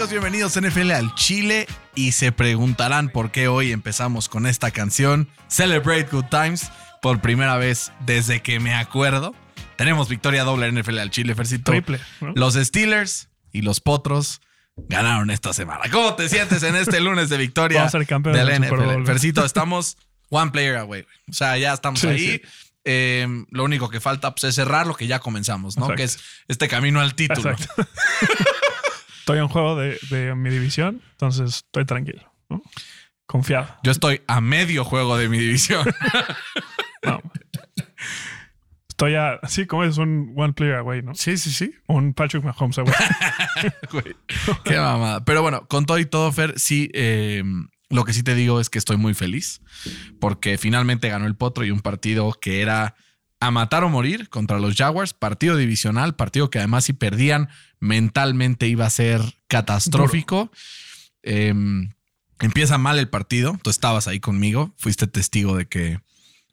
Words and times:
Amigos? 0.00 0.10
Bienvenidos 0.10 0.56
a 0.56 0.60
NFL 0.62 0.92
al 0.92 1.14
Chile 1.14 1.66
y 1.94 2.12
se 2.12 2.32
preguntarán 2.32 3.10
por 3.10 3.30
qué 3.30 3.48
hoy 3.48 3.70
empezamos 3.70 4.30
con 4.30 4.46
esta 4.46 4.70
canción 4.70 5.28
Celebrate 5.48 6.04
Good 6.10 6.24
Times 6.30 6.70
por 7.02 7.20
primera 7.20 7.58
vez 7.58 7.92
desde 8.06 8.40
que 8.40 8.60
me 8.60 8.72
acuerdo. 8.72 9.34
Tenemos 9.76 10.08
victoria 10.08 10.44
doble 10.44 10.68
en 10.68 10.78
NFL 10.78 10.98
al 11.00 11.10
Chile, 11.10 11.34
Fercito. 11.34 11.72
Triple, 11.72 12.00
¿no? 12.22 12.32
Los 12.34 12.54
Steelers 12.54 13.28
y 13.52 13.60
los 13.60 13.80
Potros 13.80 14.40
ganaron 14.88 15.30
esta 15.30 15.52
semana. 15.52 15.82
¿Cómo 15.90 16.14
te 16.14 16.30
sientes 16.30 16.62
en 16.62 16.76
este 16.76 17.00
lunes 17.00 17.28
de 17.28 17.36
victoria 17.36 17.80
Vamos 17.80 17.94
a 17.94 17.98
ser 17.98 18.06
campeones 18.06 18.46
del 18.46 18.62
NFL? 18.62 18.76
Bowl. 18.76 19.06
Fercito, 19.06 19.44
estamos 19.44 19.98
one 20.30 20.50
player 20.50 20.76
away. 20.76 21.04
O 21.28 21.34
sea, 21.34 21.58
ya 21.58 21.74
estamos 21.74 22.00
Sí, 22.00 22.06
ahí. 22.06 22.18
sí. 22.18 22.42
Eh, 22.84 23.26
lo 23.50 23.64
único 23.64 23.90
que 23.90 24.00
falta 24.00 24.34
pues, 24.34 24.44
es 24.44 24.54
cerrar 24.54 24.86
lo 24.86 24.94
que 24.94 25.06
ya 25.06 25.18
comenzamos, 25.18 25.76
¿no? 25.76 25.84
Exacto. 25.84 25.96
Que 25.98 26.04
es 26.04 26.18
este 26.48 26.68
camino 26.68 27.00
al 27.00 27.14
título. 27.14 27.50
Exacto. 27.50 27.86
estoy 29.30 29.44
en 29.44 29.48
juego 29.48 29.76
de, 29.76 29.98
de 30.10 30.34
mi 30.34 30.50
división, 30.50 31.00
entonces 31.12 31.56
estoy 31.56 31.84
tranquilo. 31.84 32.22
¿no? 32.48 32.62
Confiado. 33.26 33.68
Yo 33.84 33.92
estoy 33.92 34.22
a 34.26 34.40
medio 34.40 34.84
juego 34.84 35.16
de 35.16 35.28
mi 35.28 35.38
división. 35.38 35.86
No. 37.02 37.18
Estoy 38.90 39.14
a. 39.14 39.40
Sí, 39.48 39.64
como 39.64 39.84
es 39.84 39.96
un 39.96 40.34
one 40.36 40.52
player 40.52 40.74
away, 40.74 41.00
¿no? 41.00 41.14
sí, 41.14 41.38
sí, 41.38 41.50
sí. 41.50 41.74
Un 41.86 42.12
Patrick 42.12 42.44
Mahomes 42.44 42.76
away. 42.76 42.92
Güey, 43.90 44.14
Qué 44.64 44.76
mamada. 44.76 45.24
Pero 45.24 45.40
bueno, 45.40 45.66
con 45.66 45.86
todo 45.86 45.98
y 45.98 46.04
todo, 46.04 46.30
Fer, 46.30 46.58
sí, 46.58 46.90
eh, 46.92 47.42
lo 47.88 48.04
que 48.04 48.12
sí 48.12 48.22
te 48.22 48.34
digo 48.34 48.60
es 48.60 48.68
que 48.68 48.78
estoy 48.78 48.98
muy 48.98 49.14
feliz 49.14 49.62
porque 50.20 50.58
finalmente 50.58 51.08
ganó 51.08 51.24
el 51.26 51.36
Potro 51.36 51.64
y 51.64 51.70
un 51.70 51.80
partido 51.80 52.34
que 52.34 52.60
era 52.60 52.96
a 53.40 53.50
matar 53.50 53.84
o 53.84 53.88
morir 53.88 54.28
contra 54.28 54.60
los 54.60 54.76
Jaguars, 54.76 55.14
partido 55.14 55.56
divisional, 55.56 56.14
partido 56.14 56.50
que 56.50 56.58
además 56.58 56.84
si 56.84 56.92
perdían 56.92 57.48
mentalmente 57.80 58.68
iba 58.68 58.86
a 58.86 58.90
ser 58.90 59.22
catastrófico. 59.48 60.52
Eh, 61.22 61.54
empieza 62.38 62.78
mal 62.78 62.98
el 62.98 63.08
partido, 63.08 63.58
tú 63.62 63.70
estabas 63.70 64.08
ahí 64.08 64.20
conmigo, 64.20 64.74
fuiste 64.76 65.06
testigo 65.06 65.56
de 65.56 65.66
que 65.66 66.00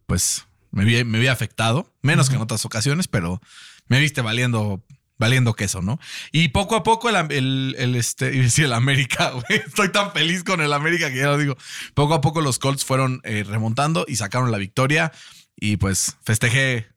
pues 0.06 0.46
me 0.72 0.86
vi, 0.86 1.04
me 1.04 1.20
vi 1.20 1.28
afectado, 1.28 1.94
menos 2.02 2.30
que 2.30 2.36
en 2.36 2.42
otras 2.42 2.64
ocasiones, 2.66 3.08
pero 3.08 3.42
me 3.88 4.00
viste 4.00 4.22
valiendo, 4.22 4.84
valiendo 5.18 5.54
queso, 5.54 5.82
¿no? 5.82 6.00
Y 6.32 6.50
poco 6.50 6.76
a 6.76 6.84
poco 6.84 7.10
el, 7.10 7.16
el, 7.32 7.76
el, 7.78 7.96
este, 7.96 8.48
el 8.64 8.74
América, 8.74 9.34
estoy 9.50 9.92
tan 9.92 10.14
feliz 10.14 10.44
con 10.44 10.62
el 10.62 10.72
América 10.72 11.10
que 11.10 11.18
ya 11.18 11.28
lo 11.28 11.38
digo. 11.38 11.58
Poco 11.94 12.14
a 12.14 12.22
poco 12.22 12.42
los 12.42 12.60
Colts 12.60 12.86
fueron 12.86 13.22
eh, 13.24 13.44
remontando 13.46 14.06
y 14.08 14.16
sacaron 14.16 14.52
la 14.52 14.58
victoria 14.58 15.12
y 15.58 15.78
pues 15.78 16.16
festejé 16.24 16.88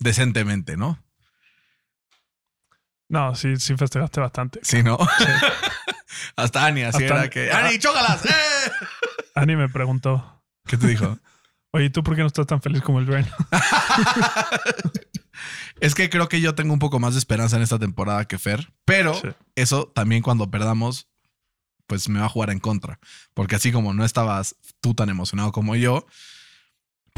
decentemente, 0.00 0.76
¿no? 0.76 0.98
No, 3.08 3.34
sí, 3.34 3.56
sí 3.56 3.76
festejaste 3.76 4.20
bastante. 4.20 4.60
Sí, 4.62 4.82
¿no? 4.82 4.98
Hasta 6.36 6.66
Ani, 6.66 6.82
así 6.82 7.04
Hasta- 7.04 7.20
era 7.20 7.30
que. 7.30 7.50
¡Ani, 7.52 7.78
chócalas! 7.78 8.24
¡Eh! 8.26 8.70
Ani 9.34 9.54
me 9.56 9.68
preguntó, 9.68 10.42
¿Qué 10.66 10.76
te 10.76 10.86
dijo? 10.88 11.18
oye, 11.70 11.90
¿tú 11.90 12.02
por 12.02 12.14
qué 12.16 12.22
no 12.22 12.26
estás 12.26 12.46
tan 12.46 12.60
feliz 12.60 12.82
como 12.82 12.98
el 12.98 13.06
Dwayne? 13.06 13.28
Es 15.80 15.94
que 15.94 16.10
creo 16.10 16.28
que 16.28 16.40
yo 16.40 16.54
tengo 16.56 16.72
un 16.72 16.80
poco 16.80 16.98
más 16.98 17.14
de 17.14 17.18
esperanza 17.20 17.56
en 17.56 17.62
esta 17.62 17.78
temporada 17.78 18.24
que 18.26 18.38
Fer, 18.38 18.72
pero 18.84 19.14
Sí. 19.14 19.28
eso 19.54 19.86
también 19.94 20.22
cuando 20.22 20.50
perdamos, 20.50 21.08
pues 21.86 22.08
me 22.08 22.18
va 22.18 22.26
a 22.26 22.30
jugar 22.30 22.50
en 22.50 22.58
contra. 22.58 22.98
Porque 23.32 23.54
así 23.54 23.70
como 23.70 23.94
no 23.94 24.04
estabas 24.04 24.56
tú 24.80 24.94
tan 24.94 25.08
emocionado 25.08 25.52
como 25.52 25.76
yo, 25.76 26.04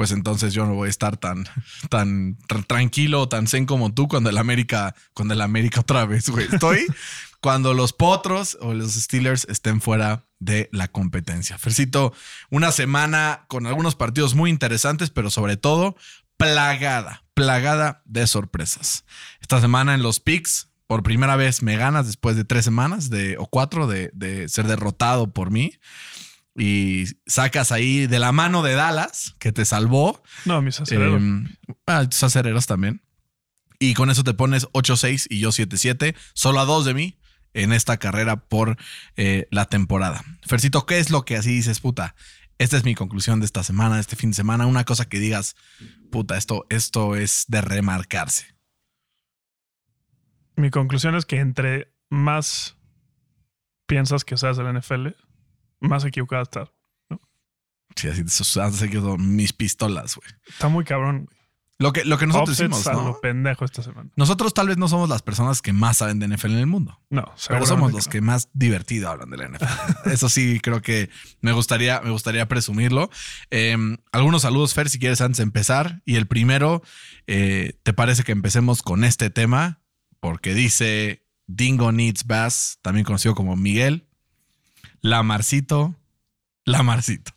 pues 0.01 0.13
entonces 0.13 0.55
yo 0.55 0.65
no 0.65 0.73
voy 0.73 0.87
a 0.87 0.89
estar 0.89 1.19
tan, 1.19 1.45
tan 1.91 2.39
tr- 2.49 2.67
tranquilo 2.67 3.21
o 3.21 3.29
tan 3.29 3.47
zen 3.47 3.67
como 3.67 3.93
tú 3.93 4.09
cuando 4.09 4.31
el 4.31 4.39
América, 4.39 4.95
cuando 5.13 5.35
el 5.35 5.43
América 5.43 5.81
otra 5.81 6.07
vez, 6.07 6.31
güey. 6.31 6.49
Estoy 6.51 6.87
cuando 7.43 7.75
los 7.75 7.93
potros 7.93 8.57
o 8.63 8.73
los 8.73 8.95
Steelers 8.95 9.47
estén 9.51 9.83
fuera 9.83 10.25
de 10.39 10.71
la 10.73 10.89
competencia. 10.89 11.59
Fercito, 11.59 12.15
una 12.49 12.73
semana 12.73 13.45
con 13.49 13.67
algunos 13.67 13.95
partidos 13.95 14.35
muy 14.35 14.49
interesantes, 14.49 15.11
pero 15.11 15.29
sobre 15.29 15.59
todo 15.59 15.97
plagada, 16.39 17.25
plagada 17.35 18.01
de 18.07 18.27
sorpresas. 18.27 19.05
Esta 19.43 19.61
semana 19.61 19.93
en 19.93 20.03
los 20.03 20.19
picks, 20.19 20.69
por 20.87 21.03
primera 21.03 21.37
vez 21.37 21.63
me 21.63 21.77
ganas 21.77 22.07
después 22.07 22.37
de 22.37 22.45
tres 22.45 22.65
semanas 22.65 23.11
de, 23.11 23.37
o 23.37 23.45
cuatro 23.45 23.87
de, 23.87 24.11
de 24.15 24.49
ser 24.49 24.67
derrotado 24.67 25.31
por 25.35 25.51
mí. 25.51 25.75
Y 26.57 27.05
sacas 27.27 27.73
ahí 27.73 28.07
de 28.07 28.19
la 28.19 28.33
mano 28.33 28.63
de 28.63 28.75
Dallas, 28.75 29.37
que 29.39 29.53
te 29.53 29.65
salvó. 29.65 30.23
No, 30.45 30.61
mis 30.63 30.81
aceleros. 30.81 31.23
Eh, 31.23 31.77
ah, 31.87 32.07
tus 32.09 32.23
acereros 32.23 32.67
también. 32.67 33.03
Y 33.79 33.95
con 33.95 34.11
eso 34.11 34.25
te 34.25 34.35
pones 34.35 34.69
8-6 34.73 35.27
y 35.31 35.39
yo 35.39 35.51
7-7, 35.51 36.15
solo 36.35 36.61
a 36.61 36.65
dos 36.67 36.85
de 36.85 36.95
mí 36.95 37.19
en 37.55 37.73
esta 37.73 37.97
carrera 37.97 38.37
por 38.49 38.77
eh, 39.17 39.47
la 39.51 39.67
temporada. 39.67 40.23
Fercito, 40.43 40.87
¿qué 40.87 40.99
es 40.99 41.11
lo 41.11 41.25
que 41.25 41.37
así 41.37 41.51
dices, 41.51 41.81
puta? 41.81 42.15
Esta 42.59 42.77
es 42.77 42.85
mi 42.85 42.95
conclusión 42.95 43.41
de 43.41 43.47
esta 43.47 43.65
semana, 43.65 43.95
de 43.95 44.03
este 44.03 44.17
fin 44.17 44.31
de 44.31 44.37
semana. 44.37 44.67
Una 44.67 44.85
cosa 44.85 45.09
que 45.09 45.19
digas, 45.19 45.57
puta, 46.13 46.37
esto, 46.37 46.67
esto 46.69 47.17
es 47.17 47.47
de 47.49 47.63
remarcarse. 47.63 48.55
Mi 50.57 50.71
conclusión 50.71 51.15
es 51.15 51.25
que 51.25 51.39
entre 51.39 51.95
más 52.11 52.77
piensas 53.87 54.25
que 54.27 54.37
sabes 54.37 54.59
del 54.59 54.79
NFL, 54.79 55.09
más 55.81 56.05
equivocado 56.05 56.43
estás. 56.43 56.73
Sí, 57.97 58.09
así 58.09 58.25
te 58.25 58.61
han 58.61 58.73
seguido 58.73 59.19
mis 59.19 59.53
pistolas, 59.53 60.17
güey. 60.17 60.29
Está 60.49 60.69
muy 60.69 60.85
cabrón. 60.85 61.29
Lo 61.81 61.95
que, 61.95 62.05
lo 62.05 62.19
que 62.19 62.27
nosotros 62.27 62.61
hicimos, 62.61 62.85
¿no? 62.87 63.03
lo 63.03 63.21
pendejo 63.23 63.65
esta 63.65 63.83
semana. 63.83 64.11
Nosotros 64.15 64.53
tal 64.53 64.69
vez 64.69 64.77
no 64.77 64.87
somos 64.87 65.09
las 65.09 65.23
personas 65.23 65.63
que 65.63 65.73
más 65.73 65.97
saben 65.97 66.19
de 66.19 66.29
NFL 66.29 66.51
en 66.51 66.59
el 66.59 66.67
mundo. 66.67 67.01
No, 67.09 67.25
Pero 67.49 67.65
somos 67.65 67.91
los 67.91 68.07
no. 68.07 68.13
que 68.13 68.21
más 68.21 68.51
divertido 68.53 69.09
hablan 69.09 69.31
de 69.31 69.39
la 69.39 69.49
NFL. 69.49 69.65
Eso 70.11 70.29
sí, 70.29 70.61
creo 70.61 70.83
que 70.83 71.09
me 71.41 71.53
gustaría, 71.53 72.03
me 72.03 72.11
gustaría 72.11 72.47
presumirlo. 72.47 73.09
Eh, 73.51 73.79
algunos 74.13 74.43
saludos, 74.43 74.75
Fer, 74.75 74.91
si 74.91 74.99
quieres 74.99 75.23
antes 75.23 75.39
de 75.39 75.45
empezar. 75.45 76.03
Y 76.05 76.17
el 76.17 76.27
primero, 76.27 76.83
eh, 77.27 77.79
¿te 77.83 77.95
parece 77.95 78.25
que 78.25 78.33
empecemos 78.33 78.83
con 78.83 79.03
este 79.03 79.31
tema? 79.31 79.81
Porque 80.21 80.53
dice 80.53 81.27
Dingo 81.47 81.93
Needs 81.93 82.27
Bass, 82.27 82.79
también 82.83 83.07
conocido 83.07 83.35
como 83.35 83.57
Miguel. 83.57 84.10
Lamarcito, 85.01 85.95
Lamarcito. 86.65 87.33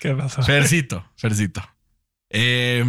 ¿Qué 0.00 0.14
pasa? 0.14 0.42
Fercito, 0.42 1.04
Fercito. 1.16 1.62
Eh, 2.30 2.84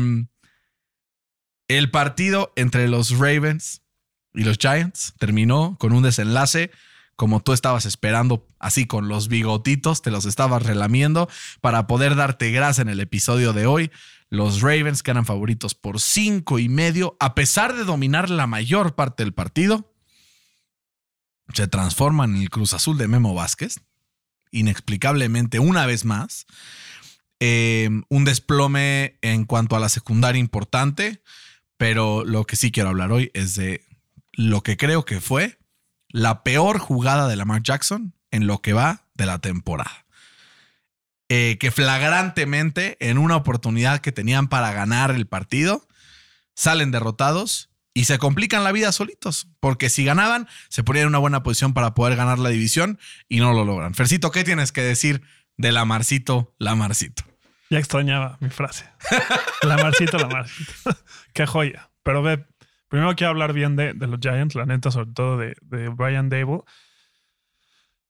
el 1.68 1.92
partido 1.92 2.52
entre 2.56 2.88
los 2.88 3.12
Ravens 3.12 3.82
y 4.34 4.44
los 4.44 4.58
Giants 4.58 5.14
terminó 5.18 5.78
con 5.80 5.94
un 5.94 6.04
desenlace 6.04 6.72
como 7.16 7.42
tú 7.42 7.54
estabas 7.54 7.86
esperando, 7.86 8.46
así 8.60 8.86
con 8.86 9.08
los 9.08 9.30
bigotitos, 9.30 10.02
te 10.02 10.12
los 10.12 10.26
estabas 10.26 10.64
relamiendo 10.64 11.30
para 11.62 11.88
poder 11.88 12.16
darte 12.16 12.52
grasa 12.52 12.82
en 12.82 12.90
el 12.90 13.00
episodio 13.00 13.54
de 13.54 13.66
hoy. 13.66 13.92
Los 14.30 14.62
Ravens, 14.62 15.02
que 15.02 15.12
eran 15.12 15.26
favoritos 15.26 15.76
por 15.76 16.02
cinco 16.02 16.60
y 16.60 16.68
medio, 16.68 17.16
a 17.20 17.36
pesar 17.36 17.76
de 17.76 17.86
dominar 17.86 18.30
la 18.30 18.48
mayor 18.48 18.96
parte 18.96 19.24
del 19.24 19.34
partido, 19.34 19.94
se 21.54 21.68
transforman 21.68 22.36
en 22.36 22.42
el 22.42 22.50
Cruz 22.50 22.74
Azul 22.74 22.98
de 22.98 23.08
Memo 23.08 23.34
Vázquez, 23.34 23.80
inexplicablemente 24.52 25.60
una 25.60 25.86
vez 25.86 26.06
más. 26.06 26.46
Eh, 27.40 27.90
un 28.10 28.26
desplome 28.26 29.18
en 29.22 29.46
cuanto 29.46 29.76
a 29.76 29.80
la 29.80 29.90
secundaria 29.90 30.40
importante, 30.40 31.22
pero 31.78 32.24
lo 32.24 32.46
que 32.46 32.56
sí 32.56 32.72
quiero 32.72 32.90
hablar 32.90 33.12
hoy 33.12 33.32
es 33.34 33.56
de 33.56 33.84
lo 34.34 34.62
que 34.62 34.78
creo 34.78 35.06
que 35.06 35.20
fue 35.20 35.60
la 36.10 36.44
peor 36.44 36.80
jugada 36.80 37.28
de 37.28 37.36
Lamar 37.36 37.62
Jackson 37.62 38.14
en 38.32 38.48
lo 38.48 38.62
que 38.62 38.74
va 38.74 39.06
de 39.16 39.26
la 39.26 39.40
temporada. 39.40 40.06
Eh, 41.28 41.58
que 41.60 41.72
flagrantemente 41.72 42.98
en 43.00 43.18
una 43.18 43.36
oportunidad 43.36 44.00
que 44.00 44.12
tenían 44.12 44.48
para 44.48 44.72
ganar 44.74 45.12
el 45.12 45.26
partido, 45.26 45.88
salen 46.54 46.92
derrotados 46.92 47.70
y 47.98 48.04
se 48.04 48.20
complican 48.20 48.66
la 48.66 48.74
vida 48.74 48.92
solitos, 48.92 49.48
porque 49.62 49.90
si 49.90 50.04
ganaban, 50.04 50.48
se 50.68 50.84
ponían 50.84 51.04
en 51.04 51.10
una 51.10 51.18
buena 51.18 51.44
posición 51.44 51.74
para 51.74 51.94
poder 51.94 52.18
ganar 52.18 52.38
la 52.40 52.50
división 52.50 53.00
y 53.30 53.40
no 53.40 53.54
lo 53.54 53.64
logran. 53.64 53.96
Fercito, 53.96 54.32
¿qué 54.32 54.44
tienes 54.44 54.74
que 54.74 54.82
decir 54.82 55.22
de 55.56 55.72
Lamarcito, 55.72 56.54
Lamarcito? 56.60 57.24
Ya 57.70 57.80
extrañaba 57.80 58.38
mi 58.42 58.50
frase. 58.50 58.86
La 59.64 59.78
marcito, 59.78 60.18
la 60.18 60.28
marcito. 60.28 60.72
Qué 61.34 61.48
joya. 61.48 61.90
Pero 62.04 62.22
ve, 62.22 62.46
primero 62.90 63.16
quiero 63.16 63.32
hablar 63.32 63.54
bien 63.54 63.78
de, 63.78 63.94
los 63.94 64.20
Giants, 64.20 64.56
la 64.56 64.66
neta, 64.66 64.92
sobre 64.92 65.14
todo 65.14 65.38
de, 65.38 65.56
de 65.62 65.88
Brian 65.88 66.28
Dable. 66.28 66.64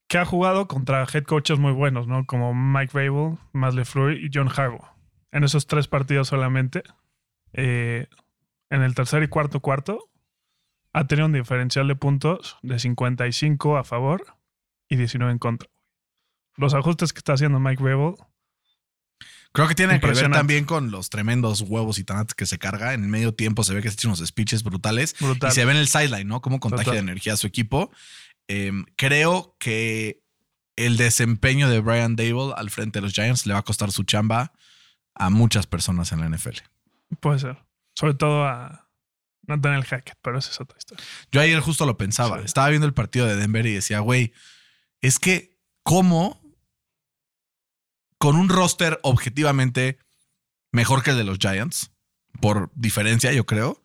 que 0.08 0.18
ha 0.18 0.26
jugado 0.26 0.68
contra 0.68 1.06
head 1.14 1.24
coaches 1.24 1.60
muy 1.60 1.74
buenos, 1.74 2.08
¿no? 2.08 2.26
Como 2.26 2.56
Mike 2.56 2.92
Rabel, 2.94 3.38
Matt 3.54 3.76
LeFleur 3.76 4.14
y 4.14 4.30
John 4.34 4.50
Harbaugh. 4.50 4.90
En 5.32 5.44
esos 5.44 5.68
tres 5.68 5.88
partidos 5.88 6.28
solamente, 6.28 6.82
eh, 7.54 8.08
en 8.70 8.82
el 8.82 8.96
tercer 8.96 9.24
y 9.24 9.28
cuarto 9.28 9.60
cuarto, 9.60 10.10
ha 10.94 11.08
tenido 11.08 11.26
un 11.26 11.34
diferencial 11.34 11.88
de 11.88 11.96
puntos 11.96 12.58
de 12.62 12.80
55 12.80 13.78
a 13.78 13.84
favor 13.84 14.38
y 14.88 14.96
19 14.96 15.32
en 15.32 15.40
contra. 15.40 15.70
Los 16.56 16.74
ajustes 16.74 17.12
que 17.12 17.20
está 17.20 17.34
haciendo 17.34 17.60
Mike 17.60 17.84
Rabel 17.84 18.16
Creo 19.56 19.70
que 19.70 19.76
tiene 19.76 20.02
que 20.02 20.08
ver 20.08 20.32
también 20.32 20.66
con 20.66 20.92
los 20.92 21.10
tremendos 21.10 21.62
huevos 21.62 21.98
y 21.98 22.04
tanates 22.04 22.36
que 22.36 22.46
se 22.46 22.60
carga. 22.60 22.94
En 22.94 23.04
el 23.04 23.10
medio 23.10 23.34
tiempo 23.34 23.64
se 23.64 23.74
ve 23.74 23.82
que 23.82 23.88
se 23.88 23.94
echa 23.94 24.10
unos 24.10 24.20
speeches 24.20 24.64
brutales. 24.64 25.16
brutal. 25.18 25.50
Y 25.50 25.56
se 25.56 25.64
ve 25.64 25.72
en 25.72 25.78
el 25.78 25.88
sideline, 25.88 26.28
¿no? 26.28 26.42
Cómo 26.42 26.60
contagia 26.60 26.92
de 26.92 27.00
energía 27.00 27.34
a 27.34 27.38
su 27.38 27.48
equipo. 27.48 27.90
Eh, 28.50 28.74
creo 28.98 29.56
que 29.58 30.22
el 30.76 30.98
desempeño 30.98 31.70
de 31.70 31.80
Brian 31.80 32.18
Dable 32.18 32.54
al 32.58 32.70
frente 32.70 33.00
de 33.00 33.04
los 33.04 33.14
Giants 33.14 33.46
le 33.46 33.54
va 33.54 33.60
a 33.60 33.64
costar 33.64 33.94
su 33.94 34.04
chamba 34.04 34.52
a 35.14 35.30
muchas 35.30 35.68
personas 35.68 36.12
en 36.12 36.20
la 36.20 36.28
NFL. 36.28 36.58
Puede 37.22 37.40
ser. 37.40 37.58
Sobre 37.96 38.14
todo 38.14 38.46
a 38.46 38.90
Nathaniel 39.48 39.86
Hackett, 39.86 40.18
pero 40.22 40.38
esa 40.38 40.52
es 40.52 40.60
otra 40.60 40.78
historia. 40.78 41.04
Yo 41.32 41.42
ayer 41.42 41.60
justo 41.60 41.86
lo 41.86 41.98
pensaba. 41.98 42.40
Sí. 42.40 42.46
Estaba 42.46 42.70
viendo 42.70 42.88
el 42.88 42.94
partido 42.94 43.26
de 43.26 43.36
Denver 43.36 43.66
y 43.66 43.74
decía, 43.74 44.00
güey, 44.00 44.34
es 45.02 45.20
que 45.20 45.58
cómo 45.84 46.42
con 48.18 48.36
un 48.36 48.50
roster 48.50 49.00
objetivamente 49.04 50.00
mejor 50.72 51.04
que 51.04 51.12
el 51.12 51.18
de 51.18 51.24
los 51.24 51.38
Giants, 51.38 51.92
por 52.42 52.72
diferencia, 52.76 53.32
yo 53.32 53.46
creo, 53.46 53.82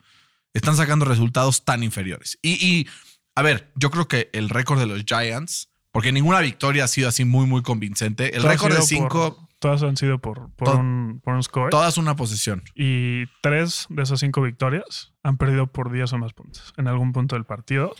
están 0.54 0.76
sacando 0.76 1.04
resultados 1.04 1.64
tan 1.64 1.82
inferiores. 1.82 2.38
Y, 2.42 2.52
y, 2.64 2.88
a 3.34 3.42
ver, 3.42 3.70
yo 3.76 3.90
creo 3.90 4.08
que 4.08 4.30
el 4.32 4.48
récord 4.48 4.78
de 4.78 4.86
los 4.86 5.04
Giants, 5.04 5.70
porque 5.92 6.12
ninguna 6.12 6.40
victoria 6.40 6.84
ha 6.84 6.88
sido 6.88 7.08
así 7.08 7.24
muy, 7.24 7.46
muy 7.46 7.62
convincente. 7.62 8.36
El 8.36 8.42
récord 8.42 8.74
de 8.74 8.82
cinco, 8.82 9.48
Todas 9.60 9.82
han 9.82 9.96
sido 9.96 10.18
por, 10.18 10.50
por, 10.56 10.74
un, 10.74 11.20
por 11.22 11.34
un 11.34 11.42
score. 11.42 11.70
todas 11.70 11.96
una 11.98 12.16
posición. 12.16 12.62
Y 12.74 13.26
tres 13.42 13.86
de 13.90 14.02
esas 14.02 14.18
cinco 14.20 14.42
victorias 14.42 15.12
han 15.22 15.36
perdido 15.36 15.66
por 15.68 15.92
10 15.92 16.12
o 16.14 16.18
más 16.18 16.32
puntos 16.32 16.72
en 16.78 16.88
algún 16.88 17.12
punto 17.12 17.36
del 17.36 17.44
partido. 17.44 17.94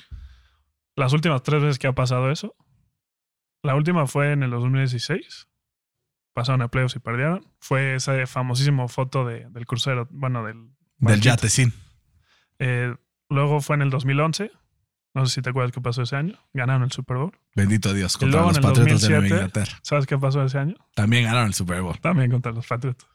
Las 0.97 1.12
últimas 1.12 1.43
tres 1.43 1.62
veces 1.62 1.79
que 1.79 1.87
ha 1.87 1.93
pasado 1.95 2.31
eso, 2.31 2.57
la 3.62 3.75
última 3.75 4.07
fue 4.07 4.33
en 4.33 4.43
el 4.43 4.51
2016. 4.51 5.49
Pasaron 6.33 6.62
a 6.62 6.69
playoffs 6.69 6.97
y 6.97 6.99
perdieron. 7.01 7.47
Fue 7.61 7.95
esa 7.95 8.27
famosísima 8.27 8.89
foto 8.89 9.25
de- 9.27 9.47
del 9.51 9.67
crucero, 9.67 10.09
bueno, 10.11 10.45
del... 10.45 10.71
Del. 10.99 11.21
Yatecín. 11.21 11.73
Eh, 12.59 12.95
luego 13.29 13.61
fue 13.61 13.77
en 13.77 13.83
el 13.83 13.91
2011. 13.91 14.51
No 15.15 15.27
sé 15.27 15.35
si 15.35 15.43
te 15.43 15.51
acuerdas 15.51 15.73
qué 15.73 15.81
pasó 15.81 16.03
ese 16.03 16.17
año. 16.17 16.39
Ganaron 16.53 16.85
el 16.85 16.93
Super 16.93 17.17
Bowl. 17.17 17.33
Bendito 17.55 17.93
Dios, 17.93 18.17
contra 18.17 18.43
los 18.43 18.61
Patriotas 18.61 19.03
de 19.03 19.09
Nueva 19.09 19.27
2007, 19.27 19.27
Inglaterra. 19.27 19.81
¿Sabes 19.83 20.07
qué 20.07 20.19
pasó 20.19 20.45
ese 20.45 20.59
año? 20.59 20.77
También 20.95 21.25
ganaron 21.25 21.49
el 21.49 21.55
Super 21.55 21.83
Bowl. 21.83 21.99
También 22.01 22.31
contra 22.31 22.53
los 22.53 22.67
Patriotas. 22.67 23.09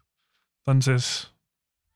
Entonces, 0.65 1.31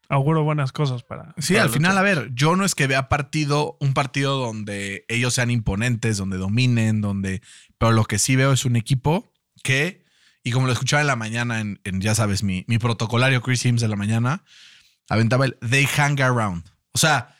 auguro 0.08 0.44
buenas 0.44 0.72
cosas 0.72 1.04
para... 1.04 1.34
Sí, 1.38 1.54
para 1.54 1.66
al 1.66 1.70
final, 1.70 1.98
a 1.98 2.02
ver, 2.02 2.30
yo 2.34 2.56
no 2.56 2.64
es 2.64 2.76
que 2.76 2.88
vea 2.88 3.10
partido, 3.10 3.78
un 3.82 3.94
partido 3.94 4.38
donde 4.38 5.06
ellos 5.10 5.34
sean 5.34 5.52
imponentes, 5.52 6.18
donde 6.18 6.38
dominen, 6.38 7.02
donde. 7.02 7.42
Pero 7.78 7.92
lo 7.92 8.06
que 8.06 8.20
sí 8.20 8.38
veo 8.38 8.54
es 8.54 8.64
un 8.64 8.78
equipo 8.78 9.34
que, 9.64 10.06
y 10.44 10.52
como 10.52 10.68
lo 10.68 10.74
escuchaba 10.74 11.02
en 11.02 11.08
la 11.08 11.18
mañana, 11.18 11.60
en, 11.60 11.82
en, 11.84 12.00
ya 12.00 12.16
sabes, 12.16 12.42
mi, 12.42 12.64
mi 12.68 12.78
protocolario 12.78 13.42
Chris 13.42 13.60
Sims 13.60 13.82
de 13.82 13.90
la 13.90 13.98
mañana, 13.98 14.44
aventaba 15.10 15.46
el 15.46 15.58
they 15.60 15.86
hang 15.86 16.22
around. 16.22 16.64
O 16.94 16.98
sea, 16.98 17.36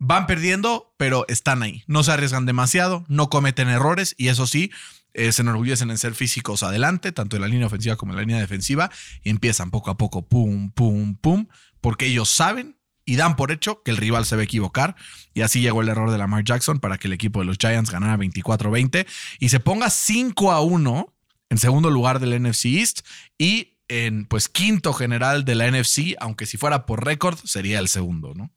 van 0.00 0.26
perdiendo, 0.26 0.92
pero 0.96 1.24
están 1.28 1.62
ahí. 1.62 1.84
No 1.86 2.02
se 2.02 2.10
arriesgan 2.10 2.46
demasiado, 2.46 3.04
no 3.06 3.30
cometen 3.30 3.68
errores, 3.68 4.16
y 4.18 4.28
eso 4.28 4.46
sí, 4.46 4.72
eh, 5.12 5.30
se 5.30 5.42
enorgullecen 5.42 5.90
en 5.90 5.98
ser 5.98 6.14
físicos 6.14 6.62
adelante, 6.62 7.12
tanto 7.12 7.36
en 7.36 7.42
la 7.42 7.48
línea 7.48 7.66
ofensiva 7.66 7.96
como 7.96 8.12
en 8.12 8.16
la 8.16 8.22
línea 8.22 8.40
defensiva, 8.40 8.90
y 9.22 9.30
empiezan 9.30 9.70
poco 9.70 9.90
a 9.90 9.98
poco, 9.98 10.26
pum, 10.26 10.70
pum, 10.70 11.16
pum, 11.16 11.46
porque 11.80 12.06
ellos 12.06 12.30
saben 12.30 12.76
y 13.04 13.16
dan 13.16 13.36
por 13.36 13.52
hecho 13.52 13.82
que 13.82 13.90
el 13.90 13.98
rival 13.98 14.24
se 14.24 14.36
va 14.36 14.42
a 14.42 14.44
equivocar. 14.44 14.96
Y 15.34 15.42
así 15.42 15.60
llegó 15.60 15.82
el 15.82 15.88
error 15.88 16.10
de 16.10 16.18
Lamar 16.18 16.44
Jackson 16.44 16.80
para 16.80 16.96
que 16.96 17.08
el 17.08 17.12
equipo 17.12 17.40
de 17.40 17.46
los 17.46 17.58
Giants 17.58 17.90
ganara 17.90 18.16
24-20 18.16 19.06
y 19.38 19.48
se 19.48 19.60
ponga 19.60 19.90
5 19.90 20.52
a 20.52 20.60
1 20.60 21.14
en 21.50 21.58
segundo 21.58 21.90
lugar 21.90 22.20
del 22.20 22.40
NFC 22.40 22.66
East 22.66 23.00
y 23.36 23.78
en 23.88 24.26
pues 24.26 24.48
quinto 24.48 24.92
general 24.92 25.44
de 25.44 25.56
la 25.56 25.68
NFC, 25.68 26.14
aunque 26.20 26.46
si 26.46 26.56
fuera 26.56 26.86
por 26.86 27.04
récord 27.04 27.36
sería 27.42 27.80
el 27.80 27.88
segundo, 27.88 28.34
¿no? 28.34 28.52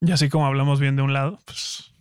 Y 0.00 0.12
así 0.12 0.28
como 0.28 0.46
hablamos 0.46 0.80
bien 0.80 0.96
de 0.96 1.02
un 1.02 1.12
lado, 1.12 1.38
pues 1.44 1.92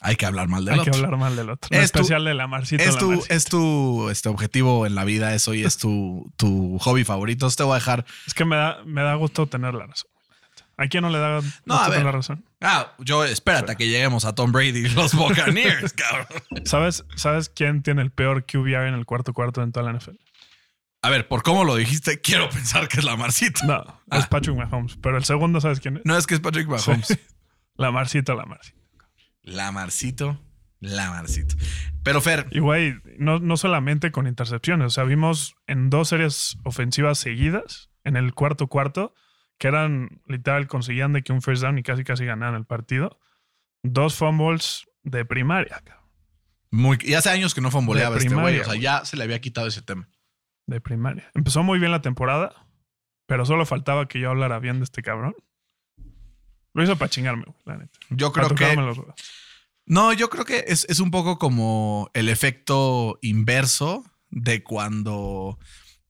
Hay 0.00 0.16
que 0.16 0.26
hablar 0.26 0.46
mal 0.48 0.64
del 0.64 0.74
hay 0.74 0.80
otro. 0.80 0.92
que 0.92 0.98
hablar 0.98 1.18
mal 1.18 1.34
del 1.36 1.50
otro. 1.50 1.68
En 1.76 1.82
Es 1.82 1.90
tu- 1.90 1.98
especial 1.98 2.24
de 2.24 2.34
la 2.34 2.46
Marcita. 2.46 2.84
Es 2.84 2.96
tu, 2.98 3.24
es 3.28 3.44
tu 3.46 4.08
este, 4.10 4.28
objetivo 4.28 4.86
en 4.86 4.94
la 4.94 5.04
vida, 5.04 5.34
eso 5.34 5.54
y 5.54 5.64
es 5.64 5.78
tu, 5.78 6.32
tu 6.36 6.78
hobby 6.78 7.02
favorito. 7.04 7.48
Te 7.50 7.62
voy 7.64 7.72
a 7.72 7.74
dejar. 7.76 8.04
Es 8.26 8.34
que 8.34 8.44
me 8.44 8.56
da, 8.56 8.78
me 8.84 9.02
da 9.02 9.14
gusto 9.14 9.46
tener 9.48 9.74
la 9.74 9.86
razón. 9.86 10.10
¿A 10.78 10.86
quién 10.88 11.02
no 11.02 11.08
le 11.10 11.18
da 11.18 11.36
gusto 11.40 11.60
No, 11.64 11.74
a 11.76 11.84
tener 11.84 11.98
ver. 11.98 12.04
la 12.04 12.12
razón? 12.12 12.44
Ah, 12.60 12.92
yo 12.98 13.24
espérate 13.24 13.72
a 13.72 13.74
que 13.76 13.88
lleguemos 13.88 14.26
a 14.26 14.34
Tom 14.34 14.52
Brady 14.52 14.80
y 14.80 14.88
los 14.90 15.14
Buccaneers, 15.14 15.92
cabrón. 15.94 16.28
¿Sabes, 16.66 17.04
¿Sabes 17.16 17.48
quién 17.48 17.82
tiene 17.82 18.02
el 18.02 18.10
peor 18.10 18.44
QBR 18.44 18.86
en 18.88 18.94
el 18.94 19.06
cuarto 19.06 19.32
cuarto 19.32 19.62
en 19.62 19.72
toda 19.72 19.90
la 19.90 19.98
NFL? 19.98 20.16
A 21.06 21.10
ver, 21.10 21.28
por 21.28 21.42
cómo 21.42 21.64
lo 21.64 21.76
dijiste, 21.76 22.20
quiero 22.22 22.48
pensar 22.48 22.88
que 22.88 22.98
es 22.98 23.04
la 23.04 23.16
Marcita. 23.16 23.64
No, 23.64 23.84
Ah. 24.10 24.18
es 24.18 24.26
Patrick 24.26 24.56
Mahomes. 24.56 24.96
Pero 25.00 25.16
el 25.16 25.24
segundo, 25.24 25.60
¿sabes 25.60 25.80
quién 25.80 25.98
es? 25.98 26.02
No 26.04 26.16
es 26.16 26.26
que 26.26 26.34
es 26.34 26.40
Patrick 26.40 26.66
Mahomes. 26.68 27.06
Sí. 27.06 27.14
La 27.76 27.90
Marcita, 27.90 28.34
la 28.34 28.46
Marcita. 28.46 28.78
La 29.42 29.70
Marcito, 29.70 30.40
la 30.80 31.10
Marcito. 31.10 31.54
Pero 32.02 32.22
Fer, 32.22 32.46
Y 32.50 32.58
güey, 32.60 32.94
no, 33.18 33.38
no 33.38 33.58
solamente 33.58 34.10
con 34.12 34.26
intercepciones. 34.26 34.86
O 34.86 34.90
sea, 34.90 35.04
vimos 35.04 35.54
en 35.66 35.90
dos 35.90 36.08
series 36.08 36.56
ofensivas 36.64 37.18
seguidas, 37.18 37.90
en 38.02 38.16
el 38.16 38.32
cuarto 38.32 38.68
cuarto, 38.68 39.12
que 39.58 39.68
eran 39.68 40.22
literal, 40.26 40.66
conseguían 40.68 41.12
de 41.12 41.22
que 41.22 41.32
un 41.34 41.42
first 41.42 41.62
down 41.62 41.76
y 41.78 41.82
casi 41.82 42.02
casi 42.02 42.24
ganaban 42.24 42.54
el 42.54 42.64
partido. 42.64 43.18
Dos 43.82 44.14
fumbles 44.14 44.86
de 45.02 45.24
primaria, 45.26 45.82
cabrón. 45.84 46.04
muy, 46.70 46.98
y 47.02 47.12
hace 47.12 47.28
años 47.28 47.54
que 47.54 47.60
no 47.60 47.70
fonboleaba 47.70 48.16
De 48.16 48.22
este 48.22 48.34
güey. 48.34 48.58
O 48.60 48.64
sea, 48.64 48.74
ya 48.76 49.04
se 49.04 49.16
le 49.18 49.24
había 49.24 49.40
quitado 49.42 49.66
ese 49.66 49.82
tema. 49.82 50.08
De 50.66 50.80
primaria. 50.80 51.30
Empezó 51.34 51.62
muy 51.62 51.78
bien 51.78 51.92
la 51.92 52.02
temporada, 52.02 52.66
pero 53.26 53.46
solo 53.46 53.66
faltaba 53.66 54.08
que 54.08 54.20
yo 54.20 54.30
hablara 54.30 54.58
bien 54.58 54.78
de 54.78 54.84
este 54.84 55.02
cabrón. 55.02 55.34
Lo 56.74 56.82
hizo 56.82 56.96
para 56.96 57.08
chingarme, 57.08 57.44
güey, 57.44 57.56
la 57.64 57.76
neta. 57.78 57.98
Yo 58.10 58.32
creo 58.32 58.48
que. 58.50 58.76
los. 58.76 58.98
No, 59.86 60.12
yo 60.12 60.28
creo 60.28 60.44
que 60.44 60.64
es, 60.66 60.84
es 60.88 60.98
un 61.00 61.10
poco 61.10 61.38
como 61.38 62.10
el 62.12 62.28
efecto 62.28 63.18
inverso 63.22 64.04
de 64.30 64.62
cuando 64.64 65.58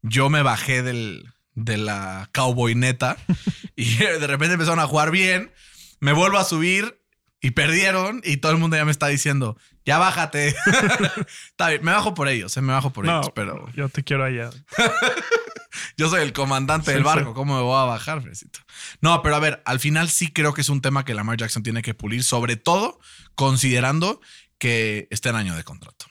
yo 0.03 0.31
me 0.31 0.43
bajé 0.43 0.83
del, 0.83 1.25
de 1.55 1.77
la 1.77 2.31
cowboy 2.33 2.75
neta 2.75 3.17
y 3.77 3.97
de 3.97 4.27
repente 4.27 4.55
empezaron 4.55 4.81
a 4.81 4.87
jugar 4.87 5.11
bien, 5.11 5.53
me 6.01 6.13
vuelvo 6.13 6.39
a 6.39 6.45
subir 6.45 7.01
y 7.41 7.51
perdieron 7.51 8.21
y 8.25 8.39
todo 8.39 8.53
el 8.53 8.59
mundo 8.59 8.77
ya 8.77 8.85
me 8.85 8.91
está 8.91 9.09
diciendo, 9.09 9.57
ya 9.87 9.97
bájate. 9.99 10.49
está 11.51 11.69
bien, 11.71 11.83
me 11.83 11.93
bajo 11.93 12.13
por 12.13 12.29
ellos, 12.29 12.55
eh, 12.57 12.61
me 12.61 12.73
bajo 12.75 12.93
por 12.93 13.07
No, 13.07 13.21
ellos, 13.21 13.33
pero 13.35 13.67
yo 13.73 13.89
te 13.89 14.05
quiero 14.05 14.25
allá. 14.25 14.51
yo 15.97 16.11
soy 16.11 16.23
el 16.23 16.33
comandante 16.33 16.87
Sí, 16.91 16.95
del 16.95 17.05
barco, 17.05 17.31
sí. 17.31 17.35
¿cómo 17.35 17.57
me 17.57 17.63
voy 17.63 17.79
a 17.81 17.85
bajar, 17.85 18.21
Fresito? 18.23 18.59
No, 19.01 19.23
pero 19.23 19.37
a 19.37 19.41
ver, 19.41 19.63
al 19.65 19.81
final 19.81 20.09
sí 20.09 20.33
creo 20.33 20.53
que 20.53 20.61
es 20.61 20.69
un 20.69 20.81
tema 20.83 21.05
que 21.05 21.15
Lamar 21.15 21.37
Jackson 21.39 21.63
tiene 21.63 21.83
que 21.83 21.95
pulir, 21.95 22.23
sobre 22.25 22.57
todo 22.57 22.99
considerando 23.35 24.21
que 24.59 25.07
está 25.11 25.31
en 25.31 25.37
año 25.37 25.57
de 25.57 25.65
contrato. 25.65 26.07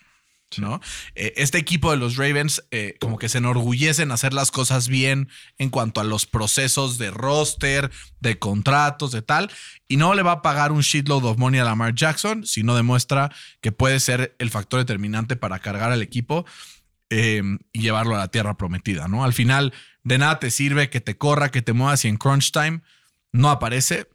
¿No? 0.58 0.80
Eh, 1.16 1.34
este 1.38 1.58
equipo 1.58 1.92
de 1.92 1.98
los 1.98 2.16
Ravens 2.16 2.64
eh, 2.72 2.96
como 3.00 3.18
que 3.18 3.30
se 3.30 3.40
enorgullece 3.40 4.04
en 4.04 4.12
hacer 4.12 4.34
las 4.34 4.52
cosas 4.52 4.88
bien 4.88 5.30
en 5.58 5.70
cuanto 5.70 6.02
a 6.02 6.04
los 6.04 6.25
procesos 6.25 6.98
de 6.98 7.12
roster, 7.12 7.92
de 8.20 8.40
contratos, 8.40 9.12
de 9.12 9.22
tal, 9.22 9.52
y 9.88 9.98
no 9.98 10.14
le 10.14 10.24
va 10.24 10.34
a 10.34 10.42
pagar 10.42 10.72
un 10.72 10.82
shitload 10.82 11.25
of 11.25 11.38
money 11.38 11.60
a 11.60 11.66
Lamar 11.66 11.94
Jackson 11.94 12.46
si 12.46 12.64
no 12.64 12.75
demuestra 12.75 13.32
que 13.62 13.72
puede 13.72 14.00
ser 14.00 14.36
el 14.40 14.50
factor 14.50 14.80
determinante 14.80 15.36
para 15.36 15.60
cargar 15.60 15.92
al 15.92 16.02
equipo 16.02 16.46
eh, 17.10 17.42
y 17.72 17.82
llevarlo 17.82 18.16
a 18.16 18.20
la 18.20 18.30
tierra 18.30 18.58
prometida, 18.58 19.08
¿no? 19.08 19.24
Al 19.24 19.34
final, 19.34 19.74
de 20.04 20.18
nada 20.18 20.40
te 20.40 20.52
sirve 20.52 20.90
que 20.90 21.02
te 21.02 21.18
corra, 21.18 21.52
que 21.52 21.62
te 21.62 21.74
muevas 21.74 22.06
y 22.06 22.08
en 22.08 22.18
crunch 22.18 22.52
time 22.52 22.82
no 23.32 23.50
aparece. 23.50 24.08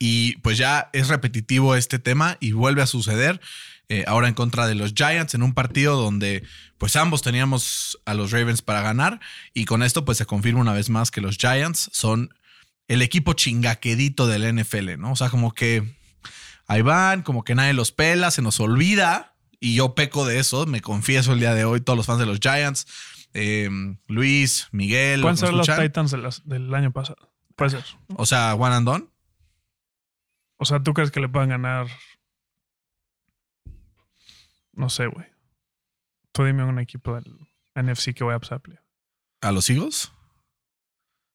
Y 0.00 0.36
pues 0.38 0.58
ya 0.58 0.90
es 0.92 1.08
repetitivo 1.08 1.74
este 1.74 1.98
tema 1.98 2.36
y 2.40 2.52
vuelve 2.52 2.82
a 2.82 2.86
suceder. 2.86 3.40
Eh, 3.88 4.04
ahora 4.06 4.28
en 4.28 4.34
contra 4.34 4.66
de 4.66 4.74
los 4.74 4.92
Giants 4.94 5.34
en 5.34 5.42
un 5.42 5.54
partido 5.54 5.96
donde 5.96 6.42
pues 6.76 6.94
ambos 6.96 7.22
teníamos 7.22 7.98
a 8.04 8.14
los 8.14 8.30
Ravens 8.30 8.62
para 8.62 8.82
ganar 8.82 9.20
y 9.54 9.64
con 9.64 9.82
esto 9.82 10.04
pues 10.04 10.18
se 10.18 10.26
confirma 10.26 10.60
una 10.60 10.72
vez 10.74 10.90
más 10.90 11.10
que 11.10 11.20
los 11.20 11.38
Giants 11.38 11.88
son 11.92 12.34
el 12.86 13.02
equipo 13.02 13.32
chingaquedito 13.34 14.26
del 14.26 14.44
NFL, 14.62 14.96
¿no? 14.98 15.12
O 15.12 15.16
sea, 15.16 15.28
como 15.30 15.52
que 15.52 15.94
ahí 16.66 16.82
van, 16.82 17.22
como 17.22 17.44
que 17.44 17.54
nadie 17.54 17.72
los 17.72 17.92
pela, 17.92 18.30
se 18.30 18.42
nos 18.42 18.60
olvida 18.60 19.34
y 19.60 19.74
yo 19.74 19.94
peco 19.94 20.24
de 20.26 20.38
eso, 20.38 20.66
me 20.66 20.80
confieso 20.80 21.32
el 21.32 21.40
día 21.40 21.54
de 21.54 21.64
hoy, 21.64 21.80
todos 21.80 21.96
los 21.96 22.06
fans 22.06 22.20
de 22.20 22.26
los 22.26 22.38
Giants, 22.40 22.86
eh, 23.34 23.68
Luis, 24.06 24.68
Miguel, 24.72 25.20
Pueden 25.20 25.36
ser 25.36 25.52
los. 25.52 25.66
Titans 25.66 26.10
de 26.12 26.18
las- 26.18 26.46
del 26.46 26.72
año 26.74 26.92
pasado. 26.92 27.32
Puede 27.56 27.70
ser. 27.72 27.84
o 28.16 28.24
sea, 28.24 28.54
one 28.54 28.74
and 28.74 28.86
done. 28.86 29.06
O 30.58 30.64
sea, 30.64 30.82
¿tú 30.82 30.94
crees 30.94 31.10
que 31.10 31.20
le 31.20 31.28
puedan 31.28 31.48
ganar? 31.50 31.86
No 34.78 34.88
sé, 34.88 35.08
güey. 35.08 35.26
Tú 36.32 36.44
dime 36.44 36.62
un 36.62 36.78
equipo 36.78 37.14
del 37.16 37.24
NFC 37.74 38.14
que 38.14 38.22
voy 38.22 38.32
a 38.34 38.38
playoff. 38.38 38.78
¿A 39.40 39.50
los 39.50 39.68
Eagles? 39.68 40.12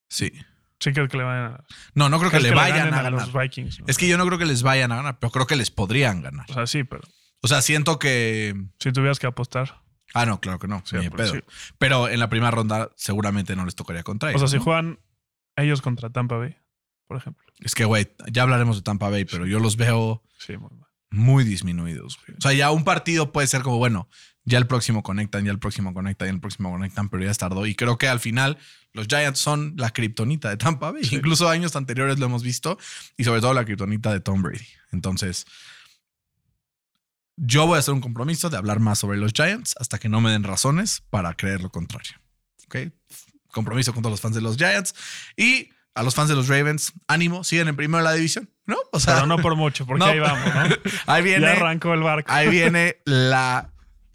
Sí. 0.09 0.31
Sí 0.79 0.93
creo 0.93 1.07
que 1.09 1.17
le 1.17 1.23
vayan 1.23 1.39
a 1.39 1.49
ganar. 1.49 1.65
No, 1.93 2.07
no 2.09 2.19
creo 2.19 2.31
que 2.31 2.37
¿Crees 2.37 2.51
le 2.51 2.55
vayan 2.55 2.93
a 2.93 3.01
ganar. 3.01 3.11
los 3.11 3.33
Vikings. 3.33 3.81
¿no? 3.81 3.85
Es 3.89 3.97
que 3.97 4.07
yo 4.07 4.17
no 4.17 4.25
creo 4.25 4.39
que 4.39 4.45
les 4.45 4.63
vayan 4.63 4.93
a 4.93 4.95
ganar, 4.95 5.19
pero 5.19 5.31
creo 5.31 5.45
que 5.45 5.57
les 5.57 5.71
podrían 5.71 6.21
ganar. 6.21 6.45
O 6.49 6.53
sea, 6.53 6.67
sí, 6.67 6.85
pero 6.85 7.01
O 7.41 7.47
sea, 7.49 7.61
siento 7.61 7.99
que. 7.99 8.55
si 8.79 8.93
tuvieras 8.93 9.19
que 9.19 9.27
apostar. 9.27 9.81
Ah, 10.13 10.25
no, 10.25 10.39
claro 10.39 10.59
que 10.59 10.67
no. 10.69 10.81
Sí, 10.85 10.97
pues, 11.09 11.31
sí. 11.31 11.39
Pero 11.79 12.07
en 12.07 12.19
la 12.19 12.29
primera 12.29 12.51
ronda 12.51 12.91
seguramente 12.95 13.55
no 13.57 13.65
les 13.65 13.75
tocaría 13.75 14.03
contra 14.03 14.29
O 14.29 14.31
ellos. 14.31 14.41
sea, 14.41 14.47
si 14.59 14.63
juegan 14.63 14.99
ellos 15.57 15.81
contra 15.81 16.09
Tampa 16.11 16.37
Bay, 16.37 16.55
por 17.07 17.17
ejemplo. 17.17 17.43
Es 17.59 17.75
que, 17.75 17.83
güey, 17.83 18.07
ya 18.31 18.43
hablaremos 18.43 18.77
de 18.77 18.83
Tampa 18.83 19.09
Bay, 19.09 19.25
pero 19.25 19.45
yo 19.45 19.59
los 19.59 19.75
veo 19.75 20.23
Sí, 20.37 20.55
muy 20.57 20.69
mal. 20.77 20.89
Muy 21.13 21.43
disminuidos. 21.43 22.17
güey. 22.25 22.37
O 22.37 22.41
sea, 22.41 22.53
ya 22.53 22.71
un 22.71 22.83
partido 22.83 23.31
puede 23.31 23.45
ser 23.45 23.61
como, 23.61 23.77
bueno, 23.77 24.09
ya 24.45 24.57
el 24.57 24.65
próximo 24.65 25.03
conectan, 25.03 25.45
ya 25.45 25.51
el 25.51 25.59
próximo 25.59 25.93
conectan, 25.93 26.27
ya 26.27 26.33
el 26.33 26.39
próximo 26.39 26.71
conectan, 26.71 27.07
pero 27.07 27.23
ya 27.23 27.29
es 27.29 27.37
tardó. 27.37 27.67
Y 27.67 27.75
creo 27.75 27.99
que 27.99 28.07
al 28.07 28.19
final 28.19 28.57
los 28.93 29.07
Giants 29.07 29.39
son 29.39 29.75
la 29.77 29.91
kriptonita 29.91 30.49
de 30.49 30.57
Tampa 30.57 30.91
Bay. 30.91 31.07
Incluso 31.11 31.47
años 31.49 31.75
anteriores 31.75 32.17
lo 32.17 32.25
hemos 32.25 32.41
visto 32.41 32.79
y 33.15 33.23
sobre 33.25 33.41
todo 33.41 33.53
la 33.53 33.63
kriptonita 33.63 34.11
de 34.11 34.21
Tom 34.21 34.41
Brady. 34.41 34.65
Entonces, 34.91 35.45
yo 37.37 37.67
voy 37.67 37.75
a 37.75 37.79
hacer 37.79 37.93
un 37.93 38.01
compromiso 38.01 38.49
de 38.49 38.57
hablar 38.57 38.79
más 38.79 38.97
sobre 38.97 39.19
los 39.19 39.33
Giants 39.33 39.75
hasta 39.79 39.99
que 39.99 40.09
no 40.09 40.19
me 40.19 40.31
den 40.31 40.43
razones 40.43 41.03
para 41.11 41.35
creer 41.35 41.61
lo 41.61 41.69
contrario. 41.69 42.13
¿Ok? 42.65 42.91
Compromiso 43.51 43.93
con 43.93 44.01
todos 44.01 44.13
los 44.13 44.21
fans 44.21 44.33
de 44.33 44.41
los 44.41 44.57
Giants 44.57 44.95
y 45.37 45.69
a 45.95 46.03
los 46.03 46.15
fans 46.15 46.29
de 46.29 46.35
los 46.35 46.47
Ravens, 46.47 46.93
ánimo, 47.07 47.43
siguen 47.43 47.67
en 47.67 47.75
primero 47.75 48.03
de 48.03 48.09
la 48.09 48.15
división, 48.15 48.49
¿no? 48.65 48.77
O 48.91 48.99
sea, 48.99 49.15
Pero 49.15 49.27
no 49.27 49.37
por 49.37 49.55
mucho, 49.55 49.85
porque 49.85 49.99
No. 50.05 50.05
ahí 50.11 50.19
vamos, 50.19 50.45
¿no? 50.53 50.75
ahí 51.13 51.23
viene. 51.23 51.45
Ya 51.45 51.51
arrancó 51.53 51.93
el 51.93 52.01
barco. 52.01 52.31
Ahí 52.31 52.49
viene 52.49 52.97
la. 53.05 53.69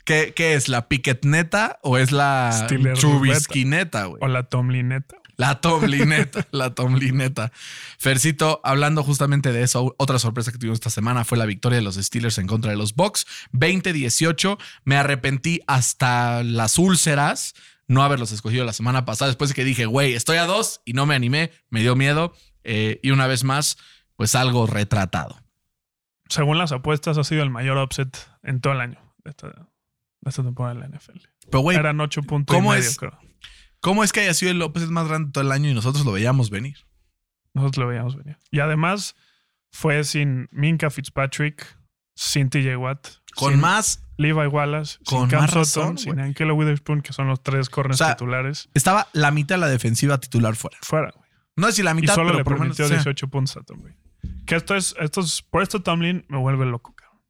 ¿Qué, 0.05 0.33
qué 0.35 0.55
es? 0.55 0.69
¿La 0.69 0.89
Piquetneta 0.89 1.79
o 1.83 1.99
es 1.99 2.13
la 2.13 2.67
Trubiskineta, 2.99 4.05
güey? 4.07 4.19
O 4.23 4.29
la 4.29 4.45
Tomlineta. 4.45 5.17
La 5.37 5.61
Tomlineta, 5.61 6.47
la 6.51 6.75
Tomlineta. 6.75 7.53
Fercito, 7.99 8.61
hablando 8.65 9.05
justamente 9.05 9.53
de 9.53 9.63
eso, 9.63 9.95
otra 9.99 10.19
sorpresa 10.19 10.51
que 10.51 10.59
tuvimos 10.59 10.77
esta 10.77 10.91
semana 10.91 11.25
fue 11.25 11.39
la 11.39 11.47
victoria 11.47 11.77
de 11.77 11.83
los 11.83 11.95
Steelers 11.95 12.39
en 12.39 12.49
contra 12.49 12.73
de 12.73 12.77
los 12.77 12.95
Bucks. 12.95 13.25
20-18. 13.53 14.59
Me 14.85 14.97
arrepentí 14.97 15.61
hasta 15.69 16.43
las 16.43 16.79
úlceras 16.79 17.55
no 17.89 18.03
haberlos 18.03 18.31
escogido 18.33 18.65
la 18.65 18.73
semana 18.73 19.05
pasada, 19.05 19.29
después 19.31 19.51
de 19.51 19.55
que 19.55 19.65
dije, 19.65 19.87
güey, 19.87 20.15
estoy 20.15 20.37
a 20.37 20.45
dos 20.47 20.81
y 20.85 20.93
no 20.93 21.07
me 21.07 21.15
animé, 21.15 21.51
me 21.71 21.81
dio 21.81 21.97
miedo. 21.97 22.33
eh, 22.65 23.01
y 23.03 23.11
una 23.13 23.27
vez 23.27 23.45
más, 23.45 23.79
pues 24.17 24.35
algo 24.35 24.67
retratado. 24.67 25.41
Según 26.29 26.59
las 26.59 26.71
apuestas, 26.73 27.17
ha 27.17 27.25
sido 27.25 27.43
el 27.43 27.51
mayor 27.51 27.79
upset 27.79 28.15
en 28.43 28.61
todo 28.61 28.75
el 28.75 28.81
año 28.83 29.01
de 29.25 29.31
esta, 29.31 29.49
de 29.49 30.29
esta 30.29 30.43
temporada 30.43 30.75
de 30.75 30.81
la 30.89 30.89
NFL. 30.99 31.19
Pero, 31.51 31.61
güey, 31.61 31.79
Eran 31.79 31.99
ocho 32.01 32.23
puntos 32.23 32.55
¿cómo 32.55 32.75
y 32.75 32.77
medio, 32.77 32.91
es? 32.91 32.99
creo. 32.99 33.19
¿cómo 33.81 34.05
es 34.05 34.13
que 34.13 34.21
haya 34.21 34.35
sido 34.35 34.51
el 34.53 34.59
López 34.59 34.87
más 34.91 35.09
grande 35.09 35.31
todo 35.33 35.43
el 35.43 35.53
año 35.53 35.71
y 35.71 35.75
nosotros 35.75 36.05
lo 36.05 36.13
veíamos 36.13 36.51
venir? 36.51 36.77
Nosotros 37.55 37.79
lo 37.83 37.89
veíamos 37.89 38.17
venir. 38.17 38.37
Y 38.51 38.61
además 38.61 39.17
fue 39.73 40.05
sin 40.05 40.49
Minka 40.53 40.91
Fitzpatrick, 40.91 41.79
sin 42.15 42.51
TJ 42.51 42.77
Watt, 42.77 43.09
Con 43.35 43.53
sin 43.53 43.61
más 43.61 44.03
Levi 44.17 44.47
Wallace, 44.47 44.99
con 45.05 45.21
sin 45.21 45.29
Cam 45.31 45.41
más 45.43 45.51
Sutton, 45.51 45.63
razón, 45.63 45.99
sin 45.99 46.15
güey. 46.15 46.27
Ankelo 46.27 46.55
Witherspoon, 46.55 47.03
que 47.03 47.13
son 47.13 47.29
los 47.29 47.43
tres 47.43 47.71
corners 47.71 48.01
O 48.01 48.05
sea, 48.05 48.17
titulares. 48.17 48.69
Estaba 48.75 49.09
la 49.13 49.31
mitad 49.31 49.57
de 49.57 49.61
la 49.61 49.69
defensiva 49.69 50.19
titular 50.19 50.57
fuera. 50.57 50.77
Fuera, 50.83 51.11
güey. 51.15 51.29
No 51.57 51.67
sé 51.69 51.75
si 51.75 51.83
la 51.83 51.93
Y 51.93 51.95
mitad, 51.95 52.15
solo 52.15 52.29
pero 52.29 52.39
le 52.39 52.45
por 52.45 52.53
lo 52.55 52.61
menos. 52.61 52.77
permitió 52.77 52.97
o 52.97 53.03
sea, 53.03 53.13
18 53.13 53.29
puntos 53.29 53.57
a 53.57 53.63
Tom. 53.63 53.83
Que 54.47 54.57
esto 54.57 54.75
es, 54.75 54.95
esto 54.99 55.21
es, 55.21 55.43
por 55.43 55.63
esto 55.63 55.83
Tomlin 55.83 56.25
me 56.29 56.39
vuelve 56.39 56.67
loco, 56.67 56.95
cabrón. 56.95 57.21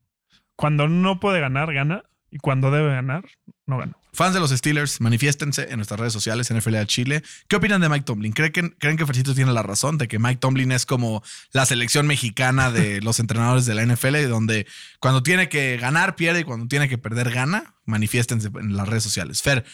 Cuando 0.56 0.88
no 0.88 1.20
puede 1.20 1.40
ganar, 1.40 1.72
gana. 1.72 2.04
Y 2.30 2.38
cuando 2.38 2.70
debe 2.70 2.90
ganar, 2.90 3.24
no 3.68 3.78
gana. 3.78 3.92
fans 4.12 4.34
de 4.34 4.40
los 4.40 4.50
Steelers, 4.50 5.00
manifiéstense 5.00 5.68
en 5.70 5.76
nuestras 5.76 6.00
redes 6.00 6.12
sociales, 6.12 6.52
NFL 6.52 6.82
Chile. 6.86 7.22
¿Qué 7.46 7.54
opinan 7.56 7.80
de 7.80 7.88
Mike 7.88 8.04
Tomlin? 8.04 8.32
¿Creen 8.32 8.50
que, 8.52 8.70
¿Creen 8.78 8.96
que 8.96 9.06
Fercito 9.06 9.34
tiene 9.34 9.52
la 9.52 9.62
razón 9.62 9.96
de 9.98 10.08
que 10.08 10.18
Mike 10.18 10.38
Tomlin 10.40 10.72
es 10.72 10.86
como 10.86 11.22
la 11.52 11.64
selección 11.66 12.06
mexicana 12.08 12.72
de 12.72 13.00
los 13.02 13.20
entrenadores 13.20 13.64
de 13.66 13.74
la 13.76 13.86
NFL, 13.86 14.26
donde 14.28 14.66
cuando 14.98 15.22
tiene 15.22 15.48
que 15.48 15.76
ganar, 15.76 16.16
pierde 16.16 16.40
y 16.40 16.44
cuando 16.44 16.66
tiene 16.66 16.88
que 16.88 16.98
perder, 16.98 17.30
gana? 17.30 17.74
Manifiéstense 17.84 18.48
en 18.58 18.76
las 18.76 18.88
redes 18.88 19.04
sociales. 19.04 19.42
Fer, 19.42 19.64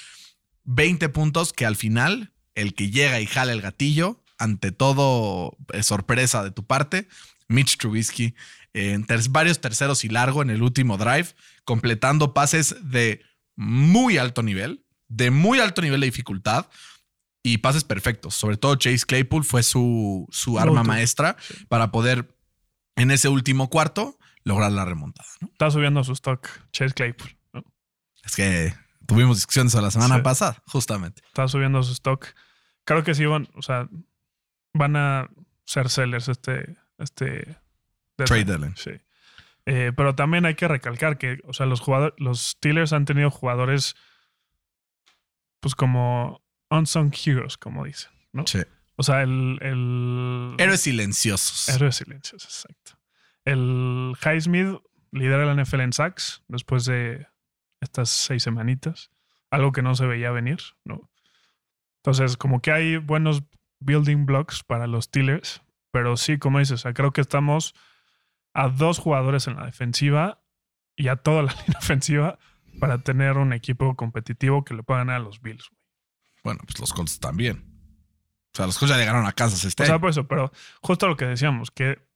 20 0.64 1.08
puntos 1.10 1.52
que 1.52 1.66
al 1.66 1.76
final, 1.76 2.32
el 2.54 2.74
que 2.74 2.90
llega 2.90 3.20
y 3.20 3.26
jala 3.26 3.52
el 3.52 3.60
gatillo, 3.62 4.22
ante 4.38 4.72
todo 4.72 5.56
eh, 5.72 5.82
sorpresa 5.82 6.42
de 6.42 6.50
tu 6.50 6.66
parte, 6.66 7.08
Mitch 7.48 7.78
Trubisky, 7.78 8.34
en 8.72 9.04
ter- 9.06 9.28
varios 9.30 9.60
terceros 9.60 10.04
y 10.04 10.08
largo 10.08 10.42
en 10.42 10.50
el 10.50 10.62
último 10.62 10.96
drive, 10.98 11.28
completando 11.64 12.34
pases 12.34 12.74
de 12.82 13.22
muy 13.56 14.18
alto 14.18 14.42
nivel, 14.42 14.84
de 15.08 15.30
muy 15.30 15.60
alto 15.60 15.82
nivel 15.82 16.00
de 16.00 16.06
dificultad 16.06 16.66
y 17.42 17.58
pases 17.58 17.84
perfectos. 17.84 18.34
Sobre 18.34 18.56
todo 18.56 18.76
Chase 18.76 19.04
Claypool 19.06 19.44
fue 19.44 19.62
su, 19.62 20.26
su 20.30 20.58
arma 20.58 20.82
maestra 20.82 21.36
para 21.68 21.90
poder 21.90 22.36
en 22.96 23.10
ese 23.10 23.28
último 23.28 23.68
cuarto 23.70 24.18
lograr 24.44 24.72
la 24.72 24.84
remontada. 24.84 25.28
¿no? 25.40 25.48
Está 25.48 25.70
subiendo 25.70 26.02
su 26.04 26.12
stock 26.12 26.48
Chase 26.72 26.94
Claypool. 26.94 27.36
¿no? 27.52 27.64
Es 28.24 28.34
que 28.36 28.74
tuvimos 29.06 29.36
discusiones 29.36 29.74
la 29.74 29.90
semana 29.90 30.16
Sí. 30.16 30.22
pasada, 30.22 30.62
justamente. 30.66 31.22
Está 31.26 31.46
subiendo 31.48 31.82
su 31.82 31.92
stock. 31.92 32.26
Creo 32.84 33.02
que 33.04 33.14
sí 33.14 33.24
van, 33.26 33.48
o 33.54 33.62
sea, 33.62 33.88
van 34.72 34.96
a 34.96 35.28
ser 35.64 35.88
sellers 35.90 36.28
este, 36.28 36.76
este 36.98 37.58
Trade 38.16 38.44
deadline. 38.44 38.74
Sí. 38.76 38.90
Eh, 39.66 39.92
pero 39.96 40.14
también 40.14 40.44
hay 40.44 40.54
que 40.54 40.68
recalcar 40.68 41.16
que, 41.18 41.38
o 41.44 41.52
sea, 41.52 41.66
los 41.66 41.80
jugadores, 41.80 42.14
los 42.18 42.40
Steelers 42.40 42.92
han 42.92 43.06
tenido 43.06 43.30
jugadores, 43.30 43.94
pues 45.60 45.74
como 45.74 46.44
unsung 46.70 47.12
heroes, 47.14 47.56
como 47.56 47.84
dicen, 47.84 48.10
¿no? 48.32 48.46
Sí. 48.46 48.60
O 48.96 49.02
sea, 49.02 49.22
el, 49.22 49.58
el 49.60 50.54
Héroes 50.58 50.82
silenciosos. 50.82 51.68
héroe 51.68 51.92
silencioso, 51.92 52.46
exacto. 52.46 52.98
El 53.44 54.14
Highsmith 54.24 54.80
lidera 55.10 55.46
la 55.46 55.62
NFL 55.62 55.80
en 55.80 55.92
sacks 55.92 56.42
después 56.48 56.84
de 56.84 57.26
estas 57.80 58.10
seis 58.10 58.42
semanitas. 58.42 59.10
Algo 59.50 59.72
que 59.72 59.82
no 59.82 59.94
se 59.94 60.06
veía 60.06 60.30
venir, 60.30 60.58
¿no? 60.84 61.10
Entonces, 62.02 62.36
como 62.36 62.60
que 62.60 62.72
hay 62.72 62.96
buenos 62.98 63.42
building 63.80 64.26
blocks 64.26 64.62
para 64.62 64.86
los 64.86 65.04
Steelers, 65.04 65.62
pero 65.90 66.16
sí, 66.16 66.38
como 66.38 66.58
dices, 66.58 66.74
o 66.74 66.78
sea, 66.78 66.94
creo 66.94 67.12
que 67.12 67.20
estamos 67.20 67.74
a 68.54 68.68
dos 68.68 68.98
jugadores 68.98 69.46
en 69.48 69.56
la 69.56 69.66
defensiva 69.66 70.42
y 70.96 71.08
a 71.08 71.16
toda 71.16 71.42
la 71.42 71.52
línea 71.66 71.78
ofensiva 71.78 72.38
para 72.80 72.98
tener 72.98 73.36
un 73.36 73.52
equipo 73.52 73.94
competitivo 73.96 74.64
que 74.64 74.74
le 74.74 74.82
pueda 74.82 75.00
ganar 75.00 75.16
a 75.16 75.24
los 75.24 75.42
Bills. 75.42 75.70
Bueno, 76.42 76.60
pues 76.64 76.78
los 76.78 76.92
Colts 76.92 77.20
también. 77.20 77.64
O 78.52 78.56
sea, 78.56 78.66
los 78.66 78.78
Colts 78.78 78.94
ya 78.94 79.00
llegaron 79.00 79.26
a 79.26 79.32
Kansas 79.32 79.64
este 79.64 79.82
O 79.82 79.86
sea, 79.86 79.98
por 79.98 80.10
eso, 80.10 80.26
pero 80.26 80.52
justo 80.80 81.08
lo 81.08 81.16
que 81.16 81.26
decíamos, 81.26 81.70
que 81.70 82.06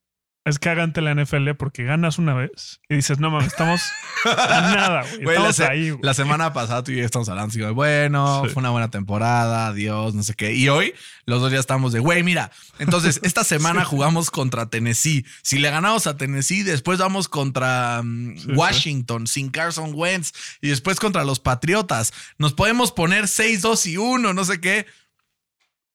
es 0.45 0.57
cagante 0.57 1.01
la 1.01 1.13
NFL 1.13 1.51
porque 1.59 1.83
ganas 1.83 2.17
una 2.17 2.33
vez 2.33 2.79
y 2.89 2.95
dices, 2.95 3.19
no 3.19 3.29
mames, 3.29 3.47
estamos 3.47 3.81
a 4.25 4.35
nada, 4.75 5.01
güey. 5.03 5.23
Güey, 5.23 5.25
la, 5.25 5.31
Estamos 5.49 5.55
se- 5.57 5.65
ahí, 5.67 5.89
güey. 5.91 6.01
la 6.01 6.13
semana 6.13 6.53
pasada 6.53 6.83
tú 6.83 6.91
y 6.91 6.97
yo 6.97 7.05
estamos 7.05 7.29
hablando 7.29 7.73
bueno, 7.75 8.43
Sí. 8.45 8.53
fue 8.53 8.61
una 8.61 8.69
buena 8.71 8.89
temporada, 8.89 9.67
adiós, 9.67 10.15
no 10.15 10.23
sé 10.23 10.33
qué. 10.33 10.53
Y 10.53 10.69
hoy 10.69 10.95
los 11.25 11.41
dos 11.41 11.51
ya 11.51 11.59
estamos 11.59 11.91
de, 11.93 11.99
güey, 11.99 12.23
mira, 12.23 12.51
entonces 12.79 13.19
esta 13.23 13.43
semana 13.43 13.85
jugamos 13.85 14.31
contra 14.31 14.69
Tennessee. 14.69 15.25
Si 15.43 15.59
le 15.59 15.69
ganamos 15.69 16.07
a 16.07 16.17
Tennessee, 16.17 16.63
después 16.63 16.97
vamos 16.99 17.27
contra 17.27 18.01
mm, 18.03 18.37
sí. 18.37 18.47
Washington 18.53 19.27
sin 19.27 19.49
Carson 19.51 19.91
Wentz 19.93 20.31
y 20.61 20.69
después 20.69 20.99
contra 20.99 21.23
los 21.25 21.39
Patriotas. 21.39 22.11
Nos 22.37 22.53
podemos 22.53 22.91
poner 22.91 23.25
6-2 23.25 23.85
y 23.87 23.97
1, 23.97 24.33
no 24.33 24.45
sé 24.45 24.59
qué. 24.59 24.87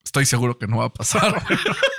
Estoy 0.04 0.26
seguro 0.26 0.58
que 0.58 0.66
no 0.68 0.76
va 0.78 0.84
a 0.86 0.92
pasar. 0.92 1.42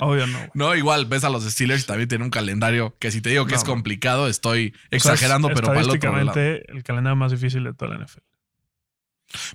Obvio 0.00 0.26
no, 0.26 0.38
güey. 0.38 0.50
No, 0.54 0.74
igual 0.76 1.06
ves 1.06 1.24
a 1.24 1.30
los 1.30 1.44
Steelers 1.44 1.82
y 1.82 1.86
también 1.86 2.08
tienen 2.08 2.24
un 2.24 2.30
calendario 2.30 2.96
que 2.98 3.10
si 3.10 3.20
te 3.20 3.30
digo 3.30 3.46
que 3.46 3.52
No, 3.52 3.58
es 3.58 3.64
complicado, 3.64 4.28
estoy 4.28 4.68
O 4.68 4.72
sea, 4.72 4.86
es 4.90 5.04
exagerando, 5.04 5.48
pero 5.48 5.68
para 5.68 5.80
el 5.80 5.90
otro 5.90 6.12
lado. 6.12 6.30
Estadísticamente, 6.30 6.72
el 6.72 6.82
calendario 6.84 7.16
más 7.16 7.32
difícil 7.32 7.64
de 7.64 7.74
toda 7.74 7.96
la 7.96 8.04
NFL. 8.04 8.20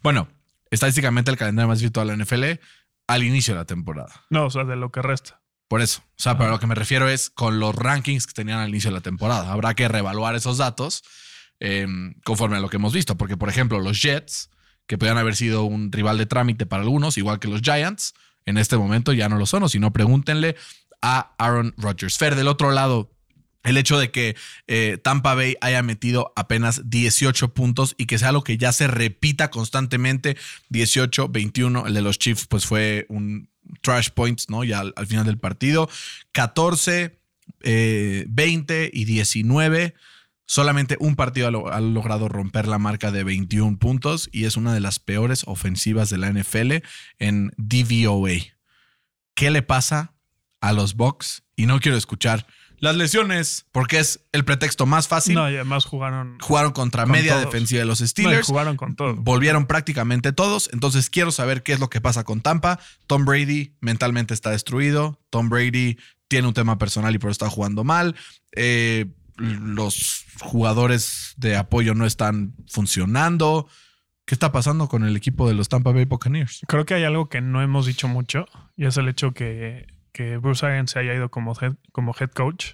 Bueno, 0.01 0.27
estadísticamente 0.69 1.31
el 1.31 1.37
calendario 1.37 1.67
más 1.67 1.81
virtual 1.81 2.07
de 2.07 2.17
la 2.17 2.23
NFL 2.23 2.43
al 3.07 3.23
inicio 3.23 3.53
de 3.53 3.59
la 3.61 3.65
temporada. 3.65 4.25
No, 4.29 4.45
o 4.45 4.49
sea, 4.49 4.63
de 4.63 4.75
lo 4.75 4.91
que 4.91 5.01
resta. 5.01 5.41
Por 5.67 5.81
eso. 5.81 6.03
O 6.05 6.21
sea, 6.21 6.37
para 6.37 6.51
lo 6.51 6.59
que 6.59 6.67
me 6.67 6.75
refiero 6.75 7.07
es 7.07 7.29
con 7.29 7.59
los 7.59 7.73
rankings 7.73 8.27
que 8.27 8.33
tenían 8.33 8.59
al 8.59 8.69
inicio 8.69 8.91
de 8.91 8.95
la 8.95 9.01
temporada. 9.01 9.51
Habrá 9.51 9.73
que 9.73 9.87
reevaluar 9.87 10.35
esos 10.35 10.57
datos 10.57 11.03
eh, 11.59 11.87
conforme 12.23 12.57
a 12.57 12.59
lo 12.59 12.69
que 12.69 12.77
hemos 12.77 12.93
visto. 12.93 13.17
Porque, 13.17 13.37
por 13.37 13.49
ejemplo, 13.49 13.79
los 13.79 14.01
Jets, 14.01 14.49
que 14.85 14.97
podían 14.97 15.17
haber 15.17 15.35
sido 15.35 15.63
un 15.63 15.91
rival 15.91 16.17
de 16.17 16.25
trámite 16.25 16.65
para 16.65 16.83
algunos, 16.83 17.17
igual 17.17 17.39
que 17.39 17.47
los 17.47 17.61
Giants, 17.61 18.13
en 18.45 18.57
este 18.57 18.77
momento 18.77 19.13
ya 19.13 19.29
no 19.29 19.37
lo 19.37 19.45
son. 19.45 19.63
O 19.63 19.69
si 19.69 19.79
no, 19.79 19.93
pregúntenle 19.93 20.55
a 21.01 21.35
Aaron 21.37 21.73
Rodgers. 21.77 22.17
Fer, 22.17 22.35
del 22.35 22.47
otro 22.47 22.71
lado, 22.71 23.11
el 23.63 23.77
hecho 23.77 23.97
de 23.97 24.11
que 24.11 24.35
eh, 24.67 24.97
Tampa 25.01 25.35
Bay 25.35 25.55
haya 25.61 25.81
metido 25.81 26.33
apenas 26.35 26.89
18 26.89 27.53
puntos 27.53 27.95
y 27.97 28.05
que 28.05 28.17
sea 28.17 28.31
lo 28.31 28.43
que 28.43 28.57
ya 28.57 28.71
se 28.71 28.87
repita 28.87 29.49
constantemente, 29.49 30.37
18, 30.69 31.29
21, 31.29 31.87
el 31.87 31.93
de 31.93 32.01
los 32.01 32.19
Chiefs 32.19 32.45
pues 32.47 32.65
fue 32.65 33.05
un 33.09 33.49
trash 33.81 34.09
points, 34.09 34.49
¿no? 34.49 34.63
Ya 34.63 34.79
al, 34.79 34.93
al 34.95 35.07
final 35.07 35.25
del 35.25 35.37
partido, 35.37 35.89
14, 36.33 37.17
eh, 37.61 38.25
20 38.27 38.91
y 38.93 39.05
19 39.05 39.93
Solamente 40.45 40.97
un 40.99 41.15
partido 41.15 41.47
ha, 41.47 41.51
lo- 41.51 41.71
ha 41.71 41.79
logrado 41.79 42.27
romper 42.27 42.67
la 42.67 42.77
marca 42.79 43.11
de 43.11 43.23
21 43.23 43.77
puntos 43.79 44.29
y 44.31 44.45
es 44.45 44.57
una 44.57 44.73
de 44.73 44.79
las 44.81 44.99
peores 44.99 45.43
ofensivas 45.47 46.09
de 46.09 46.17
la 46.17 46.29
NFL 46.31 46.83
en 47.19 47.51
DVOA. 47.57 48.31
¿Qué 49.35 49.49
le 49.51 49.61
pasa 49.61 50.13
a 50.61 50.73
los 50.73 50.95
Bucks? 50.95 51.43
Y 51.55 51.65
no 51.65 51.79
quiero 51.79 51.97
escuchar 51.97 52.45
las 52.77 52.95
lesiones 52.97 53.65
porque 53.71 53.99
es 53.99 54.25
el 54.33 54.43
pretexto 54.43 54.85
más 54.85 55.07
fácil. 55.07 55.35
No, 55.35 55.49
y 55.49 55.55
además 55.55 55.85
jugaron. 55.85 56.37
Jugaron 56.41 56.73
contra 56.73 57.03
Con 57.03 57.13
media 57.13 57.33
todos. 57.35 57.45
defensiva 57.45 57.79
de 57.79 57.85
los 57.85 58.01
no, 58.01 58.05
y 58.05 58.07
Steelers. 58.09 58.45
jugaron 58.47 58.75
con 58.75 58.95
todo. 58.97 59.15
Volvieron 59.15 59.65
prácticamente 59.67 60.33
todos. 60.33 60.69
Entonces 60.73 61.09
quiero 61.09 61.31
saber 61.31 61.63
qué 61.63 61.71
es 61.73 61.79
lo 61.79 61.89
que 61.89 62.01
pasa 62.01 62.25
con 62.25 62.41
Tampa. 62.41 62.79
Tom 63.07 63.23
Brady 63.25 63.75
mentalmente 63.79 64.33
está 64.33 64.49
destruido. 64.49 65.21
Tom 65.29 65.47
Brady 65.49 65.97
tiene 66.27 66.47
un 66.49 66.53
tema 66.53 66.77
personal 66.77 67.15
y 67.15 67.19
por 67.19 67.29
eso 67.29 67.45
está 67.45 67.49
jugando 67.49 67.83
mal. 67.85 68.15
Eh, 68.51 69.05
los 69.37 70.25
jugadores 70.39 71.33
de 71.37 71.55
apoyo 71.55 71.95
no 71.95 72.05
están 72.05 72.55
funcionando. 72.67 73.67
¿Qué 74.25 74.35
está 74.35 74.51
pasando 74.51 74.87
con 74.87 75.03
el 75.03 75.17
equipo 75.17 75.47
de 75.47 75.53
los 75.53 75.67
Tampa 75.67 75.91
Bay 75.91 76.05
Buccaneers? 76.05 76.61
Creo 76.67 76.85
que 76.85 76.93
hay 76.93 77.03
algo 77.03 77.27
que 77.27 77.41
no 77.41 77.61
hemos 77.61 77.85
dicho 77.85 78.07
mucho 78.07 78.45
y 78.77 78.85
es 78.85 78.95
el 78.97 79.09
hecho 79.09 79.33
que, 79.33 79.87
que 80.13 80.37
Bruce 80.37 80.65
Arians 80.65 80.91
se 80.91 80.99
haya 80.99 81.13
ido 81.13 81.29
como 81.29 81.53
head, 81.59 81.73
como 81.91 82.15
head 82.17 82.31
coach. 82.31 82.73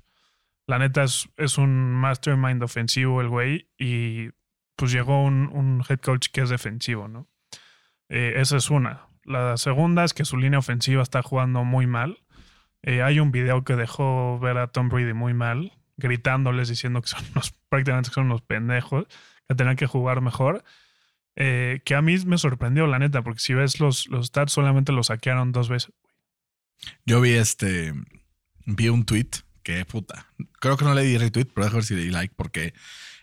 La 0.68 0.78
neta 0.78 1.04
es, 1.04 1.28
es 1.38 1.58
un 1.58 1.94
mastermind 1.94 2.62
ofensivo 2.62 3.22
el 3.22 3.30
güey 3.30 3.70
y 3.80 4.30
pues 4.76 4.92
llegó 4.92 5.24
un, 5.24 5.84
head 5.90 6.00
coach 6.00 6.28
que 6.32 6.42
es 6.42 6.50
defensivo, 6.50 7.08
¿no? 7.08 7.28
Eh, 8.10 8.34
esa 8.38 8.58
es 8.58 8.70
una. 8.70 9.08
La 9.24 9.58
segunda 9.58 10.04
es 10.04 10.14
que 10.14 10.26
su 10.26 10.38
línea 10.38 10.60
ofensiva 10.60 11.02
está 11.02 11.22
jugando 11.24 11.64
muy 11.64 11.88
mal. 11.88 12.20
Eh, 12.84 13.02
hay 13.02 13.20
un 13.20 13.32
video 13.32 13.64
que 13.64 13.76
dejó 13.76 14.40
ver 14.40 14.58
a 14.58 14.68
Tom 14.68 14.90
Brady 14.90 15.14
muy 15.14 15.34
mal, 15.34 15.74
gritándoles, 16.00 16.70
diciendo 16.70 17.02
que 17.02 17.10
son 17.10 17.24
unos, 17.32 17.54
prácticamente 17.70 18.10
que 18.10 18.16
son 18.16 18.26
unos 18.26 18.42
pendejos, 18.42 19.06
que 19.48 19.56
tenían 19.56 19.76
que 19.76 19.88
jugar 19.88 20.22
mejor. 20.22 20.64
Eh, 21.36 21.82
que 21.86 21.96
a 21.96 22.02
mí 22.02 22.18
me 22.26 22.38
sorprendió, 22.38 22.88
la 22.88 23.00
neta, 23.00 23.22
porque 23.22 23.40
si 23.40 23.54
ves 23.54 23.80
los, 23.80 24.08
los 24.08 24.28
stats, 24.28 24.52
solamente 24.52 24.92
los 24.92 25.08
saquearon 25.08 25.52
dos 25.52 25.70
veces. 25.70 25.94
Yo 27.06 27.22
vi 27.22 27.32
este. 27.32 27.94
Vi 28.66 28.90
un 28.90 29.06
tweet 29.06 29.30
que 29.64 29.86
puta. 29.86 30.28
Creo 30.60 30.78
que 30.78 30.86
no 30.86 30.94
le 30.94 31.04
di 31.04 31.18
retweet, 31.18 31.46
pero 31.54 31.66
déjame 31.66 31.78
ver 31.78 31.86
si 31.86 31.96
le 31.96 32.02
di 32.02 32.10
like 32.10 32.34
porque, 32.36 32.74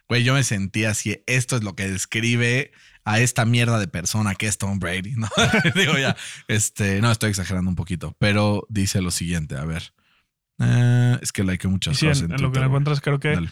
güey, 0.09 0.25
yo 0.25 0.35
me 0.35 0.45
sentía 0.45 0.91
así. 0.91 1.23
Esto 1.27 1.57
es 1.57 1.63
lo 1.63 1.75
que 1.75 1.89
describe 1.89 2.73
a 3.05 3.21
esta 3.21 3.45
mierda 3.45 3.79
de 3.79 3.87
persona 3.87 4.35
que 4.35 4.47
es 4.47 4.59
Tom 4.59 4.79
Brady, 4.79 5.15
¿no? 5.17 5.29
Digo 5.75 5.97
ya, 5.97 6.17
este, 6.49 7.01
no 7.01 7.11
estoy 7.13 7.31
exagerando 7.31 7.71
un 7.71 7.77
poquito, 7.77 8.17
pero 8.19 8.67
dice 8.69 9.01
lo 9.01 9.11
siguiente, 9.11 9.57
a 9.57 9.65
ver. 9.65 9.93
Eh, 10.59 11.19
es 11.21 11.33
que 11.33 11.45
like 11.45 11.67
Y 11.67 11.71
muchas 11.71 11.97
sí, 11.99 12.07
cosas. 12.07 12.23
en 12.25 12.33
en 12.33 12.43
lo 12.43 12.51
que 12.53 12.59
güey. 12.59 12.67
encuentras, 12.69 13.01
creo 13.01 13.19
que 13.21 13.31
Dale. 13.35 13.51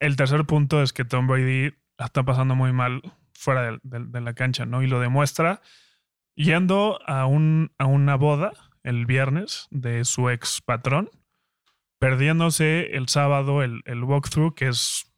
el 0.00 0.16
tercer 0.16 0.44
punto 0.44 0.82
es 0.82 0.92
que 0.92 1.04
Tom 1.04 1.26
Brady 1.26 1.70
la 1.98 2.06
está 2.06 2.24
pasando 2.24 2.54
muy 2.54 2.72
mal 2.72 3.00
fuera 3.32 3.62
de, 3.72 3.78
de- 3.82 4.04
de 4.06 4.20
la 4.20 4.34
cancha, 4.34 4.66
¿no? 4.66 4.82
Y 4.82 4.86
lo 4.86 4.98
demuestra 5.00 5.60
yendo 6.34 6.98
a, 7.06 7.26
un, 7.26 7.72
a 7.78 7.86
una 7.86 8.16
boda 8.16 8.52
el 8.82 9.06
viernes 9.06 9.66
de 9.70 10.04
su 10.04 10.28
ex 10.30 10.60
patrón, 10.62 11.10
perdiéndose 11.98 12.96
el 12.96 13.08
sábado 13.08 13.62
el, 13.62 13.82
el 13.86 14.04
walkthrough, 14.04 14.54
que 14.54 14.68
es, 14.68 15.12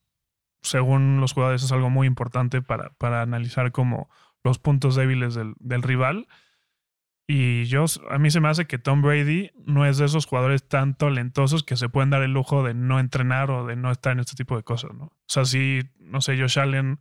según 0.62 1.20
los 1.20 1.32
jugadores, 1.32 1.62
es 1.62 1.72
algo 1.72 1.90
muy 1.90 2.06
importante 2.06 2.62
para, 2.62 2.90
para 2.98 3.22
analizar 3.22 3.72
como 3.72 4.08
los 4.44 4.58
puntos 4.58 4.94
débiles 4.94 5.34
del, 5.34 5.54
del 5.58 5.82
rival. 5.82 6.28
Y 7.30 7.66
yo, 7.66 7.84
a 8.08 8.16
mí 8.18 8.30
se 8.30 8.40
me 8.40 8.48
hace 8.48 8.66
que 8.66 8.78
Tom 8.78 9.02
Brady 9.02 9.50
no 9.66 9.84
es 9.84 9.98
de 9.98 10.06
esos 10.06 10.24
jugadores 10.24 10.66
tan 10.66 10.96
talentosos 10.96 11.62
que 11.62 11.76
se 11.76 11.90
pueden 11.90 12.08
dar 12.08 12.22
el 12.22 12.32
lujo 12.32 12.64
de 12.64 12.72
no 12.72 12.98
entrenar 12.98 13.50
o 13.50 13.66
de 13.66 13.76
no 13.76 13.92
estar 13.92 14.12
en 14.14 14.20
este 14.20 14.34
tipo 14.34 14.56
de 14.56 14.62
cosas, 14.62 14.92
¿no? 14.94 15.04
O 15.04 15.16
sea, 15.26 15.44
si, 15.44 15.80
no 16.00 16.22
sé, 16.22 16.38
Josh 16.40 16.58
Allen, 16.58 17.00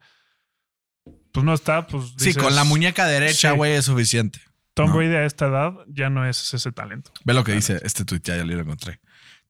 pues 1.31 1.45
no 1.45 1.53
está, 1.53 1.87
pues. 1.87 2.09
Sí, 2.17 2.25
dices, 2.27 2.43
con 2.43 2.55
la 2.55 2.65
muñeca 2.65 3.05
derecha, 3.07 3.51
Sí. 3.51 3.55
güey, 3.55 3.71
es 3.75 3.85
suficiente. 3.85 4.41
Tom 4.73 4.89
no. 4.89 4.97
Brady 4.97 5.15
a 5.15 5.23
esta 5.25 5.47
edad 5.47 5.73
ya 5.87 6.09
no 6.09 6.25
es 6.27 6.53
ese 6.53 6.73
talento. 6.73 7.11
Ve 7.23 7.33
lo 7.33 7.45
que 7.45 7.53
dice 7.53 7.79
este 7.83 8.03
tweet, 8.03 8.19
ya, 8.21 8.35
ya 8.35 8.43
lo 8.43 8.59
encontré. 8.59 8.99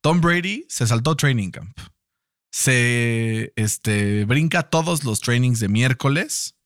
Tom 0.02 0.22
Brady 0.22 0.64
se 0.70 0.86
saltó 0.86 1.16
training 1.16 1.50
camp. 1.50 1.76
Se 2.52 3.52
este, 3.56 4.26
brinca 4.26 4.64
todos 4.64 5.04
los 5.04 5.22
trainings 5.22 5.60
de 5.60 5.70
miércoles. 5.70 6.57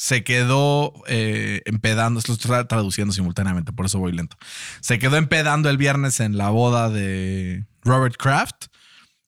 Se 0.00 0.24
quedó 0.24 0.94
eh, 1.08 1.60
empedando, 1.66 2.20
esto 2.20 2.32
lo 2.32 2.36
estoy 2.36 2.66
traduciendo 2.66 3.12
simultáneamente, 3.12 3.70
por 3.70 3.84
eso 3.84 3.98
voy 3.98 4.12
lento. 4.12 4.34
Se 4.80 4.98
quedó 4.98 5.18
empedando 5.18 5.68
el 5.68 5.76
viernes 5.76 6.20
en 6.20 6.38
la 6.38 6.48
boda 6.48 6.88
de 6.88 7.66
Robert 7.82 8.16
Kraft 8.16 8.68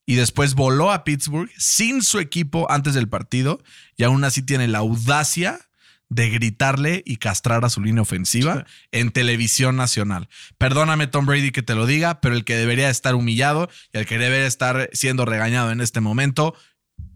y 0.06 0.14
después 0.14 0.54
voló 0.54 0.90
a 0.90 1.04
Pittsburgh 1.04 1.50
sin 1.58 2.00
su 2.00 2.20
equipo 2.20 2.70
antes 2.70 2.94
del 2.94 3.06
partido 3.06 3.62
y 3.98 4.04
aún 4.04 4.24
así 4.24 4.40
tiene 4.40 4.66
la 4.66 4.78
audacia 4.78 5.60
de 6.08 6.30
gritarle 6.30 7.02
y 7.04 7.18
castrar 7.18 7.66
a 7.66 7.68
su 7.68 7.82
línea 7.82 8.00
ofensiva 8.00 8.64
en 8.92 9.10
televisión 9.10 9.76
nacional. 9.76 10.30
Perdóname 10.56 11.06
Tom 11.06 11.26
Brady 11.26 11.52
que 11.52 11.62
te 11.62 11.74
lo 11.74 11.84
diga, 11.84 12.22
pero 12.22 12.34
el 12.34 12.46
que 12.46 12.56
debería 12.56 12.88
estar 12.88 13.14
humillado 13.14 13.68
y 13.92 13.98
el 13.98 14.06
que 14.06 14.16
debería 14.16 14.46
estar 14.46 14.88
siendo 14.94 15.26
regañado 15.26 15.70
en 15.70 15.82
este 15.82 16.00
momento 16.00 16.54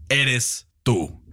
eres 0.09 0.67
tú. 0.83 1.23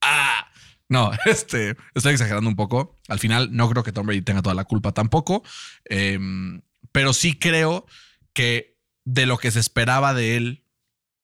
Ah, 0.00 0.46
no, 0.88 1.10
este, 1.26 1.76
estoy 1.94 2.12
exagerando 2.12 2.48
un 2.48 2.56
poco. 2.56 2.96
Al 3.08 3.18
final 3.18 3.50
no 3.52 3.68
creo 3.70 3.82
que 3.82 3.92
Tom 3.92 4.06
Brady 4.06 4.22
tenga 4.22 4.42
toda 4.42 4.54
la 4.54 4.64
culpa 4.64 4.92
tampoco, 4.92 5.42
Em, 5.84 6.62
pero 6.92 7.12
sí 7.12 7.38
creo 7.38 7.86
que 8.32 8.76
de 9.04 9.26
lo 9.26 9.38
que 9.38 9.50
se 9.50 9.60
esperaba 9.60 10.14
de 10.14 10.36
él, 10.36 10.64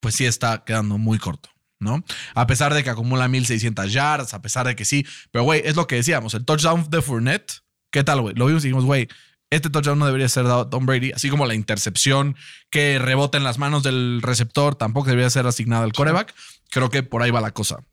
pues 0.00 0.14
sí 0.14 0.24
está 0.24 0.64
quedando 0.64 0.98
muy 0.98 1.18
corto. 1.18 1.50
¿no? 1.82 2.04
A 2.34 2.46
pesar 2.46 2.72
de 2.74 2.84
que 2.84 2.90
acumula 2.90 3.26
1600 3.26 3.92
yards, 3.92 4.34
a 4.34 4.40
pesar 4.40 4.66
de 4.66 4.76
que 4.76 4.84
sí, 4.84 5.04
pero 5.32 5.42
güey, 5.42 5.62
es 5.64 5.74
lo 5.74 5.88
que 5.88 5.96
decíamos, 5.96 6.32
el 6.34 6.44
touchdown 6.44 6.88
de 6.88 7.02
Fournette, 7.02 7.64
¿qué 7.90 8.04
tal, 8.04 8.20
güey? 8.20 8.36
Lo 8.36 8.46
vimos 8.46 8.62
y 8.62 8.68
dijimos, 8.68 8.84
güey, 8.84 9.08
este 9.50 9.68
touchdown 9.68 9.98
no 9.98 10.06
debería 10.06 10.28
ser 10.28 10.44
dado 10.44 10.60
a 10.60 10.70
Tom 10.70 10.86
Brady, 10.86 11.12
así 11.12 11.28
como 11.28 11.44
la 11.44 11.54
intercepción 11.54 12.36
que 12.70 12.98
rebota 12.98 13.36
en 13.36 13.44
las 13.44 13.58
manos 13.58 13.82
del 13.82 14.22
receptor 14.22 14.76
tampoco 14.76 15.10
debería 15.10 15.28
ser 15.28 15.46
asignada 15.46 15.84
al 15.84 15.92
coreback. 15.92 16.34
Creo 16.70 16.88
que 16.88 17.02
por 17.02 17.20
ahí 17.22 17.30
va 17.30 17.40
la 17.40 17.50
cosa. 17.50 17.84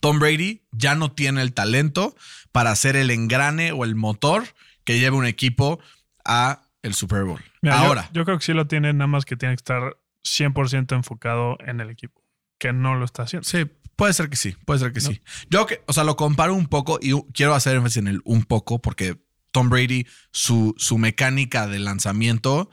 Tom 0.00 0.18
Brady 0.18 0.62
ya 0.72 0.94
no 0.94 1.12
tiene 1.12 1.42
el 1.42 1.52
talento 1.52 2.16
para 2.52 2.74
ser 2.76 2.96
el 2.96 3.10
engrane 3.10 3.72
o 3.72 3.84
el 3.84 3.94
motor 3.94 4.44
que 4.84 4.98
lleve 4.98 5.16
un 5.16 5.26
equipo 5.26 5.80
a 6.24 6.62
el 6.82 6.94
Super 6.94 7.24
Bowl. 7.24 7.42
Mira, 7.62 7.80
Ahora, 7.80 8.08
Yo, 8.12 8.24
creo 8.24 8.38
que 8.38 8.44
sí 8.44 8.52
lo 8.52 8.66
tiene, 8.66 8.92
nada 8.92 9.08
más 9.08 9.24
que 9.24 9.36
tiene 9.36 9.54
que 9.54 9.60
estar 9.60 9.96
100% 10.24 10.94
enfocado 10.94 11.56
en 11.60 11.80
el 11.80 11.90
equipo, 11.90 12.22
que 12.58 12.72
no 12.72 12.94
lo 12.94 13.04
está 13.04 13.24
haciendo. 13.24 13.48
Sí, 13.48 13.66
puede 13.96 14.12
ser 14.12 14.30
que 14.30 14.36
sí, 14.36 14.56
puede 14.64 14.80
ser 14.80 14.92
que 14.92 15.00
No. 15.00 15.08
sí. 15.08 15.20
Yo, 15.50 15.66
que, 15.66 15.82
o 15.86 15.92
sea, 15.92 16.04
lo 16.04 16.16
comparo 16.16 16.54
un 16.54 16.66
poco 16.66 16.98
y 17.00 17.12
quiero 17.32 17.54
hacer 17.54 17.76
énfasis 17.76 17.98
en 17.98 18.08
el 18.08 18.20
un 18.24 18.44
poco 18.44 18.80
porque 18.80 19.16
Tom 19.50 19.68
Brady, 19.68 20.06
su, 20.32 20.74
su 20.76 20.98
mecánica 20.98 21.66
de 21.66 21.78
lanzamiento 21.78 22.70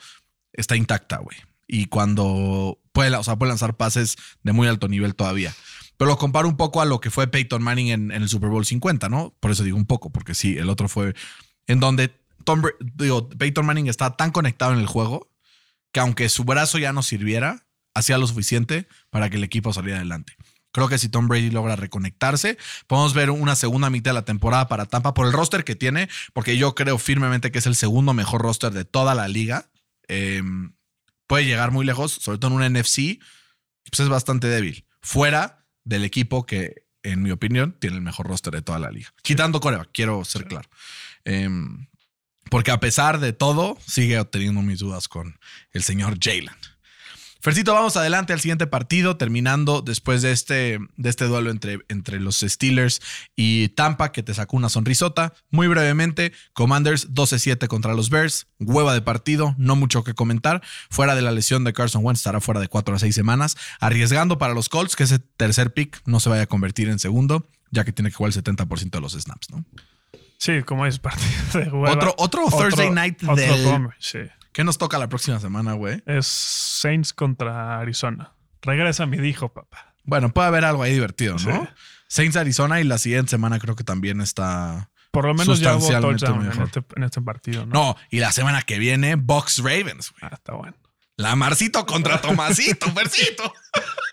está 0.51 0.75
intacta, 0.75 1.17
güey. 1.17 1.37
Y 1.67 1.85
cuando 1.85 2.79
puede, 2.91 3.15
o 3.15 3.23
sea, 3.23 3.37
puede 3.37 3.49
lanzar 3.49 3.75
pases 3.75 4.17
de 4.43 4.51
muy 4.51 4.67
alto 4.67 4.87
nivel 4.87 5.15
todavía. 5.15 5.53
Pero 6.03 6.11
lo 6.11 6.17
comparo 6.17 6.49
un 6.49 6.57
poco 6.57 6.81
a 6.81 6.85
lo 6.85 6.99
que 6.99 7.09
fue 7.09 7.27
Peyton 7.27 7.63
Manning 7.63 7.87
en, 7.87 8.11
el 8.11 8.27
Super 8.27 8.49
Bowl 8.49 8.65
50, 8.65 9.07
¿no? 9.07 9.33
Por 9.39 9.51
eso 9.51 9.63
digo 9.63 9.77
un 9.77 9.85
poco, 9.85 10.09
porque 10.09 10.35
sí, 10.35 10.57
el 10.57 10.69
otro 10.69 10.89
fue 10.89 11.13
en 11.65 11.79
donde 11.79 12.13
Tom 12.43 12.61
digo, 12.95 13.29
Peyton 13.29 13.65
Manning 13.65 13.87
está 13.87 14.17
tan 14.17 14.31
conectado 14.31 14.73
en 14.73 14.79
el 14.79 14.85
juego 14.85 15.31
que 15.93 16.01
aunque 16.01 16.27
su 16.27 16.43
brazo 16.43 16.77
ya 16.77 16.91
no 16.91 17.03
sirviera, 17.03 17.67
hacía 17.93 18.17
lo 18.17 18.27
suficiente 18.27 18.85
para 19.11 19.29
que 19.29 19.37
el 19.37 19.45
equipo 19.45 19.71
saliera 19.71 19.99
adelante. 19.99 20.35
Creo 20.73 20.89
que 20.89 20.97
si 20.97 21.07
Tom 21.07 21.29
Brady 21.29 21.51
logra 21.51 21.77
reconectarse, 21.77 22.57
podemos 22.87 23.13
ver 23.13 23.29
una 23.29 23.55
segunda 23.55 23.89
mitad 23.89 24.11
de 24.11 24.15
la 24.15 24.25
temporada 24.25 24.67
para 24.67 24.85
Tampa 24.85 25.13
por 25.13 25.25
el 25.25 25.31
roster 25.31 25.63
que 25.63 25.77
tiene, 25.77 26.09
porque 26.33 26.57
yo 26.57 26.75
creo 26.75 26.97
firmemente 26.97 27.49
que 27.49 27.59
es 27.59 27.65
el 27.65 27.75
segundo 27.75 28.13
mejor 28.13 28.41
roster 28.41 28.73
de 28.73 28.83
toda 28.83 29.15
la 29.15 29.29
liga. 29.29 29.69
Eh, 30.09 30.43
puede 31.27 31.45
llegar 31.45 31.71
muy 31.71 31.85
lejos, 31.85 32.11
sobre 32.11 32.39
todo 32.39 32.51
en 32.51 32.57
un 32.57 32.73
NFC, 32.73 33.21
pues 33.89 34.01
es 34.01 34.09
bastante 34.09 34.47
débil. 34.47 34.85
Fuera 34.99 35.62
del 35.83 36.03
equipo 36.03 36.45
que, 36.45 36.85
en 37.03 37.21
mi 37.21 37.31
opinión, 37.31 37.75
tiene 37.79 37.97
el 37.97 38.01
mejor 38.01 38.27
roster 38.27 38.53
de 38.53 38.61
toda 38.61 38.79
la 38.79 38.91
liga. 38.91 39.13
Quitando 39.21 39.59
coreback, 39.59 39.89
quiero 39.91 40.23
ser 40.25 40.45
claro. 40.45 40.69
Eh, 41.25 41.49
porque 42.49 42.71
a 42.71 42.79
pesar 42.79 43.19
de 43.19 43.33
todo, 43.33 43.77
sigue 43.85 44.23
teniendo 44.25 44.61
mis 44.61 44.79
dudas 44.79 45.07
con 45.07 45.39
el 45.71 45.83
señor 45.83 46.17
Jalen. 46.21 46.55
Fercito, 47.43 47.73
vamos 47.73 47.97
adelante 47.97 48.31
al 48.31 48.39
siguiente 48.39 48.67
partido, 48.67 49.17
terminando 49.17 49.81
después 49.81 50.21
de 50.21 50.31
este, 50.31 50.79
de 50.95 51.09
este 51.09 51.25
duelo 51.25 51.51
entre, 51.51 51.79
entre 51.89 52.21
los 52.21 52.39
Steelers 52.39 53.01
y 53.35 53.67
Tampa, 53.67 54.13
que 54.13 54.23
te 54.23 54.33
sacó 54.33 54.55
una 54.55 54.69
sonrisota. 54.69 55.33
Muy 55.49 55.67
brevemente, 55.67 56.31
Commanders 56.53 57.11
12-7 57.13 57.67
contra 57.67 57.95
los 57.95 58.09
Bears, 58.09 58.47
hueva 58.61 58.93
de 58.93 59.01
partido, 59.01 59.55
no 59.57 59.75
mucho 59.75 60.05
que 60.05 60.13
comentar. 60.13 60.61
Fuera 60.89 61.15
de 61.15 61.21
la 61.21 61.33
lesión 61.33 61.65
de 61.65 61.73
Carson 61.73 62.05
Wentz, 62.05 62.21
estará 62.21 62.39
fuera 62.39 62.61
de 62.61 62.69
4 62.69 62.95
a 62.95 62.99
6 62.99 63.13
semanas, 63.13 63.57
arriesgando 63.81 64.37
para 64.37 64.53
los 64.53 64.69
Colts 64.69 64.95
que 64.95 65.03
ese 65.03 65.19
tercer 65.19 65.73
pick 65.73 66.01
no 66.05 66.21
se 66.21 66.29
vaya 66.29 66.43
a 66.43 66.47
convertir 66.47 66.87
en 66.87 66.97
segundo, 66.97 67.45
ya 67.71 67.83
que 67.83 67.91
tiene 67.91 68.09
que 68.09 68.15
jugar 68.15 68.31
el 68.33 68.41
70% 68.41 68.89
de 68.89 69.01
los 69.01 69.11
snaps, 69.19 69.49
¿no? 69.51 69.65
Sí, 70.37 70.63
como 70.63 70.85
es 70.85 70.97
partido 70.97 71.59
de 71.59 71.69
hueva. 71.69 71.91
Otro, 71.91 72.15
otro, 72.17 72.45
Thursday 72.49 72.89
night 72.89 73.21
otro 73.21 73.35
del... 73.35 73.89
sí. 73.99 74.19
¿Qué 74.53 74.63
nos 74.63 74.77
toca 74.77 74.99
la 74.99 75.09
próxima 75.09 75.39
semana, 75.39 75.73
güey? 75.73 76.03
Es 76.05 76.27
Saints 76.27 77.11
contra 77.11 77.79
Arizona. 77.79 78.33
Regresa 78.61 79.07
mi 79.07 79.17
dijo, 79.17 79.51
papá. 79.51 79.95
Bueno, 80.03 80.31
puede 80.31 80.47
haber 80.47 80.63
algo 80.63 80.83
ahí 80.83 80.93
divertido, 80.93 81.33
¿no? 81.33 81.39
Sí. 81.39 81.69
Saints 82.07 82.35
Arizona 82.37 82.79
y 82.79 82.83
la 82.83 82.99
siguiente 82.99 83.31
semana 83.31 83.57
creo 83.59 83.75
que 83.75 83.83
también 83.83 84.21
está. 84.21 84.91
Por 85.11 85.25
lo 85.25 85.33
menos 85.33 85.59
ya 85.59 85.75
hubo 85.75 85.87
touchdown 85.87 86.51
en 86.51 86.61
este, 86.61 86.83
en 86.95 87.03
este 87.03 87.21
partido, 87.21 87.65
¿no? 87.65 87.73
No, 87.73 87.97
y 88.11 88.19
la 88.19 88.31
semana 88.31 88.61
que 88.61 88.77
viene, 88.77 89.15
Box 89.15 89.59
Ravens, 89.59 90.11
güey. 90.11 90.21
Ah, 90.21 90.29
está 90.33 90.53
bueno. 90.53 90.75
La 91.17 91.35
Marcito 91.35 91.85
contra 91.85 92.21
Tomasito, 92.21 92.91
Versito. 92.95 93.53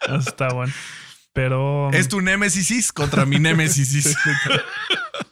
Eso 0.02 0.16
Está 0.16 0.48
bueno. 0.54 0.72
Pero. 1.34 1.90
Es 1.92 2.08
tu 2.08 2.20
némesis 2.22 2.92
contra 2.92 3.26
mi 3.26 3.38
némesis. 3.38 4.16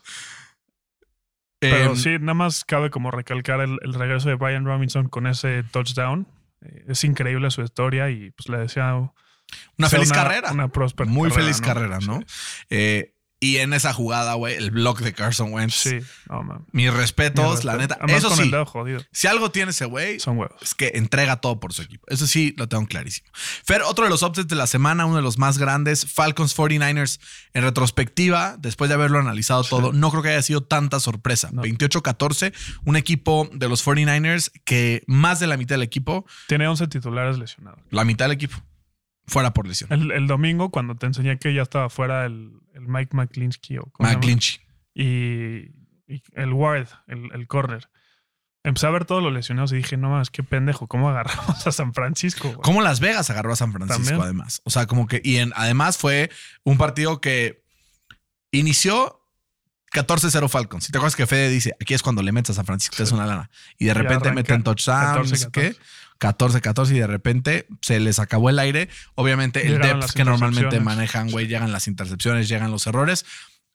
Pero 1.59 1.91
Em, 1.91 1.97
sí, 1.97 2.11
nada 2.21 2.35
más 2.35 2.65
cabe 2.65 2.91
como 2.91 3.11
recalcar 3.11 3.61
el, 3.61 3.79
el 3.83 3.95
regreso 3.95 4.29
de 4.29 4.37
Brian 4.37 4.65
Robinson 4.65 5.09
con 5.09 5.27
ese 5.27 5.65
touchdown. 5.65 6.27
Eh, 6.63 6.85
es 6.89 7.03
increíble 7.05 7.51
su 7.51 7.63
historia 7.63 8.11
y 8.11 8.31
pues 8.31 8.49
le 8.49 8.59
deseo 8.59 9.15
Una 9.77 9.89
feliz 9.89 10.11
una- 10.11 10.23
carrera. 10.23 10.53
una 10.53 10.69
próspera 10.69 11.11
Muy 11.11 11.29
carrera, 11.31 11.43
feliz 11.47 11.61
¿no? 11.61 11.67
carrera, 11.67 11.99
¿no? 12.01 12.21
Sí. 12.27 12.27
Eh, 12.71 13.15
y 13.41 13.59
en 13.59 13.73
esa 13.73 13.93
jugada, 13.93 14.35
güey, 14.35 14.57
el 14.57 14.71
block 14.71 15.01
de 15.01 15.13
Carson 15.13 15.53
Wentz. 15.53 15.75
Sí, 15.75 15.99
no, 16.29 16.43
man. 16.43 16.67
Mis 16.73 16.93
respetos, 16.93 17.57
Mis 17.57 17.65
la 17.65 17.75
respetos. 17.77 17.79
neta. 17.79 17.95
Además, 18.05 18.19
Eso 18.19 18.29
con 18.29 18.37
sí, 18.39 18.43
el 18.45 18.51
dedo 18.51 18.67
jodido. 18.67 19.01
si 19.13 19.27
algo 19.29 19.51
tiene 19.51 19.71
ese 19.71 19.85
güey, 19.85 20.19
Son 20.19 20.37
huevos. 20.39 20.61
es 20.61 20.75
que 20.75 20.93
entrega 20.95 21.37
todo 21.37 21.61
por 21.61 21.73
su 21.73 21.83
equipo. 21.83 22.05
Eso 22.09 22.27
sí, 22.27 22.55
lo 22.57 22.69
tengo 22.69 22.87
clarísimo. 22.87 23.29
Fer, 23.65 23.83
otro 23.83 24.05
de 24.05 24.11
los 24.11 24.23
upsets 24.23 24.49
de 24.49 24.57
la 24.57 24.67
semana, 24.67 25.07
uno 25.07 25.17
de 25.17 25.23
los 25.23 25.39
más 25.39 25.59
grandes, 25.59 26.05
Falcons 26.13 26.57
49ers. 26.57 27.21
En 27.55 27.63
retrospectiva, 27.63 28.57
después 28.59 28.89
de 28.89 28.95
haberlo 28.95 29.19
analizado 29.19 29.63
todo, 29.65 29.93
no 29.93 30.11
creo 30.11 30.23
que 30.23 30.31
haya 30.31 30.43
sido 30.43 30.63
tanta 30.63 31.01
sorpresa. 31.01 31.51
No. 31.53 31.63
28-14, 31.63 32.53
un 32.85 32.97
equipo 32.97 33.49
de 33.53 33.69
los 33.69 33.85
49ers 33.87 34.51
que 34.65 35.03
más 35.07 35.41
de 35.41 35.47
la 35.47 35.57
mitad 35.57 35.75
del 35.75 35.83
equipo, 35.83 36.27
Tiene 36.49 36.67
11 36.69 36.87
titulares 36.89 37.39
lesionados. 37.39 37.81
la 37.91 38.05
mitad 38.05 38.27
del 38.27 38.33
equipo, 38.33 38.57
fuera 39.29 39.53
por 39.53 39.67
lesión. 39.69 39.93
El, 39.93 40.11
el 40.11 40.27
domingo, 40.27 40.71
cuando 40.71 40.97
te 40.97 41.07
enseñé 41.07 41.39
que 41.39 41.55
ya 41.55 41.63
estaba 41.63 41.89
fuera 41.91 42.27
el, 42.27 42.53
el 42.75 42.83
Mike 42.89 43.15
McClinsky 43.17 43.79
o 43.79 43.85
¿cómo? 43.93 44.09
McClinchy. 44.09 44.59
y, 44.95 45.71
y 46.07 46.23
el 46.35 46.53
Ward, 46.53 46.89
el, 47.07 47.31
el 47.33 47.47
corner. 47.47 47.89
Empecé 48.65 48.87
a 48.89 48.91
ver 48.91 49.05
todos 49.05 49.23
los 49.23 49.33
lesionados 49.33 49.73
y 49.73 49.77
dije, 49.77 49.97
no 49.97 50.11
más, 50.11 50.31
qué 50.31 50.43
pendejo, 50.43 50.89
¿cómo 50.89 51.09
agarramos 51.09 51.67
a 51.67 51.71
San 51.73 51.95
Francisco? 51.95 52.49
güey?" 52.49 52.61
Como 52.63 52.83
Las 52.83 52.99
Vegas 53.01 53.31
agarró 53.31 53.53
a 53.53 53.57
San 53.57 53.73
Francisco, 53.73 54.03
También. 54.03 54.21
además. 54.21 54.61
O 54.65 54.71
sea, 54.71 54.87
como 54.87 55.07
que. 55.07 55.21
Y 55.25 55.37
en- 55.37 55.53
además 55.55 55.97
fue 55.97 56.31
un 56.65 56.77
partido 56.77 57.21
que 57.21 57.63
inició 58.51 59.21
14-0 59.93 60.49
Falcons. 60.49 60.85
Si 60.85 60.93
te 60.93 60.99
acuerdas 60.99 61.17
que 61.17 61.27
Fede 61.27 61.49
dice, 61.49 61.75
aquí 61.81 61.95
es 61.95 62.03
cuando 62.03 62.23
le 62.23 62.33
metes 62.33 62.51
a 62.51 62.55
San 62.55 62.67
Francisco, 62.67 62.97
te 62.97 63.05
es 63.05 63.13
una 63.13 63.27
lana. 63.27 63.51
Y 63.79 63.87
de 63.87 63.95
repente 63.95 64.33
meten 64.33 64.63
touchdown, 64.63 65.19
no 65.19 65.25
sé 65.25 65.49
14-14. 65.49 65.51
qué. 65.53 65.77
14-14 66.21 66.91
y 66.97 66.99
de 66.99 67.07
repente 67.07 67.67
se 67.83 68.01
les 68.01 68.19
acabó 68.19 68.51
el 68.51 68.59
aire. 68.59 68.89
Obviamente 69.15 69.67
el 69.67 69.79
depth 69.81 70.13
que 70.13 70.25
normalmente 70.25 70.81
manejan, 70.81 71.31
güey, 71.31 71.47
llegan 71.47 71.73
las 71.73 71.87
intercepciones, 71.89 72.49
llegan 72.49 72.71
los 72.71 72.87
errores. 72.87 73.25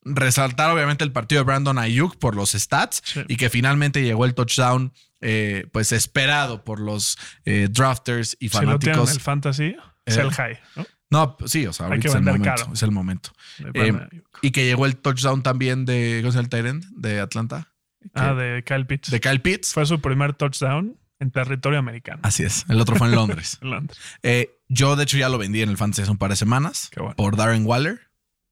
Resaltar 0.06 0.69
obviamente 0.71 1.03
el 1.06 1.12
partido 1.13 1.39
de 1.41 1.45
Brandon 1.45 1.77
Ayuk 1.77 2.17
por 2.17 2.36
los 2.36 2.51
stats 2.51 3.01
Sí. 3.06 3.21
y 3.29 3.38
que 3.38 3.49
finalmente 3.49 4.01
llegó 4.03 4.25
el 4.25 4.34
touchdown 4.36 4.91
eh, 5.21 5.67
pues 5.71 5.93
esperado 5.93 6.65
por 6.65 6.82
los 6.82 7.17
eh, 7.45 7.69
drafters 7.71 8.36
y 8.41 8.49
Si 8.49 8.56
lo 8.65 8.77
tienen 8.79 8.97
fanáticos. 8.97 9.12
el 9.13 9.19
fantasy, 9.21 9.75
es 10.06 10.17
Eh, 10.17 10.21
el 10.21 10.32
high, 10.34 10.60
¿no? 10.75 10.86
No, 11.10 11.38
sí, 11.45 11.65
o 11.67 11.71
sea, 11.71 11.86
ahorita 11.86 12.01
que 12.01 12.08
es 12.10 12.15
el 12.15 12.23
momento. 12.23 12.43
caro. 12.45 12.73
Es 12.73 12.84
el 12.84 12.91
momento. 12.91 13.29
Eh, 13.75 13.93
y 14.41 14.51
que 14.51 14.65
llegó 14.65 14.86
el 14.88 14.97
touchdown 14.97 15.43
también 15.43 15.86
de, 15.86 16.19
¿cómo 16.21 16.32
se 16.34 16.39
llama 16.41 16.49
el 16.58 16.65
end? 16.65 16.86
De 16.97 17.19
Atlanta. 17.21 17.71
ah, 18.15 18.34
de 18.34 18.63
Kyle 18.65 18.86
Pitts. 18.86 19.12
De 19.12 19.21
Kyle 19.21 19.39
Pitts. 19.39 19.71
Fue 19.73 19.86
su 19.86 20.01
primer 20.01 20.34
touchdown 20.34 20.97
en 21.23 21.31
territorio 21.31 21.79
americano. 21.79 22.19
Así 22.23 22.43
es. 22.43 22.65
El 22.69 22.79
otro 22.79 22.95
fue 22.95 23.07
en 23.07 23.15
Londres. 23.15 23.57
en 23.62 23.69
Londres. 23.71 23.97
Eh, 24.21 24.51
yo, 24.69 24.95
de 24.95 25.03
hecho, 25.03 25.17
ya 25.17 25.29
lo 25.29 25.38
vendí 25.39 25.62
en 25.62 25.69
el 25.69 25.77
fantasy 25.77 26.03
hace 26.03 26.12
un 26.12 26.17
par 26.17 26.29
de 26.29 26.36
semanas 26.36 26.89
Qué 26.91 26.99
bueno. 27.01 27.15
por 27.15 27.36
Darren 27.36 27.65
Waller. 27.65 27.99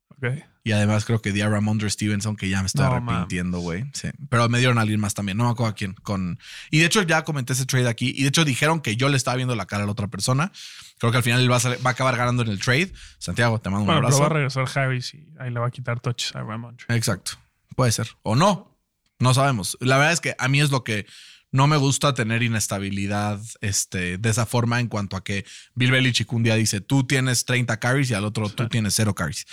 Ok. 0.10 0.26
Y 0.64 0.74
además 0.74 1.06
creo 1.06 1.20
que 1.24 1.32
di 1.32 1.42
a 1.42 1.50
Ramondre 1.50 1.90
Stevenson, 1.90 2.36
que 2.36 2.48
ya 2.48 2.60
me 2.62 2.68
estoy 2.68 2.86
No, 2.86 2.92
arrepintiendo, 2.94 3.60
güey. 3.62 3.86
Sí. 3.94 4.10
Pero 4.30 4.48
me 4.48 4.60
dieron 4.60 4.78
a 4.78 4.82
alguien 4.82 5.00
más 5.00 5.16
también. 5.16 5.36
No 5.36 5.46
me 5.46 5.50
acuerdo 5.50 5.72
a 5.72 5.76
quién. 5.76 5.94
Con... 5.96 6.38
Y 6.70 6.78
de 6.80 6.86
hecho 6.86 7.02
ya 7.02 7.24
comenté 7.24 7.54
ese 7.54 7.66
trade 7.66 7.90
aquí. 7.90 8.14
Y 8.16 8.22
de 8.22 8.28
hecho 8.30 8.46
dijeron 8.46 8.80
que 8.80 8.96
yo 8.96 9.10
le 9.10 9.18
estaba 9.18 9.38
viendo 9.38 9.56
la 9.56 9.66
cara 9.66 9.82
a 9.82 9.86
la 9.88 9.92
otra 9.92 10.08
persona. 10.08 10.52
Creo 11.00 11.10
que 11.12 11.18
al 11.18 11.24
final 11.24 11.42
él 11.42 11.52
va 11.52 11.56
a, 11.56 11.60
sal- 11.60 11.80
va 11.84 11.90
a 11.90 11.94
acabar 11.94 12.16
ganando 12.16 12.44
en 12.44 12.50
el 12.50 12.60
trade. 12.60 12.94
Santiago, 13.18 13.60
te 13.60 13.72
mando 13.72 13.82
un 13.82 13.86
Bueno, 13.88 14.02
pero 14.02 14.08
abrazo. 14.10 14.22
va 14.22 14.26
a 14.28 14.30
regresar 14.30 14.84
Harris 14.84 15.16
y 15.16 15.28
ahí 15.40 15.50
le 15.50 15.60
va 15.60 15.66
a 15.66 15.72
quitar 15.72 16.00
touches 16.00 16.36
a 16.36 16.44
Ramondre. 16.44 16.86
Exacto. 16.90 17.32
Puede 17.76 17.92
ser. 17.92 18.10
O 18.22 18.36
no. 18.36 18.78
No 19.18 19.34
sabemos. 19.34 19.78
La 19.82 19.98
verdad 19.98 20.14
es 20.14 20.20
que 20.22 20.36
a 20.38 20.48
mí 20.48 20.62
es 20.62 20.70
lo 20.70 20.84
que 20.84 21.08
no 21.52 21.68
me 21.68 21.78
gusta 21.78 22.14
tener 22.14 22.44
inestabilidad 22.44 23.40
este, 23.60 24.18
de 24.18 24.30
esa 24.30 24.46
forma 24.46 24.80
en 24.80 24.88
cuanto 24.88 25.18
a 25.18 25.24
que 25.24 25.46
Bill 25.76 25.92
Belichick 25.92 26.32
un 26.32 26.44
día 26.44 26.56
dice 26.56 26.80
tú 26.82 27.06
tienes 27.06 27.46
30 27.46 27.78
carries 27.80 28.10
y 28.10 28.14
al 28.14 28.26
otro 28.26 28.50
tú 28.50 28.68
tienes 28.70 28.94
0 28.96 29.14
carries. 29.14 29.46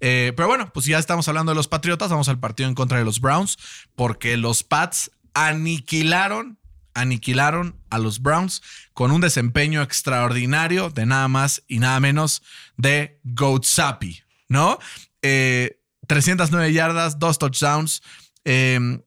Eh, 0.00 0.32
pero 0.36 0.48
bueno, 0.48 0.72
pues 0.72 0.86
ya 0.86 0.98
estamos 0.98 1.28
hablando 1.28 1.52
de 1.52 1.56
los 1.56 1.68
Patriotas. 1.68 2.10
Vamos 2.10 2.28
al 2.28 2.40
partido 2.40 2.68
en 2.68 2.74
contra 2.74 2.98
de 2.98 3.04
los 3.04 3.20
Browns 3.20 3.58
porque 3.94 4.36
los 4.36 4.62
Pats 4.62 5.10
aniquilaron, 5.34 6.58
aniquilaron 6.94 7.76
a 7.90 7.98
los 7.98 8.20
Browns 8.20 8.62
con 8.92 9.10
un 9.10 9.20
desempeño 9.20 9.82
extraordinario 9.82 10.90
de 10.90 11.06
nada 11.06 11.28
más 11.28 11.62
y 11.68 11.78
nada 11.78 12.00
menos 12.00 12.42
de 12.76 13.20
Goat 13.24 13.64
Sapi, 13.64 14.22
¿no? 14.48 14.78
Eh, 15.22 15.78
309 16.06 16.72
yardas, 16.72 17.18
dos 17.18 17.38
touchdowns. 17.38 18.02
Eh, 18.44 19.00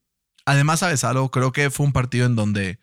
además, 0.46 0.80
sabes 0.82 1.04
algo, 1.04 1.32
creo 1.32 1.52
que 1.52 1.70
fue 1.70 1.86
un 1.86 1.94
partido 1.94 2.26
en 2.26 2.36
donde 2.36 2.80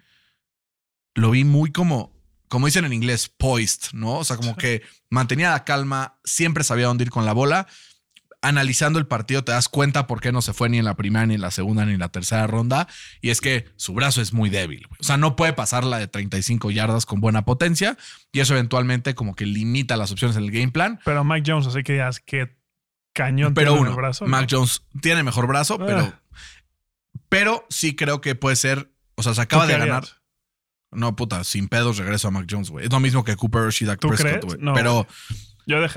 lo 1.15 1.31
vi 1.31 1.45
muy 1.45 1.73
como, 1.73 2.13
como 2.49 2.67
dicen 2.67 2.85
en 2.85 2.93
inglés, 2.93 3.29
poised, 3.29 3.93
¿no? 3.93 4.15
O 4.19 4.25
sea, 4.25 4.37
como 4.37 4.57
que 4.57 4.83
mantenía 5.11 5.51
la 5.51 5.65
calma, 5.65 6.19
siempre 6.25 6.65
sabía 6.65 6.87
dónde 6.87 7.05
ir 7.05 7.11
con 7.11 7.25
la 7.27 7.33
bola. 7.33 7.67
Analizando 8.43 8.99
el 8.99 9.07
partido 9.07 9.45
te 9.45 9.53
das 9.53 9.69
cuenta 9.69 10.07
por 10.07 10.23
qué 10.23 10.33
no 10.33 10.41
se 10.41 10.55
fue 10.55 10.71
ni 10.71 10.79
en 10.79 10.87
la 10.87 10.95
primera, 10.97 11.27
ni 11.27 11.35
en 11.35 11.43
la 11.43 11.51
segunda, 11.51 11.85
ni 11.85 11.93
en 11.93 11.99
la 11.99 12.09
tercera 12.09 12.47
ronda. 12.47 12.89
Y 13.21 13.29
es 13.29 13.43
que 13.43 13.67
su 13.77 13.93
brazo 13.93 14.23
es 14.23 14.33
muy 14.33 14.49
débil. 14.49 14.87
O 14.99 15.03
sea, 15.05 15.19
no 15.19 15.37
puede 15.37 15.53
pasar 15.53 15.85
la 15.85 15.99
de 15.99 16.09
35 16.09 16.71
yardas 16.71 17.05
con 17.05 17.21
buena 17.21 17.45
potencia. 17.45 17.99
Y 18.33 18.41
eso 18.41 18.55
eventualmente 18.55 19.15
como 19.15 19.35
que 19.35 19.45
limita 19.45 19.99
las 19.99 20.11
opciones 20.11 20.39
en 20.39 20.45
el 20.45 20.51
game 20.53 20.71
plan. 20.73 21.01
Pero 21.05 21.23
Mike 21.23 21.53
Jones, 21.53 21.67
así 21.67 21.83
que 21.83 21.93
digas 21.93 22.21
que 22.21 22.57
cañón 23.13 23.53
Pero 23.53 23.73
tiene 23.73 23.77
en 23.77 23.83
uno, 23.83 23.91
el 23.91 23.97
brazo. 23.97 24.27
Mac 24.27 24.51
¿no? 24.51 24.59
Jones 24.59 24.85
tiene 25.03 25.23
mejor 25.23 25.47
brazo, 25.47 25.75
Ah. 25.79 25.85
pero, 25.87 26.20
pero 27.31 27.65
sí 27.71 27.97
creo 27.97 28.21
que 28.21 28.35
puede 28.35 28.57
ser. 28.57 28.93
O 29.15 29.23
sea, 29.23 29.33
se 29.33 29.41
acaba 29.41 29.63
¿Tú 29.63 29.69
de 29.69 29.79
ganar. 29.79 29.97
harías? 30.03 30.17
No, 30.93 31.15
puta, 31.17 31.45
sin 31.45 31.69
pedos 31.69 31.99
regreso 31.99 32.29
a 32.29 32.31
Mac 32.31 32.47
Jones, 32.51 32.71
güey. 32.71 32.85
Es 32.85 32.93
lo 32.93 33.01
mismo 33.01 33.25
que 33.25 33.37
Cooper 33.37 33.63
Rush 33.63 33.83
y 33.83 33.87
Dak 33.87 34.01
¿Tú 34.01 34.09
Prescott, 34.09 34.45
güey. 34.45 34.59
No, 34.61 34.75
Pero 34.75 35.07
Yo 35.67 35.77
a, 35.79 35.89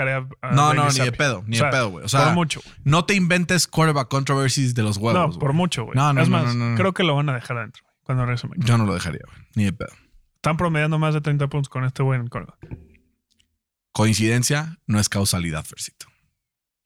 a 0.41 0.51
no, 0.51 0.67
Bailey 0.67 0.85
no, 0.85 0.91
ni 0.91 0.99
de 0.99 1.11
pedo, 1.11 1.43
ni 1.47 1.55
O 1.55 1.59
sea, 1.59 1.67
de 1.67 1.71
pedo, 1.71 1.89
güey. 1.89 2.05
O 2.05 2.09
sea, 2.09 2.25
por 2.25 2.33
mucho. 2.33 2.61
güey. 2.63 2.75
no 2.83 3.05
te 3.05 3.15
inventes 3.15 3.67
quarterback 3.67 4.07
controversies 4.07 4.75
de 4.75 4.83
los 4.83 4.97
huevos. 4.97 5.35
No, 5.35 5.39
por 5.39 5.53
mucho, 5.53 5.85
güey. 5.85 5.95
No, 5.95 6.13
no, 6.13 6.21
es 6.21 6.29
no, 6.29 6.43
más, 6.43 6.55
no, 6.55 6.75
creo 6.77 6.93
que 6.93 7.03
lo 7.03 7.15
van 7.15 7.29
a 7.29 7.33
dejar 7.33 7.57
adentro 7.57 7.83
güey, 7.83 7.95
cuando 8.03 8.25
regrese 8.25 8.47
Mike. 8.47 8.61
Yo 8.63 8.77
no 8.77 8.85
lo 8.85 8.93
dejaría, 8.93 9.21
güey. 9.25 9.47
Ni 9.55 9.63
de 9.65 9.73
pedo. 9.73 9.93
Están 10.35 10.57
promediando 10.57 10.99
más 10.99 11.15
de 11.15 11.21
30 11.21 11.47
puntos 11.47 11.69
con 11.69 11.85
este 11.85 12.03
güey 12.03 12.19
en 12.19 12.25
el. 12.25 12.45
Coincidencia 13.93 14.79
no 14.85 14.99
es 14.99 15.09
causalidad, 15.09 15.63
Fercito. 15.63 16.07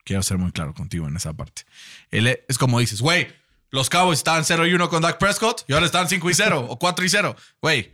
Quiero 0.05 0.23
ser 0.23 0.37
muy 0.37 0.51
claro 0.51 0.73
contigo 0.73 1.07
en 1.07 1.17
esa 1.17 1.33
parte. 1.33 1.63
Él 2.11 2.27
es 2.47 2.57
como 2.57 2.79
dices, 2.79 3.01
güey, 3.01 3.27
los 3.69 3.89
Cowboys 3.89 4.19
estaban 4.19 4.45
0 4.45 4.65
y 4.67 4.73
1 4.73 4.89
con 4.89 5.01
Dak 5.01 5.17
Prescott 5.17 5.63
y 5.67 5.73
ahora 5.73 5.85
están 5.85 6.07
5 6.07 6.29
y 6.29 6.33
0 6.33 6.65
o 6.69 6.79
4 6.79 7.05
y 7.05 7.09
0. 7.09 7.35
Güey, 7.61 7.93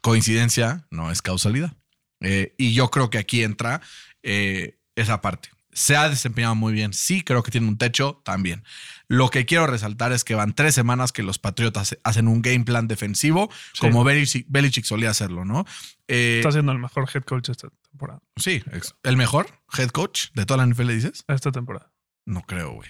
coincidencia 0.00 0.86
no 0.90 1.10
es 1.10 1.22
causalidad. 1.22 1.72
Eh, 2.20 2.54
y 2.58 2.74
yo 2.74 2.90
creo 2.90 3.10
que 3.10 3.18
aquí 3.18 3.42
entra 3.42 3.80
eh, 4.22 4.78
esa 4.96 5.20
parte. 5.20 5.50
Se 5.72 5.96
ha 5.96 6.08
desempeñado 6.08 6.54
muy 6.54 6.72
bien. 6.72 6.92
Sí, 6.92 7.22
creo 7.22 7.42
que 7.42 7.50
tiene 7.50 7.66
un 7.66 7.76
techo 7.78 8.22
también. 8.24 8.62
Lo 9.08 9.28
que 9.28 9.44
quiero 9.44 9.66
resaltar 9.66 10.12
es 10.12 10.22
que 10.22 10.36
van 10.36 10.54
tres 10.54 10.72
semanas 10.74 11.10
que 11.10 11.24
los 11.24 11.38
Patriotas 11.40 11.98
hacen 12.04 12.28
un 12.28 12.42
game 12.42 12.64
plan 12.64 12.86
defensivo, 12.86 13.50
Sí. 13.72 13.80
como 13.80 14.04
Belichick, 14.04 14.46
Belichick 14.48 14.84
solía 14.84 15.10
hacerlo, 15.10 15.44
¿no? 15.44 15.64
Eh, 16.06 16.36
Está 16.38 16.52
siendo 16.52 16.70
el 16.70 16.78
mejor 16.78 17.10
head 17.12 17.24
coach 17.24 17.48
esta 17.48 17.68
temporada. 17.90 18.20
Sí, 18.36 18.62
el 19.02 19.16
mejor 19.16 19.48
head 19.76 19.88
coach 19.90 20.26
de 20.34 20.46
toda 20.46 20.58
la 20.64 20.72
NFL, 20.72 20.94
dices. 20.94 21.24
Esta 21.26 21.50
temporada. 21.50 21.90
No 22.24 22.42
creo, 22.42 22.72
güey. 22.74 22.88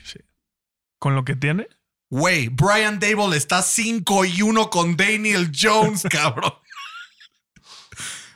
Con 1.05 1.15
lo 1.15 1.23
que 1.27 1.37
tiene, 1.37 1.69
Güey, 2.09 2.49
Brian 2.49 2.99
Dable 2.99 3.37
está 3.37 3.61
5 3.61 4.25
y 4.25 4.41
1 4.41 4.71
con 4.71 4.97
Daniel 4.97 5.53
Jones, 5.55 6.03
cabrón. 6.11 6.55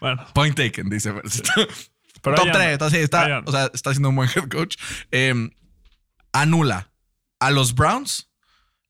bueno. 0.00 0.26
Point 0.34 0.54
taken, 0.54 0.90
dice. 0.90 1.14
Pero 2.22 2.36
Top 2.36 2.44
ahí 2.44 2.52
3, 2.52 2.54
anda. 2.56 2.72
entonces 2.72 3.00
está, 3.04 3.22
anda. 3.24 3.42
o 3.46 3.50
sea, 3.52 3.70
está 3.72 3.92
siendo 3.92 4.10
un 4.10 4.16
buen 4.16 4.28
head 4.28 4.50
coach. 4.50 4.76
Eh, 5.12 5.50
anula 6.32 6.92
a 7.40 7.50
los 7.50 7.74
Browns. 7.74 8.28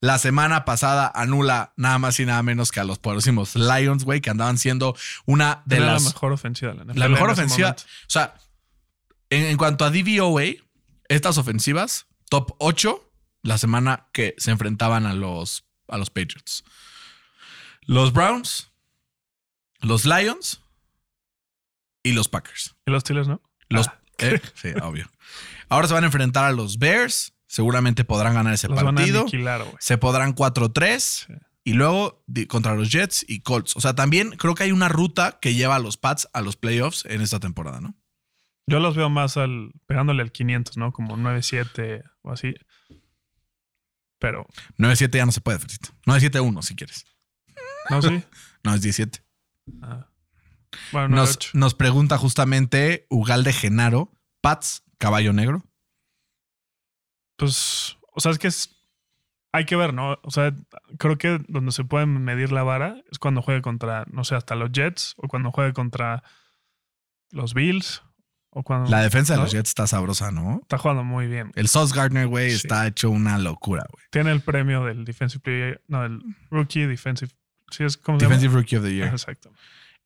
La 0.00 0.18
semana 0.18 0.64
pasada 0.64 1.12
anula 1.14 1.72
nada 1.76 2.00
más 2.00 2.18
y 2.18 2.26
nada 2.26 2.42
menos 2.42 2.72
que 2.72 2.80
a 2.80 2.84
los 2.84 2.98
poderosísimos 2.98 3.54
Lions, 3.54 4.02
güey, 4.02 4.20
que 4.20 4.30
andaban 4.30 4.58
siendo 4.58 4.96
una 5.24 5.62
de 5.66 5.76
Tenía 5.76 5.92
las. 5.92 6.02
la 6.02 6.08
mejor 6.10 6.32
ofensiva 6.32 6.72
de 6.72 6.78
la 6.78 6.84
NFL 6.84 6.98
La 6.98 7.08
mejor 7.08 7.30
ofensiva. 7.30 7.68
momento. 7.68 7.84
O 7.84 8.10
sea, 8.10 8.34
en, 9.30 9.44
en 9.44 9.56
cuanto 9.56 9.84
a 9.84 9.90
DVOA, 9.90 10.42
estas 11.08 11.38
ofensivas, 11.38 12.06
top 12.28 12.56
8 12.58 13.04
la 13.48 13.58
semana 13.58 14.08
que 14.12 14.34
se 14.38 14.50
enfrentaban 14.50 15.06
a 15.06 15.14
los, 15.14 15.64
a 15.88 15.96
los 15.96 16.10
Patriots. 16.10 16.64
Los 17.82 18.12
Browns, 18.12 18.70
los 19.80 20.04
Lions 20.04 20.60
y 22.02 22.12
los 22.12 22.28
Packers. 22.28 22.76
Y 22.86 22.90
los 22.90 23.00
Steelers, 23.00 23.28
¿no? 23.28 23.40
Los, 23.68 23.88
Ah, 23.88 23.94
Eh, 24.20 24.40
sí, 24.54 24.70
obvio. 24.82 25.08
Ahora 25.68 25.86
se 25.86 25.94
van 25.94 26.02
a 26.02 26.08
enfrentar 26.08 26.44
a 26.44 26.50
los 26.52 26.78
Bears. 26.78 27.34
Seguramente 27.46 28.04
podrán 28.04 28.34
ganar 28.34 28.52
ese 28.52 28.66
Los 28.66 28.76
van 28.76 28.88
a 28.88 28.92
partido. 28.92 29.20
aniquilar. 29.22 29.64
Se 29.78 29.96
podrán 29.96 30.34
4-3. 30.34 31.40
Y 31.62 31.74
luego 31.74 32.24
contra 32.48 32.74
los 32.74 32.90
Jets 32.90 33.24
y 33.28 33.40
Colts. 33.42 33.76
O 33.76 33.80
sea, 33.80 33.94
también 33.94 34.30
creo 34.32 34.54
que 34.56 34.64
hay 34.64 34.72
una 34.72 34.88
ruta 34.88 35.38
que 35.40 35.54
lleva 35.54 35.76
a 35.76 35.78
los 35.78 35.96
Pats 35.98 36.28
a 36.32 36.40
los 36.40 36.56
playoffs 36.56 37.04
en 37.04 37.20
esta 37.20 37.38
temporada, 37.38 37.80
¿no? 37.80 37.94
Yo 38.66 38.80
los 38.80 38.96
veo 38.96 39.08
más 39.08 39.36
al 39.36 39.70
pegándole 39.86 40.22
al 40.22 40.32
500, 40.32 40.76
¿no? 40.76 40.92
Como 40.92 41.16
9-7 41.16 42.02
o 42.22 42.32
así. 42.32 42.54
Pero, 44.18 44.46
9-7 44.78 45.16
ya 45.16 45.26
no 45.26 45.32
se 45.32 45.40
puede, 45.40 45.58
Fercito. 45.58 45.90
9-7-1 46.06 46.62
si 46.62 46.74
quieres. 46.74 47.04
no, 47.90 48.02
sí. 48.02 48.22
No, 48.64 48.74
es 48.74 48.82
17. 48.82 49.22
Ah. 49.82 50.08
Bueno, 50.92 51.16
Nos, 51.16 51.38
9-8. 51.38 51.50
nos 51.54 51.74
pregunta 51.74 52.18
justamente 52.18 53.06
Ugalde 53.08 53.52
Genaro, 53.52 54.12
Pats, 54.40 54.82
caballo 54.98 55.32
negro. 55.32 55.64
Pues, 57.36 57.96
o 58.12 58.20
sea, 58.20 58.32
es 58.32 58.38
que 58.38 58.48
es. 58.48 58.74
Hay 59.52 59.64
que 59.64 59.76
ver, 59.76 59.94
¿no? 59.94 60.18
O 60.22 60.30
sea, 60.30 60.54
creo 60.98 61.16
que 61.16 61.40
donde 61.48 61.72
se 61.72 61.84
puede 61.84 62.04
medir 62.04 62.52
la 62.52 62.64
vara 62.64 63.02
es 63.10 63.18
cuando 63.18 63.40
juegue 63.40 63.62
contra, 63.62 64.04
no 64.10 64.24
sé, 64.24 64.34
hasta 64.34 64.54
los 64.56 64.70
Jets 64.72 65.14
o 65.16 65.28
cuando 65.28 65.52
juegue 65.52 65.72
contra 65.72 66.22
los 67.30 67.54
Bills 67.54 68.02
o 68.58 68.62
cuando. 68.62 68.90
La 68.90 69.02
defensa 69.02 69.34
de 69.34 69.40
los 69.40 69.52
Jets 69.52 69.68
está 69.70 69.86
sabrosa, 69.86 70.30
¿no? 70.32 70.58
Está 70.62 70.78
jugando 70.78 71.04
muy 71.04 71.26
bien. 71.26 71.52
El 71.54 71.68
Sauce 71.68 71.94
Gardner, 71.94 72.26
güey, 72.26 72.50
Sí. 72.50 72.56
está 72.56 72.86
hecho 72.86 73.10
una 73.10 73.38
locura, 73.38 73.84
güey. 73.92 74.04
Tiene 74.10 74.32
el 74.32 74.40
premio 74.40 74.84
del 74.84 75.04
Defensive 75.04 75.40
Player. 75.42 75.82
No, 75.86 76.04
el 76.04 76.20
Rookie 76.50 76.86
Defensive. 76.86 77.30
Sí, 77.70 77.84
es 77.84 77.96
como. 77.96 78.18
Defensive 78.18 78.52
Rookie 78.54 78.76
of 78.76 78.84
the 78.84 78.92
Year. 78.94 79.08
Exacto. 79.08 79.52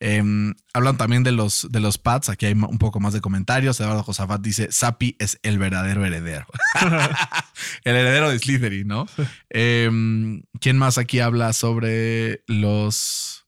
Em, 0.01 0.53
hablan 0.75 0.97
también 0.97 1.23
de 1.23 1.31
los, 1.31 1.69
de 1.71 1.79
los 1.79 1.97
Pats. 1.97 2.29
Aquí 2.29 2.47
hay 2.47 2.55
un 2.55 2.79
poco 2.79 2.99
más 2.99 3.13
de 3.13 3.21
comentarios. 3.21 3.79
Eduardo 3.81 4.03
Josafat 4.03 4.41
dice: 4.41 4.71
Sapi 4.73 5.15
es 5.21 5.39
el 5.45 5.59
verdadero 5.61 6.05
heredero. 6.05 6.47
el 7.85 7.97
heredero 7.97 8.29
de 8.31 8.39
Slytherin, 8.39 8.89
¿no? 8.89 9.07
Em, 9.49 10.43
¿Quién 10.61 10.77
más 10.77 10.99
aquí 10.99 11.21
habla 11.21 11.53
sobre 11.53 12.43
los 12.49 13.47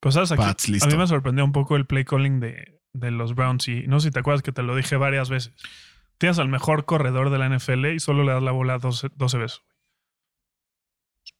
Pues 0.00 0.14
sabes, 0.14 0.30
aquí, 0.32 0.40
Pats? 0.40 0.68
a 0.82 0.86
mí 0.86 0.96
me 0.96 1.06
sorprendió 1.08 1.44
un 1.44 1.52
poco 1.52 1.74
el 1.76 1.84
play 1.86 2.04
calling 2.04 2.38
de, 2.38 2.80
de 2.92 3.10
los 3.10 3.34
Browns 3.34 3.68
y 3.68 3.86
no 3.86 4.00
sé 4.00 4.08
si 4.08 4.12
te 4.12 4.20
acuerdas 4.20 4.42
que 4.42 4.52
te 4.52 4.62
lo 4.62 4.76
dije 4.76 4.96
varias 4.96 5.30
veces. 5.30 5.52
Tienes 6.18 6.38
al 6.38 6.48
mejor 6.48 6.84
corredor 6.84 7.30
de 7.30 7.38
la 7.38 7.48
NFL 7.48 7.86
y 7.86 8.00
solo 8.00 8.22
le 8.24 8.32
das 8.32 8.42
la 8.42 8.52
bola 8.52 8.78
12, 8.78 9.10
12 9.16 9.38
veces. 9.38 9.62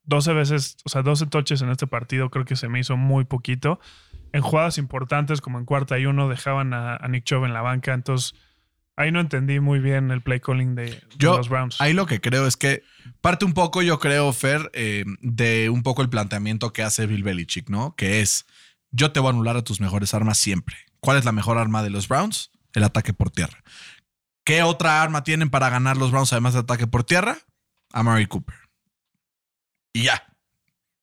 12 0.05 0.33
veces, 0.33 0.77
o 0.85 0.89
sea, 0.89 1.03
12 1.03 1.27
touches 1.27 1.63
en 1.63 1.71
este 1.71 1.87
partido 1.87 2.31
creo 2.31 2.45
que 2.45 2.57
se 2.57 2.69
me 2.69 2.81
hizo 2.81 2.97
muy 2.97 3.25
poquito. 3.25 3.81
En 4.33 4.41
jugadas 4.43 4.79
importantes 4.79 5.41
como 5.41 5.59
en 5.59 5.65
cuarta 5.65 5.99
y 5.99 6.07
uno 6.07 6.29
dejaban 6.29 6.73
a, 6.75 6.97
a 6.97 7.09
Nick 7.09 7.25
Chubb 7.25 7.45
en 7.45 7.53
la 7.53 7.61
banca, 7.61 7.93
entonces 7.93 8.35
ahí 8.97 9.13
no 9.13 9.21
entendí 9.21 9.61
muy 9.61 9.79
bien 9.79 10.11
el 10.11 10.23
play 10.23 10.41
calling 10.41 10.75
de, 10.75 10.85
de 10.85 11.03
Yo 11.19 11.37
los 11.37 11.49
Browns. 11.49 11.81
ahí 11.81 11.93
lo 11.93 12.07
que 12.07 12.21
creo 12.21 12.47
es 12.47 12.57
que 12.57 12.83
parte 13.21 13.45
un 13.45 13.55
poco, 13.55 13.83
yo 13.83 13.99
creo, 13.99 14.33
Fer, 14.33 14.71
eh, 14.73 15.05
de 15.21 15.71
un 15.71 15.83
poco 15.83 16.03
el 16.03 16.09
planteamiento 16.09 16.73
que 16.73 16.83
hace 16.83 17.07
Bill 17.07 17.23
Belichick, 17.23 17.69
¿no? 17.69 17.95
Que 17.97 18.21
es, 18.21 18.47
yo 18.91 19.13
te 19.13 19.21
voy 19.21 19.29
a 19.29 19.33
anular 19.33 19.57
a 19.57 19.63
tus 19.63 19.81
mejores 19.81 20.15
armas 20.15 20.39
siempre. 20.39 20.77
¿Cuál 21.03 21.19
es 21.19 21.25
la 21.25 21.33
mejor 21.33 21.59
arma 21.59 21.83
de 21.83 21.91
los 21.91 22.07
Browns? 22.07 22.53
El 22.75 22.85
ataque 22.85 23.13
por 23.13 23.31
tierra. 23.31 23.63
¿Qué 24.45 24.63
otra 24.63 25.03
arma 25.03 25.25
tienen 25.25 25.51
para 25.51 25.69
ganar 25.69 25.97
los 25.97 26.13
Browns 26.13 26.33
además 26.33 26.55
de 26.55 26.61
ataque 26.61 26.87
por 26.87 27.03
tierra? 27.03 27.39
A 27.93 28.05
Murray 28.05 28.27
Cooper. 28.27 28.57
Y 29.93 30.05
ya. 30.05 30.25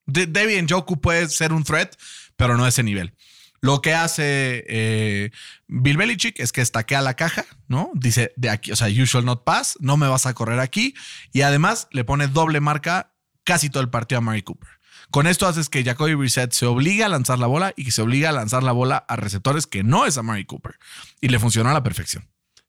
De 0.06 0.66
Joku 0.68 1.02
puede 1.02 1.28
ser 1.28 1.52
un 1.52 1.66
threat, 1.66 1.96
pero 2.38 2.56
no 2.56 2.64
a 2.64 2.70
ese 2.70 2.82
nivel. 2.82 3.14
Lo 3.60 3.82
que 3.82 3.94
hace 3.94 4.64
eh, 4.70 5.32
Bill 5.68 5.98
Belichick 5.98 6.40
es 6.40 6.54
que 6.54 6.62
estaquea 6.62 7.02
la 7.02 7.16
caja, 7.16 7.46
¿no? 7.68 7.92
Dice 7.94 8.32
de 8.38 8.50
aquí, 8.50 8.72
o 8.72 8.78
sea, 8.78 8.88
you 8.88 9.04
shall 9.04 9.26
not 9.26 9.44
pass, 9.44 9.78
no 9.82 9.98
me 9.98 10.08
vas 10.08 10.26
a 10.26 10.34
correr 10.34 10.62
aquí. 10.62 10.96
Y 11.34 11.42
además 11.42 11.90
le 11.92 12.06
pone 12.06 12.28
doble 12.28 12.62
marca 12.62 13.14
casi 13.44 13.70
todo 13.70 13.84
el 13.84 13.90
partido 13.90 14.20
a 14.20 14.22
Murray 14.22 14.44
Cooper. 14.44 14.79
Con 15.12 15.26
esto 15.28 15.48
haces 15.48 15.69
que 15.69 15.84
Jacoby 15.84 16.13
Brissett 16.13 16.52
se 16.52 16.65
obliga 16.65 17.08
a 17.08 17.10
lanzar 17.10 17.39
la 17.39 17.48
bola 17.48 17.74
y 17.76 17.86
que 17.86 17.91
se 17.91 18.02
obliga 18.02 18.30
a 18.30 18.34
lanzar 18.34 18.62
la 18.63 18.72
bola 18.72 18.98
a 18.98 19.15
receptores 19.15 19.65
que 19.67 19.84
no 19.84 20.06
es 20.06 20.17
a 20.17 20.22
Murray 20.24 20.45
Cooper. 20.45 20.76
Y 21.19 21.30
le 21.30 21.39
funciona 21.39 21.72
a 21.72 21.74
la 21.74 21.84
perfección. 21.84 22.28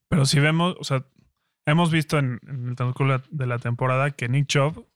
Pero 0.09 0.25
si 0.25 0.41
vemos, 0.41 0.75
o 0.81 0.85
sea, 0.85 1.05
hemos 1.67 1.91
visto 1.91 2.19
en, 2.19 2.41
en 2.49 2.69
el 2.71 2.77
transcurso 2.77 3.23
de 3.31 3.47
la 3.47 3.59
temporada 3.59 4.11
que 4.11 4.29
Nick 4.29 4.47
Chubb 4.47 4.87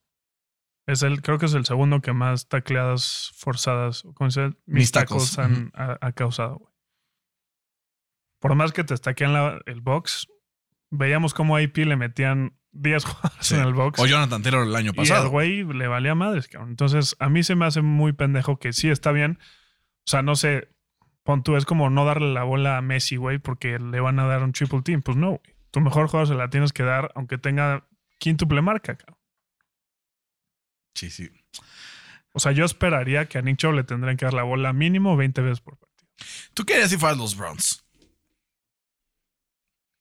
es 0.87 1.03
el, 1.03 1.23
creo 1.23 1.39
que 1.39 1.47
es 1.47 1.55
el 1.55 1.65
segundo 1.67 2.01
que 2.01 2.13
más 2.13 2.49
tacleadas 2.49 3.33
forzadas, 3.37 4.05
¿cómo 4.15 4.31
se 4.31 4.47
dice? 4.47 4.57
Mis 4.67 4.93
tacos. 4.93 5.39
han 5.39 5.71
ha, 5.75 5.99
ha 6.01 6.13
causado. 6.13 6.57
güey. 6.59 6.73
Por 8.41 8.55
más 8.55 8.73
que 8.73 8.85
te 8.85 8.95
estaquean 8.95 9.33
la- 9.33 9.61
el 9.67 9.81
box, 9.81 10.29
veíamos 10.91 11.33
cómo 11.35 11.57
a 11.57 11.61
AP 11.61 11.77
le 11.79 11.97
metían 11.97 12.59
10 12.75 13.05
jugadas 13.07 13.33
Sí. 13.47 13.55
en 13.55 13.63
el 13.63 13.73
box. 13.75 13.99
O 14.01 14.07
Jonathan 14.07 14.43
Taylor 14.43 14.67
el 14.67 14.75
año 14.77 14.87
y 14.87 14.89
al 14.91 14.95
pasado. 14.95 15.31
güey 15.31 15.65
le 15.65 15.87
valía 15.87 16.15
madres, 16.15 16.49
cabrón. 16.49 16.71
Entonces, 16.71 17.17
a 17.19 17.29
mí 17.29 17.43
se 17.43 17.55
me 17.55 17.65
hace 17.67 17.83
muy 17.83 18.13
pendejo 18.13 18.59
que 18.59 18.73
sí 18.73 18.91
está 18.91 19.13
bien. 19.13 19.39
O 20.07 20.11
sea, 20.11 20.23
no 20.23 20.37
sé, 20.37 20.69
pon 21.23 21.43
tú, 21.43 21.57
es 21.57 21.65
como 21.65 21.89
no 21.91 22.05
darle 22.05 22.33
la 22.33 22.43
bola 22.45 22.77
a 22.77 22.83
Messi, 22.83 23.17
güey, 23.17 23.39
porque 23.39 23.79
le 23.79 24.01
van 24.01 24.19
a 24.19 24.27
dar 24.27 24.43
un 24.43 24.53
triple 24.53 24.83
team. 24.83 25.03
Pues 25.03 25.17
no, 25.17 25.29
güey. 25.31 25.55
Tu 25.71 25.81
mejor 25.81 26.07
jugador 26.09 26.29
se 26.29 26.35
la 26.35 26.51
tienes 26.51 26.73
que 26.73 26.83
dar, 26.83 27.11
aunque 27.15 27.39
tenga 27.39 27.87
quíntuple 28.19 28.61
marca, 28.63 28.97
cabrón. 28.97 29.19
Sí, 30.95 31.11
sí. 31.11 31.31
O 32.33 32.39
sea, 32.41 32.53
yo 32.53 32.65
esperaría 32.65 33.27
que 33.27 33.39
a 33.39 33.43
Nick 33.43 33.57
Chubb 33.59 33.73
le 33.75 33.85
tendrían 33.85 34.17
que 34.17 34.25
dar 34.25 34.35
la 34.35 34.43
bola 34.45 34.73
mínimo 34.73 35.17
20 35.17 35.41
veces 35.41 35.61
por 35.61 35.77
partido. 35.79 36.09
¿Tú 36.55 36.65
querías 36.65 36.91
si 36.91 36.97
fueras 36.97 37.19
los 37.19 37.37
Browns? 37.37 37.85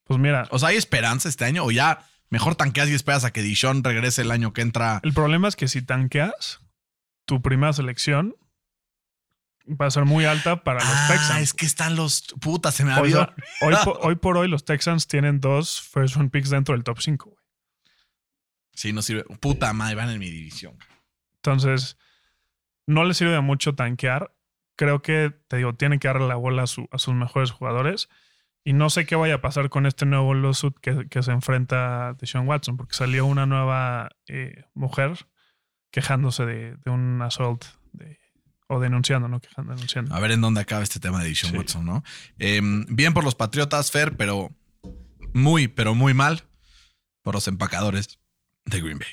Pues 0.04 0.20
mira, 0.20 0.48
O 0.52 0.60
sea, 0.60 0.70
¿hay 0.70 0.76
esperanza 0.78 1.30
este 1.30 1.46
año? 1.46 1.64
¿O 1.64 1.72
ya 1.72 2.06
mejor 2.34 2.56
tanqueas 2.56 2.90
y 2.90 2.94
esperas 2.96 3.24
a 3.26 3.32
que 3.32 3.44
Dishon 3.44 3.84
regrese 3.84 4.24
el 4.24 4.32
año 4.32 4.52
que 4.54 4.62
entra? 4.62 5.00
el 5.04 5.14
problema 5.14 5.48
es 5.48 5.56
que 5.56 5.68
si 5.68 5.82
tanqueas, 5.84 6.60
tu 7.26 7.42
primera 7.44 7.72
selección 7.74 8.36
va 9.70 9.86
a 9.86 9.92
ser 9.92 10.06
muy 10.06 10.26
alta 10.26 10.64
para 10.64 10.80
los 10.84 10.90
ah, 10.94 11.08
Texans. 11.10 11.42
es 11.42 11.54
que 11.54 11.66
están 11.66 11.96
los... 11.96 12.24
Puta, 12.42 12.72
se 12.72 12.84
me 12.84 12.92
ha 12.92 12.98
habido... 12.98 13.34
hoy, 13.62 13.76
po- 13.86 14.00
hoy 14.02 14.16
por 14.16 14.36
hoy 14.38 14.48
los 14.50 14.66
Texans 14.66 15.08
tienen 15.08 15.40
dos 15.40 15.80
first 15.80 16.16
round 16.16 16.32
picks 16.32 16.50
dentro 16.50 16.74
del 16.76 16.84
top 16.84 17.00
5, 17.00 17.30
güey. 17.30 17.44
Sí, 18.74 18.92
no 18.92 19.02
sirve. 19.04 19.24
Puta 19.40 19.72
madre, 19.72 19.96
van 19.96 20.10
en 20.10 20.18
mi 20.20 20.30
división. 20.30 20.76
Entonces, 21.36 21.98
no 22.88 23.04
le 23.06 23.14
sirve 23.14 23.40
mucho 23.42 23.76
tanquear. 23.76 24.34
Creo 24.76 25.02
que, 25.04 25.32
te 25.48 25.58
digo, 25.58 25.76
tienen 25.76 26.00
que 26.00 26.08
darle 26.08 26.28
la 26.28 26.36
bola 26.36 26.64
a, 26.64 26.68
su- 26.68 26.90
a 26.92 26.98
sus 26.98 27.14
mejores 27.14 27.52
jugadores. 27.52 28.10
Y 28.66 28.74
no 28.74 28.90
sé 28.90 29.06
qué 29.06 29.16
vaya 29.16 29.36
a 29.36 29.42
pasar 29.42 29.70
con 29.70 29.86
este 29.86 30.06
nuevo 30.06 30.34
lawsuit 30.34 30.74
que, 30.82 31.08
que 31.10 31.22
se 31.22 31.32
enfrenta 31.32 32.10
a 32.10 32.14
Deshaun 32.14 32.48
Watson, 32.48 32.78
porque 32.78 32.96
salió 32.96 33.26
una 33.26 33.46
nueva 33.46 34.10
eh, 34.28 34.64
mujer 34.74 35.28
quejándose 35.92 36.46
de, 36.46 36.78
de 36.78 36.92
un 36.92 37.22
assault 37.22 37.66
de- 37.92 38.18
o 38.68 38.80
denunciando, 38.80 39.28
¿no? 39.28 39.40
Quejando, 39.42 39.74
denunciando. 39.74 40.16
A 40.16 40.20
ver 40.22 40.32
en 40.32 40.42
dónde 40.42 40.62
acaba 40.62 40.82
este 40.82 41.00
tema 41.02 41.22
de 41.22 41.28
Dishon 41.28 41.52
Sí. 41.52 41.58
Watson, 41.58 41.86
¿no? 41.86 42.04
Eh, 42.40 42.62
bien 42.88 43.14
por 43.14 43.24
los 43.26 43.36
Patriotas, 43.36 43.92
Fer, 43.92 44.16
pero 44.16 44.50
muy, 45.34 45.68
pero 45.68 45.94
muy 45.94 46.14
mal 46.14 46.44
por 47.22 47.36
los 47.36 47.48
empacadores 47.50 48.20
de 48.66 48.80
Green 48.80 48.98
Bay. 49.00 49.10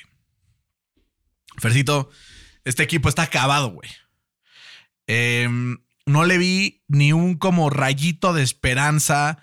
Fercito, 1.57 2.09
este 2.63 2.83
equipo 2.83 3.09
está 3.09 3.23
acabado, 3.23 3.69
güey. 3.71 3.89
Eh, 5.07 5.47
no 6.11 6.25
le 6.25 6.37
vi 6.37 6.83
ni 6.87 7.13
un 7.13 7.35
como 7.35 7.69
rayito 7.69 8.33
de 8.33 8.43
esperanza 8.43 9.39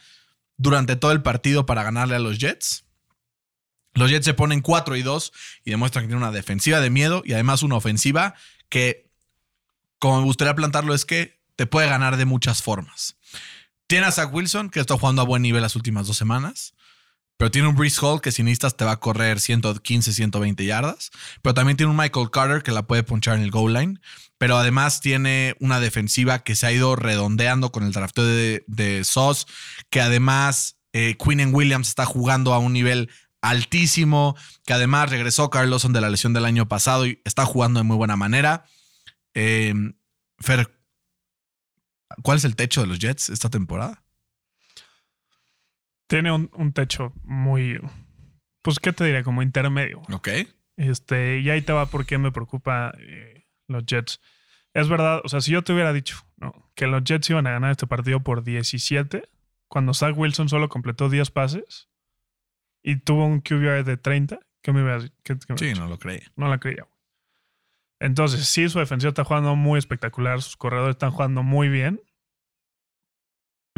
durante 0.57 0.97
todo 0.97 1.13
el 1.13 1.23
partido 1.23 1.67
para 1.67 1.83
ganarle 1.83 2.17
a 2.17 2.21
los 2.21 2.39
Jets. 2.39 2.85
Los 3.95 4.11
Jets 4.11 4.25
se 4.25 4.35
ponen 4.35 4.61
4 4.61 4.97
y 4.97 5.03
2 5.03 5.33
y 5.65 5.71
demuestran 5.71 6.05
que 6.05 6.09
tienen 6.09 6.23
una 6.23 6.33
defensiva 6.33 6.81
de 6.81 6.91
miedo 6.91 7.23
y 7.25 7.33
además 7.33 7.63
una 7.63 7.77
ofensiva 7.77 8.35
que, 8.69 9.11
como 9.99 10.19
me 10.19 10.25
gustaría 10.25 10.55
plantarlo, 10.55 10.95
es 10.95 11.05
que 11.05 11.41
te 11.57 11.67
puede 11.67 11.89
ganar 11.89 12.17
de 12.17 12.25
muchas 12.25 12.63
formas. 12.63 13.17
Tiene 13.89 14.07
a 14.07 14.13
Zach 14.13 14.33
Wilson, 14.33 14.71
que 14.71 14.81
está 14.81 14.97
jugando 14.97 15.23
a 15.23 15.25
buen 15.25 15.43
nivel 15.43 15.63
las 15.63 15.75
últimas 15.75 16.07
dos 16.07 16.17
semanas. 16.17 16.75
Pero 17.39 17.53
tiene 17.53 17.69
un 17.69 17.77
Breeze 17.77 18.01
Hall 18.03 18.21
que 18.21 18.33
si 18.33 18.43
necesitas 18.43 18.77
te 18.77 18.85
va 18.85 18.93
a 18.93 19.01
correr 19.01 19.39
115, 19.39 20.13
120 20.13 20.65
yardas. 20.65 21.11
Pero 21.41 21.55
también 21.55 21.77
tiene 21.77 21.91
un 21.91 21.97
Michael 21.97 22.31
Carter 22.31 22.65
que 22.65 22.73
la 22.73 22.83
puede 22.87 23.05
ponchar 23.05 23.37
en 23.37 23.43
el 23.43 23.53
goal 23.53 23.73
line. 23.73 24.01
Pero 24.39 24.57
además 24.57 25.01
tiene 25.01 25.55
una 25.61 25.79
defensiva 25.79 26.41
que 26.41 26.57
se 26.57 26.67
ha 26.67 26.73
ido 26.73 26.97
redondeando 26.97 27.71
con 27.71 27.85
el 27.85 27.93
drafteo 27.93 28.25
de, 28.25 28.65
de. 28.67 29.07
Que 29.89 30.01
además 30.01 30.79
eh, 30.93 31.17
Quinn 31.17 31.55
Williams 31.55 31.89
está 31.89 32.05
jugando 32.05 32.55
a 32.55 32.59
un 32.59 32.73
nivel 32.73 33.09
altísimo. 33.41 34.37
Que 34.67 34.73
además 34.73 35.09
regresó 35.09 35.49
Carlson 35.49 35.93
de 35.93 36.01
la 36.01 36.11
lesión 36.11 36.33
del 36.33 36.45
año 36.45 36.67
pasado 36.67 37.07
y 37.07 37.23
está 37.25 37.45
jugando 37.45 37.79
de 37.79 37.85
muy 37.85 37.97
buena 37.97 38.17
manera. 38.17 38.65
Eh, 39.35 39.75
Fer, 40.41 40.77
¿cuál 42.25 42.39
es 42.39 42.45
el 42.45 42.57
techo 42.57 42.81
de 42.81 42.89
los 42.89 42.99
Jets 42.99 43.31
esta 43.31 43.49
temporada? 43.49 44.03
Tiene 46.09 46.33
un, 46.33 46.51
un 46.55 46.73
techo 46.73 47.13
muy, 47.25 47.81
pues, 48.63 48.79
¿qué 48.81 48.93
te 48.93 49.05
diré? 49.05 49.23
Como 49.23 49.43
intermedio. 49.43 50.03
Ok. 50.13 50.29
Este, 50.77 51.39
y 51.41 51.51
ahí 51.51 51.63
te 51.63 51.73
va 51.73 51.87
por 51.87 52.07
qué 52.07 52.19
me 52.19 52.33
preocupa 52.33 52.93
eh, 52.99 53.47
los 53.69 53.85
Jets. 53.87 54.21
Es 54.75 54.89
verdad, 54.89 55.21
o 55.25 55.29
sea, 55.29 55.41
si 55.41 55.53
yo 55.53 55.63
te 55.63 55.73
hubiera 55.73 55.93
dicho 55.93 56.19
¿no? 56.37 56.71
que 56.75 56.87
los 56.87 57.03
Jets 57.05 57.31
iban 57.31 57.47
a 57.47 57.51
ganar 57.53 57.71
este 57.73 57.87
partido 57.87 58.21
por 58.21 58.43
17, 58.45 59.29
cuando 59.69 59.93
Zach 59.95 60.17
Wilson 60.17 60.49
solo 60.49 60.69
completó 60.69 61.09
10 61.09 61.31
pases 61.31 61.89
y 62.83 62.97
tuvo 62.97 63.27
un 63.27 63.41
QBR 63.41 63.85
de 63.85 63.97
30, 63.97 64.39
¿qué 64.63 64.73
me 64.73 64.81
ibas 64.81 65.11
qué- 65.25 65.39
qué 65.39 65.53
me 65.53 65.59
Sí, 65.59 65.73
no 65.75 65.89
lo 65.89 65.99
creía. 65.99 66.31
No 66.37 66.49
la 66.49 66.59
creía. 66.59 66.87
Entonces, 68.01 68.47
sí, 68.47 68.69
su 68.69 68.79
defensiva 68.79 69.09
está 69.09 69.25
jugando 69.25 69.57
muy 69.57 69.79
espectacular, 69.79 70.41
sus 70.41 70.57
corredores 70.57 70.95
están 70.95 71.11
jugando 71.11 71.43
muy 71.43 71.69
bien. 71.69 72.01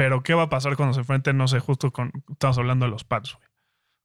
Pero, 0.00 0.22
¿qué 0.22 0.32
va 0.32 0.44
a 0.44 0.48
pasar 0.48 0.76
cuando 0.76 0.94
se 0.94 1.00
enfrenten? 1.00 1.36
No 1.36 1.46
sé, 1.46 1.60
justo 1.60 1.92
con. 1.92 2.10
Estamos 2.32 2.56
hablando 2.56 2.86
de 2.86 2.90
los 2.90 3.04
Pats, 3.04 3.34
güey. 3.34 3.46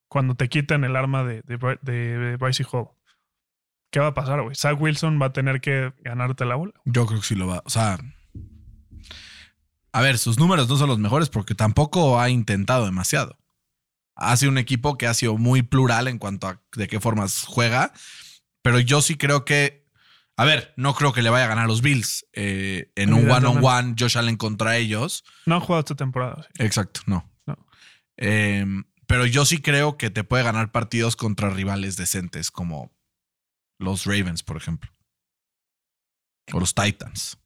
Cuando 0.09 0.35
te 0.35 0.49
quiten 0.49 0.83
el 0.83 0.97
arma 0.97 1.23
de, 1.23 1.41
de, 1.43 1.57
Bry- 1.57 1.79
de, 1.83 2.17
de 2.17 2.35
Bryce 2.35 2.65
Hall. 2.69 2.89
¿Qué 3.91 4.01
va 4.01 4.07
a 4.07 4.13
pasar, 4.13 4.41
güey? 4.41 4.55
Zach 4.57 4.75
Wilson 4.77 5.21
va 5.21 5.27
a 5.27 5.31
tener 5.31 5.61
que 5.61 5.93
ganarte 6.03 6.43
la 6.43 6.55
bola. 6.55 6.73
Yo 6.83 7.05
creo 7.05 7.21
que 7.21 7.25
sí 7.25 7.35
lo 7.35 7.47
va. 7.47 7.61
O 7.63 7.69
sea. 7.69 7.97
A 9.93 10.01
ver, 10.01 10.17
sus 10.17 10.37
números 10.37 10.67
no 10.67 10.75
son 10.75 10.89
los 10.89 10.99
mejores 10.99 11.29
porque 11.29 11.55
tampoco 11.55 12.19
ha 12.19 12.29
intentado 12.29 12.83
demasiado. 12.83 13.37
Hace 14.17 14.49
un 14.49 14.57
equipo 14.57 14.97
que 14.97 15.07
ha 15.07 15.13
sido 15.13 15.37
muy 15.37 15.61
plural 15.61 16.09
en 16.09 16.17
cuanto 16.17 16.49
a 16.49 16.61
de 16.75 16.89
qué 16.89 16.99
formas 16.99 17.45
juega. 17.47 17.93
Pero 18.63 18.81
yo 18.81 19.01
sí 19.01 19.15
creo 19.15 19.45
que. 19.45 19.84
A 20.37 20.43
ver, 20.45 20.73
no 20.75 20.93
creo 20.93 21.13
que 21.13 21.21
le 21.21 21.29
vaya 21.29 21.45
a 21.45 21.47
ganar 21.47 21.65
a 21.65 21.67
los 21.67 21.81
Bills 21.81 22.25
eh, 22.33 22.91
en 22.95 23.13
un 23.13 23.29
one-on-one 23.29 23.95
Josh 23.97 24.17
Allen 24.17 24.35
contra 24.35 24.75
ellos. 24.75 25.23
No 25.45 25.55
han 25.55 25.61
jugado 25.61 25.79
esta 25.79 25.95
temporada. 25.95 26.43
sí. 26.43 26.63
Exacto, 26.63 27.01
no. 27.05 27.31
No. 27.45 27.55
Eh, 28.17 28.65
pero 29.07 29.25
yo 29.25 29.45
sí 29.45 29.61
creo 29.61 29.97
que 29.97 30.09
te 30.09 30.23
puede 30.23 30.43
ganar 30.43 30.71
partidos 30.71 31.15
contra 31.15 31.49
rivales 31.49 31.95
decentes 31.95 32.51
como 32.51 32.91
los 33.79 34.05
Ravens, 34.05 34.43
por 34.43 34.57
ejemplo. 34.57 34.91
O 36.53 36.59
los 36.59 36.75
Titans. 36.75 37.37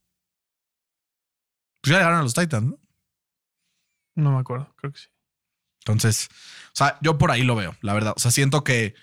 Pues 1.82 1.92
ya 1.92 1.98
le 1.98 2.04
ganaron 2.04 2.20
a 2.20 2.24
los 2.24 2.34
Titans, 2.34 2.66
¿no? 2.66 2.78
No 4.16 4.32
me 4.32 4.40
acuerdo, 4.40 4.74
creo 4.76 4.92
que 4.92 4.98
sí. 4.98 5.08
Entonces, 5.80 6.28
o 6.66 6.74
sea, 6.74 6.98
yo 7.00 7.16
por 7.16 7.30
ahí 7.30 7.42
lo 7.42 7.56
veo, 7.56 7.74
la 7.80 7.94
verdad. 7.94 8.12
O 8.16 8.20
sea, 8.20 8.30
siento 8.30 8.64
que 8.64 8.94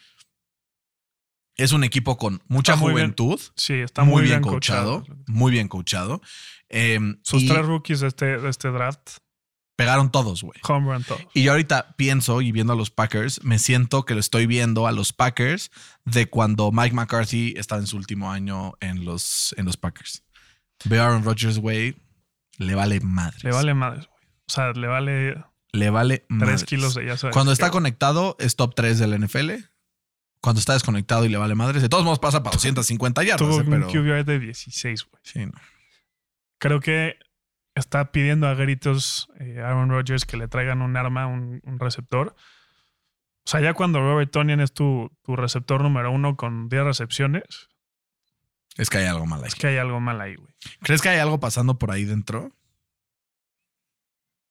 es 1.58 1.72
un 1.72 1.84
equipo 1.84 2.18
con 2.18 2.42
mucha 2.48 2.74
Está 2.74 2.82
muy 2.84 2.94
bien. 2.94 3.14
juventud, 3.16 3.40
Sí, 3.56 3.74
está 3.74 4.04
muy, 4.04 4.14
muy, 4.14 4.22
bien, 4.24 4.42
bien 4.42 4.52
coachado, 4.52 5.00
coachado. 5.04 5.24
muy 5.28 5.52
bien 5.52 5.68
coachado. 5.68 6.22
Eh, 6.70 7.00
Sus 7.24 7.44
y 7.44 7.48
tres 7.48 7.66
rookies 7.66 8.00
de 8.02 8.08
este, 8.08 8.38
de 8.38 8.50
este 8.50 8.70
draft, 8.70 9.18
pegaron 9.76 10.12
todos, 10.12 10.42
güey. 10.44 10.60
home 10.68 10.94
run 10.94 11.04
todos. 11.04 11.22
Y 11.34 11.44
yo 11.44 11.52
ahorita 11.52 11.96
pienso 11.98 12.42
y 12.42 12.52
viendo 12.52 12.74
a 12.74 12.76
los 12.76 12.90
Packers, 12.92 13.44
me 13.44 13.60
siento 13.60 14.06
que 14.06 14.14
lo 14.16 14.20
estoy 14.20 14.46
viendo 14.48 14.88
a 14.88 14.92
los 14.92 15.14
Packers 15.14 15.72
de 16.06 16.28
cuando 16.30 16.72
Mike 16.72 16.96
McCarthy 16.96 17.54
estaba 17.58 17.80
en 17.82 17.88
su 17.88 17.98
último 17.98 18.32
año 18.32 18.74
en 18.80 19.06
los, 19.06 19.54
en 19.58 19.66
los 19.66 19.78
Packers. 19.78 20.24
Veo 20.86 21.02
a 21.04 21.08
Aaron 21.08 21.24
Rodgers, 21.24 21.58
güey, 21.60 21.96
le 22.58 22.76
vale 22.76 23.00
madre. 23.02 23.38
Le 23.44 23.52
vale 23.52 23.74
madres, 23.74 24.08
güey. 24.08 24.18
O 24.50 24.52
sea, 24.54 24.72
le 24.74 24.88
vale 24.88 25.44
Le 25.74 25.90
vale 25.90 26.20
3 26.28 26.30
madres. 26.30 26.64
kilos 26.66 26.96
de 26.96 27.06
ya 27.06 27.18
sabes. 27.18 27.34
Cuando 27.34 27.52
está 27.52 27.70
conectado 27.72 28.36
es 28.40 28.56
top 28.56 28.74
3 28.76 28.98
del 29.00 29.20
NFL. 29.26 29.52
Cuando 30.42 30.60
está 30.60 30.74
desconectado 30.74 31.26
y 31.26 31.30
le 31.30 31.38
vale 31.38 31.56
madres, 31.56 31.82
de 31.82 31.90
todos 31.90 32.04
modos 32.04 32.20
pasa 32.20 32.44
para 32.44 32.54
250 32.56 33.24
yardas. 33.24 33.40
Tuvo 33.40 33.60
eh, 33.62 33.64
un 33.64 33.82
QBR 33.92 34.24
de 34.24 34.40
16, 34.40 35.06
güey. 35.10 35.22
sí, 35.24 35.46
no. 35.46 35.54
Creo 36.60 36.80
que 36.80 37.18
está 37.76 38.12
pidiendo 38.12 38.48
a 38.48 38.56
gritos 38.56 39.30
eh, 39.40 39.60
Aaron 39.60 39.90
Rodgers 39.90 40.26
que 40.26 40.38
le 40.38 40.48
traigan 40.48 40.82
un 40.82 40.96
arma, 40.98 41.28
un, 41.28 41.62
un 41.64 41.80
receptor. 41.80 42.36
O 43.46 43.50
sea, 43.50 43.62
ya 43.62 43.74
cuando 43.74 44.00
Robert 44.00 44.32
Tonian 44.32 44.60
es 44.60 44.74
tu, 44.74 45.10
tu 45.24 45.36
receptor 45.36 45.82
número 45.82 46.12
uno 46.12 46.36
con 46.36 46.68
10 46.70 46.84
recepciones, 46.84 47.70
Es 48.76 48.90
que 48.90 48.98
hay 48.98 49.06
algo 49.06 49.26
mal 49.26 49.42
ahí. 49.42 49.48
es 49.48 49.56
que 49.56 49.68
hay 49.68 49.78
algo 49.78 50.00
mal 50.00 50.20
ahí, 50.20 50.36
güey. 50.36 50.54
¿Crees 50.82 51.02
que 51.02 51.10
hay 51.10 51.20
algo 51.20 51.40
pasando 51.40 51.78
por 51.78 51.92
ahí 51.92 52.04
dentro? 52.06 52.52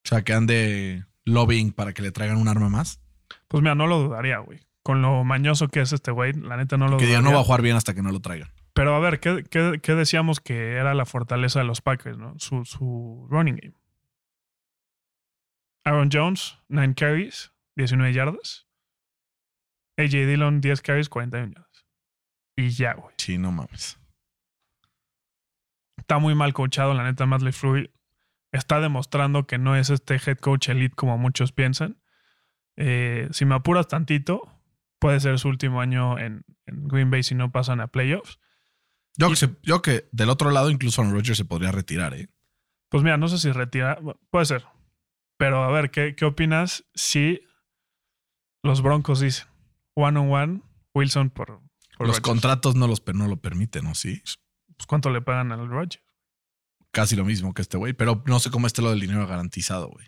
O 0.05 0.09
sea, 0.09 0.23
que 0.23 0.33
ande 0.33 1.05
lobbying 1.25 1.73
para 1.73 1.93
que 1.93 2.03
le 2.03 2.13
traigan 2.13 2.39
un 2.39 2.49
arma 2.49 2.69
más. 2.69 3.01
Pues 3.49 3.63
mira, 3.63 3.75
no 3.75 3.87
lo 3.87 3.99
dudaría, 3.99 4.39
güey. 4.39 4.61
Con 4.87 5.03
lo 5.03 5.25
mañoso 5.25 5.67
que 5.67 5.81
es 5.81 5.93
este 5.93 6.13
güey, 6.13 6.33
la 6.33 6.57
neta 6.57 6.77
no 6.77 6.87
lo 6.87 6.97
Que 6.97 7.07
dudaría. 7.07 7.21
no 7.21 7.35
va 7.35 7.41
a 7.41 7.45
jugar 7.45 7.61
bien 7.61 7.75
hasta 7.75 7.93
que 7.93 8.03
no 8.03 8.13
lo 8.13 8.21
traigan. 8.21 8.53
Pero 8.73 8.95
a 8.95 9.01
ver, 9.01 9.19
¿qué, 9.19 9.43
qué, 9.51 9.81
qué 9.83 9.95
decíamos 9.97 10.39
que 10.39 10.75
era 10.75 10.95
la 10.95 11.05
fortaleza 11.07 11.59
de 11.59 11.65
los 11.65 11.81
Packers, 11.81 12.17
no? 12.17 12.39
Su, 12.39 12.65
su 12.65 13.27
running 13.29 13.57
game. 13.57 13.75
Aaron 15.85 16.09
Jones, 16.13 16.61
9 16.69 16.95
carries, 16.95 17.53
19 17.75 18.13
yardas. 18.13 18.69
AJ 19.97 20.11
Dillon, 20.29 20.61
10 20.61 20.83
carries, 20.83 21.09
41 21.09 21.53
yardas. 21.53 21.87
Y 22.55 22.69
ya, 22.69 22.95
güey. 22.95 23.13
Sí, 23.19 23.39
no 23.39 23.51
mames. 23.51 23.99
Está 25.97 26.19
muy 26.19 26.37
mal 26.37 26.53
coachado, 26.53 26.95
la 26.95 27.03
neta, 27.03 27.27
Matt 27.27 27.43
LeFleur 27.43 27.91
está 28.53 28.79
demostrando 28.79 29.49
que 29.49 29.59
no 29.59 29.75
es 29.75 29.91
este 29.91 30.15
head 30.15 30.39
coach 30.39 30.69
elite 30.69 30.95
como 30.95 31.19
muchos 31.19 31.51
piensan. 31.51 32.01
Eh, 32.77 33.27
si 33.33 33.45
me 33.47 33.57
apuras 33.57 33.89
tantito, 33.89 34.53
puede 34.99 35.21
ser 35.21 35.39
su 35.39 35.49
último 35.49 35.81
año 35.81 36.19
en, 36.19 36.45
en 36.67 36.89
Green 36.89 37.11
Bay 37.11 37.23
si 37.23 37.35
no 37.35 37.53
pasan 37.53 37.81
a 37.81 37.89
playoffs. 37.89 38.39
Yo, 39.19 39.31
que 39.31 39.37
se- 39.37 39.57
yo 39.63 39.83
que 39.83 40.09
del 40.13 40.31
otro 40.31 40.51
lado 40.51 40.71
incluso 40.71 41.01
Aaron 41.01 41.15
Rodgers 41.15 41.39
se 41.39 41.45
podría 41.45 41.73
retirar, 41.73 42.15
¿eh? 42.15 42.29
Pues 42.89 43.03
mira, 43.03 43.17
no 43.17 43.29
sé 43.29 43.39
si 43.39 43.51
retira. 43.51 43.99
Puede 44.31 44.47
ser. 44.47 44.65
Pero 45.39 45.63
a 45.65 45.71
ver, 45.71 45.91
¿qué, 45.91 46.15
qué 46.15 46.25
opinas 46.25 46.85
si 46.95 47.41
los 48.63 48.83
Broncos 48.83 49.21
dicen 49.21 49.47
one 49.95 50.19
on 50.19 50.33
one, 50.33 50.63
Wilson 50.95 51.31
por, 51.31 51.61
por 51.99 52.07
Los 52.07 52.21
contratos 52.21 52.75
no, 52.75 52.87
los, 52.87 53.03
no 53.15 53.27
lo 53.29 53.37
permiten, 53.41 53.85
¿no? 53.85 53.95
Sí. 53.95 54.21
Pues, 54.77 54.87
¿Cuánto 54.87 55.11
le 55.11 55.23
pagan 55.23 55.53
al 55.53 55.69
Rodgers? 55.69 56.03
Casi 56.91 57.17
lo 57.17 57.25
mismo 57.25 57.53
que 57.55 57.63
este 57.63 57.77
güey. 57.77 57.93
Pero 57.93 58.23
no 58.27 58.39
sé 58.39 58.51
cómo 58.51 58.67
esté 58.67 58.81
lo 58.83 58.91
del 58.91 59.01
dinero 59.01 59.27
garantizado, 59.27 59.89
güey. 59.89 60.07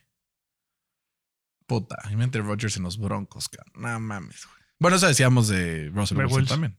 Puta. 1.67 1.97
Y 2.11 2.17
mente 2.17 2.41
Rodgers 2.41 2.77
en 2.79 2.83
los 2.85 2.99
broncos, 2.99 3.49
cabrón. 3.49 3.73
No 3.83 4.01
mames, 4.01 4.47
güey. 4.47 4.58
Bueno, 4.81 4.97
eso 4.97 5.09
decíamos 5.09 5.49
de 5.49 5.91
Russell 5.93 6.19
De 6.19 6.25
Wilson, 6.25 6.41
Wilson. 6.41 6.55
también. 6.55 6.79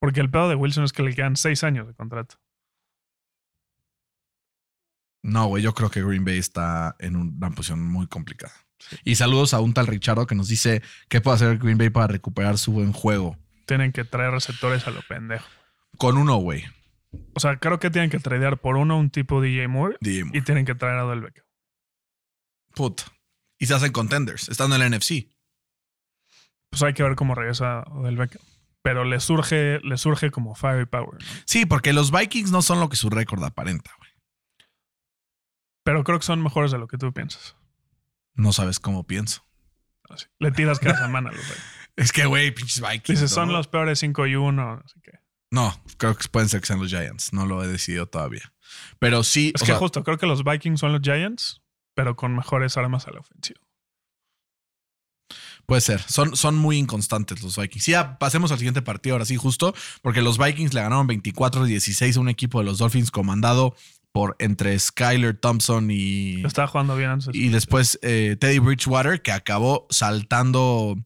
Porque 0.00 0.20
el 0.20 0.30
pedo 0.30 0.48
de 0.48 0.54
Wilson 0.54 0.84
es 0.84 0.92
que 0.92 1.02
le 1.02 1.14
quedan 1.14 1.36
seis 1.36 1.64
años 1.64 1.86
de 1.86 1.94
contrato. 1.94 2.36
No, 5.22 5.46
güey, 5.48 5.62
yo 5.62 5.74
creo 5.74 5.90
que 5.90 6.02
Green 6.02 6.24
Bay 6.24 6.38
está 6.38 6.94
en 7.00 7.16
una 7.16 7.50
posición 7.50 7.82
muy 7.82 8.06
complicada. 8.06 8.52
Y 9.04 9.16
saludos 9.16 9.54
a 9.54 9.60
un 9.60 9.74
tal 9.74 9.88
Richardo 9.88 10.26
que 10.26 10.36
nos 10.36 10.48
dice 10.48 10.82
qué 11.08 11.20
puede 11.20 11.34
hacer 11.36 11.58
Green 11.58 11.78
Bay 11.78 11.90
para 11.90 12.06
recuperar 12.06 12.58
su 12.58 12.72
buen 12.72 12.92
juego. 12.92 13.36
Tienen 13.66 13.92
que 13.92 14.04
traer 14.04 14.30
receptores 14.30 14.86
a 14.86 14.90
lo 14.90 15.02
pendejo. 15.02 15.46
Con 15.96 16.16
uno, 16.16 16.36
güey. 16.36 16.64
O 17.34 17.40
sea, 17.40 17.56
creo 17.56 17.80
que 17.80 17.90
tienen 17.90 18.10
que 18.10 18.20
tradear 18.20 18.58
por 18.58 18.76
uno 18.76 18.98
un 18.98 19.10
tipo 19.10 19.40
DJ 19.40 19.66
Moore 19.68 19.96
y 20.00 20.40
tienen 20.42 20.64
que 20.64 20.74
traer 20.74 20.98
a 20.98 21.04
Beckham. 21.04 21.44
Puta. 22.74 23.04
Y 23.58 23.66
se 23.66 23.74
hacen 23.74 23.90
contenders, 23.90 24.48
estando 24.48 24.76
en 24.76 24.82
el 24.82 24.98
NFC. 24.98 25.26
Pues 26.70 26.82
hay 26.82 26.94
que 26.94 27.02
ver 27.02 27.16
cómo 27.16 27.34
regresa 27.34 27.82
Odell 27.90 28.16
Beckham. 28.16 28.42
Pero 28.82 29.04
le 29.04 29.20
surge, 29.20 29.80
le 29.80 29.96
surge 29.98 30.30
como 30.30 30.54
fire 30.54 30.82
y 30.82 30.86
power. 30.86 31.14
¿no? 31.14 31.26
Sí, 31.44 31.66
porque 31.66 31.92
los 31.92 32.10
Vikings 32.10 32.50
no 32.50 32.62
son 32.62 32.80
lo 32.80 32.88
que 32.88 32.96
su 32.96 33.10
récord 33.10 33.42
aparenta, 33.42 33.90
güey. 33.98 34.10
Pero 35.84 36.04
creo 36.04 36.18
que 36.18 36.26
son 36.26 36.42
mejores 36.42 36.70
de 36.70 36.78
lo 36.78 36.86
que 36.86 36.98
tú 36.98 37.12
piensas. 37.12 37.56
No 38.34 38.52
sabes 38.52 38.78
cómo 38.78 39.04
pienso. 39.04 39.44
Así. 40.08 40.26
Le 40.38 40.52
tiras 40.52 40.78
cada 40.78 40.98
semana 40.98 41.30
a 41.30 41.32
los 41.32 41.42
Vikings. 41.42 41.74
Es 41.96 42.12
que, 42.12 42.26
güey, 42.26 42.52
pinches 42.52 42.80
Vikings. 42.80 43.08
Dices, 43.08 43.32
¿no? 43.32 43.34
son 43.34 43.52
los 43.52 43.66
peores 43.66 43.98
5 43.98 44.28
y 44.28 44.36
1. 44.36 44.82
Así 44.84 45.00
que. 45.00 45.10
No, 45.50 45.74
creo 45.96 46.16
que 46.16 46.28
pueden 46.28 46.48
ser 46.48 46.60
que 46.60 46.68
sean 46.68 46.78
los 46.78 46.90
Giants. 46.90 47.32
No 47.32 47.44
lo 47.44 47.64
he 47.64 47.66
decidido 47.66 48.06
todavía. 48.06 48.52
Pero 49.00 49.24
sí. 49.24 49.50
Es 49.52 49.62
o 49.62 49.64
que 49.64 49.72
sea, 49.72 49.78
justo, 49.78 50.04
creo 50.04 50.16
que 50.16 50.26
los 50.26 50.44
Vikings 50.44 50.78
son 50.78 50.92
los 50.92 51.00
Giants, 51.02 51.60
pero 51.94 52.14
con 52.14 52.36
mejores 52.36 52.76
armas 52.76 53.08
a 53.08 53.10
la 53.10 53.18
ofensiva. 53.18 53.58
Puede 55.68 55.82
ser. 55.82 56.00
Son, 56.00 56.34
son 56.34 56.56
muy 56.56 56.78
inconstantes 56.78 57.42
los 57.42 57.58
Vikings. 57.58 57.84
Sí, 57.84 57.90
ya 57.90 58.18
pasemos 58.18 58.50
al 58.52 58.56
siguiente 58.56 58.80
partido 58.80 59.16
ahora 59.16 59.26
sí, 59.26 59.36
justo, 59.36 59.74
porque 60.00 60.22
los 60.22 60.38
Vikings 60.38 60.72
le 60.72 60.80
ganaron 60.80 61.06
24-16 61.06 62.16
a 62.16 62.20
un 62.20 62.30
equipo 62.30 62.58
de 62.60 62.64
los 62.64 62.78
Dolphins 62.78 63.10
comandado 63.10 63.76
por 64.10 64.34
entre 64.38 64.78
Skyler 64.78 65.36
Thompson 65.36 65.90
y, 65.90 66.42
Estaba 66.42 66.68
jugando 66.68 66.96
bien 66.96 67.10
antes. 67.10 67.28
y 67.34 67.50
después 67.50 67.98
eh, 68.00 68.38
Teddy 68.40 68.60
Bridgewater, 68.60 69.20
que 69.20 69.30
acabó 69.30 69.86
saltando 69.90 70.96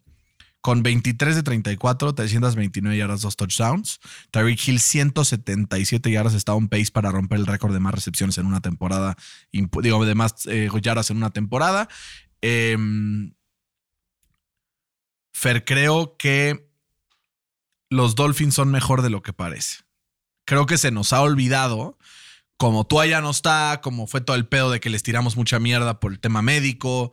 con 0.60 0.84
23 0.84 1.34
de 1.34 1.42
34, 1.42 2.14
329 2.14 2.96
yardas, 2.96 3.22
dos 3.22 3.34
touchdowns. 3.34 3.98
Tyreek 4.30 4.68
Hill, 4.68 4.78
177 4.78 6.08
yardas, 6.08 6.34
está 6.34 6.54
un 6.54 6.68
pace 6.68 6.92
para 6.92 7.10
romper 7.10 7.40
el 7.40 7.46
récord 7.46 7.72
de 7.72 7.80
más 7.80 7.92
recepciones 7.92 8.38
en 8.38 8.46
una 8.46 8.60
temporada, 8.60 9.16
digo, 9.50 10.06
de 10.06 10.14
más 10.14 10.46
eh, 10.46 10.70
yardas 10.80 11.10
en 11.10 11.16
una 11.16 11.30
temporada. 11.30 11.88
Em, 12.42 13.32
Fer, 15.32 15.64
creo 15.64 16.16
que 16.16 16.68
los 17.90 18.14
Dolphins 18.14 18.54
son 18.54 18.70
mejor 18.70 19.02
de 19.02 19.10
lo 19.10 19.22
que 19.22 19.32
parece. 19.32 19.78
Creo 20.44 20.66
que 20.66 20.78
se 20.78 20.90
nos 20.90 21.12
ha 21.12 21.20
olvidado, 21.20 21.98
como 22.56 22.86
tú 22.86 23.00
allá 23.00 23.20
no 23.20 23.30
está, 23.30 23.80
como 23.82 24.06
fue 24.06 24.20
todo 24.20 24.36
el 24.36 24.46
pedo 24.46 24.70
de 24.70 24.80
que 24.80 24.90
les 24.90 25.02
tiramos 25.02 25.36
mucha 25.36 25.58
mierda 25.58 26.00
por 26.00 26.12
el 26.12 26.20
tema 26.20 26.42
médico, 26.42 27.12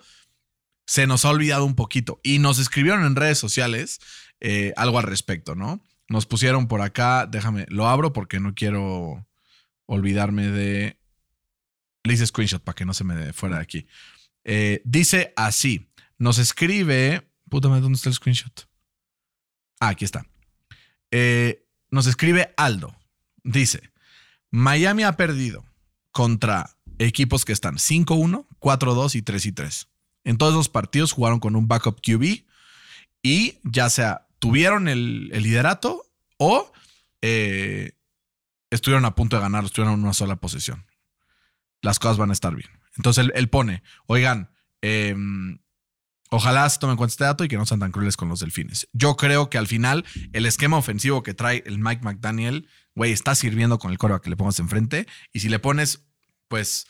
se 0.85 1.05
nos 1.05 1.25
ha 1.25 1.29
olvidado 1.29 1.65
un 1.65 1.75
poquito. 1.75 2.19
Y 2.23 2.39
nos 2.39 2.59
escribieron 2.59 3.05
en 3.05 3.15
redes 3.15 3.37
sociales 3.37 3.99
eh, 4.39 4.73
algo 4.75 4.97
al 4.99 5.05
respecto, 5.05 5.55
¿no? 5.55 5.81
Nos 6.07 6.25
pusieron 6.25 6.67
por 6.67 6.81
acá, 6.81 7.27
déjame, 7.27 7.65
lo 7.69 7.87
abro 7.87 8.13
porque 8.13 8.39
no 8.39 8.55
quiero 8.55 9.27
olvidarme 9.85 10.47
de... 10.47 10.99
Le 12.03 12.13
hice 12.13 12.25
screenshot 12.25 12.63
para 12.63 12.75
que 12.75 12.85
no 12.85 12.93
se 12.93 13.03
me 13.03 13.33
fuera 13.33 13.57
de 13.57 13.61
aquí. 13.61 13.87
Eh, 14.43 14.81
dice 14.85 15.33
así: 15.35 15.91
Nos 16.17 16.37
escribe. 16.39 17.28
Puta 17.49 17.67
madre, 17.67 17.81
¿dónde 17.81 17.97
está 17.97 18.09
el 18.09 18.15
screenshot? 18.15 18.69
Ah, 19.79 19.89
aquí 19.89 20.05
está. 20.05 20.25
Eh, 21.11 21.65
nos 21.89 22.07
escribe 22.07 22.53
Aldo. 22.57 22.95
Dice: 23.43 23.91
Miami 24.51 25.03
ha 25.03 25.13
perdido 25.13 25.65
contra 26.11 26.75
equipos 26.99 27.45
que 27.45 27.53
están 27.53 27.75
5-1, 27.75 28.45
4-2 28.59 29.15
y 29.15 29.21
3-3. 29.21 29.87
En 30.25 30.37
todos 30.37 30.53
los 30.53 30.69
partidos 30.69 31.11
jugaron 31.11 31.39
con 31.39 31.55
un 31.55 31.67
backup 31.67 32.01
QB 32.01 32.45
y 33.23 33.59
ya 33.63 33.89
sea 33.89 34.27
tuvieron 34.39 34.87
el, 34.87 35.29
liderato 35.29 36.03
o 36.37 36.71
eh, 37.21 37.93
estuvieron 38.69 39.05
a 39.05 39.15
punto 39.15 39.37
de 39.37 39.41
ganar, 39.41 39.65
estuvieron 39.65 39.95
en 39.95 40.03
una 40.03 40.13
sola 40.13 40.35
posesión. 40.35 40.85
Las 41.81 41.99
cosas 41.99 42.17
van 42.17 42.29
a 42.29 42.33
estar 42.33 42.55
bien. 42.55 42.69
Entonces 42.97 43.23
él, 43.23 43.31
él 43.35 43.49
pone, 43.49 43.81
oigan, 44.07 44.51
eh, 44.81 45.15
ojalá 46.29 46.69
se 46.69 46.79
tomen 46.79 46.93
en 46.93 46.97
cuenta 46.97 47.11
este 47.11 47.23
dato 47.23 47.43
y 47.43 47.47
que 47.47 47.57
no 47.57 47.65
sean 47.65 47.79
tan 47.79 47.91
crueles 47.91 48.17
con 48.17 48.29
los 48.29 48.39
delfines. 48.39 48.87
Yo 48.93 49.15
creo 49.15 49.49
que 49.49 49.57
al 49.57 49.67
final 49.67 50.05
el 50.33 50.45
esquema 50.45 50.77
ofensivo 50.77 51.23
que 51.23 51.33
trae 51.33 51.63
el 51.65 51.79
Mike 51.79 52.03
McDaniel, 52.03 52.67
güey, 52.95 53.11
está 53.11 53.35
sirviendo 53.35 53.79
con 53.79 53.91
el 53.91 53.97
coreback 53.97 54.23
que 54.23 54.29
le 54.29 54.37
pongas 54.37 54.59
enfrente. 54.59 55.07
Y 55.33 55.39
si 55.39 55.49
le 55.49 55.59
pones, 55.59 56.07
pues, 56.47 56.87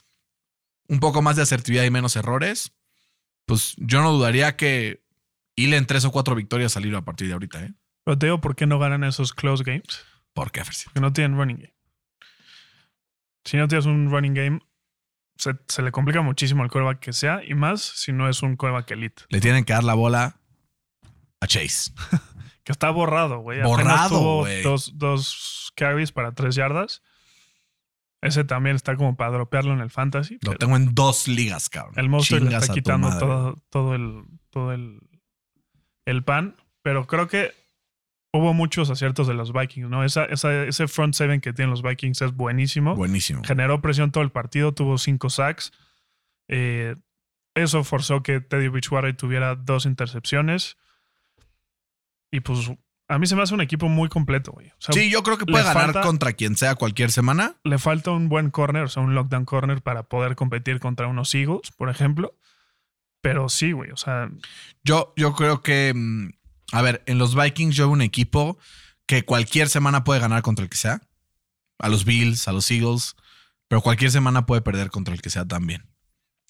un 0.87 0.99
poco 0.99 1.21
más 1.21 1.35
de 1.35 1.43
asertividad 1.43 1.83
y 1.83 1.91
menos 1.91 2.15
errores, 2.15 2.73
pues 3.45 3.75
yo 3.77 4.01
no 4.01 4.11
dudaría 4.11 4.55
que 4.55 5.03
hilen 5.55 5.85
tres 5.85 6.05
o 6.05 6.11
cuatro 6.11 6.35
victorias 6.35 6.71
salir 6.71 6.95
a 6.95 7.03
partir 7.03 7.27
de 7.27 7.33
ahorita, 7.33 7.63
¿eh? 7.63 7.73
Pero 8.03 8.17
te 8.17 8.25
digo, 8.27 8.41
¿por 8.41 8.55
qué 8.55 8.65
no 8.65 8.79
ganan 8.79 9.03
esos 9.03 9.33
close 9.33 9.63
games? 9.63 10.03
¿Por 10.33 10.51
qué, 10.51 10.63
Fersi? 10.63 10.85
Porque 10.85 10.99
no 10.99 11.13
tienen 11.13 11.37
running 11.37 11.57
game. 11.57 11.75
Si 13.45 13.57
no 13.57 13.67
tienes 13.67 13.85
un 13.85 14.09
running 14.09 14.33
game, 14.33 14.59
se, 15.39 15.55
se 15.67 15.81
le 15.81 15.91
complica 15.91 16.21
muchísimo 16.21 16.63
el 16.63 16.69
coreback 16.69 16.99
que 16.99 17.13
sea, 17.13 17.41
y 17.45 17.55
más 17.55 17.81
si 17.81 18.11
no 18.11 18.27
es 18.29 18.43
un 18.43 18.57
coreback 18.57 18.91
elite. 18.91 19.23
Le 19.29 19.39
tienen 19.39 19.63
que 19.63 19.73
dar 19.73 19.85
la 19.85 19.93
bola 19.93 20.35
a 21.39 21.47
Chase. 21.47 21.91
Que 22.61 22.73
está 22.73 22.91
borrado, 22.91 23.39
güey. 23.39 23.63
Borrado, 23.63 24.09
tuvo 24.09 24.39
güey. 24.41 24.61
Dos, 24.61 24.91
dos 24.95 25.73
carries 25.75 26.11
para 26.11 26.33
tres 26.33 26.53
yardas. 26.53 27.01
Ese 28.21 28.43
también 28.43 28.75
está 28.75 28.95
como 28.95 29.15
para 29.15 29.31
dropearlo 29.31 29.73
en 29.73 29.79
el 29.79 29.89
fantasy. 29.89 30.37
Lo 30.41 30.53
tengo 30.53 30.75
en 30.75 30.93
dos 30.93 31.27
ligas, 31.27 31.67
cabrón. 31.67 31.95
el 31.97 32.09
monstruo 32.09 32.39
le 32.39 32.45
Chingas 32.45 32.61
está 32.61 32.73
a 32.73 32.75
tu 32.75 32.79
quitando 32.79 33.17
todo, 33.17 33.55
todo 33.71 33.95
el, 33.95 34.23
todo 34.51 34.73
el, 34.73 34.99
el 36.05 36.23
pan. 36.23 36.57
Pero 36.83 37.07
creo 37.07 37.27
que 37.27 37.55
hubo 38.31 38.53
muchos 38.53 38.89
aciertos 38.89 39.27
de 39.27 39.33
los 39.33 39.51
Vikings, 39.53 39.89
¿no? 39.89 40.03
Esa, 40.03 40.25
esa- 40.25 40.63
ese 40.65 40.87
front 40.87 41.13
seven 41.15 41.41
que 41.41 41.53
tienen 41.53 41.71
los 41.71 41.81
Vikings 41.81 42.21
es 42.21 42.33
buenísimo. 42.33 42.95
Buenísimo. 42.95 43.43
Generó 43.43 43.81
presión 43.81 44.11
todo 44.11 44.23
el 44.23 44.31
partido, 44.31 44.73
tuvo 44.73 44.97
cinco 44.97 45.29
sacks. 45.29 45.71
Eh, 46.47 46.95
eso 47.55 47.83
forzó 47.83 48.21
que 48.23 48.39
Teddy 48.41 48.67
Bridgewater 48.67 49.15
tuviera 49.17 49.55
dos 49.55 49.85
intercepciones. 49.85 50.77
Y 52.31 52.41
pues 52.41 52.71
a 53.07 53.17
mí 53.17 53.25
se 53.25 53.35
me 53.35 53.41
hace 53.41 53.53
un 53.55 53.61
equipo 53.61 53.89
muy 53.89 54.07
completo, 54.09 54.51
güey. 54.51 54.67
O 54.67 54.73
sea, 54.77 54.93
Sí, 54.93 55.09
yo 55.09 55.23
creo 55.23 55.37
que 55.37 55.45
puede 55.45 55.63
ganar 55.63 55.85
falta- 55.85 56.01
contra 56.01 56.33
quien 56.33 56.55
sea 56.55 56.75
cualquier 56.75 57.11
semana. 57.11 57.55
le 57.63 57.79
falta 57.79 58.11
un 58.11 58.29
buen 58.29 58.51
corner, 58.51 58.83
o 58.83 58.87
sea, 58.87 59.01
un 59.01 59.15
lockdown 59.15 59.45
corner 59.45 59.81
para 59.81 60.03
poder 60.03 60.35
competir 60.35 60.79
contra 60.79 61.07
unos 61.07 61.33
Eagles, 61.33 61.71
por 61.75 61.89
ejemplo. 61.89 62.35
Pero 63.21 63.49
sí, 63.49 63.71
güey, 63.73 63.91
o 63.91 63.97
sea, 63.97 64.29
Yo, 64.83 65.13
yo 65.17 65.33
creo 65.33 65.61
que, 65.61 65.91
mm, 65.93 66.29
a 66.71 66.81
ver, 66.81 67.03
en 67.05 67.17
los 67.17 67.35
Vikings 67.35 67.75
yo 67.75 67.85
veo 67.85 67.93
un 67.93 68.01
equipo 68.01 68.57
que 69.05 69.23
cualquier 69.23 69.69
semana 69.69 70.03
puede 70.03 70.19
ganar 70.19 70.41
contra 70.41 70.63
el 70.63 70.69
que 70.69 70.77
sea. 70.77 71.01
A 71.79 71.89
los 71.89 72.05
Bills, 72.05 72.47
a 72.47 72.51
los 72.51 72.69
Eagles, 72.69 73.15
pero 73.67 73.81
cualquier 73.81 74.11
semana 74.11 74.45
puede 74.45 74.61
perder 74.61 74.89
contra 74.89 75.13
el 75.13 75.21
que 75.21 75.29
sea 75.29 75.45
también. 75.45 75.89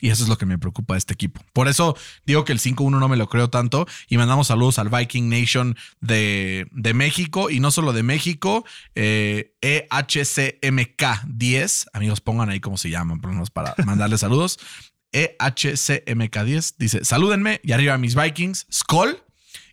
Y 0.01 0.09
eso 0.09 0.23
es 0.23 0.29
lo 0.29 0.37
que 0.37 0.45
me 0.45 0.57
preocupa 0.57 0.93
de 0.93 0.99
este 0.99 1.13
equipo. 1.13 1.41
Por 1.53 1.67
eso 1.67 1.97
digo 2.25 2.45
que 2.45 2.53
el 2.53 2.59
5-1 2.59 2.99
no 2.99 3.09
me 3.09 3.17
lo 3.17 3.27
creo 3.27 3.49
tanto. 3.49 3.85
Y 4.07 4.17
mandamos 4.17 4.47
saludos 4.47 4.79
al 4.79 4.87
Viking 4.89 5.27
Nation 5.29 5.75
de, 5.99 6.67
de 6.71 6.93
México. 6.93 7.49
Y 7.49 7.59
no 7.59 7.71
solo 7.71 7.91
de 7.91 8.03
México, 8.03 8.63
eh, 8.95 9.57
EHCMK10. 9.61 11.87
Amigos, 11.93 12.21
pongan 12.21 12.49
ahí 12.49 12.61
cómo 12.61 12.77
se 12.77 12.89
llaman, 12.89 13.19
para 13.53 13.75
mandarle 13.85 14.17
saludos. 14.17 14.57
E 15.11 15.35
EHCMK10 15.39 16.75
dice: 16.77 17.03
Salúdenme 17.03 17.59
y 17.63 17.71
arriba 17.71 17.97
mis 17.97 18.13
Vikings. 18.13 18.67
Skull. 18.71 19.17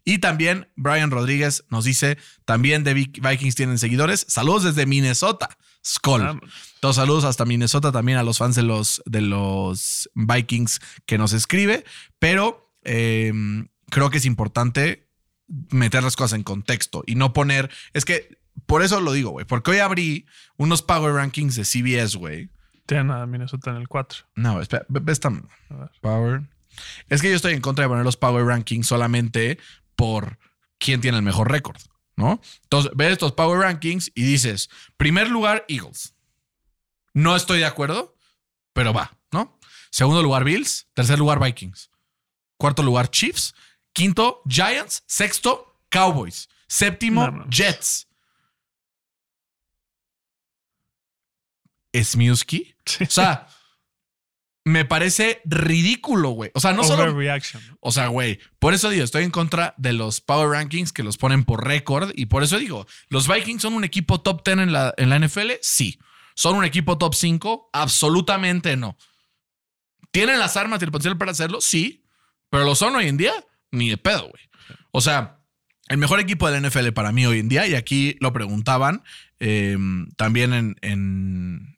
Y 0.07 0.19
también 0.19 0.69
Brian 0.77 1.11
Rodríguez 1.11 1.65
nos 1.69 1.85
dice: 1.85 2.17
También 2.47 2.83
de 2.85 2.95
Vikings 2.95 3.57
tienen 3.57 3.77
seguidores. 3.79 4.25
Saludos 4.29 4.63
desde 4.65 4.87
Minnesota. 4.87 5.51
Skull. 5.85 6.23
ah, 6.23 6.41
Todos 6.81 6.97
saludos 6.97 7.25
hasta 7.25 7.45
Minnesota 7.45 7.93
también 7.93 8.17
a 8.19 8.23
los 8.23 8.39
fans 8.39 8.55
de 8.57 8.63
los, 8.63 9.03
de 9.05 9.21
los 9.21 10.09
Vikings 10.15 10.81
que 11.07 11.19
nos 11.19 11.33
escribe. 11.33 11.85
Pero 12.19 12.73
eh, 12.85 13.33
creo 13.91 14.09
que 14.11 14.19
es 14.19 14.25
importante 14.27 15.09
meter 15.71 16.03
las 16.03 16.17
cosas 16.17 16.33
en 16.37 16.43
contexto 16.45 17.03
y 17.07 17.15
no 17.17 17.33
poner. 17.33 17.71
Es 17.93 18.05
que 18.05 18.39
por 18.67 18.83
eso 18.83 19.01
lo 19.01 19.13
digo, 19.13 19.31
güey. 19.31 19.45
Porque 19.45 19.73
hoy 19.73 19.79
abrí 19.79 20.27
unos 20.57 20.83
Power 20.83 21.15
Rankings 21.15 21.57
de 21.57 21.65
CBS, 21.65 22.17
güey. 22.17 22.49
tienen 22.87 23.11
a 23.11 23.27
Minnesota 23.27 23.71
en 23.71 23.77
el 23.77 23.87
4. 23.89 24.21
No, 24.37 24.61
espera, 24.61 24.87
ve- 24.89 25.01
ve 25.03 25.13
esta-. 25.13 25.33
Power. 26.01 26.43
Es 27.09 27.23
que 27.23 27.31
yo 27.31 27.37
estoy 27.37 27.55
en 27.55 27.61
contra 27.61 27.85
de 27.85 27.89
poner 27.89 28.05
los 28.05 28.17
Power 28.17 28.45
Rankings 28.45 28.87
solamente 28.87 29.59
por 29.97 30.39
quién 30.79 31.01
tiene 31.01 31.17
el 31.19 31.23
mejor 31.23 31.51
récord, 31.51 31.81
¿no? 32.17 32.41
Entonces, 32.63 32.93
ves 32.95 33.13
estos 33.13 33.33
Power 33.33 33.61
Rankings 33.61 34.13
y 34.15 34.23
dices, 34.23 34.69
primer 34.97 35.29
lugar, 35.29 35.65
Eagles. 35.69 36.15
No 37.15 37.35
estoy 37.35 37.59
de 37.61 37.65
acuerdo, 37.65 38.15
pero 38.73 38.93
va, 38.93 39.17
¿no? 39.33 39.59
Segundo 39.91 40.23
lugar, 40.23 40.45
Bills. 40.45 40.87
Tercer 40.93 41.19
lugar, 41.19 41.43
Vikings. 41.43 41.91
Cuarto 42.59 42.83
lugar, 42.83 43.11
Chiefs. 43.11 43.55
Quinto, 43.95 44.43
Giants. 44.47 45.03
Sexto, 45.07 45.81
Cowboys. 45.89 46.49
Séptimo, 46.69 47.31
No. 47.31 47.47
Jets. 47.49 48.07
Smiuski. 51.95 52.75
O 53.01 53.07
sea, 53.11 53.49
me 54.67 54.85
parece 54.85 55.43
ridículo, 55.45 56.31
güey. 56.31 56.51
O 56.55 56.61
sea, 56.61 56.73
no 56.73 56.83
solo. 56.83 57.17
O 57.79 57.93
sea, 57.93 58.09
güey, 58.09 58.41
por 58.59 58.75
eso 58.75 58.91
digo, 58.91 59.05
estoy 59.05 59.23
en 59.23 59.31
contra 59.31 59.75
de 59.79 59.93
los 59.93 60.21
Power 60.21 60.49
Rankings 60.49 60.93
que 60.93 61.05
los 61.05 61.19
ponen 61.19 61.45
por 61.45 61.65
récord. 61.65 62.11
Y 62.17 62.27
por 62.27 62.43
eso 62.43 62.59
digo, 62.59 62.85
¿los 63.09 63.29
Vikings 63.29 63.63
son 63.63 63.75
un 63.75 63.85
equipo 63.85 64.21
top 64.21 64.45
10 64.45 64.59
en 64.59 64.73
la, 64.73 64.93
en 64.97 65.09
la 65.09 65.21
NFL? 65.21 65.53
Sí. 65.63 66.01
¿Son 66.35 66.57
un 66.57 66.65
equipo 66.65 66.99
top 66.99 67.15
5? 67.15 67.71
Absolutamente 67.73 68.77
no. 68.77 68.99
¿Tienen 70.11 70.41
las 70.41 70.57
armas 70.57 70.83
y 70.83 70.87
el 70.87 70.91
potencial 70.91 71.17
para 71.17 71.31
hacerlo? 71.31 71.61
Sí. 71.61 72.05
¿Pero 72.51 72.65
lo 72.65 72.75
son 72.75 72.97
hoy 72.97 73.07
en 73.07 73.19
día? 73.19 73.35
Ni 73.71 73.89
de 73.89 73.99
pedo, 73.99 74.23
güey. 74.23 74.51
O 74.91 75.01
sea, 75.01 75.39
el 75.87 75.99
mejor 75.99 76.19
equipo 76.19 76.51
de 76.51 76.61
la 76.61 76.69
NFL 76.69 76.89
para 76.89 77.13
mí 77.13 77.25
hoy 77.25 77.39
en 77.39 77.49
día, 77.49 77.69
y 77.69 77.77
aquí 77.77 78.17
lo 78.19 78.33
preguntaban 78.33 79.05
eh, 79.39 79.79
también 80.17 80.53
en, 80.53 80.77
en, 80.83 81.76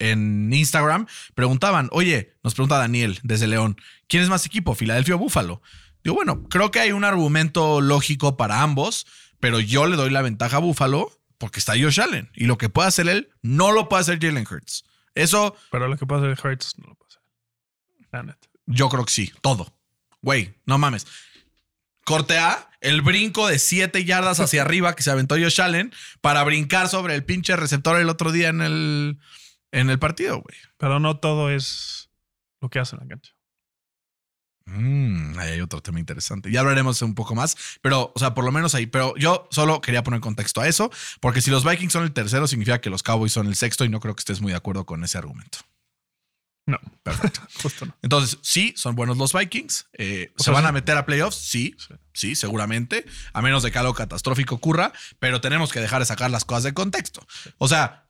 en 0.00 0.52
Instagram, 0.52 1.06
preguntaban, 1.34 1.88
oye, 1.92 2.34
nos 2.42 2.54
pregunta 2.54 2.78
Daniel 2.78 3.20
desde 3.22 3.46
León, 3.46 3.80
¿quién 4.08 4.22
es 4.22 4.28
más 4.28 4.44
equipo, 4.46 4.74
Filadelfia 4.74 5.14
o 5.14 5.18
Búfalo? 5.18 5.62
Digo, 6.02 6.16
bueno, 6.16 6.44
creo 6.48 6.70
que 6.70 6.80
hay 6.80 6.92
un 6.92 7.04
argumento 7.04 7.80
lógico 7.80 8.36
para 8.36 8.62
ambos, 8.62 9.06
pero 9.38 9.60
yo 9.60 9.86
le 9.86 9.96
doy 9.96 10.10
la 10.10 10.22
ventaja 10.22 10.56
a 10.56 10.60
Búfalo 10.60 11.12
porque 11.38 11.58
está 11.58 11.72
Josh 11.72 12.00
Allen 12.00 12.30
y 12.34 12.46
lo 12.46 12.58
que 12.58 12.68
puede 12.68 12.88
hacer 12.88 13.08
él 13.08 13.30
no 13.42 13.72
lo 13.72 13.88
puede 13.88 14.02
hacer 14.02 14.18
Jalen 14.20 14.46
Hurts. 14.50 14.84
Eso 15.14 15.56
Pero 15.70 15.88
lo 15.88 15.96
que 15.96 16.04
es 16.04 16.40
que 16.40 16.48
Hurts 16.48 16.78
no 16.78 16.88
lo 16.88 16.94
puede 16.94 17.08
hacer. 17.08 17.22
La 18.12 18.22
neta. 18.22 18.48
yo 18.66 18.88
creo 18.88 19.04
que 19.04 19.12
sí, 19.12 19.32
todo. 19.40 19.72
Güey, 20.22 20.54
no 20.66 20.78
mames. 20.78 21.06
Corte 22.04 22.38
A, 22.38 22.70
el 22.80 23.02
brinco 23.02 23.46
de 23.46 23.58
7 23.58 24.04
yardas 24.04 24.40
hacia 24.40 24.62
arriba 24.62 24.94
que 24.94 25.02
se 25.02 25.10
aventó 25.10 25.36
Josh 25.36 25.60
Allen 25.60 25.92
para 26.20 26.42
brincar 26.44 26.88
sobre 26.88 27.14
el 27.14 27.24
pinche 27.24 27.56
receptor 27.56 28.00
el 28.00 28.08
otro 28.08 28.32
día 28.32 28.48
en 28.48 28.62
el, 28.62 29.18
en 29.72 29.90
el 29.90 29.98
partido, 29.98 30.40
güey. 30.40 30.56
Pero 30.76 31.00
no 31.00 31.18
todo 31.18 31.50
es 31.50 32.10
lo 32.60 32.68
que 32.70 32.78
hace 32.78 32.96
en 32.96 33.02
la 33.02 33.08
cancha. 33.08 33.32
Mm, 34.66 35.38
ahí 35.38 35.50
hay 35.52 35.60
otro 35.60 35.80
tema 35.82 35.98
interesante. 35.98 36.50
Ya 36.52 36.60
hablaremos 36.60 37.02
un 37.02 37.14
poco 37.14 37.34
más, 37.34 37.56
pero, 37.82 38.12
o 38.14 38.18
sea, 38.18 38.34
por 38.34 38.44
lo 38.44 38.52
menos 38.52 38.74
ahí. 38.74 38.86
Pero 38.86 39.16
yo 39.16 39.48
solo 39.50 39.80
quería 39.80 40.04
poner 40.04 40.20
contexto 40.20 40.60
a 40.60 40.68
eso, 40.68 40.90
porque 41.20 41.40
si 41.40 41.50
los 41.50 41.64
Vikings 41.64 41.92
son 41.92 42.04
el 42.04 42.12
tercero, 42.12 42.46
significa 42.46 42.80
que 42.80 42.90
los 42.90 43.02
Cowboys 43.02 43.32
son 43.32 43.46
el 43.48 43.56
sexto, 43.56 43.84
y 43.84 43.88
no 43.88 44.00
creo 44.00 44.14
que 44.14 44.20
estés 44.20 44.40
muy 44.40 44.52
de 44.52 44.58
acuerdo 44.58 44.86
con 44.86 45.02
ese 45.02 45.18
argumento. 45.18 45.58
No, 46.66 46.78
Perfecto. 47.02 47.40
justo 47.62 47.86
no. 47.86 47.96
Entonces, 48.02 48.38
sí, 48.42 48.72
son 48.76 48.94
buenos 48.94 49.16
los 49.16 49.32
Vikings. 49.32 49.88
Eh, 49.94 50.30
¿Se 50.36 50.44
sea, 50.44 50.52
van 50.52 50.62
sí. 50.62 50.68
a 50.68 50.72
meter 50.72 50.96
a 50.96 51.04
playoffs? 51.06 51.36
Sí, 51.36 51.74
Sí. 51.78 51.94
sí, 52.12 52.36
seguramente. 52.36 53.04
A 53.32 53.42
menos 53.42 53.64
de 53.64 53.72
que 53.72 53.78
algo 53.78 53.94
catastrófico 53.94 54.54
ocurra, 54.56 54.92
pero 55.18 55.40
tenemos 55.40 55.72
que 55.72 55.80
dejar 55.80 56.00
de 56.00 56.06
sacar 56.06 56.30
las 56.30 56.44
cosas 56.44 56.62
de 56.64 56.74
contexto. 56.74 57.26
O 57.58 57.66
sea, 57.66 58.06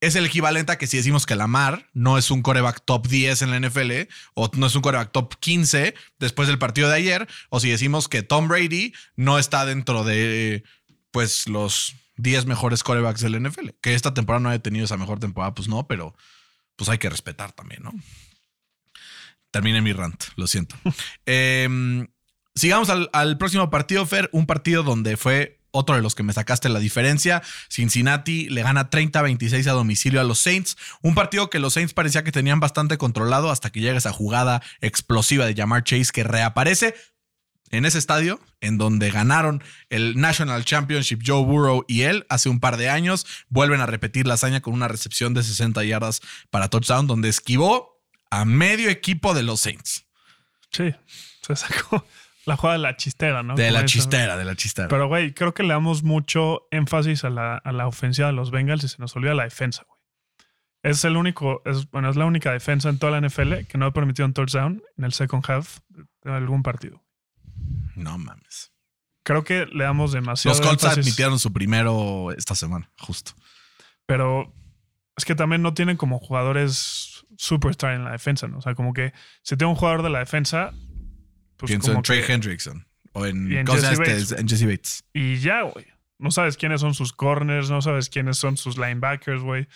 es 0.00 0.14
el 0.14 0.26
equivalente 0.26 0.72
a 0.72 0.78
que 0.78 0.86
si 0.86 0.96
decimos 0.96 1.26
que 1.26 1.36
Lamar 1.36 1.88
no 1.92 2.18
es 2.18 2.30
un 2.30 2.42
coreback 2.42 2.84
top 2.84 3.08
10 3.08 3.42
en 3.42 3.50
la 3.50 3.60
NFL 3.60 3.92
o 4.34 4.50
no 4.54 4.66
es 4.66 4.74
un 4.74 4.82
coreback 4.82 5.12
top 5.12 5.34
15 5.40 5.94
después 6.18 6.48
del 6.48 6.58
partido 6.58 6.88
de 6.88 6.94
ayer, 6.96 7.28
o 7.50 7.60
si 7.60 7.70
decimos 7.70 8.08
que 8.08 8.22
Tom 8.22 8.48
Brady 8.48 8.92
no 9.16 9.38
está 9.38 9.66
dentro 9.66 10.04
de 10.04 10.64
pues 11.10 11.48
los 11.48 11.94
10 12.16 12.46
mejores 12.46 12.82
corebacks 12.82 13.20
del 13.20 13.42
NFL. 13.42 13.70
Que 13.80 13.94
esta 13.94 14.14
temporada 14.14 14.40
no 14.40 14.50
haya 14.50 14.62
tenido 14.62 14.84
esa 14.84 14.96
mejor 14.96 15.18
temporada, 15.18 15.54
pues 15.54 15.68
no, 15.68 15.86
pero 15.86 16.14
pues 16.76 16.88
hay 16.88 16.98
que 16.98 17.10
respetar 17.10 17.52
también, 17.52 17.82
¿no? 17.82 17.92
terminé 19.50 19.80
mi 19.80 19.92
rant, 19.92 20.24
lo 20.36 20.46
siento. 20.46 20.76
Em, 21.26 22.06
sigamos 22.54 22.90
al, 22.90 23.10
al 23.12 23.38
próximo 23.38 23.70
partido, 23.70 24.06
Fer. 24.06 24.28
Un 24.32 24.46
partido 24.46 24.82
donde 24.82 25.16
fue 25.16 25.57
otro 25.70 25.96
de 25.96 26.02
los 26.02 26.14
que 26.14 26.22
me 26.22 26.32
sacaste 26.32 26.68
la 26.68 26.78
diferencia. 26.78 27.42
Cincinnati 27.68 28.48
le 28.48 28.62
gana 28.62 28.90
30-26 28.90 29.66
a 29.66 29.72
domicilio 29.72 30.20
a 30.20 30.24
los 30.24 30.38
Saints. 30.38 30.76
Un 31.02 31.14
partido 31.14 31.50
que 31.50 31.58
los 31.58 31.74
Saints 31.74 31.94
parecía 31.94 32.24
que 32.24 32.32
tenían 32.32 32.60
bastante 32.60 32.98
controlado 32.98 33.50
hasta 33.50 33.70
que 33.70 33.80
llega 33.80 33.98
esa 33.98 34.12
jugada 34.12 34.62
explosiva 34.80 35.46
de 35.46 35.54
Jamar 35.54 35.84
Chase 35.84 36.12
que 36.12 36.24
reaparece 36.24 36.94
en 37.70 37.84
ese 37.84 37.98
estadio 37.98 38.40
en 38.60 38.78
donde 38.78 39.10
ganaron 39.10 39.62
el 39.90 40.18
National 40.18 40.64
Championship 40.64 41.20
Joe 41.24 41.44
Burrow 41.44 41.84
y 41.86 42.02
él 42.02 42.26
hace 42.28 42.48
un 42.48 42.60
par 42.60 42.76
de 42.76 42.88
años. 42.88 43.26
Vuelven 43.48 43.80
a 43.80 43.86
repetir 43.86 44.26
la 44.26 44.34
hazaña 44.34 44.60
con 44.60 44.74
una 44.74 44.88
recepción 44.88 45.34
de 45.34 45.42
60 45.42 45.84
yardas 45.84 46.20
para 46.50 46.68
touchdown 46.68 47.06
donde 47.06 47.28
esquivó 47.28 48.02
a 48.30 48.44
medio 48.44 48.88
equipo 48.90 49.34
de 49.34 49.42
los 49.42 49.60
Saints. 49.60 50.06
Sí, 50.70 50.94
se 51.46 51.56
sacó 51.56 52.04
la 52.48 52.56
jugada 52.56 52.78
de 52.78 52.82
la 52.82 52.96
chistera, 52.96 53.42
¿no? 53.42 53.54
De 53.54 53.70
la 53.70 53.80
eso. 53.80 53.86
chistera, 53.86 54.36
de 54.36 54.44
la 54.44 54.56
chistera. 54.56 54.88
Pero, 54.88 55.06
güey, 55.06 55.32
creo 55.34 55.54
que 55.54 55.62
le 55.62 55.68
damos 55.70 56.02
mucho 56.02 56.66
énfasis 56.70 57.24
a 57.24 57.30
la, 57.30 57.56
a 57.56 57.72
la 57.72 57.86
ofensiva 57.86 58.26
de 58.28 58.32
los 58.34 58.50
Bengals 58.50 58.82
y 58.84 58.88
se 58.88 58.96
nos 58.98 59.14
olvida 59.14 59.34
la 59.34 59.44
defensa, 59.44 59.84
güey. 59.86 59.98
Es 60.82 61.04
el 61.04 61.16
único, 61.16 61.60
es, 61.64 61.90
bueno, 61.90 62.08
es 62.08 62.16
la 62.16 62.24
única 62.24 62.52
defensa 62.52 62.88
en 62.88 62.98
toda 62.98 63.20
la 63.20 63.26
NFL 63.28 63.66
que 63.68 63.78
no 63.78 63.86
ha 63.86 63.92
permitido 63.92 64.26
un 64.26 64.32
touchdown 64.32 64.82
en 64.96 65.04
el 65.04 65.12
second 65.12 65.44
half 65.48 65.78
de 65.88 66.32
algún 66.32 66.62
partido. 66.62 67.02
no 67.94 68.16
mames. 68.18 68.72
Creo 69.24 69.44
que 69.44 69.66
le 69.66 69.84
damos 69.84 70.12
demasiado 70.12 70.56
Los 70.56 70.66
Colts 70.66 70.84
énfasis, 70.84 71.04
admitieron 71.04 71.38
su 71.38 71.52
primero 71.52 72.32
esta 72.32 72.54
semana, 72.54 72.90
justo. 72.98 73.32
pero 74.06 74.54
es 75.16 75.24
que 75.24 75.34
también 75.34 75.60
no 75.60 75.74
tienen 75.74 75.96
como 75.96 76.18
jugadores 76.18 77.26
superstar 77.36 77.92
en 77.94 78.04
la 78.04 78.12
defensa, 78.12 78.48
¿no? 78.48 78.58
O 78.58 78.62
sea, 78.62 78.74
como 78.74 78.94
que 78.94 79.12
si 79.42 79.56
tiene 79.56 79.70
un 79.70 79.76
jugador 79.76 80.02
de 80.02 80.10
la 80.10 80.20
defensa, 80.20 80.72
pues 81.58 81.68
Pienso 81.70 81.88
como 81.88 81.98
en 81.98 82.02
Trey 82.04 82.22
que- 82.24 82.32
Hendrickson 82.32 82.86
o 83.12 83.26
en, 83.26 83.52
Y 83.52 83.56
en 83.58 83.66
¿cómo 83.66 83.78
se 83.78 83.84
llama 83.84 84.04
Jesse? 84.04 84.30
Bates. 84.30 84.32
En 84.40 84.48
Jesse 84.48 84.64
Bates. 84.66 85.04
Y 85.12 85.36
ya, 85.36 85.62
güey. 85.62 85.84
No 86.18 86.30
sabes 86.30 86.56
quiénes 86.56 86.80
son 86.80 86.94
sus 86.94 87.12
corners, 87.12 87.68
no 87.70 87.82
sabes 87.82 88.08
quiénes 88.08 88.38
son 88.38 88.56
sus 88.56 88.78
linebackers, 88.78 89.42
güey. 89.42 89.68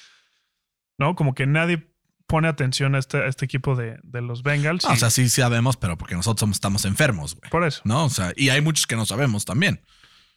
¿No? 0.99 1.14
Como 1.14 1.35
que 1.35 1.47
nadie 1.47 1.87
pone 2.26 2.49
atención 2.49 2.95
a 2.95 2.99
este, 2.99 3.18
a 3.18 3.26
este 3.26 3.45
equipo 3.45 3.76
de, 3.76 3.99
de 4.03 4.22
los 4.22 4.43
Bengals. 4.43 4.85
No, 4.85 4.91
y 4.91 4.95
o 4.95 4.97
sea, 4.97 5.11
sí 5.11 5.28
sabemos, 5.28 5.76
pero 5.76 5.99
porque 5.99 6.14
nosotros 6.14 6.51
estamos 6.51 6.85
enfermos, 6.85 7.35
güey. 7.37 7.51
por 7.51 7.64
eso. 7.64 7.83
¿No? 7.85 8.05
O 8.07 8.09
sea, 8.11 8.33
y 8.37 8.49
hay 8.49 8.61
muchos 8.61 8.87
que 8.87 8.97
no 8.97 9.05
sabemos 9.07 9.45
también. 9.45 9.83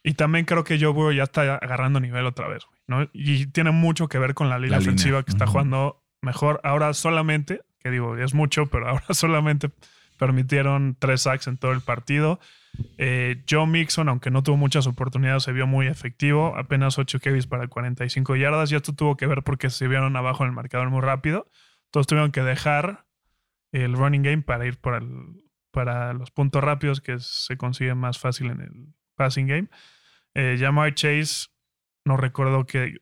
Y 0.04 0.14
también 0.14 0.46
creo 0.46 0.64
que 0.64 0.78
Joe 0.80 0.90
Burrow 0.92 1.12
ya 1.14 1.24
está 1.24 1.42
agarrando 1.56 2.00
nivel 2.00 2.26
otra 2.26 2.48
vez, 2.48 2.64
güey. 2.66 2.80
¿no? 2.88 3.10
Y 3.14 3.48
tiene 3.48 3.72
mucho 3.72 4.08
que 4.08 4.20
ver 4.20 4.34
con 4.36 4.50
la 4.50 4.60
línea 4.60 4.72
La 4.78 4.80
línea. 4.80 4.94
ofensiva 4.94 5.24
que 5.24 5.32
está 5.32 5.48
jugando 5.48 6.04
mejor. 6.22 6.60
Ahora 6.64 6.94
solamente, 6.94 7.62
que 7.80 7.90
digo, 7.90 8.16
es 8.18 8.34
mucho, 8.36 8.68
pero 8.68 8.88
ahora 8.90 9.06
solamente 9.14 9.72
permitieron 10.18 10.96
tres 11.00 11.22
sacks 11.22 11.48
en 11.48 11.58
todo 11.58 11.72
el 11.72 11.82
partido. 11.82 12.40
Eh, 12.98 13.44
Joe 13.50 13.68
Mixon, 13.68 14.10
aunque 14.10 14.32
no 14.32 14.44
tuvo 14.44 14.58
muchas 14.58 14.88
oportunidades, 14.88 15.44
se 15.44 15.52
vio 15.52 15.68
muy 15.68 15.88
efectivo. 15.88 16.56
Apenas 16.58 16.98
8 16.98 17.20
carries 17.20 17.48
para 17.48 17.68
45 17.68 18.36
yardas. 18.36 18.72
Y 18.72 18.76
esto 18.76 18.94
tuvo 18.94 19.18
que 19.18 19.28
ver 19.28 19.44
porque 19.44 19.70
se 19.70 19.88
vieron 19.88 20.16
abajo 20.16 20.44
en 20.44 20.50
el 20.50 20.56
marcador 20.56 20.90
muy 20.90 21.02
rápido. 21.02 21.50
Todos 21.92 22.08
tuvieron 22.08 22.32
que 22.32 22.42
dejar 22.42 23.06
el 23.72 23.94
running 23.94 24.24
game 24.24 24.42
para 24.42 24.66
ir 24.66 24.78
para 24.80 26.14
los 26.14 26.32
puntos 26.32 26.64
rápidos 26.64 27.02
que 27.02 27.20
se 27.20 27.58
consiguen 27.58 27.98
más 27.98 28.20
fácil 28.20 28.52
en 28.52 28.62
el 28.62 28.94
passing 29.16 29.48
game. 29.48 29.68
Eh, 30.34 30.58
Jamar 30.60 30.94
Chase, 30.94 31.48
no 32.04 32.18
recuerdo 32.18 32.66
que, 32.66 32.98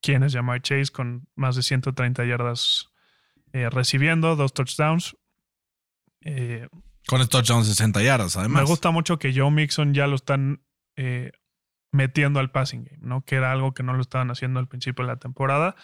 quién 0.00 0.22
es 0.22 0.34
Jamar 0.34 0.60
Chase, 0.60 0.92
con 0.92 1.26
más 1.34 1.56
de 1.56 1.62
130 1.62 2.24
yardas 2.24 2.90
eh, 3.52 3.70
recibiendo, 3.70 4.36
dos 4.36 4.52
touchdowns. 4.52 5.16
Eh, 6.24 6.68
Con 7.06 7.20
el 7.20 7.28
touchdown 7.28 7.64
60 7.64 8.02
yardas, 8.02 8.36
además. 8.36 8.62
me 8.62 8.68
gusta 8.68 8.90
mucho 8.90 9.18
que 9.18 9.32
Joe 9.38 9.50
Mixon 9.50 9.92
ya 9.94 10.06
lo 10.06 10.16
están 10.16 10.64
eh, 10.96 11.32
metiendo 11.92 12.40
al 12.40 12.50
passing 12.50 12.84
game, 12.84 12.98
¿no? 13.02 13.22
Que 13.24 13.36
era 13.36 13.52
algo 13.52 13.74
que 13.74 13.82
no 13.82 13.92
lo 13.94 14.00
estaban 14.00 14.30
haciendo 14.30 14.58
al 14.60 14.68
principio 14.68 15.04
de 15.04 15.12
la 15.12 15.18
temporada. 15.18 15.76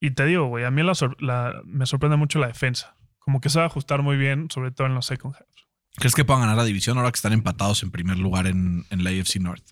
Y 0.00 0.10
te 0.10 0.26
digo, 0.26 0.46
güey, 0.46 0.64
a 0.64 0.70
mí 0.70 0.82
la 0.82 0.94
sor- 0.94 1.16
la- 1.22 1.60
me 1.64 1.86
sorprende 1.86 2.16
mucho 2.16 2.38
la 2.38 2.48
defensa. 2.48 2.96
Como 3.18 3.40
que 3.40 3.48
se 3.48 3.58
va 3.58 3.64
a 3.64 3.68
ajustar 3.68 4.02
muy 4.02 4.16
bien, 4.18 4.48
sobre 4.50 4.70
todo 4.70 4.86
en 4.86 4.94
los 4.94 5.06
second 5.06 5.34
halves. 5.34 5.48
¿Crees 5.96 6.14
que 6.14 6.24
puedan 6.24 6.42
ganar 6.42 6.56
la 6.56 6.64
división 6.64 6.98
ahora 6.98 7.10
que 7.10 7.16
están 7.16 7.32
empatados 7.32 7.82
en 7.82 7.90
primer 7.90 8.18
lugar 8.18 8.46
en, 8.46 8.84
en 8.90 9.04
la 9.04 9.10
AFC 9.10 9.36
North? 9.40 9.64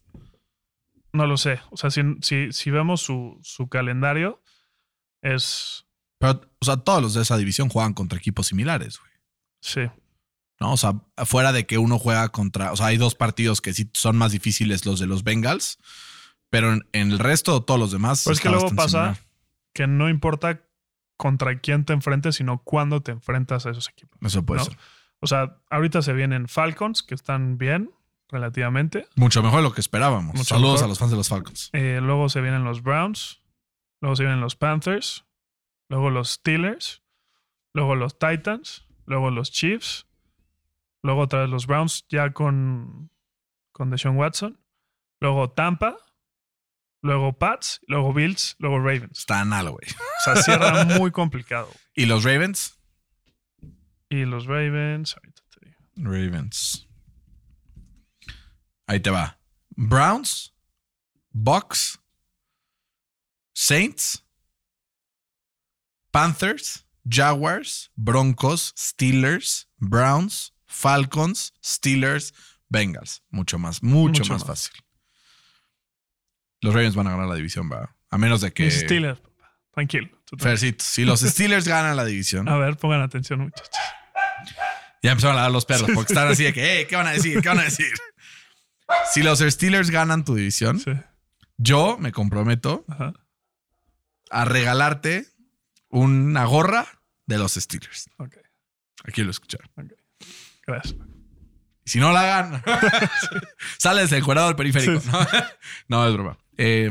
No 1.13 1.27
lo 1.27 1.37
sé. 1.37 1.61
O 1.71 1.77
sea, 1.77 1.91
si, 1.91 2.01
si, 2.23 2.53
si 2.53 2.71
vemos 2.71 3.03
su, 3.03 3.39
su 3.43 3.69
calendario, 3.69 4.43
es. 5.21 5.85
Pero, 6.19 6.41
o 6.61 6.65
sea, 6.65 6.79
todos 6.79 7.03
los 7.03 7.15
de 7.15 7.23
esa 7.23 7.37
división 7.37 7.69
juegan 7.69 7.93
contra 7.93 8.19
equipos 8.19 8.47
similares, 8.47 8.99
güey. 8.99 9.12
Sí. 9.63 9.81
¿No? 10.61 10.75
O 10.75 10.77
sea, 10.77 10.95
fuera 11.25 11.53
de 11.53 11.67
que 11.67 11.79
uno 11.79 11.99
juega 11.99 12.29
contra. 12.29 12.73
O 12.73 12.77
sea, 12.77 12.87
hay 12.87 12.99
dos 12.99 13.15
partidos 13.15 13.61
que 13.63 13.73
sí 13.73 13.91
son 13.95 14.17
más 14.19 14.33
difíciles, 14.33 14.85
los 14.85 15.01
de 15.01 15.07
los 15.07 15.25
Bengals. 15.25 15.79
Pero 16.51 16.73
en, 16.75 16.87
en 16.93 17.11
el 17.11 17.19
resto, 17.19 17.63
todos 17.63 17.81
los 17.81 17.91
demás. 17.93 18.23
Pero 18.25 18.35
es 18.35 18.41
que 18.41 18.51
luego 18.51 18.69
pasa 18.77 19.15
similar. 19.15 19.19
que 19.73 19.87
no 19.87 20.11
importa 20.11 20.61
contra 21.17 21.59
quién 21.61 21.85
te 21.85 21.95
enfrentes, 21.95 22.37
sino 22.37 22.59
cuándo 22.63 23.01
te 23.01 23.13
enfrentas 23.13 23.65
a 23.65 23.71
esos 23.71 23.89
equipos. 23.89 24.19
Eso 24.23 24.45
puede 24.45 24.59
¿no? 24.61 24.65
ser. 24.67 24.77
O 25.21 25.27
sea, 25.27 25.57
ahorita 25.71 26.03
se 26.03 26.13
vienen 26.13 26.49
Falcons, 26.49 27.03
que 27.03 27.15
están 27.15 27.57
bien 27.57 27.91
relativamente. 28.29 29.07
Mucho 29.15 29.43
mejor 29.43 29.59
de 29.59 29.63
lo 29.65 29.73
que 29.73 29.81
esperábamos. 29.81 30.35
Mucho 30.35 30.55
Saludos 30.55 30.75
mejor. 30.75 30.85
a 30.85 30.89
los 30.89 30.99
fans 30.99 31.11
de 31.13 31.17
los 31.17 31.29
Falcons. 31.29 31.71
Eh, 31.73 32.01
luego 32.03 32.29
se 32.29 32.41
vienen 32.41 32.65
los 32.65 32.83
Browns. 32.83 33.41
Luego 34.01 34.17
se 34.17 34.25
vienen 34.25 34.41
los 34.41 34.57
Panthers. 34.57 35.25
Luego 35.89 36.11
los 36.11 36.31
Steelers. 36.31 37.03
Luego 37.73 37.95
los 37.95 38.19
Titans. 38.19 38.85
Luego 39.07 39.31
los 39.31 39.51
Chiefs. 39.51 40.07
Luego 41.03 41.23
otra 41.23 41.41
vez 41.41 41.51
los 41.51 41.67
Browns 41.67 42.07
ya 42.09 42.33
con, 42.33 43.11
con 43.73 43.91
Deshaun 43.91 44.17
Watson. 44.17 44.61
Luego 45.21 45.51
Tampa. 45.51 45.97
Luego 47.03 47.33
Pats. 47.33 47.81
Luego 47.87 48.13
Bills. 48.13 48.57
Luego 48.59 48.79
Ravens. 48.79 49.19
Está 49.19 49.45
güey. 49.45 49.89
O 49.89 50.25
sea, 50.25 50.37
cierra 50.37 50.85
muy 50.85 51.11
complicado. 51.11 51.69
¿Y 51.95 52.07
los 52.07 52.25
Ravens? 52.25 52.79
Y 54.09 54.25
los 54.25 54.47
Ravens. 54.47 55.17
Ahorita 55.17 55.43
te 55.51 55.67
digo. 55.67 55.79
Ravens. 55.97 56.89
Ahí 58.87 59.01
te 59.01 59.11
va. 59.11 59.39
Browns, 59.77 60.55
Bucks, 61.31 61.99
Saints, 63.55 64.25
Panthers, 66.11 66.87
Jaguars, 67.09 67.91
Broncos, 67.97 68.73
Steelers, 68.79 69.69
Browns, 69.79 70.55
Falcons, 70.67 71.53
Steelers, 71.65 72.33
Bengals. 72.69 73.23
Mucho 73.31 73.59
más, 73.59 73.83
mucho, 73.83 74.21
Mucho 74.21 74.33
más, 74.33 74.47
más. 74.47 74.69
fácil. 74.69 74.73
Los 76.61 76.75
Ravens 76.75 76.95
van 76.95 77.09
a 77.09 77.11
ganar 77.11 77.27
la 77.29 77.35
división, 77.35 77.71
va. 77.71 77.95
A 78.11 78.19
menos 78.19 78.41
de 78.41 78.53
que. 78.53 78.65
Mis 78.65 78.81
Steelers. 78.81 79.19
papá. 79.21 79.59
Tranquilo. 79.73 80.09
Fercito, 80.39 80.85
si 80.85 81.05
los 81.05 81.21
Steelers 81.21 81.67
ganan 81.69 81.97
la 81.97 82.05
división, 82.05 82.49
A 82.49 82.57
ver, 82.57 82.77
pongan 82.77 83.03
atención, 83.03 83.41
muchachos. 83.41 83.71
Ya 85.03 85.11
empezaron 85.11 85.37
a 85.37 85.43
dar 85.43 85.51
los 85.51 85.65
perros 85.67 85.91
porque 85.95 86.13
están 86.13 86.29
así 86.29 86.45
de 86.45 86.53
que, 86.53 86.63
"Eh, 86.81 86.87
¿qué 86.87 86.95
van 86.97 87.07
a 87.09 87.13
decir? 87.13 87.41
¿Qué 87.43 87.49
van 87.49 87.59
a 87.59 87.65
decir? 87.65 87.93
Si 89.13 89.23
los 89.23 89.41
Steelers 89.41 89.91
ganan 89.91 90.25
tu 90.25 90.35
división, 90.35 90.79
Sí. 90.79 90.93
yo 91.57 91.97
me 91.99 92.13
comprometo 92.13 92.85
Ajá. 92.89 93.13
a 94.31 94.45
regalarte 94.45 95.27
una 95.93 96.45
gorra 96.47 96.87
de 97.27 97.39
los 97.39 97.55
Steelers. 97.55 98.11
Aquí 99.05 99.23
lo 99.23 99.31
escucharon. 99.31 99.71
ok. 99.77 99.93
Gracias. 100.67 100.97
Si 101.85 101.99
no 101.99 102.13
la 102.13 102.23
ganan, 102.23 102.63
sales 103.79 104.13
encuadrado 104.13 104.49
del 104.49 104.57
periférico. 104.57 105.01
Sí. 105.01 105.09
¿no? 105.11 105.27
no, 105.89 106.09
es 106.09 106.15
broma. 106.15 106.39
Eh, 106.57 106.91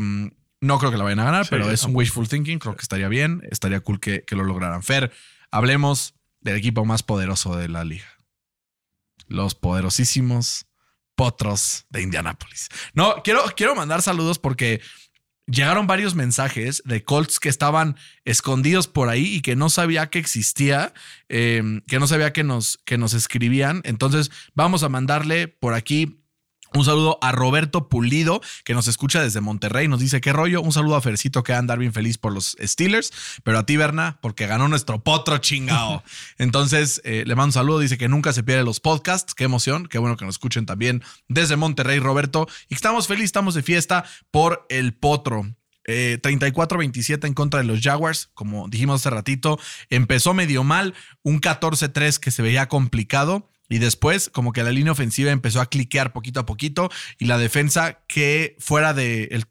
no 0.59 0.79
creo 0.79 0.91
que 0.91 0.97
la 0.97 1.03
vayan 1.03 1.19
a 1.19 1.25
ganar, 1.25 1.45
Sí, 1.45 1.49
pero 1.49 1.71
es 1.71 1.83
un 1.83 1.95
wishful 1.95 2.27
thinking. 2.27 2.59
Creo 2.59 2.75
que 2.75 2.81
estaría 2.81 3.07
bien. 3.07 3.41
Estaría 3.49 3.79
cool 3.79 3.99
que, 3.99 4.23
que 4.23 4.35
lo 4.35 4.43
lograran. 4.43 4.83
Fer, 4.83 5.11
hablemos 5.49 6.13
del 6.41 6.57
equipo 6.57 6.85
más 6.85 7.03
poderoso 7.03 7.55
de 7.55 7.69
la 7.69 7.83
liga. 7.83 8.07
Los 9.27 9.55
poderosísimos 9.55 10.67
potros 11.15 11.85
de 11.89 12.01
Indianápolis. 12.01 12.69
No, 12.93 13.23
quiero, 13.23 13.43
quiero 13.55 13.75
mandar 13.75 14.01
saludos 14.01 14.39
porque 14.39 14.81
llegaron 15.51 15.87
varios 15.87 16.15
mensajes 16.15 16.81
de 16.85 17.03
Colts 17.03 17.39
que 17.39 17.49
estaban 17.49 17.97
escondidos 18.25 18.87
por 18.87 19.09
ahí 19.09 19.35
y 19.35 19.41
que 19.41 19.55
no 19.55 19.69
sabía 19.69 20.09
que 20.09 20.19
existía, 20.19 20.93
eh, 21.29 21.81
que 21.87 21.99
no 21.99 22.07
sabía 22.07 22.33
que 22.33 22.43
nos, 22.43 22.79
que 22.85 22.97
nos 22.97 23.13
escribían. 23.13 23.81
Entonces 23.83 24.31
vamos 24.55 24.83
a 24.83 24.89
mandarle 24.89 25.47
por 25.47 25.73
aquí 25.73 26.20
un 26.73 26.85
saludo 26.85 27.17
a 27.21 27.31
Roberto 27.33 27.89
Pulido, 27.89 28.41
que 28.63 28.73
nos 28.73 28.87
escucha 28.87 29.21
desde 29.21 29.41
Monterrey. 29.41 29.87
Nos 29.89 29.99
dice 29.99 30.21
qué 30.21 30.31
rollo. 30.31 30.61
Un 30.61 30.71
saludo 30.71 30.95
a 30.95 31.01
Fercito, 31.01 31.43
que 31.43 31.51
va 31.51 31.57
a 31.57 31.59
andar 31.59 31.79
bien 31.79 31.91
feliz 31.91 32.17
por 32.17 32.33
los 32.33 32.55
Steelers. 32.61 33.11
Pero 33.43 33.59
a 33.59 33.65
ti, 33.65 33.75
Berna, 33.75 34.19
porque 34.21 34.47
ganó 34.47 34.69
nuestro 34.69 35.03
potro 35.03 35.37
chingao. 35.39 36.03
Entonces, 36.37 37.01
eh, 37.03 37.23
le 37.27 37.35
mando 37.35 37.47
un 37.47 37.53
saludo. 37.53 37.79
Dice 37.79 37.97
que 37.97 38.07
nunca 38.07 38.31
se 38.31 38.43
pierde 38.43 38.63
los 38.63 38.79
podcasts. 38.79 39.35
Qué 39.35 39.43
emoción. 39.43 39.87
Qué 39.87 39.97
bueno 39.97 40.15
que 40.15 40.25
nos 40.25 40.35
escuchen 40.35 40.65
también 40.65 41.03
desde 41.27 41.57
Monterrey, 41.57 41.99
Roberto. 41.99 42.47
Y 42.69 42.75
estamos 42.75 43.07
felices, 43.07 43.25
estamos 43.25 43.53
de 43.53 43.63
fiesta 43.63 44.05
por 44.31 44.65
el 44.69 44.93
potro. 44.93 45.43
Eh, 45.85 46.19
34-27 46.21 47.27
en 47.27 47.33
contra 47.33 47.59
de 47.59 47.65
los 47.65 47.81
Jaguars, 47.81 48.29
como 48.33 48.69
dijimos 48.69 49.01
hace 49.01 49.09
ratito. 49.09 49.59
Empezó 49.89 50.33
medio 50.33 50.63
mal, 50.63 50.93
un 51.23 51.41
14-3 51.41 52.17
que 52.17 52.31
se 52.31 52.41
veía 52.41 52.67
complicado. 52.67 53.50
Y 53.71 53.79
después, 53.79 54.29
como 54.29 54.51
que 54.51 54.63
la 54.63 54.71
línea 54.71 54.91
ofensiva 54.91 55.31
empezó 55.31 55.61
a 55.61 55.65
cliquear 55.67 56.11
poquito 56.11 56.41
a 56.41 56.45
poquito. 56.45 56.89
Y 57.17 57.25
la 57.25 57.37
defensa, 57.37 57.99
que 58.05 58.57
fuera 58.59 58.93
de 58.93 59.29
el, 59.31 59.45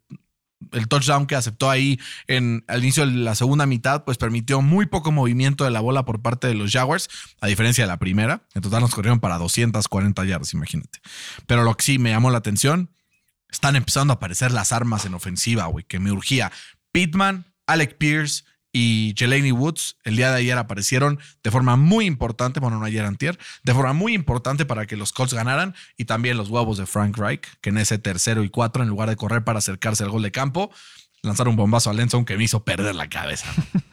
el 0.73 0.89
touchdown 0.89 1.27
que 1.27 1.37
aceptó 1.37 1.71
ahí 1.71 1.99
en, 2.27 2.63
al 2.69 2.83
inicio 2.83 3.07
de 3.07 3.13
la 3.13 3.35
segunda 3.35 3.65
mitad, 3.65 4.05
pues 4.05 4.19
permitió 4.19 4.61
muy 4.61 4.85
poco 4.85 5.11
movimiento 5.11 5.65
de 5.65 5.71
la 5.71 5.81
bola 5.81 6.05
por 6.05 6.21
parte 6.21 6.49
de 6.49 6.55
los 6.55 6.71
Jaguars, 6.71 7.09
a 7.41 7.47
diferencia 7.47 7.85
de 7.85 7.89
la 7.89 7.99
primera. 7.99 8.43
En 8.55 8.61
total 8.61 8.83
nos 8.83 8.95
corrieron 8.95 9.21
para 9.21 9.39
240 9.39 10.23
yardas, 10.27 10.53
imagínate. 10.53 11.01
Pero 11.47 11.65
lo 11.65 11.75
que 11.75 11.85
sí 11.85 11.99
me 11.99 12.11
llamó 12.11 12.31
la 12.31 12.39
atención, 12.39 12.91
están 13.51 13.75
empezando 13.75 14.13
a 14.13 14.17
aparecer 14.17 14.53
las 14.53 14.73
armas 14.73 15.07
en 15.07 15.15
ofensiva, 15.15 15.65
güey, 15.65 15.87
que 15.87 15.99
me 15.99 16.13
urgía. 16.13 16.53
Pittman, 16.93 17.47
Alec 17.67 17.97
Pierce 17.97 18.45
y 18.73 19.15
Jelani 19.17 19.53
Woods 19.53 19.97
el 20.05 20.17
día 20.17 20.31
de 20.31 20.39
ayer 20.39 20.57
aparecieron 20.57 21.19
de 21.43 21.51
forma 21.51 21.77
muy 21.77 22.07
importante, 22.07 22.61
bueno, 22.61 22.79
no 22.79 22.85
ayer 22.85 23.05
antier, 23.05 23.39
de 23.65 23.75
forma 23.75 23.93
muy 23.93 24.15
importante 24.15 24.65
para 24.65 24.87
que 24.87 24.97
los 24.97 25.13
Colts 25.13 25.35
ganaran 25.35 25.75
y 25.97 26.05
también 26.05 26.37
los 26.37 26.51
huevos 26.51 26.79
de 26.79 26.87
Frank 26.87 27.17
Reich, 27.17 27.47
que 27.61 27.71
en 27.71 27.79
ese 27.79 27.99
tercero 27.99 28.45
y 28.45 28.49
cuatro, 28.49 28.83
en 28.83 28.89
lugar 28.89 29.09
de 29.09 29.17
correr 29.17 29.45
para 29.45 29.59
acercarse 29.59 30.05
al 30.05 30.11
gol 30.11 30.23
de 30.23 30.31
campo, 30.31 30.71
lanzaron 31.23 31.53
un 31.53 31.57
bombazo 31.57 31.91
a 31.91 31.93
Lenson 31.93 32.25
que 32.25 32.37
me 32.37 32.45
hizo 32.45 32.65
perder 32.65 32.95
la 32.95 33.09
cabeza. 33.09 33.47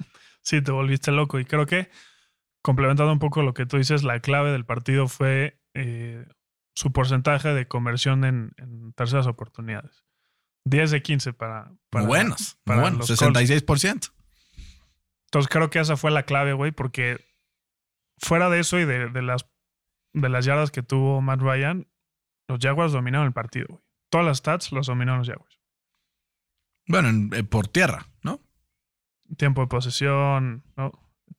Sí, 0.47 0.61
te 0.61 0.71
volviste 0.71 1.11
loco. 1.11 1.41
Y 1.41 1.45
creo 1.45 1.65
que, 1.65 1.89
complementando 2.61 3.11
un 3.11 3.19
poco 3.19 3.43
lo 3.43 3.53
que 3.53 3.65
tú 3.65 3.75
dices, 3.75 4.05
la 4.05 4.21
clave 4.21 4.49
del 4.49 4.63
partido 4.63 5.09
fue 5.09 5.59
eh, 5.73 6.25
su 6.73 6.93
porcentaje 6.93 7.49
de 7.49 7.67
conversión 7.67 8.23
en, 8.23 8.53
en 8.55 8.93
terceras 8.93 9.27
oportunidades. 9.27 10.05
10 10.63 10.91
de 10.91 11.01
15 11.01 11.33
para. 11.33 11.73
para 11.89 12.05
buenos, 12.05 12.57
para 12.63 12.79
buenos, 12.79 13.09
los 13.09 13.19
Colts. 13.19 14.13
66%. 15.27 15.29
Entonces 15.29 15.49
creo 15.49 15.69
que 15.69 15.79
esa 15.79 15.97
fue 15.97 16.11
la 16.11 16.23
clave, 16.23 16.53
güey, 16.53 16.71
porque 16.71 17.25
fuera 18.17 18.49
de 18.49 18.59
eso 18.59 18.79
y 18.79 18.85
de, 18.85 19.09
de 19.09 19.21
las, 19.21 19.45
de 20.13 20.29
las 20.29 20.45
yardas 20.45 20.71
que 20.71 20.83
tuvo 20.83 21.21
Matt 21.21 21.41
Ryan, 21.41 21.87
los 22.47 22.59
Jaguars 22.61 22.93
dominaron 22.93 23.27
el 23.27 23.33
partido, 23.33 23.67
güey. 23.69 23.81
Todas 24.09 24.25
las 24.25 24.37
stats 24.37 24.71
los 24.71 24.87
dominaron 24.87 25.19
los 25.19 25.27
Jaguars. 25.29 25.59
Bueno, 26.87 27.09
en- 27.09 27.33
eh, 27.33 27.43
por 27.43 27.67
tierra, 27.67 28.05
¿no? 28.23 28.39
Tiempo 29.37 29.61
de 29.61 29.67
posesión, 29.67 30.63
¿no? 30.77 30.91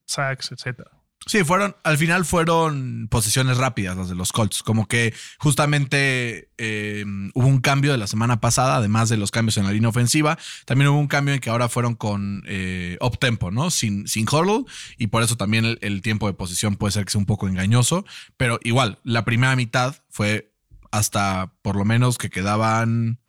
sacks, 0.04 0.52
etcétera. 0.52 0.90
Sí, 1.28 1.44
fueron, 1.44 1.76
al 1.84 1.98
final 1.98 2.24
fueron 2.24 3.06
posiciones 3.10 3.58
rápidas 3.58 3.98
las 3.98 4.08
de 4.08 4.14
los 4.14 4.32
Colts. 4.32 4.62
Como 4.62 4.88
que 4.88 5.12
justamente 5.38 6.48
eh, 6.56 7.04
hubo 7.34 7.46
un 7.46 7.60
cambio 7.60 7.92
de 7.92 7.98
la 7.98 8.06
semana 8.06 8.40
pasada, 8.40 8.76
además 8.76 9.10
de 9.10 9.18
los 9.18 9.30
cambios 9.30 9.58
en 9.58 9.64
la 9.64 9.72
línea 9.72 9.90
ofensiva. 9.90 10.38
También 10.64 10.88
hubo 10.88 10.98
un 10.98 11.06
cambio 11.06 11.34
en 11.34 11.40
que 11.40 11.50
ahora 11.50 11.68
fueron 11.68 11.96
con 11.96 12.44
eh, 12.46 12.96
up 13.02 13.18
tempo, 13.18 13.50
¿no? 13.50 13.70
Sin, 13.70 14.08
sin 14.08 14.26
huddle. 14.26 14.64
Y 14.96 15.08
por 15.08 15.22
eso 15.22 15.36
también 15.36 15.76
el, 15.82 16.00
tiempo 16.00 16.28
de 16.28 16.32
posición 16.32 16.76
puede 16.76 16.92
ser 16.92 17.04
que 17.04 17.10
sea 17.10 17.18
un 17.18 17.26
poco 17.26 17.46
engañoso. 17.46 18.06
Pero 18.38 18.58
igual, 18.64 18.98
la 19.04 19.26
primera 19.26 19.54
mitad 19.54 19.96
fue 20.08 20.54
hasta 20.92 21.52
por 21.60 21.76
lo 21.76 21.84
menos 21.84 22.16
que 22.16 22.30
quedaban 22.30 23.20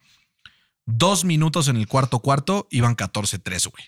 dos 0.86 1.26
minutos 1.26 1.68
en 1.68 1.76
el 1.76 1.90
cuarto 1.90 2.20
cuarto, 2.20 2.66
iban 2.72 2.96
14-3, 2.96 3.70
güey. 3.70 3.84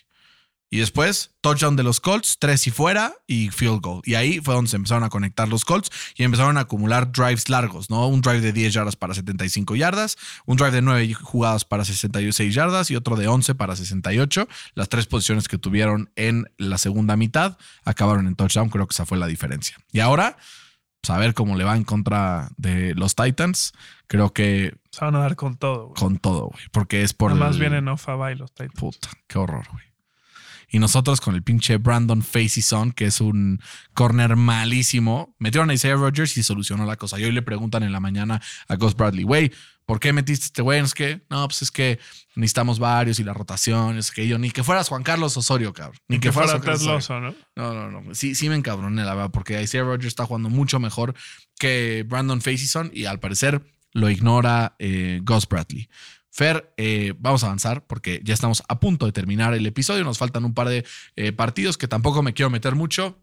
Y 0.74 0.78
después, 0.78 1.32
touchdown 1.42 1.76
de 1.76 1.82
los 1.82 2.00
Colts, 2.00 2.38
tres 2.38 2.66
y 2.66 2.70
fuera 2.70 3.12
y 3.26 3.50
field 3.50 3.82
goal. 3.82 4.00
Y 4.06 4.14
ahí 4.14 4.40
fue 4.40 4.54
donde 4.54 4.70
se 4.70 4.76
empezaron 4.76 5.04
a 5.04 5.10
conectar 5.10 5.46
los 5.46 5.66
Colts 5.66 5.90
y 6.16 6.22
empezaron 6.24 6.56
a 6.56 6.60
acumular 6.60 7.12
drives 7.12 7.50
largos, 7.50 7.90
¿no? 7.90 8.06
Un 8.08 8.22
drive 8.22 8.40
de 8.40 8.54
10 8.54 8.72
yardas 8.72 8.96
para 8.96 9.12
75 9.12 9.76
yardas, 9.76 10.16
un 10.46 10.56
drive 10.56 10.70
de 10.70 10.80
9 10.80 11.12
jugadas 11.12 11.66
para 11.66 11.84
66 11.84 12.54
yardas 12.54 12.90
y 12.90 12.96
otro 12.96 13.16
de 13.16 13.28
11 13.28 13.54
para 13.54 13.76
68. 13.76 14.48
Las 14.74 14.88
tres 14.88 15.06
posiciones 15.06 15.46
que 15.46 15.58
tuvieron 15.58 16.10
en 16.16 16.46
la 16.56 16.78
segunda 16.78 17.16
mitad 17.16 17.58
acabaron 17.84 18.26
en 18.26 18.34
touchdown. 18.34 18.70
Creo 18.70 18.86
que 18.86 18.92
esa 18.94 19.04
fue 19.04 19.18
la 19.18 19.26
diferencia. 19.26 19.76
Y 19.92 20.00
ahora, 20.00 20.38
saber 21.02 21.34
cómo 21.34 21.54
le 21.56 21.64
va 21.64 21.76
en 21.76 21.84
contra 21.84 22.48
de 22.56 22.94
los 22.94 23.14
Titans, 23.14 23.74
creo 24.06 24.32
que 24.32 24.72
Se 24.90 25.04
van 25.04 25.16
a 25.16 25.18
dar 25.18 25.36
con 25.36 25.56
todo, 25.58 25.88
güey. 25.88 25.96
con 26.00 26.16
todo, 26.18 26.46
güey. 26.46 26.64
Porque 26.72 27.02
es 27.02 27.12
por 27.12 27.32
Además 27.32 27.56
el- 27.56 27.60
vienen 27.60 27.88
off 27.88 28.08
a 28.08 28.16
bye 28.16 28.36
los 28.36 28.52
Titans. 28.54 28.72
Puta, 28.80 29.10
qué 29.26 29.38
horror, 29.38 29.66
güey. 29.70 29.84
Y 30.72 30.78
nosotros 30.78 31.20
con 31.20 31.34
el 31.34 31.42
pinche 31.42 31.76
Brandon 31.76 32.24
Son, 32.62 32.92
que 32.92 33.04
es 33.04 33.20
un 33.20 33.60
corner 33.92 34.36
malísimo, 34.36 35.36
metieron 35.38 35.68
a 35.68 35.74
Isaiah 35.74 35.96
Rogers 35.96 36.34
y 36.38 36.42
solucionó 36.42 36.86
la 36.86 36.96
cosa. 36.96 37.20
Y 37.20 37.24
hoy 37.24 37.32
le 37.32 37.42
preguntan 37.42 37.82
en 37.82 37.92
la 37.92 38.00
mañana 38.00 38.40
a 38.68 38.76
Gus 38.76 38.96
Bradley, 38.96 39.22
güey, 39.22 39.52
¿por 39.84 40.00
qué 40.00 40.14
metiste 40.14 40.46
este 40.46 40.62
güey? 40.62 40.80
Es 40.80 40.94
que, 40.94 41.20
no, 41.28 41.46
pues 41.46 41.60
es 41.60 41.70
que 41.70 41.98
necesitamos 42.36 42.78
varios 42.78 43.20
y 43.20 43.24
la 43.24 43.34
rotación, 43.34 43.98
es 43.98 44.10
que 44.10 44.26
yo, 44.26 44.38
ni 44.38 44.50
que 44.50 44.64
fueras 44.64 44.88
Juan 44.88 45.02
Carlos 45.02 45.36
Osorio, 45.36 45.74
cabrón. 45.74 46.00
Ni 46.08 46.16
que, 46.16 46.28
Que 46.28 46.32
fuera 46.32 46.58
fueras 46.58 47.06
Juan 47.06 47.34
Ted 47.34 47.44
¿no? 47.54 47.74
No, 47.74 47.90
no, 47.90 48.00
no. 48.00 48.14
Sí, 48.14 48.34
sí 48.34 48.48
me 48.48 48.56
encabroné, 48.56 49.04
la 49.04 49.14
verdad, 49.14 49.30
porque 49.30 49.60
Isaiah 49.60 49.84
Rogers 49.84 50.06
está 50.06 50.24
jugando 50.24 50.48
mucho 50.48 50.80
mejor 50.80 51.14
que 51.58 52.02
Brandon 52.08 52.40
Son 52.40 52.90
y 52.94 53.04
al 53.04 53.20
parecer 53.20 53.62
lo 53.92 54.08
ignora 54.08 54.74
eh, 54.78 55.20
Gus 55.22 55.46
Bradley. 55.46 55.90
Fer, 56.32 56.72
eh, 56.78 57.12
vamos 57.18 57.44
a 57.44 57.46
avanzar 57.46 57.86
porque 57.86 58.22
ya 58.24 58.32
estamos 58.32 58.62
a 58.66 58.80
punto 58.80 59.04
de 59.04 59.12
terminar 59.12 59.52
el 59.52 59.66
episodio. 59.66 60.02
Nos 60.02 60.16
faltan 60.16 60.46
un 60.46 60.54
par 60.54 60.66
de 60.66 60.82
eh, 61.14 61.30
partidos 61.32 61.76
que 61.76 61.88
tampoco 61.88 62.22
me 62.22 62.32
quiero 62.32 62.48
meter 62.48 62.74
mucho, 62.74 63.18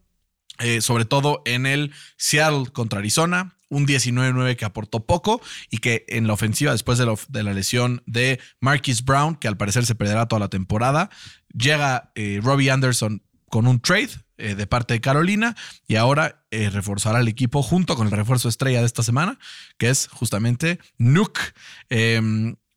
eh, 0.60 0.80
sobre 0.80 1.06
todo 1.06 1.42
en 1.44 1.66
el 1.66 1.92
Seattle 2.16 2.70
contra 2.72 3.00
Arizona. 3.00 3.56
Un 3.68 3.84
19-9 3.84 4.54
que 4.54 4.64
aportó 4.64 5.06
poco 5.06 5.40
y 5.70 5.78
que 5.78 6.04
en 6.08 6.28
la 6.28 6.34
ofensiva, 6.34 6.70
después 6.70 6.98
de, 6.98 7.42
la 7.42 7.52
lesión 7.52 8.02
de 8.06 8.38
Marquis 8.60 9.04
Brown, 9.04 9.34
que 9.34 9.48
al 9.48 9.56
parecer 9.56 9.86
se 9.86 9.96
perderá 9.96 10.26
toda 10.26 10.38
la 10.38 10.48
temporada, 10.48 11.10
llega 11.52 12.12
eh, 12.14 12.40
Robbie 12.42 12.70
Anderson 12.70 13.22
con 13.48 13.66
un 13.66 13.80
trade 13.80 14.10
de 14.38 14.66
parte 14.66 14.94
de 14.94 15.00
Carolina 15.02 15.54
y 15.86 15.96
ahora 15.96 16.46
reforzará 16.50 17.20
el 17.20 17.28
equipo 17.28 17.62
junto 17.62 17.94
con 17.94 18.06
el 18.06 18.12
refuerzo 18.12 18.48
estrella 18.48 18.80
de 18.80 18.86
esta 18.86 19.02
semana, 19.02 19.38
que 19.76 19.90
es 19.90 20.08
justamente 20.08 20.78
Nuke. 20.96 21.40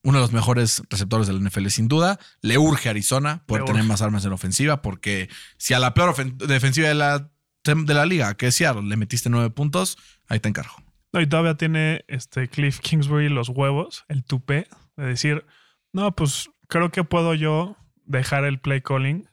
Uno 0.03 0.17
de 0.17 0.23
los 0.23 0.33
mejores 0.33 0.83
receptores 0.89 1.27
del 1.27 1.41
NFL, 1.41 1.67
sin 1.67 1.87
duda. 1.87 2.19
Le 2.41 2.57
urge 2.57 2.89
a 2.89 2.91
Arizona 2.91 3.43
poder 3.45 3.65
tener 3.65 3.83
más 3.83 4.01
armas 4.01 4.25
en 4.25 4.33
ofensiva, 4.33 4.81
porque 4.81 5.29
si 5.57 5.73
a 5.73 5.79
la 5.79 5.93
peor 5.93 6.13
defensiva 6.35 6.89
de 6.89 6.93
la, 6.93 7.31
de 7.63 7.93
la 7.93 8.05
liga, 8.05 8.35
que 8.35 8.47
es 8.47 8.55
Seattle, 8.55 8.83
le 8.83 8.97
metiste 8.97 9.29
nueve 9.29 9.49
puntos, 9.49 9.97
ahí 10.27 10.39
te 10.39 10.49
encargo. 10.49 10.75
No, 11.13 11.21
y 11.21 11.27
todavía 11.27 11.55
tiene 11.55 12.03
este 12.07 12.49
Cliff 12.49 12.79
Kingsbury 12.79 13.29
los 13.29 13.49
huevos, 13.49 14.03
el 14.09 14.23
tupé, 14.23 14.67
de 14.97 15.05
decir, 15.05 15.45
no, 15.93 16.13
pues 16.15 16.49
creo 16.67 16.91
que 16.91 17.03
puedo 17.03 17.33
yo 17.33 17.77
dejar 18.05 18.43
el 18.45 18.59
play 18.59 18.81
calling 18.81 19.29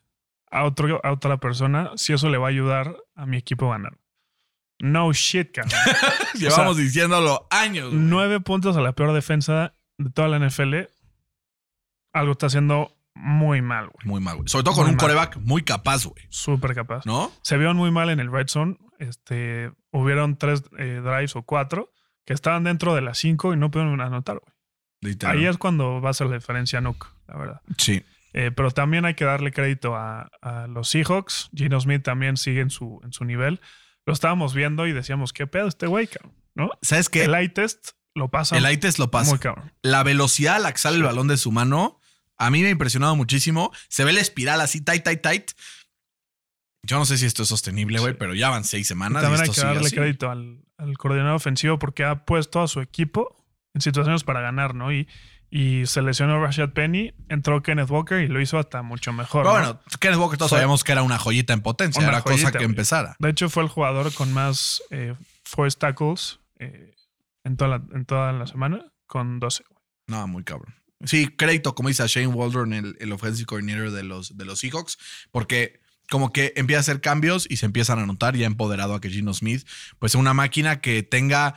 a, 0.50 0.64
otro, 0.64 1.00
a 1.02 1.12
otra 1.12 1.38
persona 1.38 1.90
si 1.96 2.12
eso 2.12 2.28
le 2.28 2.38
va 2.38 2.46
a 2.46 2.50
ayudar 2.50 2.96
a 3.14 3.26
mi 3.26 3.38
equipo 3.38 3.66
a 3.66 3.78
ganar. 3.78 3.98
No 4.78 5.12
shit, 5.12 5.52
cabrón. 5.52 5.78
Llevamos 6.34 6.76
diciéndolo 6.76 7.46
años. 7.50 7.92
Nueve 7.92 8.40
puntos 8.40 8.76
a 8.76 8.80
la 8.80 8.92
peor 8.92 9.12
defensa 9.12 9.74
de 10.04 10.10
toda 10.10 10.28
la 10.28 10.38
NFL. 10.38 10.74
Algo 12.12 12.32
está 12.32 12.46
haciendo 12.46 12.96
muy 13.14 13.62
mal, 13.62 13.88
güey. 13.88 14.06
Muy 14.06 14.20
mal, 14.20 14.36
güey. 14.36 14.48
Sobre 14.48 14.64
todo 14.64 14.74
con 14.74 14.84
Muy 14.84 14.90
un 14.92 14.96
mal. 14.96 15.00
coreback 15.00 15.36
muy 15.38 15.62
capaz, 15.62 16.06
güey. 16.06 16.24
Súper 16.30 16.74
capaz. 16.74 17.04
¿No? 17.06 17.30
Se 17.42 17.56
vieron 17.56 17.76
muy 17.76 17.90
mal 17.90 18.08
en 18.10 18.20
el 18.20 18.32
red 18.32 18.48
zone. 18.48 18.76
Este, 18.98 19.70
hubieron 19.92 20.36
tres 20.36 20.62
eh, 20.78 21.00
drives 21.02 21.36
o 21.36 21.42
cuatro 21.42 21.92
que 22.24 22.32
estaban 22.32 22.64
dentro 22.64 22.94
de 22.94 23.02
las 23.02 23.18
cinco 23.18 23.52
y 23.52 23.56
no 23.56 23.70
pudieron 23.70 24.00
anotar, 24.00 24.38
güey. 24.38 24.54
Literal. 25.02 25.38
Ahí 25.38 25.46
es 25.46 25.56
cuando 25.56 26.00
va 26.00 26.10
a 26.10 26.14
ser 26.14 26.26
la 26.28 26.36
diferencia 26.36 26.80
Nuke, 26.80 27.06
la 27.26 27.36
verdad. 27.38 27.60
Sí. 27.78 28.04
Eh, 28.32 28.50
pero 28.54 28.70
también 28.70 29.04
hay 29.06 29.14
que 29.14 29.24
darle 29.24 29.50
crédito 29.50 29.96
a, 29.96 30.30
a 30.42 30.66
los 30.66 30.88
Seahawks. 30.88 31.50
Gino 31.54 31.80
Smith 31.80 32.02
también 32.02 32.36
sigue 32.36 32.60
en 32.60 32.70
su, 32.70 33.00
en 33.02 33.12
su 33.12 33.24
nivel. 33.24 33.60
Lo 34.06 34.12
estábamos 34.12 34.54
viendo 34.54 34.86
y 34.86 34.92
decíamos, 34.92 35.32
¿qué 35.32 35.46
pedo 35.46 35.68
este 35.68 35.86
güey, 35.86 36.06
cabrón? 36.06 36.34
¿No? 36.54 36.70
¿Sabes 36.82 37.08
qué? 37.08 37.24
El 37.24 37.34
eye 37.34 37.48
test 37.48 37.90
lo 38.14 38.28
pasa 38.28 38.56
El 38.56 38.70
ITES 38.70 38.98
lo 38.98 39.10
pasa. 39.10 39.30
muy 39.30 39.38
cabrón. 39.38 39.72
la 39.82 40.02
velocidad 40.02 40.56
a 40.56 40.58
la 40.58 40.72
que 40.72 40.78
sale 40.78 40.96
el 40.96 41.02
balón 41.02 41.28
de 41.28 41.36
su 41.36 41.52
mano, 41.52 42.00
a 42.36 42.50
mí 42.50 42.60
me 42.62 42.68
ha 42.68 42.70
impresionado 42.70 43.14
muchísimo. 43.16 43.70
Se 43.88 44.04
ve 44.04 44.12
la 44.12 44.20
espiral 44.20 44.60
así, 44.60 44.80
tight, 44.80 45.04
tight, 45.04 45.22
tight. 45.22 45.50
Yo 46.82 46.98
no 46.98 47.04
sé 47.04 47.18
si 47.18 47.26
esto 47.26 47.42
es 47.42 47.48
sostenible, 47.48 47.98
güey, 48.00 48.12
Sí. 48.12 48.16
pero 48.18 48.34
ya 48.34 48.48
van 48.48 48.64
seis 48.64 48.86
Y 48.86 48.88
semanas. 48.88 49.22
también 49.22 49.44
y 49.44 49.48
hay 49.48 49.54
que 49.54 49.60
darle 49.60 49.86
así. 49.86 49.96
crédito 49.96 50.30
al, 50.30 50.62
al 50.78 50.96
coordinador 50.96 51.34
ofensivo 51.36 51.78
porque 51.78 52.04
ha 52.04 52.24
puesto 52.24 52.60
a 52.62 52.68
su 52.68 52.80
equipo 52.80 53.36
en 53.74 53.80
situaciones 53.82 54.24
para 54.24 54.40
ganar, 54.40 54.74
¿no? 54.74 54.90
Y, 54.92 55.06
y 55.50 55.84
se 55.86 56.00
lesionó 56.00 56.40
Rashad 56.42 56.70
Penny, 56.70 57.12
entró 57.28 57.62
Kenneth 57.62 57.90
Walker 57.90 58.20
y 58.22 58.28
lo 58.28 58.40
hizo 58.40 58.58
hasta 58.58 58.82
mucho 58.82 59.12
mejor. 59.12 59.42
Pero 59.42 59.52
¿no? 59.58 59.60
bueno, 59.60 59.80
Kenneth 60.00 60.18
Walker 60.18 60.38
todos 60.38 60.52
sabíamos 60.52 60.82
que 60.82 60.92
era 60.92 61.02
una 61.02 61.18
joyita 61.18 61.52
en 61.52 61.60
potencia, 61.60 62.00
Una 62.00 62.08
era 62.08 62.22
cosa 62.22 62.50
que 62.50 62.64
empezara. 62.64 63.14
De 63.18 63.28
hecho, 63.28 63.50
fue 63.50 63.62
el 63.64 63.68
jugador 63.68 64.12
con 64.14 64.32
más 64.32 64.82
eh, 64.90 65.14
forced 65.44 65.78
tackles 65.78 66.38
eh, 66.58 66.94
en, 67.44 67.56
toda 67.56 67.78
la, 67.78 67.84
en 67.94 68.04
toda 68.04 68.32
la 68.32 68.46
semana, 68.46 68.92
con 69.06 69.40
12. 69.40 69.64
güey. 69.68 69.80
No, 70.06 70.26
muy 70.26 70.44
cabrón. 70.44 70.74
Sí, 71.04 71.28
crédito, 71.28 71.74
como 71.74 71.88
dice 71.88 72.06
Shane 72.06 72.26
Waldron, 72.26 72.72
el, 72.72 72.96
el 73.00 73.12
offensive 73.12 73.46
coordinator 73.46 73.90
de 73.90 74.02
los, 74.02 74.36
de 74.36 74.44
los 74.44 74.58
Seahawks, 74.58 74.98
porque 75.30 75.80
como 76.10 76.32
que 76.32 76.52
empieza 76.56 76.78
a 76.78 76.80
hacer 76.80 77.00
cambios 77.00 77.46
y 77.48 77.56
se 77.56 77.66
empiezan 77.66 78.00
a 78.00 78.06
notar, 78.06 78.36
ya 78.36 78.46
empoderado 78.46 78.94
a 78.94 79.00
que 79.00 79.08
Gino 79.08 79.32
Smith, 79.32 79.66
pues 79.98 80.14
una 80.14 80.34
máquina 80.34 80.80
que 80.80 81.02
tenga 81.02 81.54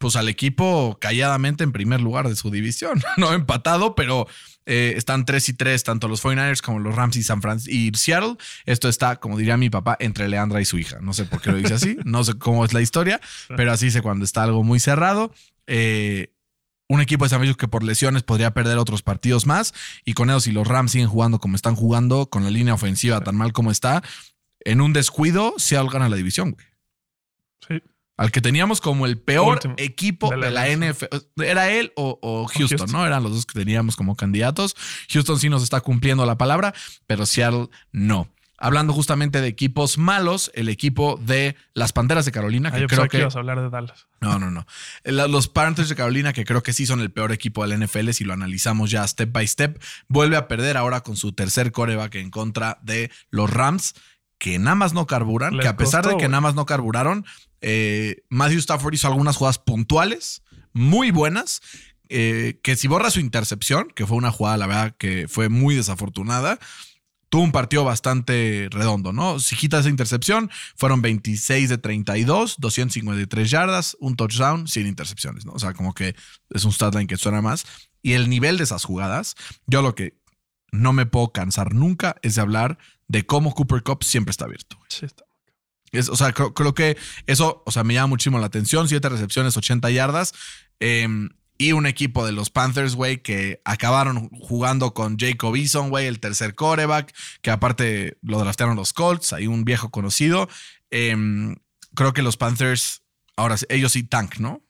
pues 0.00 0.16
al 0.16 0.30
equipo 0.30 0.96
calladamente 0.98 1.62
en 1.62 1.72
primer 1.72 2.00
lugar 2.00 2.26
de 2.26 2.34
su 2.34 2.50
división. 2.50 3.02
No 3.18 3.34
empatado, 3.34 3.94
pero 3.94 4.26
eh, 4.64 4.94
están 4.96 5.26
3 5.26 5.50
y 5.50 5.52
3, 5.52 5.84
tanto 5.84 6.08
los 6.08 6.24
49ers 6.24 6.62
como 6.62 6.78
los 6.78 6.94
Rams 6.94 7.16
y 7.16 7.22
San 7.22 7.42
Francisco 7.42 7.70
y 7.70 7.92
Seattle. 7.94 8.36
Esto 8.64 8.88
está, 8.88 9.16
como 9.16 9.36
diría 9.36 9.58
mi 9.58 9.68
papá, 9.68 9.98
entre 10.00 10.26
Leandra 10.28 10.58
y 10.62 10.64
su 10.64 10.78
hija. 10.78 11.00
No 11.02 11.12
sé 11.12 11.26
por 11.26 11.42
qué 11.42 11.50
lo 11.50 11.58
dice 11.58 11.74
así, 11.74 11.98
no 12.04 12.24
sé 12.24 12.32
cómo 12.38 12.64
es 12.64 12.72
la 12.72 12.80
historia, 12.80 13.20
pero 13.54 13.72
así 13.72 13.86
dice 13.86 14.00
cuando 14.00 14.24
está 14.24 14.42
algo 14.42 14.64
muy 14.64 14.80
cerrado. 14.80 15.34
Eh, 15.66 16.32
un 16.88 17.02
equipo 17.02 17.26
de 17.26 17.28
San 17.28 17.40
Francisco 17.40 17.58
que 17.58 17.68
por 17.68 17.82
lesiones 17.82 18.22
podría 18.22 18.54
perder 18.54 18.78
otros 18.78 19.02
partidos 19.02 19.46
más. 19.46 19.74
Y 20.06 20.14
con 20.14 20.30
eso, 20.30 20.40
si 20.40 20.50
los 20.50 20.66
Rams 20.66 20.92
siguen 20.92 21.08
jugando 21.08 21.40
como 21.40 21.56
están 21.56 21.76
jugando, 21.76 22.30
con 22.30 22.42
la 22.42 22.50
línea 22.50 22.72
ofensiva 22.72 23.20
tan 23.20 23.36
mal 23.36 23.52
como 23.52 23.70
está, 23.70 24.02
en 24.60 24.80
un 24.80 24.94
descuido, 24.94 25.54
Seattle 25.58 25.90
gana 25.92 26.08
la 26.08 26.16
división, 26.16 26.52
güey. 26.52 26.66
Sí. 27.68 27.82
Al 28.20 28.30
que 28.30 28.42
teníamos 28.42 28.82
como 28.82 29.06
el 29.06 29.16
peor 29.16 29.54
Último. 29.54 29.74
equipo 29.78 30.28
De 30.28 30.36
de 30.36 30.50
la 30.50 30.68
NFL. 30.68 31.42
Era 31.42 31.70
él 31.70 31.90
o, 31.96 32.18
o 32.20 32.46
Houston, 32.48 32.78
Houston. 32.78 32.92
¿no? 32.92 33.06
Eran 33.06 33.22
los 33.22 33.32
dos 33.32 33.46
que 33.46 33.58
teníamos 33.58 33.96
como 33.96 34.14
candidatos. 34.14 34.76
Houston 35.10 35.38
sí 35.38 35.48
nos 35.48 35.62
está 35.62 35.80
cumpliendo 35.80 36.26
la 36.26 36.36
palabra, 36.36 36.74
pero 37.06 37.24
Seattle 37.24 37.68
no. 37.92 38.28
Hablando 38.62 38.92
justamente 38.92 39.40
de 39.40 39.48
equipos 39.48 39.96
malos, 39.96 40.50
el 40.52 40.68
equipo 40.68 41.18
de 41.24 41.56
las 41.72 41.94
Panteras 41.94 42.26
de 42.26 42.30
Carolina, 42.32 42.68
Ah, 42.68 42.72
que 42.74 42.80
yo 42.82 42.88
creo 42.88 43.02
que 43.04 43.08
que. 43.08 43.18
ibas 43.20 43.34
a 43.34 43.38
hablar 43.38 43.58
de 43.58 43.70
Dallas. 43.70 44.06
No, 44.20 44.38
no, 44.38 44.50
no. 44.50 44.66
Los 45.04 45.48
Panthers 45.48 45.88
de 45.88 45.94
Carolina, 45.96 46.34
que 46.34 46.44
creo 46.44 46.62
que 46.62 46.74
sí 46.74 46.84
son 46.84 47.00
el 47.00 47.10
peor 47.10 47.32
equipo 47.32 47.66
del 47.66 47.82
NFL, 47.82 48.10
si 48.10 48.24
lo 48.24 48.34
analizamos 48.34 48.90
ya 48.90 49.08
step 49.08 49.32
by 49.32 49.48
step, 49.48 49.82
vuelve 50.08 50.36
a 50.36 50.46
perder 50.46 50.76
ahora 50.76 51.00
con 51.00 51.16
su 51.16 51.32
tercer 51.32 51.72
coreback 51.72 52.16
en 52.16 52.28
contra 52.28 52.78
de 52.82 53.10
los 53.30 53.48
Rams, 53.48 53.94
que 54.40 54.58
nada 54.58 54.74
más 54.74 54.94
no 54.94 55.06
carburan, 55.06 55.54
Les 55.54 55.62
que 55.62 55.68
a 55.68 55.76
pesar 55.76 56.02
costó, 56.02 56.16
de 56.16 56.22
que 56.22 56.28
nada 56.28 56.40
más 56.40 56.56
no 56.56 56.66
carburaron, 56.66 57.24
eh, 57.60 58.24
Matthew 58.30 58.58
Stafford 58.58 58.94
hizo 58.94 59.06
algunas 59.06 59.36
jugadas 59.36 59.58
puntuales, 59.58 60.42
muy 60.72 61.10
buenas, 61.12 61.60
eh, 62.08 62.58
que 62.62 62.74
si 62.74 62.88
borra 62.88 63.10
su 63.10 63.20
intercepción, 63.20 63.88
que 63.94 64.06
fue 64.06 64.16
una 64.16 64.32
jugada, 64.32 64.56
la 64.56 64.66
verdad, 64.66 64.96
que 64.98 65.28
fue 65.28 65.50
muy 65.50 65.74
desafortunada, 65.76 66.58
tuvo 67.28 67.42
un 67.42 67.52
partido 67.52 67.84
bastante 67.84 68.68
redondo, 68.70 69.12
¿no? 69.12 69.38
Si 69.40 69.56
quita 69.56 69.78
esa 69.78 69.90
intercepción, 69.90 70.50
fueron 70.74 71.02
26 71.02 71.68
de 71.68 71.78
32, 71.78 72.56
253 72.58 73.50
yardas, 73.50 73.96
un 74.00 74.16
touchdown, 74.16 74.66
sin 74.68 74.86
intercepciones, 74.86 75.44
¿no? 75.44 75.52
O 75.52 75.58
sea, 75.58 75.74
como 75.74 75.92
que 75.92 76.16
es 76.48 76.64
un 76.64 76.72
statline 76.72 77.06
que 77.06 77.18
suena 77.18 77.42
más. 77.42 77.66
Y 78.02 78.14
el 78.14 78.30
nivel 78.30 78.56
de 78.56 78.64
esas 78.64 78.84
jugadas, 78.84 79.36
yo 79.66 79.82
lo 79.82 79.94
que 79.94 80.18
no 80.72 80.92
me 80.92 81.06
puedo 81.06 81.32
cansar 81.32 81.74
nunca 81.74 82.16
es 82.22 82.34
de 82.36 82.42
hablar 82.42 82.78
de 83.08 83.26
cómo 83.26 83.54
Cooper 83.54 83.82
Cup 83.82 84.04
siempre 84.04 84.30
está 84.30 84.44
abierto. 84.44 84.78
Sí, 84.88 85.06
está. 85.06 85.24
Es, 85.92 86.08
o 86.08 86.16
sea, 86.16 86.32
creo, 86.32 86.54
creo 86.54 86.74
que 86.74 86.96
eso, 87.26 87.62
o 87.66 87.72
sea, 87.72 87.82
me 87.82 87.94
llama 87.94 88.08
muchísimo 88.08 88.38
la 88.38 88.46
atención. 88.46 88.88
Siete 88.88 89.08
recepciones, 89.08 89.56
80 89.56 89.90
yardas. 89.90 90.32
eh, 90.78 91.08
y 91.60 91.72
un 91.72 91.84
equipo 91.84 92.24
de 92.24 92.32
los 92.32 92.48
Panthers, 92.48 92.94
güey, 92.94 93.22
que 93.22 93.60
acabaron 93.66 94.30
jugando 94.30 94.94
con 94.94 95.18
Jacob 95.18 95.54
Eason, 95.56 95.90
güey, 95.90 96.06
el 96.06 96.18
tercer 96.18 96.54
coreback, 96.54 97.14
que 97.42 97.50
aparte 97.50 98.16
lo 98.22 98.38
draftearon 98.38 98.76
los 98.76 98.94
Colts, 98.94 99.34
hay 99.34 99.46
un 99.46 99.66
viejo 99.66 99.90
conocido. 99.90 100.48
Eh, 100.90 101.14
creo 101.94 102.14
que 102.14 102.22
los 102.22 102.38
Panthers, 102.38 103.02
ahora 103.36 103.56
ellos 103.68 103.92
sí 103.92 104.04
tank, 104.04 104.38
¿no? 104.38 104.62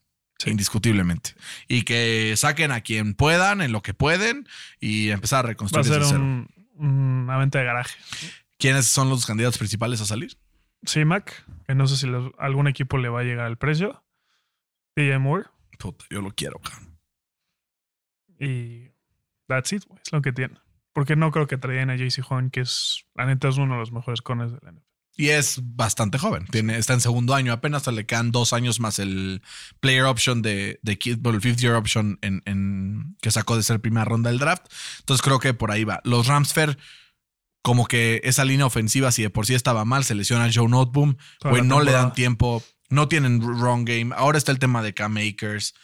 Sí. 0.42 0.50
Indiscutiblemente. 0.50 1.34
Y 1.68 1.82
que 1.82 2.34
saquen 2.36 2.72
a 2.72 2.80
quien 2.80 3.12
puedan, 3.14 3.60
en 3.60 3.72
lo 3.72 3.82
que 3.82 3.92
pueden, 3.92 4.48
y 4.80 5.10
empezar 5.10 5.40
a 5.40 5.42
Va 5.42 5.48
a 5.48 5.50
reconstruir 5.52 5.84
ser 5.84 5.98
desde 5.98 6.12
cero. 6.12 6.22
un- 6.22 6.48
una 6.76 7.36
venta 7.36 7.58
de 7.58 7.66
garaje. 7.66 7.98
¿Quiénes 8.58 8.86
son 8.86 9.10
los 9.10 9.26
candidatos 9.26 9.58
principales 9.58 10.00
a 10.00 10.06
salir? 10.06 10.38
C-Mac, 10.86 11.44
que 11.66 11.74
no 11.74 11.86
sé 11.86 11.98
si 11.98 12.06
los- 12.06 12.32
algún 12.38 12.68
equipo 12.68 12.96
le 12.96 13.10
va 13.10 13.20
a 13.20 13.24
llegar 13.24 13.44
al 13.44 13.58
precio. 13.58 14.02
DJ 14.96 15.18
Moore. 15.18 15.44
Puta, 15.78 16.06
yo 16.08 16.22
lo 16.22 16.30
quiero, 16.30 16.58
cabrón. 16.58 16.98
Y 18.38 18.90
that's 19.46 19.72
it, 19.74 19.84
güey. 19.86 20.00
Es 20.04 20.12
lo 20.12 20.22
que 20.22 20.32
tiene. 20.32 20.54
Porque 20.92 21.16
no 21.16 21.30
creo 21.30 21.46
que 21.46 21.58
traigan 21.58 21.90
a 21.90 21.96
JC 21.96 22.22
Horn, 22.26 22.50
que 22.50 22.60
es, 22.60 23.04
la 23.14 23.26
neta, 23.26 23.48
es 23.48 23.58
uno 23.58 23.74
de 23.74 23.80
los 23.80 23.92
mejores 23.92 24.22
corners 24.22 24.52
de 24.52 24.58
la 24.62 24.72
NFL. 24.72 24.89
Y 25.16 25.28
es 25.28 25.60
bastante 25.62 26.16
joven. 26.18 26.46
Tiene, 26.50 26.78
está 26.78 26.94
en 26.94 27.00
segundo 27.02 27.34
año. 27.34 27.52
Apenas 27.52 27.86
le 27.88 28.06
quedan 28.06 28.32
dos 28.32 28.52
años 28.54 28.80
más 28.80 28.98
el 28.98 29.42
player 29.80 30.04
option 30.04 30.40
de, 30.40 30.80
de 30.82 30.98
el 31.02 31.40
fifth 31.42 31.58
year 31.60 31.74
option 31.74 32.18
en, 32.22 32.42
en- 32.46 33.16
que 33.20 33.30
sacó 33.30 33.56
de 33.56 33.62
ser 33.62 33.80
primera 33.80 34.04
ronda 34.06 34.30
del 34.30 34.38
draft. 34.38 34.66
Entonces 35.00 35.20
creo 35.22 35.38
que 35.38 35.52
por 35.52 35.70
ahí 35.72 35.84
va. 35.84 36.00
Los 36.04 36.26
Rams 36.26 36.54
Fair, 36.54 36.78
como 37.60 37.86
que 37.86 38.22
esa 38.24 38.46
línea 38.46 38.64
ofensiva, 38.64 39.12
si 39.12 39.22
de 39.22 39.28
por 39.30 39.44
sí 39.46 39.54
estaba 39.54 39.84
mal, 39.84 40.04
se 40.04 40.14
lesiona 40.14 40.48
Joe 40.52 40.68
Noteboom. 40.68 41.16
Toda 41.38 41.50
Güey, 41.52 41.64
no 41.66 41.82
le 41.82 41.92
dan 41.92 42.14
tiempo. 42.14 42.62
No 42.88 43.06
tienen 43.06 43.40
wrong 43.40 43.84
game. 43.84 44.14
Ahora 44.16 44.38
está 44.38 44.52
el 44.52 44.58
tema 44.58 44.82
de 44.82 44.94
Cam 44.94 45.16
Akers. 45.18 45.74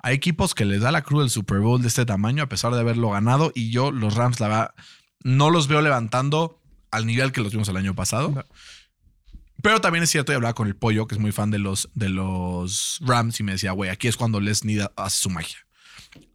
Hay 0.00 0.14
equipos 0.14 0.54
que 0.54 0.64
les 0.64 0.80
da 0.80 0.90
la 0.90 1.02
cruz 1.02 1.20
del 1.22 1.30
Super 1.30 1.58
Bowl 1.58 1.82
de 1.82 1.88
este 1.88 2.06
tamaño 2.06 2.44
a 2.44 2.48
pesar 2.48 2.72
de 2.72 2.80
haberlo 2.80 3.10
ganado. 3.10 3.52
Y 3.54 3.70
yo, 3.70 3.90
los 3.90 4.14
Rams, 4.14 4.40
la 4.40 4.48
verdad, 4.48 4.74
no 5.22 5.50
los 5.50 5.68
veo 5.68 5.80
levantando 5.82 6.57
al 6.90 7.06
nivel 7.06 7.32
que 7.32 7.40
los 7.40 7.52
vimos 7.52 7.68
el 7.68 7.76
año 7.76 7.94
pasado. 7.94 8.30
No. 8.30 8.44
Pero 9.62 9.80
también 9.80 10.04
es 10.04 10.10
cierto, 10.10 10.32
y 10.32 10.36
hablaba 10.36 10.54
con 10.54 10.68
el 10.68 10.76
pollo, 10.76 11.06
que 11.06 11.16
es 11.16 11.20
muy 11.20 11.32
fan 11.32 11.50
de 11.50 11.58
los, 11.58 11.90
de 11.94 12.08
los 12.08 13.00
Rams, 13.00 13.40
y 13.40 13.42
me 13.42 13.52
decía, 13.52 13.72
güey, 13.72 13.90
aquí 13.90 14.06
es 14.06 14.16
cuando 14.16 14.40
Les 14.40 14.64
Need 14.64 14.86
hace 14.96 15.18
su 15.18 15.30
magia. 15.30 15.58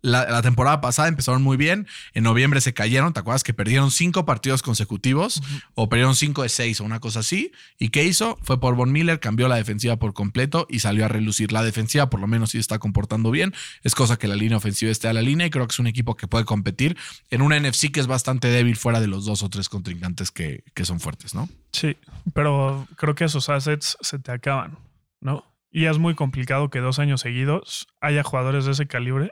La, 0.02 0.30
la 0.30 0.42
temporada 0.42 0.82
pasada 0.82 1.08
empezaron 1.08 1.42
muy 1.42 1.56
bien. 1.56 1.88
En 2.14 2.24
noviembre 2.24 2.60
se 2.60 2.74
cayeron. 2.74 3.14
¿Te 3.14 3.22
acuerdas 3.22 3.44
que 3.44 3.54
perdieron 3.54 3.90
cinco 3.90 4.26
partidos 4.26 4.62
consecutivos? 4.62 5.42
O 5.76 5.88
perdieron 5.88 6.16
cinco 6.16 6.44
de 6.44 6.50
seis 6.50 6.82
o 6.82 6.84
una 6.84 7.00
cosa 7.00 7.20
así. 7.20 7.52
¿Y 7.80 7.90
qué 7.90 8.04
hizo? 8.04 8.38
Fue 8.42 8.60
por 8.60 8.76
Von 8.76 8.92
Miller, 8.92 9.20
cambió 9.20 9.48
la 9.48 9.56
defensiva 9.56 9.96
por 9.98 10.14
completo 10.14 10.68
y 10.70 10.80
salió 10.80 11.06
a 11.06 11.08
relucir. 11.08 11.52
La 11.52 11.64
defensiva, 11.64 12.10
por 12.10 12.20
lo 12.20 12.28
menos, 12.28 12.52
sí 12.52 12.58
está 12.58 12.80
comportando 12.80 13.32
bien. 13.32 13.54
Es 13.84 13.96
cosa 13.96 14.18
que 14.18 14.28
la 14.28 14.36
línea 14.36 14.58
ofensiva 14.58 14.92
esté 14.92 15.08
a 15.08 15.14
la 15.14 15.22
línea 15.22 15.48
y 15.48 15.50
creo 15.50 15.68
que 15.68 15.72
es 15.72 15.80
un 15.80 15.88
equipo 15.88 16.16
que 16.16 16.28
puede 16.28 16.46
competir 16.46 16.98
en 17.30 17.42
una 17.42 17.60
NFC 17.60 17.92
que 17.92 18.00
es 18.00 18.08
bastante 18.08 18.50
débil 18.50 18.76
fuera 18.76 19.00
de 19.00 19.08
los 19.08 19.26
dos 19.26 19.44
o 19.44 19.50
tres 19.50 19.70
contrincantes 19.70 20.32
que, 20.32 20.64
que 20.74 20.86
son 20.86 21.00
fuertes, 21.00 21.34
¿no? 21.34 21.48
Sí, 21.72 21.98
pero 22.34 22.88
creo 22.98 23.16
que 23.16 23.24
esos 23.24 23.50
assets 23.50 23.98
se 24.02 24.20
te 24.20 24.32
acaban, 24.32 24.78
¿no? 25.22 25.46
Y 25.72 25.86
es 25.86 25.98
muy 25.98 26.14
complicado 26.14 26.70
que 26.70 26.80
dos 26.80 27.00
años 27.00 27.22
seguidos 27.22 27.88
haya 28.00 28.24
jugadores 28.24 28.66
de 28.66 28.74
ese 28.74 28.86
calibre 28.86 29.32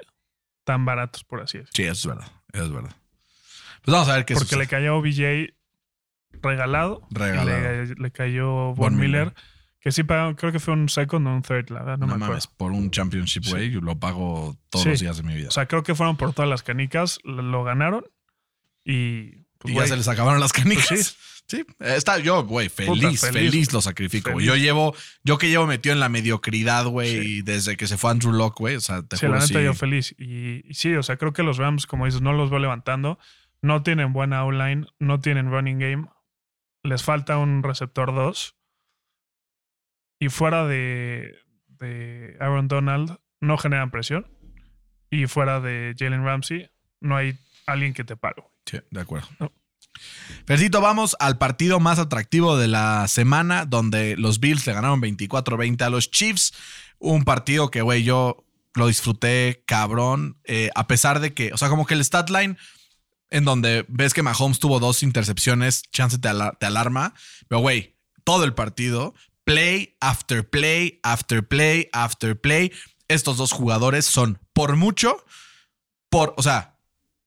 tan 0.71 0.85
baratos, 0.85 1.23
por 1.23 1.41
así 1.41 1.57
decirlo. 1.57 1.73
Sí, 1.75 1.83
eso 1.83 1.93
es 2.11 2.15
verdad. 2.15 2.31
Eso 2.53 2.63
es 2.65 2.71
verdad. 2.71 2.95
Pues 3.83 3.93
vamos 3.93 4.07
a 4.09 4.15
ver 4.15 4.25
qué 4.25 4.33
Porque 4.35 4.45
sucede. 4.49 4.59
le 4.61 4.67
cayó 4.67 4.95
OBJ 4.97 5.53
regalado. 6.41 7.07
y 7.09 7.15
Regalado. 7.15 7.47
Le, 7.85 7.95
le 7.95 8.11
cayó 8.11 8.73
Von, 8.73 8.95
Miller, 8.95 9.27
Miller. 9.27 9.33
que 9.79 9.91
sí 9.91 10.03
pagaron, 10.03 10.35
creo 10.35 10.51
que 10.51 10.59
fue 10.59 10.73
un 10.73 10.87
second 10.87 11.27
o 11.27 11.31
un 11.35 11.41
third, 11.41 11.69
la 11.71 11.79
verdad, 11.79 11.97
no, 11.97 12.05
No, 12.05 12.07
me 12.07 12.13
acuerdo. 12.13 12.29
mames, 12.33 12.47
por 12.47 12.71
un 12.71 12.89
championship, 12.91 13.43
güey, 13.49 13.69
lo 13.71 13.99
pago 13.99 14.55
todos 14.69 14.83
Sí. 14.83 14.89
los 14.91 14.99
días 15.01 15.17
de 15.17 15.23
mi 15.23 15.35
vida. 15.35 15.49
O 15.49 15.51
sea, 15.51 15.65
creo 15.67 15.83
que 15.83 15.95
fueron 15.95 16.15
por 16.17 16.33
todas 16.33 16.49
las 16.49 16.63
canicas, 16.63 17.19
lo, 17.23 17.41
lo 17.41 17.63
ganaron 17.63 18.05
y. 18.85 19.43
pues, 19.57 19.73
y 19.73 19.77
ya 19.77 19.87
se 19.87 19.97
les 19.97 20.07
acabaron 20.07 20.39
las 20.39 20.53
canicas. 20.53 20.87
Pues 20.87 21.07
sí. 21.07 21.15
Está 21.79 22.17
yo, 22.19 22.45
güey, 22.45 22.69
feliz, 22.69 22.89
Puta, 22.89 23.07
feliz, 23.09 23.21
feliz. 23.51 23.73
lo 23.73 23.81
sacrifico. 23.81 24.31
Feliz. 24.31 24.47
Yo 24.47 24.55
llevo, 24.55 24.95
yo 25.23 25.37
que 25.37 25.49
llevo 25.49 25.67
metido 25.67 25.91
en 25.93 25.99
la 25.99 26.07
mediocridad, 26.07 26.85
güey, 26.85 27.41
desde 27.41 27.75
que 27.75 27.87
se 27.87 27.97
fue 27.97 28.11
Andrew 28.11 28.31
Locke, 28.31 28.59
güey. 28.59 28.75
O 28.77 28.81
sea, 28.81 29.01
te 29.03 29.17
Sí, 29.17 29.25
juro, 29.25 29.37
la 29.39 29.45
neta 29.45 29.59
sí. 29.59 29.65
yo 29.65 29.73
feliz. 29.73 30.15
Y, 30.17 30.69
y 30.69 30.73
sí, 30.73 30.93
o 30.95 31.03
sea, 31.03 31.17
creo 31.17 31.33
que 31.33 31.43
los 31.43 31.57
Rams, 31.57 31.85
como 31.87 32.05
dices, 32.05 32.21
no 32.21 32.31
los 32.33 32.49
veo 32.49 32.59
levantando. 32.59 33.19
No 33.61 33.83
tienen 33.83 34.13
buena 34.13 34.39
outline, 34.39 34.87
no 34.99 35.19
tienen 35.19 35.51
running 35.51 35.77
game. 35.79 36.07
Les 36.83 37.03
falta 37.03 37.37
un 37.37 37.63
receptor 37.63 38.15
2. 38.15 38.55
Y 40.19 40.29
fuera 40.29 40.65
de, 40.67 41.35
de 41.67 42.37
Aaron 42.39 42.67
Donald, 42.67 43.17
no 43.39 43.57
generan 43.57 43.91
presión. 43.91 44.27
Y 45.09 45.27
fuera 45.27 45.59
de 45.59 45.93
Jalen 45.97 46.23
Ramsey, 46.23 46.69
no 47.01 47.17
hay 47.17 47.37
alguien 47.65 47.93
que 47.93 48.03
te 48.03 48.15
pare. 48.15 48.43
Sí, 48.65 48.79
de 48.89 49.01
acuerdo. 49.01 49.27
No. 49.39 49.51
Fercito, 50.45 50.81
vamos 50.81 51.15
al 51.19 51.37
partido 51.37 51.79
más 51.79 51.99
atractivo 51.99 52.57
de 52.57 52.67
la 52.67 53.07
semana, 53.07 53.65
donde 53.65 54.15
los 54.17 54.39
Bills 54.39 54.65
le 54.65 54.73
ganaron 54.73 55.01
24-20 55.01 55.81
a 55.81 55.89
los 55.89 56.11
Chiefs. 56.11 56.53
Un 56.99 57.23
partido 57.23 57.71
que, 57.71 57.81
güey, 57.81 58.03
yo 58.03 58.43
lo 58.73 58.87
disfruté 58.87 59.63
cabrón, 59.65 60.37
eh, 60.45 60.69
a 60.75 60.87
pesar 60.87 61.19
de 61.19 61.33
que, 61.33 61.51
o 61.53 61.57
sea, 61.57 61.69
como 61.69 61.85
que 61.85 61.93
el 61.93 62.03
stat 62.03 62.29
line 62.29 62.57
en 63.29 63.45
donde 63.45 63.85
ves 63.87 64.13
que 64.13 64.23
Mahomes 64.23 64.59
tuvo 64.59 64.79
dos 64.79 65.03
intercepciones, 65.03 65.83
chance 65.91 66.17
te, 66.17 66.29
te 66.59 66.65
alarma, 66.65 67.13
pero, 67.47 67.61
güey, 67.61 67.95
todo 68.23 68.43
el 68.43 68.53
partido, 68.53 69.13
play 69.45 69.95
after 70.01 70.49
play, 70.49 70.99
after 71.03 71.47
play, 71.47 71.89
after 71.93 72.39
play, 72.39 72.71
estos 73.07 73.37
dos 73.37 73.51
jugadores 73.51 74.05
son 74.05 74.39
por 74.53 74.75
mucho, 74.75 75.25
por, 76.09 76.33
o 76.37 76.43
sea, 76.43 76.71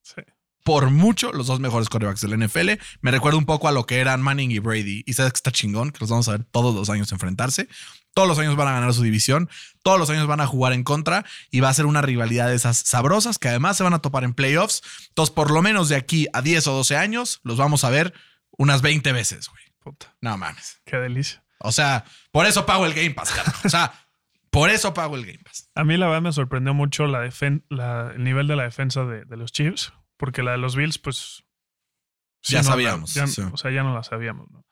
Sí. 0.04 0.20
Por 0.64 0.90
mucho 0.90 1.32
los 1.32 1.46
dos 1.46 1.60
mejores 1.60 1.88
quarterbacks 1.88 2.20
del 2.22 2.38
NFL. 2.38 2.70
Me 3.00 3.10
recuerda 3.12 3.38
un 3.38 3.44
poco 3.46 3.68
a 3.68 3.72
lo 3.72 3.86
que 3.86 4.00
eran 4.00 4.20
Manning 4.22 4.50
y 4.50 4.58
Brady. 4.58 5.04
Y 5.06 5.12
sabes 5.12 5.32
que 5.32 5.36
está 5.36 5.52
chingón, 5.52 5.90
que 5.92 5.98
los 6.00 6.10
vamos 6.10 6.26
a 6.28 6.32
ver 6.32 6.44
todos 6.44 6.74
los 6.74 6.90
años 6.90 7.12
enfrentarse. 7.12 7.68
Todos 8.14 8.26
los 8.28 8.38
años 8.38 8.56
van 8.56 8.68
a 8.68 8.72
ganar 8.72 8.92
su 8.94 9.02
división. 9.02 9.48
Todos 9.82 9.98
los 9.98 10.08
años 10.10 10.26
van 10.26 10.40
a 10.40 10.46
jugar 10.46 10.72
en 10.72 10.82
contra. 10.82 11.24
Y 11.50 11.60
va 11.60 11.68
a 11.68 11.74
ser 11.74 11.86
una 11.86 12.00
rivalidad 12.02 12.48
de 12.48 12.54
esas 12.54 12.78
sabrosas 12.78 13.38
que 13.38 13.48
además 13.48 13.76
se 13.76 13.82
van 13.84 13.94
a 13.94 13.98
topar 14.00 14.24
en 14.24 14.34
playoffs. 14.34 14.82
Entonces, 15.08 15.34
por 15.34 15.50
lo 15.50 15.62
menos 15.62 15.88
de 15.88 15.96
aquí 15.96 16.26
a 16.32 16.40
10 16.42 16.66
o 16.68 16.72
12 16.72 16.96
años, 16.96 17.40
los 17.44 17.56
vamos 17.58 17.84
a 17.84 17.90
ver 17.90 18.14
unas 18.56 18.82
20 18.82 19.12
veces, 19.12 19.48
güey. 19.48 19.62
Puta, 19.80 20.14
No 20.22 20.36
mames. 20.38 20.80
qué 20.86 20.96
delicia. 20.96 21.44
O 21.58 21.72
sea, 21.72 22.04
por 22.30 22.46
eso 22.46 22.64
pago 22.66 22.86
el 22.86 22.94
Game 22.94 23.10
Pass, 23.12 23.30
carajo. 23.32 23.60
O 23.66 23.68
sea, 23.70 23.92
Por 24.50 24.70
eso 24.70 24.94
pago 24.94 25.16
el 25.16 25.26
Game 25.26 25.40
Pass. 25.44 25.68
A 25.74 25.82
mí 25.84 25.96
la 25.96 26.06
verdad 26.06 26.22
me 26.22 26.32
sorprendió 26.32 26.72
mucho 26.72 27.06
la 27.06 27.24
el 27.26 28.24
nivel 28.24 28.46
de 28.46 28.56
la 28.56 28.62
defensa 28.62 29.04
de, 29.04 29.24
de 29.24 29.36
los 29.36 29.50
Chiefs, 29.52 29.92
porque 30.16 30.42
la 30.42 30.52
de 30.52 30.58
los 30.58 30.76
Bills, 30.76 30.98
pues... 30.98 31.44
Ya 32.42 32.58
no, 32.58 32.64
sabíamos, 32.64 33.14
ya- 33.14 33.26
sí. 33.26 33.42
O 33.52 33.56
sea, 33.56 33.70
ya 33.70 33.82
no 33.82 33.94
la 33.94 34.02
sabíamos, 34.02 34.50
¿no? 34.50 34.64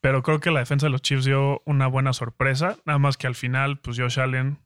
Pero 0.00 0.22
creo 0.22 0.40
que 0.40 0.50
la 0.50 0.60
defensa 0.60 0.86
de 0.86 0.90
los 0.90 1.02
Chiefs 1.02 1.26
dio 1.26 1.60
una 1.66 1.86
buena 1.86 2.14
sorpresa, 2.14 2.78
nada 2.86 2.98
más 2.98 3.18
que 3.18 3.26
al 3.26 3.34
final, 3.34 3.78
pues 3.80 3.98
Josh 3.98 4.18
Allen 4.18 4.58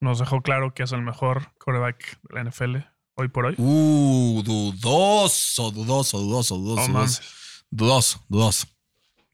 nos 0.00 0.18
dejó 0.18 0.42
claro 0.42 0.74
que 0.74 0.82
es 0.82 0.90
el 0.90 1.02
mejor 1.02 1.52
quarterback 1.64 2.18
de 2.22 2.34
la 2.34 2.50
NFL 2.50 2.76
hoy 3.14 3.28
por 3.28 3.46
hoy. 3.46 3.54
Uh, 3.58 4.42
dudoso, 4.44 5.70
dudoso, 5.70 6.18
dudoso, 6.18 6.56
dudoso. 6.56 6.88
No 6.88 6.94
mames. 6.94 7.22
dudoso, 7.70 8.24
dudoso. 8.28 8.66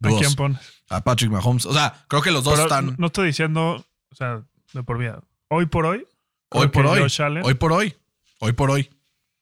¿A 0.03 0.09
dudoso. 0.09 0.19
quién 0.21 0.35
pones? 0.35 0.83
A 0.91 1.03
Patrick 1.03 1.31
Mahomes. 1.31 1.65
O 1.65 1.73
sea, 1.73 2.05
creo 2.09 2.21
que 2.21 2.31
los 2.31 2.45
dos 2.45 2.55
Pero 2.55 2.65
están 2.65 2.97
No 2.99 3.07
estoy 3.07 3.29
diciendo, 3.29 3.85
o 4.11 4.15
sea, 4.15 4.43
de 4.75 4.83
por 4.83 4.99
vida. 4.99 5.23
Hoy 5.49 5.65
por 5.67 5.87
hoy. 5.87 6.07
hoy 6.51 6.69
por 6.69 6.85
hoy. 6.87 7.01
Josh 7.01 7.23
Allen- 7.23 7.45
Hoy 7.47 7.55
por 7.55 7.73
hoy. 7.73 7.97
Hoy 8.41 8.53
por 8.53 8.71
hoy. 8.71 8.91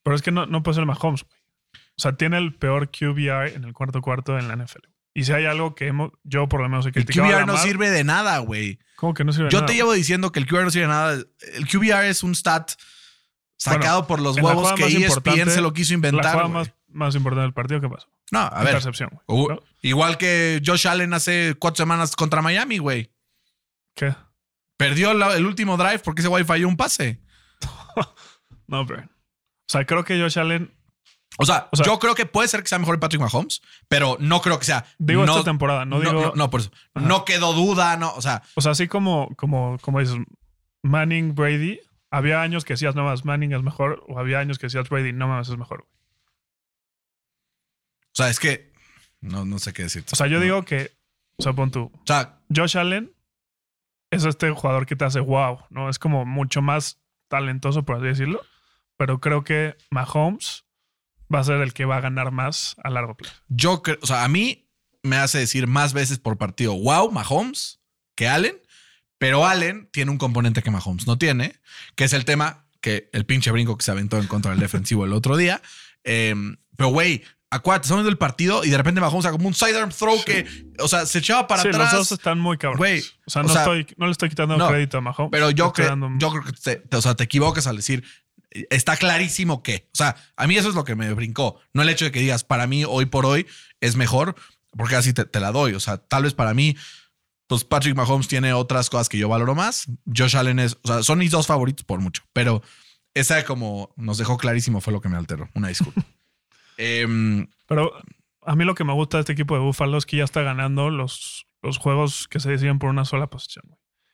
Pero 0.09 0.17
es 0.17 0.23
que 0.23 0.31
no, 0.31 0.47
no 0.47 0.63
puede 0.63 0.77
ser 0.77 0.87
Mahomes, 0.87 1.25
güey. 1.25 1.41
O 1.75 2.01
sea, 2.01 2.17
tiene 2.17 2.39
el 2.39 2.55
peor 2.55 2.91
QBR 2.91 3.55
en 3.55 3.65
el 3.65 3.73
cuarto 3.73 4.01
cuarto 4.01 4.39
en 4.39 4.49
la 4.49 4.57
NFL. 4.57 4.87
Y 5.15 5.25
si 5.25 5.33
hay 5.33 5.47
algo 5.47 5.75
que 5.75 5.89
hemos, 5.89 6.13
yo 6.23 6.49
por 6.49 6.61
lo 6.61 6.69
menos 6.69 6.87
he 6.87 6.91
El 6.91 6.95
criticado. 6.95 7.27
a 7.29 7.31
QBR 7.33 7.47
no 7.47 7.57
sirve 7.57 7.91
de 7.91 8.05
nada, 8.05 8.39
güey. 8.39 8.79
¿Cómo 8.97 9.15
que 9.15 9.25
no 9.25 9.33
sirve 9.33 9.47
de 9.47 9.51
Yo 9.51 9.59
nada? 9.59 9.67
te 9.67 9.75
llevo 9.75 9.93
diciendo 9.93 10.31
que 10.33 10.39
el 10.39 10.47
QBR 10.47 10.65
no 10.65 10.71
sirve 10.71 10.87
de 10.87 10.93
nada. 10.93 11.13
El 11.55 11.67
QBR 11.69 12.07
es 12.09 12.23
un 12.23 12.35
stat 12.35 12.73
sacado 13.57 14.07
por 14.07 14.21
los 14.21 14.37
la 14.37 14.43
huevos 14.45 14.71
jugada 14.71 14.77
que 14.77 15.05
ESPN 15.05 15.51
se 15.51 15.61
lo 15.61 15.73
quiso 15.73 15.91
La 15.93 15.95
inventar. 15.97 16.23
jugada 16.33 16.43
güey. 16.43 16.53
más, 16.53 16.73
más 16.89 17.15
importante 17.17 17.43
del 17.43 17.53
partido, 17.53 17.81
¿qué 17.81 17.89
pasó? 17.89 18.07
No, 18.31 18.41
a 18.41 18.59
ver. 18.61 18.69
Intercepción, 18.75 19.11
güey. 19.13 19.23
Uh, 19.27 19.49
¿No? 19.49 19.61
Igual 19.83 20.19
que 20.19 20.63
Josh 20.65 20.87
Allen 20.87 21.13
hace 21.15 21.57
cuatro 21.59 21.83
semanas 21.83 22.15
contra 22.15 22.41
Miami, 22.43 22.79
güey. 22.79 23.13
¿Qué? 23.95 24.15
Perdió 24.77 25.13
la- 25.15 25.35
el 25.37 25.45
último 25.47 25.77
drive 25.77 25.99
porque 26.01 26.21
ese 26.21 26.29
güey 26.29 26.45
falló 26.45 26.69
un 26.69 26.77
pase. 26.77 27.21
No, 28.69 28.87
pero. 28.87 29.09
O 29.69 29.73
sea, 29.73 29.85
creo 29.85 30.05
que 30.05 30.19
Josh 30.21 30.39
Allen. 30.39 30.73
O 31.39 31.45
sea, 31.45 31.69
O 31.71 31.77
sea- 31.77 31.85
yo 31.87 31.99
creo 31.99 32.15
que 32.15 32.27
puede 32.27 32.49
ser 32.49 32.63
que 32.63 32.69
sea 32.69 32.79
mejor 32.79 32.95
el 32.95 33.01
Patrick 33.01 33.21
Mahomes, 33.21 33.61
pero 33.87 34.17
no 34.19 34.41
creo 34.41 34.59
que 34.59 34.65
sea. 34.65 34.87
Digo 34.99 35.27
no, 35.27 35.33
esta 35.33 35.45
temporada, 35.45 35.85
no, 35.85 36.01
digo. 36.01 36.13
no, 36.13 36.33
no, 36.35 36.51
por 36.51 36.61
eso. 36.61 36.71
Ajá. 36.95 37.07
No 37.07 37.25
quedó 37.25 37.53
duda, 37.53 37.97
no. 37.97 38.13
O 38.15 38.23
sea, 38.23 38.43
O 38.55 38.61
sea, 38.61 38.73
así 38.73 38.89
como, 38.89 39.29
como, 39.37 39.79
como 39.81 40.01
dices, 40.01 40.17
Manning, 40.83 41.35
Brady, 41.35 41.81
había 42.11 42.41
años 42.41 42.65
que 42.65 42.73
decías, 42.73 42.95
no 42.95 43.05
más, 43.05 43.25
Manning 43.25 43.53
es 43.53 43.63
mejor, 43.63 44.05
o 44.09 44.19
había 44.19 44.39
años 44.41 44.59
que 44.59 44.67
decías, 44.67 44.89
Brady, 44.89 45.13
no 45.13 45.29
más, 45.29 45.49
es 45.49 45.57
mejor. 45.59 45.87
o 48.13 48.15
sea, 48.15 48.31
es 48.31 48.41
que. 48.41 48.73
No, 49.21 49.45
no 49.45 49.59
sé 49.59 49.73
qué 49.73 49.83
decirte. 49.83 50.11
O 50.13 50.17
sea, 50.17 50.27
yo 50.29 50.41
digo 50.41 50.65
que, 50.65 50.93
o 51.39 51.43
sea, 51.43 51.53
pon 51.53 51.71
tú, 51.71 51.91
O 51.95 52.03
sea, 52.07 52.41
Josh 52.55 52.77
Allen 52.79 53.13
es 54.11 54.25
este 54.25 54.51
jugador 54.51 54.87
que 54.87 54.97
te 54.97 55.05
hace 55.05 55.21
wow, 55.21 55.59
¿no? 55.71 55.89
Es 55.89 55.99
como 55.99 56.25
mucho 56.25 56.63
más 56.63 57.01
talentoso, 57.29 57.85
por 57.85 57.97
así 57.97 58.07
decirlo. 58.07 58.41
Pero 58.99 59.21
creo 59.21 59.43
que 59.45 59.77
Mahomes 59.91 60.65
va 61.35 61.41
a 61.41 61.45
ser 61.45 61.61
el 61.63 61.73
que 61.73 61.87
va 61.87 61.97
a 61.97 62.01
ganar 62.01 62.31
más 62.33 62.77
a 62.85 62.91
largo 62.91 63.17
plazo. 63.17 63.35
yo 63.49 63.81
creo. 63.83 63.99
O 64.03 64.07
sea, 64.07 64.25
a 64.25 64.29
mí 64.29 64.69
me 65.03 65.17
hace 65.17 65.39
decir 65.39 65.67
más 65.67 65.93
veces 65.95 66.19
por 66.19 66.37
partido, 66.37 66.75
wow, 66.79 67.11
Mahomes, 67.11 67.81
que 68.15 68.29
Allen. 68.29 68.61
Pero 69.19 69.47
Allen 69.47 69.89
tiene 69.93 70.11
un 70.13 70.19
componente 70.19 70.63
que 70.63 70.71
Mahomes 70.71 71.07
no 71.09 71.19
tiene, 71.19 71.55
que 71.97 72.05
es 72.05 72.13
el 72.13 72.25
tema 72.25 72.67
que 72.81 73.09
el 73.13 73.27
pinche 73.27 73.51
brinco 73.51 73.77
que 73.77 73.85
se 73.85 73.91
aventó 73.91 74.17
en 74.19 74.29
contra 74.29 74.53
del 74.53 74.61
defensivo 74.61 75.05
el 75.05 75.13
otro 75.13 75.37
día. 75.37 75.61
Eh, 76.05 76.35
pero, 76.77 76.91
güey, 76.91 77.25
acuérdate, 77.51 77.87
estamos 77.87 78.03
viendo 78.03 78.11
el 78.11 78.19
partido 78.19 78.63
y 78.65 78.71
de 78.71 78.77
repente 78.77 79.01
Mahomes 79.01 79.25
hace 79.27 79.33
como 79.37 79.49
un 79.49 79.55
sidearm 79.55 79.91
throw 79.91 80.23
que, 80.25 80.47
o 80.79 80.87
sea, 80.87 81.05
se 81.05 81.19
echaba 81.19 81.49
para 81.49 81.63
sí, 81.63 81.69
atrás. 81.69 81.93
los 81.93 82.09
dos 82.09 82.13
están 82.19 82.39
muy 82.39 82.59
cabrones. 82.59 83.15
O 83.27 83.31
sea, 83.31 83.43
o 83.43 83.47
no, 83.47 83.53
sea, 83.53 83.63
estoy, 83.63 83.87
no 83.97 84.07
le 84.07 84.13
estoy 84.13 84.29
quitando 84.29 84.57
no, 84.57 84.69
crédito 84.69 84.99
a 84.99 85.01
Mahomes. 85.01 85.31
Pero 85.33 85.51
yo, 85.51 85.73
creo 85.73 85.99
yo 86.19 86.31
creo 86.31 86.45
que 86.45 86.53
te, 86.53 86.77
te- 86.77 86.97
o 86.97 87.03
sea, 87.03 87.17
te 87.17 87.25
equivocas 87.25 87.67
al 87.67 87.75
decir, 87.77 88.05
está 88.51 88.97
clarísimo 88.97 89.63
que, 89.63 89.89
o 89.93 89.97
sea, 89.97 90.17
a 90.37 90.47
mí 90.47 90.57
eso 90.57 90.69
es 90.69 90.75
lo 90.75 90.85
que 90.85 90.95
me 90.95 91.13
brincó, 91.13 91.61
no 91.73 91.83
el 91.83 91.89
hecho 91.89 92.05
de 92.07 92.13
que 92.13 92.21
digas, 92.21 92.45
para 92.45 92.67
mí 92.67 92.85
hoy 92.85 93.07
por 93.07 93.27
hoy 93.27 93.47
es 93.81 93.97
mejor, 93.97 94.35
porque 94.77 94.97
así 94.97 95.13
te, 95.13 95.25
te 95.25 95.41
la 95.41 95.53
doy, 95.53 95.75
o 95.75 95.81
sea, 95.81 95.99
tal 95.99 96.25
vez 96.25 96.35
para 96.35 96.55
mí, 96.55 96.77
pues 97.47 97.65
Patrick 97.65 97.97
Mahomes 97.97 98.29
tiene 98.29 98.53
otras 98.53 98.91
cosas 98.91 99.09
que 99.09 99.19
yo 99.19 99.29
valoro 99.29 99.55
más, 99.55 99.87
Josh 100.15 100.37
Allen 100.37 100.59
es, 100.59 100.79
o 100.83 100.89
sea, 100.89 101.03
son 101.03 101.19
mis 101.19 101.31
dos 101.31 101.47
favoritos 101.47 101.85
por 101.85 102.01
mucho, 102.01 102.23
pero 102.33 102.63
esa 103.15 103.45
como 103.45 103.93
nos 103.97 104.19
dejó 104.19 104.37
clarísimo 104.39 104.81
fue 104.81 104.93
lo 104.93 105.01
que 105.01 105.09
me 105.09 105.17
alteró, 105.17 105.49
una 105.55 105.69
disculpa. 105.69 106.03
Em, 106.81 107.49
Pero 107.67 107.93
a 108.43 108.55
mí 108.55 108.65
lo 108.65 108.77
que 108.77 108.85
me 108.85 108.93
gusta 108.93 109.17
de 109.17 109.23
este 109.23 109.33
equipo 109.33 109.55
de 109.55 109.61
Buffalo 109.61 109.99
es 109.99 110.07
que 110.07 110.17
ya 110.17 110.23
está 110.23 110.43
ganando 110.43 110.91
los, 110.91 111.49
los 111.61 111.77
juegos 111.77 112.29
que 112.29 112.39
se 112.39 112.51
deciden 112.51 112.79
por 112.79 112.89
una 112.89 113.05
sola 113.05 113.27
posición. 113.27 113.65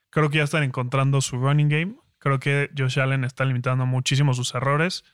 Creo 0.08 0.30
que 0.30 0.38
ya 0.38 0.44
están 0.44 0.62
encontrando 0.62 1.20
su 1.20 1.36
running 1.36 1.68
game. 1.68 1.94
Creo 2.24 2.40
que 2.40 2.70
Josh 2.76 2.98
Allen 2.98 3.22
está 3.22 3.44
limitando 3.44 3.84
muchísimo 3.84 4.32
sus 4.32 4.54
errores. 4.54 5.04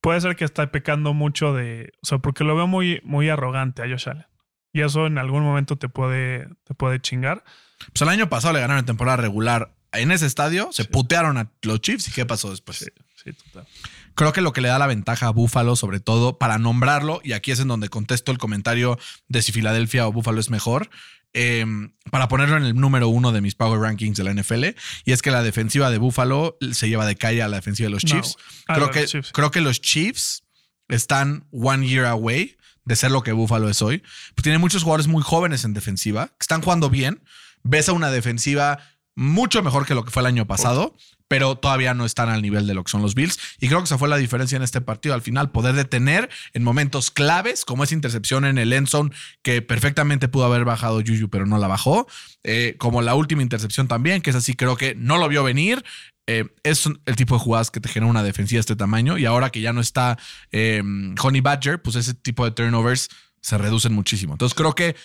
Puede 0.00 0.18
ser 0.22 0.34
que 0.34 0.46
está 0.46 0.72
pecando 0.72 1.12
mucho 1.12 1.52
de. 1.52 1.92
O 2.02 2.06
sea, 2.06 2.18
porque 2.20 2.42
lo 2.42 2.56
veo 2.56 2.66
muy, 2.66 3.02
muy 3.04 3.28
arrogante 3.28 3.82
a 3.82 3.86
Josh 3.86 4.08
Allen. 4.08 4.26
Y 4.72 4.80
eso 4.80 5.06
en 5.06 5.18
algún 5.18 5.42
momento 5.42 5.76
te 5.76 5.90
puede, 5.90 6.48
te 6.64 6.72
puede 6.72 7.00
chingar. 7.00 7.44
pues 7.92 8.00
el 8.00 8.08
año 8.08 8.30
pasado 8.30 8.54
le 8.54 8.60
ganaron 8.60 8.78
en 8.78 8.86
temporada 8.86 9.18
regular 9.18 9.74
en 9.92 10.10
ese 10.10 10.24
estadio, 10.24 10.70
se 10.72 10.86
putearon 10.86 11.36
a 11.36 11.50
los 11.60 11.80
Chiefs 11.82 12.08
y 12.08 12.12
¿qué 12.12 12.24
pasó 12.24 12.50
después? 12.50 12.90
Sí, 13.22 13.32
total. 13.32 13.66
Creo 14.14 14.32
que 14.32 14.40
lo 14.40 14.54
que 14.54 14.62
le 14.62 14.68
da 14.68 14.78
la 14.78 14.86
ventaja 14.86 15.26
a 15.26 15.30
Buffalo, 15.30 15.76
sobre 15.76 16.00
todo 16.00 16.38
para 16.38 16.58
nombrarlo, 16.58 17.20
y 17.22 17.32
aquí 17.32 17.50
es 17.50 17.60
en 17.60 17.68
donde 17.68 17.90
contesto 17.90 18.32
el 18.32 18.38
comentario 18.38 18.98
de 19.28 19.42
si 19.42 19.52
Filadelfia 19.52 20.06
o 20.08 20.12
Buffalo 20.12 20.40
es 20.40 20.50
mejor, 20.50 20.88
eh, 21.34 21.64
para 22.10 22.28
ponerlo 22.28 22.56
en 22.56 22.64
el 22.64 22.74
número 22.74 23.08
uno 23.08 23.32
de 23.32 23.40
mis 23.40 23.54
Power 23.54 23.80
Rankings 23.80 24.16
de 24.16 24.24
la 24.24 24.32
NFL, 24.34 24.64
y 25.04 25.12
es 25.12 25.22
que 25.22 25.30
la 25.30 25.42
defensiva 25.42 25.90
de 25.90 25.98
Buffalo 25.98 26.56
se 26.72 26.88
lleva 26.88 27.06
de 27.06 27.16
calle 27.16 27.42
a 27.42 27.48
la 27.48 27.56
defensiva 27.56 27.88
de 27.88 27.92
los. 27.92 28.04
Chiefs. 28.04 28.36
Creo, 28.66 28.90
que, 28.90 29.00
los 29.02 29.10
Chiefs. 29.10 29.32
creo 29.32 29.50
que 29.50 29.60
los 29.60 29.80
Chiefs 29.80 30.44
están 30.88 31.46
one 31.52 31.86
year 31.86 32.06
away 32.06 32.56
de 32.84 32.96
ser 32.96 33.10
lo 33.10 33.22
que 33.22 33.32
Buffalo 33.32 33.68
es 33.68 33.82
hoy. 33.82 34.02
Pues 34.34 34.42
tiene 34.42 34.58
muchos 34.58 34.82
jugadores 34.82 35.06
muy 35.06 35.22
jóvenes 35.22 35.64
en 35.64 35.74
defensiva, 35.74 36.28
que 36.28 36.40
están 36.40 36.62
jugando 36.62 36.88
bien. 36.88 37.22
Ves 37.62 37.88
a 37.88 37.92
una 37.92 38.10
defensiva 38.10 38.78
mucho 39.14 39.62
mejor 39.62 39.84
que 39.84 39.94
lo 39.94 40.04
que 40.04 40.10
fue 40.10 40.22
el 40.22 40.26
año 40.26 40.46
pasado, 40.46 40.96
pero 41.28 41.56
todavía 41.56 41.94
no 41.94 42.04
están 42.06 42.30
al 42.30 42.42
nivel 42.42 42.66
de 42.66 42.74
lo 42.74 42.82
que 42.82 42.90
son 42.90 43.02
los 43.02 43.14
Bills. 43.14 43.38
Y 43.60 43.68
creo 43.68 43.80
que 43.80 43.84
esa 43.84 43.98
fue 43.98 44.08
la 44.08 44.16
diferencia 44.16 44.56
en 44.56 44.62
este 44.62 44.80
partido. 44.80 45.14
Al 45.14 45.22
final, 45.22 45.50
poder 45.50 45.74
detener 45.74 46.28
en 46.54 46.64
momentos 46.64 47.10
claves, 47.10 47.64
como 47.64 47.84
esa 47.84 47.94
intercepción 47.94 48.44
en 48.44 48.58
el 48.58 48.72
end 48.72 48.88
zone, 48.88 49.10
que 49.42 49.62
perfectamente 49.62 50.28
pudo 50.28 50.46
haber 50.46 50.64
bajado 50.64 51.02
Juju, 51.06 51.28
pero 51.28 51.46
no 51.46 51.58
la 51.58 51.68
bajó. 51.68 52.08
Eh, 52.42 52.76
como 52.78 53.02
la 53.02 53.14
última 53.14 53.42
intercepción 53.42 53.88
también, 53.88 54.22
que 54.22 54.30
es 54.30 54.36
así, 54.36 54.54
creo 54.54 54.76
que 54.76 54.94
no 54.94 55.18
lo 55.18 55.28
vio 55.28 55.44
venir. 55.44 55.84
Eh, 56.26 56.44
es 56.62 56.84
el 57.06 57.16
tipo 57.16 57.34
de 57.34 57.40
jugadas 57.40 57.70
que 57.70 57.80
te 57.80 57.88
genera 57.88 58.10
una 58.10 58.22
defensiva 58.22 58.58
de 58.58 58.60
este 58.60 58.76
tamaño. 58.76 59.18
Y 59.18 59.26
ahora 59.26 59.50
que 59.50 59.60
ya 59.60 59.72
no 59.72 59.80
está 59.80 60.18
eh, 60.50 60.82
Honey 61.22 61.40
Badger, 61.40 61.80
pues 61.80 61.96
ese 61.96 62.14
tipo 62.14 62.44
de 62.44 62.50
turnovers 62.50 63.08
se 63.40 63.58
reducen 63.58 63.92
muchísimo. 63.92 64.34
Entonces 64.34 64.56
creo 64.56 64.74
que 64.74 64.96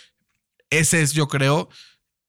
ese 0.70 1.02
es, 1.02 1.14
yo 1.14 1.28
creo, 1.28 1.70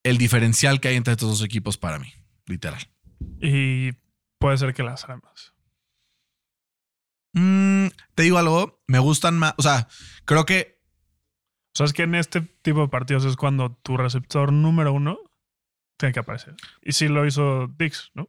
el 0.02 0.18
diferencial 0.18 0.80
que 0.80 0.88
hay 0.88 0.96
entre 0.96 1.12
estos 1.12 1.30
dos 1.30 1.42
equipos 1.42 1.78
para 1.78 1.98
mí, 1.98 2.12
literal. 2.46 2.93
Y 3.40 3.92
puede 4.38 4.56
ser 4.58 4.74
que 4.74 4.82
las 4.82 5.04
armas. 5.04 5.52
Mm, 7.32 7.88
te 8.14 8.22
digo 8.22 8.38
algo, 8.38 8.80
me 8.86 8.98
gustan 9.00 9.38
más, 9.38 9.54
o 9.56 9.62
sea, 9.62 9.88
creo 10.24 10.44
que 10.46 10.78
O 11.72 11.76
sea, 11.76 11.86
es 11.86 11.92
que 11.92 12.04
en 12.04 12.14
este 12.14 12.40
tipo 12.40 12.82
de 12.82 12.88
partidos 12.88 13.24
es 13.24 13.34
cuando 13.36 13.72
tu 13.82 13.96
receptor 13.96 14.52
número 14.52 14.92
uno 14.92 15.18
tiene 15.98 16.12
que 16.12 16.20
aparecer. 16.20 16.54
Y 16.82 16.92
sí 16.92 17.08
lo 17.08 17.26
hizo 17.26 17.66
Dix, 17.76 18.10
¿no? 18.14 18.28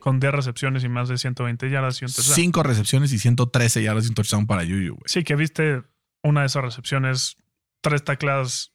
Con 0.00 0.18
10 0.20 0.32
recepciones 0.32 0.82
y 0.84 0.88
más 0.88 1.08
de 1.08 1.16
120 1.16 1.70
yardas 1.70 2.02
y 2.02 2.04
un 2.04 2.10
touchdown. 2.12 2.34
cinco 2.34 2.62
recepciones 2.64 3.12
y 3.12 3.18
113 3.18 3.82
yardas 3.84 4.04
y 4.06 4.08
un 4.08 4.14
touchdown 4.14 4.46
para 4.46 4.64
Yuyu, 4.64 4.94
güey. 4.94 5.02
Sí, 5.06 5.22
que 5.22 5.36
viste 5.36 5.82
una 6.22 6.40
de 6.40 6.46
esas 6.48 6.62
recepciones, 6.64 7.36
tres 7.80 8.02
tacladas 8.04 8.72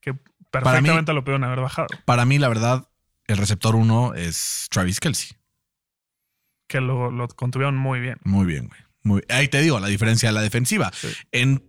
que 0.00 0.12
mí- 0.12 0.18
perfectamente 0.50 1.12
lo 1.14 1.24
pudieron 1.24 1.44
haber 1.44 1.60
bajado. 1.60 1.88
Para 2.04 2.24
mí, 2.26 2.38
la 2.38 2.48
verdad, 2.48 2.88
el 3.26 3.36
receptor 3.36 3.74
uno 3.74 4.14
es 4.14 4.66
Travis 4.70 5.00
Kelsey. 5.00 5.36
Que 6.68 6.80
lo, 6.80 7.10
lo 7.10 7.28
contuvieron 7.28 7.76
muy 7.76 8.00
bien. 8.00 8.16
Muy 8.24 8.46
bien, 8.46 8.68
güey. 8.68 8.80
Muy, 9.02 9.22
ahí 9.28 9.48
te 9.48 9.60
digo, 9.60 9.78
la 9.80 9.88
diferencia 9.88 10.30
de 10.30 10.32
la 10.32 10.40
defensiva. 10.40 10.90
Sí. 10.94 11.08
En 11.30 11.62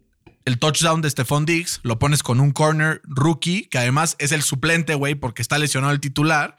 el 0.46 0.58
touchdown 0.60 1.02
de 1.02 1.10
Stephon 1.10 1.46
Diggs, 1.46 1.82
lo 1.84 2.00
pones 2.00 2.24
con 2.24 2.40
un 2.40 2.52
corner 2.52 3.02
rookie, 3.04 3.68
que 3.68 3.78
además 3.78 4.16
es 4.20 4.32
el 4.32 4.42
suplente, 4.42 4.96
güey, 4.96 5.16
porque 5.16 5.42
está 5.42 5.58
lesionado 5.58 5.92
el 5.94 6.00
titular. 6.00 6.56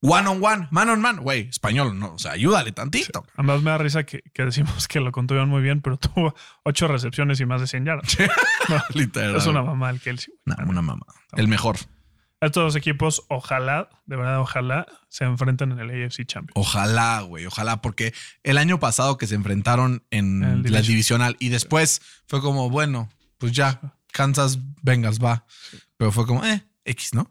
One 0.00 0.28
on 0.28 0.44
one, 0.44 0.68
man 0.70 0.88
on 0.90 1.00
man, 1.00 1.16
güey, 1.18 1.48
español, 1.48 1.98
no, 1.98 2.14
o 2.14 2.18
sea, 2.18 2.32
ayúdale 2.32 2.70
tantito. 2.70 3.26
Además 3.34 3.62
me 3.62 3.70
da 3.70 3.78
risa 3.78 4.04
que, 4.04 4.20
que 4.32 4.44
decimos 4.44 4.86
que 4.88 5.00
lo 5.00 5.10
contuvieron 5.10 5.48
muy 5.48 5.62
bien, 5.62 5.80
pero 5.80 5.96
tuvo 5.98 6.34
ocho 6.64 6.86
recepciones 6.86 7.40
y 7.40 7.46
más 7.46 7.60
de 7.60 7.66
100 7.66 7.84
yardas. 7.84 8.16
No, 8.68 8.82
Literal. 8.94 9.36
es 9.36 9.46
una 9.46 9.62
mamá 9.62 9.90
el 9.90 10.00
Kelsey. 10.00 10.34
No, 10.44 10.56
una 10.66 10.82
mamá. 10.82 11.06
El 11.36 11.46
mejor. 11.46 11.76
Estos 12.40 12.64
dos 12.64 12.76
equipos, 12.76 13.24
ojalá, 13.28 13.88
de 14.04 14.16
verdad, 14.16 14.40
ojalá, 14.40 14.86
se 15.08 15.24
enfrenten 15.24 15.72
en 15.72 15.78
el 15.78 16.04
AFC 16.04 16.26
Champions. 16.26 16.52
Ojalá, 16.54 17.22
güey, 17.22 17.46
ojalá, 17.46 17.80
porque 17.80 18.12
el 18.42 18.58
año 18.58 18.78
pasado 18.78 19.16
que 19.16 19.26
se 19.26 19.34
enfrentaron 19.34 20.04
en 20.10 20.40
la 20.40 20.56
division. 20.56 20.86
divisional 20.86 21.36
y 21.38 21.48
después 21.48 22.02
fue 22.26 22.42
como, 22.42 22.68
bueno, 22.68 23.08
pues 23.38 23.52
ya, 23.52 23.80
Kansas 24.12 24.58
Bengals 24.82 25.18
va. 25.18 25.46
Pero 25.96 26.12
fue 26.12 26.26
como, 26.26 26.44
eh, 26.44 26.62
X, 26.84 27.14
¿no? 27.14 27.30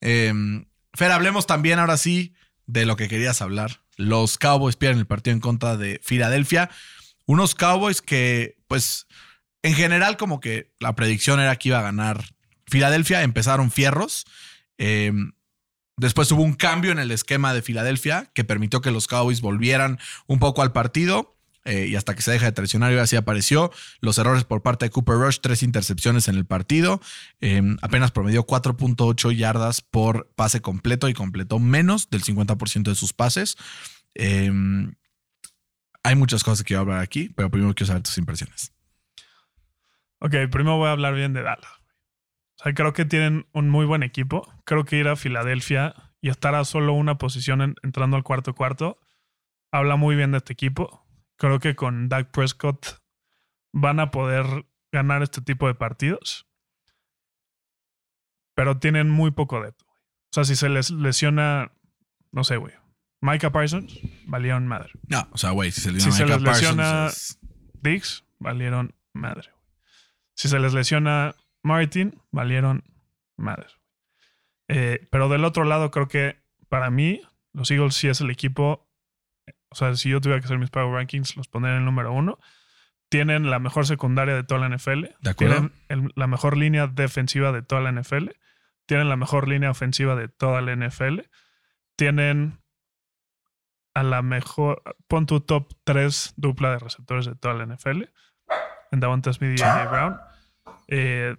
Eh, 0.00 0.32
Fer, 0.94 1.10
hablemos 1.10 1.46
también 1.46 1.80
ahora 1.80 1.96
sí 1.96 2.34
de 2.66 2.86
lo 2.86 2.96
que 2.96 3.08
querías 3.08 3.42
hablar. 3.42 3.80
Los 3.96 4.38
Cowboys 4.38 4.76
pierden 4.76 5.00
el 5.00 5.06
partido 5.06 5.34
en 5.34 5.40
contra 5.40 5.76
de 5.76 6.00
Filadelfia. 6.02 6.70
Unos 7.26 7.54
Cowboys 7.54 8.00
que, 8.00 8.56
pues, 8.68 9.06
en 9.62 9.74
general, 9.74 10.16
como 10.16 10.40
que 10.40 10.72
la 10.78 10.94
predicción 10.94 11.40
era 11.40 11.56
que 11.56 11.70
iba 11.70 11.80
a 11.80 11.82
ganar 11.82 12.24
Filadelfia. 12.66 13.22
Empezaron 13.22 13.70
fierros. 13.70 14.24
Eh, 14.78 15.12
después 15.96 16.30
hubo 16.32 16.42
un 16.42 16.54
cambio 16.54 16.92
en 16.92 16.98
el 16.98 17.10
esquema 17.10 17.54
de 17.54 17.62
Filadelfia 17.62 18.30
que 18.34 18.44
permitió 18.44 18.80
que 18.80 18.90
los 18.90 19.06
Cowboys 19.06 19.40
volvieran 19.40 19.98
un 20.26 20.38
poco 20.38 20.62
al 20.62 20.72
partido. 20.72 21.30
eh, 21.66 21.86
y 21.86 21.96
hasta 21.96 22.14
que 22.14 22.20
se 22.20 22.30
deja 22.30 22.44
de 22.44 22.52
traicionar, 22.52 22.92
así 22.98 23.16
apareció. 23.16 23.72
Los 24.00 24.18
errores 24.18 24.44
por 24.44 24.60
parte 24.60 24.84
de 24.84 24.90
Cooper 24.90 25.16
Rush, 25.16 25.38
tres 25.40 25.62
intercepciones 25.62 26.28
en 26.28 26.34
el 26.34 26.44
partido. 26.44 27.00
Eh, 27.40 27.62
apenas 27.80 28.10
promedió 28.10 28.46
4.8 28.46 29.32
yardas 29.34 29.80
por 29.80 30.30
pase 30.36 30.60
completo 30.60 31.08
y 31.08 31.14
completó 31.14 31.58
menos 31.58 32.10
del 32.10 32.22
50% 32.22 32.90
de 32.90 32.94
sus 32.94 33.14
pases. 33.14 33.56
Eh, 34.14 34.52
hay 36.02 36.16
muchas 36.16 36.44
cosas 36.44 36.58
que 36.58 36.68
quiero 36.68 36.82
hablar 36.82 37.00
aquí, 37.00 37.30
pero 37.34 37.50
primero 37.50 37.74
quiero 37.74 37.86
saber 37.86 38.02
tus 38.02 38.18
impresiones. 38.18 38.72
Ok, 40.18 40.34
primero 40.50 40.76
voy 40.76 40.88
a 40.88 40.92
hablar 40.92 41.14
bien 41.14 41.32
de 41.32 41.42
Dallas. 41.42 41.72
O 42.60 42.62
sea, 42.64 42.74
creo 42.74 42.92
que 42.92 43.04
tienen 43.04 43.46
un 43.52 43.68
muy 43.68 43.84
buen 43.86 44.02
equipo. 44.02 44.52
Creo 44.64 44.84
que 44.84 44.96
ir 44.96 45.08
a 45.08 45.16
Filadelfia 45.16 45.94
y 46.20 46.28
estar 46.30 46.54
a 46.54 46.64
solo 46.64 46.92
una 46.92 47.18
posición 47.18 47.60
en- 47.62 47.74
entrando 47.82 48.16
al 48.16 48.22
cuarto 48.22 48.54
cuarto 48.54 48.98
habla 49.72 49.96
muy 49.96 50.14
bien 50.16 50.30
de 50.32 50.38
este 50.38 50.52
equipo. 50.52 51.04
Creo 51.36 51.58
que 51.58 51.74
con 51.74 52.08
Dak 52.08 52.30
Prescott 52.30 53.00
van 53.72 53.98
a 53.98 54.10
poder 54.12 54.46
ganar 54.92 55.22
este 55.22 55.40
tipo 55.40 55.66
de 55.66 55.74
partidos. 55.74 56.46
Pero 58.54 58.78
tienen 58.78 59.10
muy 59.10 59.32
poco 59.32 59.60
depth. 59.60 59.82
O 59.82 60.32
sea, 60.32 60.44
si 60.44 60.54
se 60.56 60.68
les 60.68 60.90
lesiona, 60.90 61.72
no 62.32 62.44
sé, 62.44 62.56
güey. 62.56 62.72
Micah 63.20 63.50
Parsons, 63.50 63.98
valieron 64.26 64.66
madre. 64.68 64.92
No, 65.08 65.26
o 65.32 65.38
sea, 65.38 65.50
güey, 65.50 65.72
si 65.72 65.80
se 65.80 65.90
Si 66.00 66.12
se 66.12 66.26
les 66.26 66.40
lesiona- 66.40 67.06
es- 67.06 67.38
Diggs, 67.82 68.24
valieron 68.38 68.94
madre. 69.12 69.50
Si 70.36 70.48
se 70.48 70.58
les 70.58 70.72
lesiona 70.74 71.34
Martin, 71.64 72.20
valieron 72.30 72.84
madre. 73.36 73.66
Eh, 74.68 75.08
pero 75.10 75.28
del 75.28 75.44
otro 75.44 75.64
lado, 75.64 75.90
creo 75.90 76.06
que 76.08 76.36
para 76.68 76.90
mí, 76.90 77.20
los 77.52 77.70
Eagles 77.70 77.94
sí 77.96 78.08
es 78.08 78.20
el 78.20 78.30
equipo. 78.30 78.88
O 79.70 79.74
sea, 79.74 79.94
si 79.96 80.10
yo 80.10 80.20
tuviera 80.20 80.40
que 80.40 80.44
hacer 80.46 80.58
mis 80.58 80.70
Power 80.70 80.92
Rankings, 80.94 81.36
los 81.36 81.48
pondría 81.48 81.72
en 81.74 81.80
el 81.80 81.84
número 81.84 82.12
uno. 82.12 82.38
Tienen 83.08 83.50
la 83.50 83.58
mejor 83.58 83.86
secundaria 83.86 84.34
de 84.34 84.44
toda 84.44 84.60
la 84.60 84.66
NFL. 84.68 85.08
De 85.20 85.30
acuerdo. 85.30 85.54
Tienen 85.54 85.72
el- 85.88 86.12
la 86.14 86.26
mejor 86.26 86.56
línea 86.56 86.86
defensiva 86.86 87.50
de 87.52 87.62
toda 87.62 87.80
la 87.80 87.90
NFL. 87.92 88.30
Tienen 88.86 89.08
la 89.08 89.16
mejor 89.16 89.48
línea 89.48 89.70
ofensiva 89.70 90.14
de 90.16 90.28
toda 90.28 90.60
la 90.60 90.72
NFL. 90.72 91.20
Tienen 91.96 92.58
a 93.94 94.02
la 94.02 94.22
mejor, 94.22 94.82
pon 95.06 95.26
tu 95.26 95.40
top 95.40 95.72
3 95.84 96.34
dupla 96.36 96.72
de 96.72 96.78
receptores 96.80 97.26
de 97.26 97.34
toda 97.36 97.54
la 97.54 97.64
NFL. 97.64 98.10
En 98.90 99.00
Davante 99.00 99.32
Smith 99.32 99.58
y 99.58 99.62
AJ 99.62 99.90
Brown. 99.90 100.16
Eh, 100.88 101.36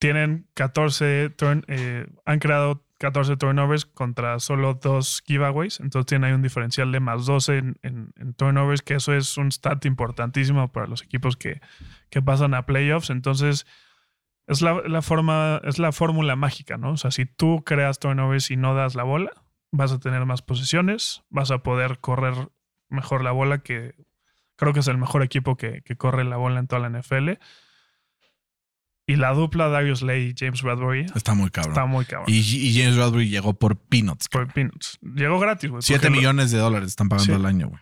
tienen 0.00 0.48
14 0.54 1.30
turn, 1.30 1.62
eh, 1.68 2.08
han 2.24 2.40
creado 2.40 2.82
14 2.98 3.36
turnovers 3.36 3.86
contra 3.86 4.40
solo 4.40 4.74
dos 4.74 5.22
giveaways. 5.26 5.78
Entonces 5.80 6.06
tienen 6.06 6.24
ahí 6.28 6.32
un 6.34 6.42
diferencial 6.42 6.90
de 6.90 6.98
más 7.00 7.26
12 7.26 7.58
en, 7.58 7.78
en- 7.82 8.12
en 8.16 8.34
turnovers, 8.34 8.82
que 8.82 8.94
eso 8.94 9.12
es 9.14 9.36
un 9.36 9.52
stat 9.52 9.84
importantísimo 9.84 10.72
para 10.72 10.86
los 10.88 11.02
equipos 11.02 11.36
que, 11.36 11.60
que 12.10 12.20
pasan 12.22 12.54
a 12.54 12.66
playoffs. 12.66 13.10
Entonces, 13.10 13.66
es 14.46 14.62
la, 14.62 14.82
la 14.86 15.02
forma, 15.02 15.60
es 15.64 15.78
la 15.78 15.92
fórmula 15.92 16.34
mágica, 16.34 16.76
¿no? 16.76 16.92
O 16.92 16.96
sea, 16.96 17.10
si 17.10 17.24
tú 17.26 17.62
creas 17.64 17.98
turnovers 18.00 18.50
y 18.50 18.56
no 18.56 18.74
das 18.74 18.94
la 18.96 19.04
bola, 19.04 19.30
vas 19.70 19.92
a 19.92 19.98
tener 20.00 20.24
más 20.26 20.42
posiciones, 20.42 21.22
vas 21.30 21.50
a 21.50 21.58
poder 21.62 22.00
correr 22.00 22.34
mejor 22.88 23.22
la 23.22 23.30
bola, 23.32 23.58
que 23.58 23.94
creo 24.56 24.72
que 24.72 24.80
es 24.80 24.88
el 24.88 24.98
mejor 24.98 25.22
equipo 25.22 25.56
que, 25.56 25.82
que 25.82 25.96
corre 25.96 26.24
la 26.24 26.36
bola 26.36 26.58
en 26.58 26.66
toda 26.66 26.88
la 26.88 26.98
NFL. 27.00 27.38
Y 29.10 29.16
la 29.16 29.32
dupla 29.32 29.68
Darius 29.68 30.02
Lay 30.02 30.28
y 30.30 30.34
James 30.38 30.62
Bradbury 30.62 31.06
está 31.14 31.34
muy 31.34 31.50
cabrón. 31.50 31.72
está 31.72 31.86
muy 31.86 32.04
cabrón. 32.04 32.26
y, 32.28 32.38
y 32.38 32.78
James 32.78 32.96
Bradbury 32.96 33.28
llegó 33.28 33.54
por 33.54 33.76
peanuts. 33.76 34.28
Por 34.28 34.52
Peanuts. 34.52 34.98
Llegó 35.02 35.38
gratis, 35.40 35.68
güey. 35.70 35.82
7 35.82 35.98
porque 36.00 36.10
lo- 36.10 36.16
millones 36.16 36.50
de 36.52 36.58
dólares 36.58 36.88
están 36.90 37.08
pagando 37.08 37.32
Sí. 37.34 37.38
al 37.40 37.46
año, 37.46 37.68
güey. 37.68 37.80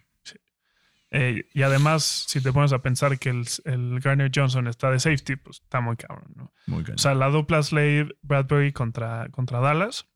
eh, 1.10 1.44
y 1.54 1.62
además, 1.62 2.24
si 2.28 2.40
te 2.42 2.52
pones 2.52 2.72
a 2.72 2.80
pensar 2.82 3.18
que 3.18 3.30
el, 3.30 3.44
el 3.64 4.00
Garner 4.00 4.30
Johnson 4.34 4.66
está 4.68 4.90
de 4.90 5.00
safety, 5.00 5.36
pues 5.36 5.60
está 5.62 5.80
muy 5.80 5.96
cabrón, 5.96 6.32
¿no? 6.36 6.52
Muy 6.66 6.82
cañón. 6.82 6.96
O 6.96 6.98
sea, 6.98 7.14
la 7.14 7.28
dupla 7.28 7.62
Slade 7.62 8.08
Bradbury 8.22 8.72
contra, 8.72 9.28
contra 9.30 9.60
Dallas. 9.60 10.06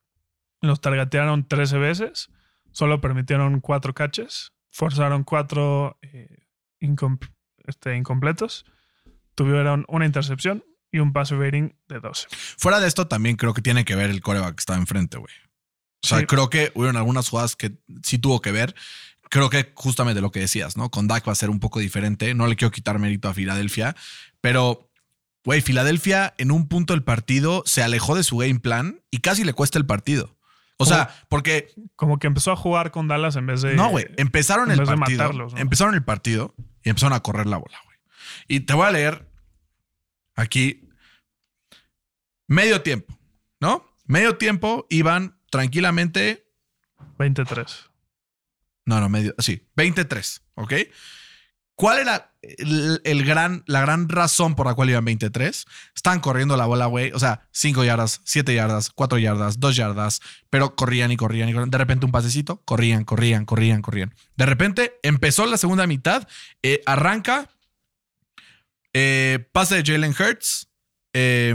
Los 0.61 0.81
targetearon 0.81 1.49
13 1.49 1.79
veces. 1.79 2.31
Solo 2.73 3.01
permitieron 3.01 3.61
cuatro 3.61 3.95
catches. 3.95 4.53
Forzaron 4.71 5.25
cuatro 5.25 5.99
eh, 6.03 6.45
incom- 6.81 7.31
este, 7.67 7.97
incompletos. 7.97 8.65
Tuvieron 9.35 9.85
una 9.89 10.05
intercepción 10.07 10.63
y 10.93 10.99
un 10.99 11.13
pass 11.13 11.31
rating 11.31 11.71
de 11.89 11.99
12. 12.01 12.29
Fuera 12.59 12.79
de 12.79 12.87
esto, 12.87 13.09
también 13.09 13.37
creo 13.37 13.55
que 13.55 13.63
tiene 13.63 13.85
que 13.85 13.95
ver 13.97 14.11
el 14.11 14.21
coreback 14.21 14.55
que 14.57 14.61
está 14.61 14.75
enfrente, 14.77 15.17
güey. 15.19 15.33
O 16.05 16.07
sea, 16.07 16.19
Sí. 16.21 16.27
creo 16.27 16.51
que 16.51 16.71
hubieron 16.75 16.97
algunas 16.97 17.29
jugadas 17.29 17.57
que 17.57 17.73
sí 18.03 18.19
tuvo 18.19 18.41
que 18.41 18.53
ver. 18.53 18.75
Creo 19.31 19.49
que 19.51 19.73
justamente 19.75 20.21
lo 20.21 20.31
que 20.31 20.41
decías, 20.41 20.77
¿no? 20.77 20.91
Con 20.91 21.09
Dak 21.09 21.27
va 21.27 21.33
a 21.33 21.37
ser 21.37 21.49
un 21.49 21.59
poco 21.61 21.81
diferente. 21.81 22.35
No 22.35 22.47
le 22.47 22.57
quiero 22.57 22.71
quitar 22.71 22.99
mérito 22.99 23.29
a 23.29 23.35
Filadelfia, 23.35 23.97
pero, 24.43 24.91
güey, 25.45 25.63
Filadelfia 25.63 26.35
en 26.39 26.51
un 26.51 26.69
punto 26.69 26.93
del 26.93 27.03
partido 27.03 27.63
se 27.65 27.83
alejó 27.83 28.15
de 28.15 28.25
su 28.25 28.37
game 28.37 28.61
plan 28.61 29.01
y 29.11 29.19
casi 29.21 29.45
le 29.45 29.55
cuesta 29.55 29.79
el 29.79 29.87
partido. 29.87 30.37
O 30.79 30.85
sea, 30.85 31.15
porque 31.29 31.69
Como 31.97 32.19
que 32.19 32.27
empezó 32.27 32.51
a 32.51 32.57
jugar 32.57 32.91
con 32.91 33.07
Dallas 33.09 33.37
en 33.37 33.47
vez 33.47 33.63
de. 33.63 33.75
no, 33.77 33.89
güey. 33.91 34.07
Empezaron 34.17 34.67
en 34.67 34.73
el 34.73 34.79
vez 34.81 34.89
de 34.91 34.97
partido. 34.97 35.23
matarlos, 35.23 35.53
¿no? 35.55 35.59
Empezaron 35.61 35.95
el 35.95 36.03
partido 36.03 36.55
y 36.83 36.89
empezaron 36.91 37.13
a 37.15 37.21
correr 37.21 37.47
la 37.47 37.57
bola, 37.59 37.79
güey. 37.85 37.97
Y 38.49 38.61
te 38.61 38.75
voy 38.75 38.87
a 38.87 38.91
leer 38.91 39.29
aquí 40.35 40.89
medio 42.47 42.83
tiempo, 42.83 43.19
¿no? 43.61 43.85
Medio 44.07 44.37
tiempo 44.37 44.87
iban 44.91 45.39
tranquilamente. 45.51 46.47
23. 47.19 47.91
No, 48.85 49.01
no, 49.01 49.09
medio. 49.09 49.35
Sí, 49.39 49.67
23, 49.77 50.43
¿ok? 50.55 50.73
¿Cuál 51.75 52.01
era 52.01 52.35
el, 52.43 53.01
el 53.05 53.25
gran, 53.25 53.65
la 53.67 53.81
gran 53.81 54.09
razón 54.09 54.55
por 54.55 54.67
la 54.67 54.75
cual 54.75 54.91
iban 54.91 55.05
23? 55.05 55.65
Estaban 55.97 56.21
corriendo 56.21 56.57
la 56.57 56.67
bola, 56.67 56.87
güey. 56.87 57.11
O 57.13 57.19
sea, 57.19 57.49
5 57.53 57.85
yardas, 57.85 58.21
7 58.25 58.55
yardas, 58.55 58.91
4 58.91 59.19
yardas, 59.19 59.59
2 59.59 59.77
yardas, 59.77 60.21
pero 60.51 60.77
corrían 60.77 61.11
y 61.13 61.17
corrían 61.17 61.49
y 61.49 61.53
corrían. 61.53 61.71
De 61.71 61.79
repente 61.79 62.05
un 62.07 62.13
pasecito, 62.13 62.63
corrían, 62.65 63.05
corrían, 63.05 63.47
corrían, 63.47 63.83
corrían. 63.83 64.15
De 64.37 64.47
repente 64.47 64.99
empezó 65.03 65.47
la 65.47 65.57
segunda 65.57 65.87
mitad, 65.87 66.29
eh, 66.63 66.83
arranca, 66.87 67.49
eh, 68.93 69.49
pase 69.53 69.83
de 69.83 69.93
Jalen 69.93 70.15
Hurts, 70.19 70.69
eh, 71.13 71.55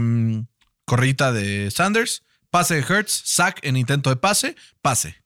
de 1.32 1.70
Sanders, 1.70 2.24
pase 2.50 2.76
de 2.76 2.80
Hurts, 2.82 3.12
sack 3.26 3.60
en 3.64 3.76
intento 3.76 4.10
de 4.10 4.16
pase, 4.16 4.56
pase. 4.82 5.22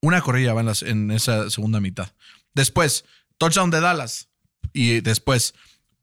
Una 0.00 0.20
corrida 0.20 0.52
va 0.54 0.60
en, 0.60 0.66
las- 0.66 0.82
en 0.82 1.10
esa 1.10 1.48
segunda 1.50 1.80
mitad. 1.80 2.12
Después, 2.52 3.04
touchdown 3.38 3.70
de 3.70 3.80
Dallas. 3.80 4.28
Y 4.72 5.00
después, 5.00 5.54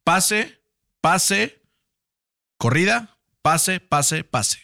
pase, 0.04 0.62
pase, 1.02 1.62
corrida, 2.58 3.18
pase, 3.41 3.80
pase, 3.80 4.24
pase. 4.24 4.60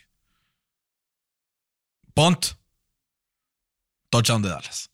Punt, 2.13 2.45
touchdown 4.09 4.41
de 4.41 4.49
Dallas. 4.49 4.89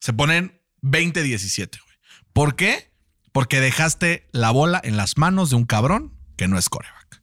Se 0.00 0.12
ponen 0.12 0.60
20-17, 0.82 1.78
güey. 1.84 1.96
¿Por 2.32 2.54
qué? 2.56 2.91
Porque 3.32 3.60
dejaste 3.60 4.28
la 4.32 4.50
bola 4.50 4.80
en 4.84 4.96
las 4.96 5.18
manos 5.18 5.50
de 5.50 5.56
un 5.56 5.64
cabrón 5.64 6.12
que 6.36 6.48
no 6.48 6.58
es 6.58 6.68
coreback. 6.68 7.22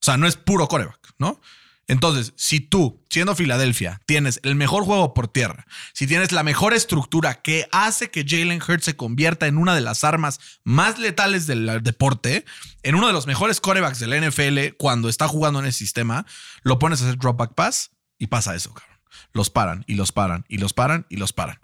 O 0.00 0.04
sea, 0.04 0.16
no 0.16 0.26
es 0.26 0.36
puro 0.36 0.68
coreback, 0.68 1.14
¿no? 1.18 1.40
Entonces, 1.88 2.34
si 2.36 2.60
tú, 2.60 3.02
siendo 3.08 3.34
Filadelfia, 3.34 4.02
tienes 4.04 4.40
el 4.42 4.54
mejor 4.54 4.84
juego 4.84 5.14
por 5.14 5.26
tierra, 5.26 5.66
si 5.94 6.06
tienes 6.06 6.32
la 6.32 6.42
mejor 6.42 6.74
estructura 6.74 7.40
que 7.40 7.66
hace 7.72 8.10
que 8.10 8.26
Jalen 8.28 8.60
Hurts 8.60 8.84
se 8.84 8.96
convierta 8.96 9.46
en 9.46 9.56
una 9.56 9.74
de 9.74 9.80
las 9.80 10.04
armas 10.04 10.38
más 10.64 10.98
letales 10.98 11.46
del 11.46 11.82
deporte, 11.82 12.44
en 12.82 12.94
uno 12.94 13.06
de 13.06 13.14
los 13.14 13.26
mejores 13.26 13.62
corebacks 13.62 14.00
del 14.00 14.28
NFL 14.28 14.76
cuando 14.76 15.08
está 15.08 15.28
jugando 15.28 15.60
en 15.60 15.66
el 15.66 15.72
sistema, 15.72 16.26
lo 16.62 16.78
pones 16.78 17.00
a 17.00 17.06
hacer 17.06 17.18
drop 17.18 17.38
back 17.38 17.54
pass 17.54 17.90
y 18.18 18.26
pasa 18.26 18.54
eso, 18.54 18.74
cabrón. 18.74 18.98
Los 19.32 19.48
paran 19.48 19.84
y 19.86 19.94
los 19.94 20.12
paran 20.12 20.44
y 20.46 20.58
los 20.58 20.74
paran 20.74 21.06
y 21.08 21.16
los 21.16 21.32
paran. 21.32 21.58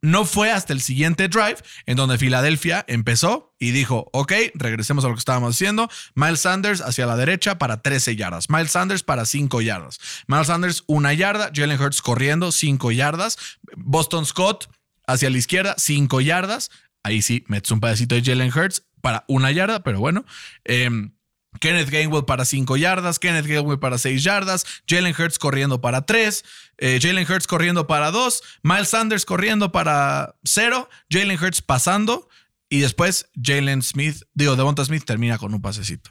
No 0.00 0.24
fue 0.24 0.52
hasta 0.52 0.72
el 0.72 0.80
siguiente 0.80 1.28
drive 1.28 1.56
en 1.86 1.96
donde 1.96 2.18
Filadelfia 2.18 2.84
empezó 2.86 3.54
y 3.58 3.72
dijo, 3.72 4.08
ok, 4.12 4.32
regresemos 4.54 5.04
a 5.04 5.08
lo 5.08 5.14
que 5.14 5.18
estábamos 5.18 5.56
haciendo. 5.56 5.88
Miles 6.14 6.40
Sanders 6.40 6.80
hacia 6.80 7.06
la 7.06 7.16
derecha 7.16 7.58
para 7.58 7.82
13 7.82 8.14
yardas. 8.14 8.48
Miles 8.48 8.70
Sanders 8.70 9.02
para 9.02 9.24
5 9.24 9.60
yardas. 9.60 9.98
Miles 10.28 10.46
Sanders 10.46 10.84
una 10.86 11.12
yarda. 11.14 11.50
Jalen 11.52 11.80
Hurts 11.80 12.00
corriendo 12.00 12.52
5 12.52 12.92
yardas. 12.92 13.38
Boston 13.76 14.24
Scott 14.24 14.70
hacia 15.06 15.30
la 15.30 15.38
izquierda 15.38 15.74
5 15.76 16.20
yardas. 16.20 16.70
Ahí 17.02 17.22
sí, 17.22 17.44
metes 17.48 17.70
un 17.72 17.80
pedacito 17.80 18.14
de 18.14 18.22
Jalen 18.22 18.52
Hurts 18.56 18.84
para 19.00 19.24
una 19.26 19.50
yarda, 19.50 19.82
pero 19.82 19.98
bueno. 19.98 20.24
Em, 20.64 21.12
Kenneth 21.60 21.88
Gainwell 21.90 22.24
para 22.24 22.44
5 22.44 22.76
yardas, 22.76 23.18
Kenneth 23.18 23.46
Gainwell 23.46 23.78
para 23.78 23.98
6 23.98 24.22
yardas, 24.22 24.64
Jalen 24.86 25.14
Hurts 25.18 25.38
corriendo 25.38 25.80
para 25.80 26.02
3, 26.06 26.44
eh, 26.78 26.98
Jalen 27.02 27.26
Hurts 27.30 27.46
corriendo 27.46 27.86
para 27.86 28.10
2, 28.10 28.42
Miles 28.62 28.88
Sanders 28.90 29.24
corriendo 29.24 29.72
para 29.72 30.36
0, 30.44 30.88
Jalen 31.10 31.42
Hurts 31.42 31.62
pasando 31.62 32.28
y 32.68 32.80
después 32.80 33.30
Jalen 33.42 33.82
Smith, 33.82 34.22
digo, 34.34 34.56
Devonta 34.56 34.84
Smith 34.84 35.04
termina 35.04 35.38
con 35.38 35.54
un 35.54 35.62
pasecito. 35.62 36.10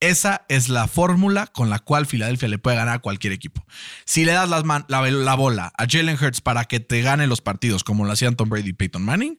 Esa 0.00 0.44
es 0.48 0.68
la 0.68 0.86
fórmula 0.86 1.46
con 1.46 1.70
la 1.70 1.78
cual 1.78 2.04
Filadelfia 2.06 2.48
le 2.48 2.58
puede 2.58 2.76
ganar 2.76 2.96
a 2.96 2.98
cualquier 2.98 3.32
equipo. 3.32 3.64
Si 4.04 4.24
le 4.24 4.32
das 4.32 4.64
man- 4.64 4.84
la, 4.88 5.00
la 5.10 5.34
bola 5.34 5.72
a 5.76 5.86
Jalen 5.88 6.18
Hurts 6.22 6.40
para 6.42 6.64
que 6.66 6.78
te 6.80 7.00
gane 7.00 7.26
los 7.26 7.40
partidos 7.40 7.84
como 7.84 8.04
lo 8.04 8.12
hacían 8.12 8.36
Tom 8.36 8.48
Brady 8.50 8.70
y 8.70 8.72
Peyton 8.74 9.02
Manning, 9.04 9.38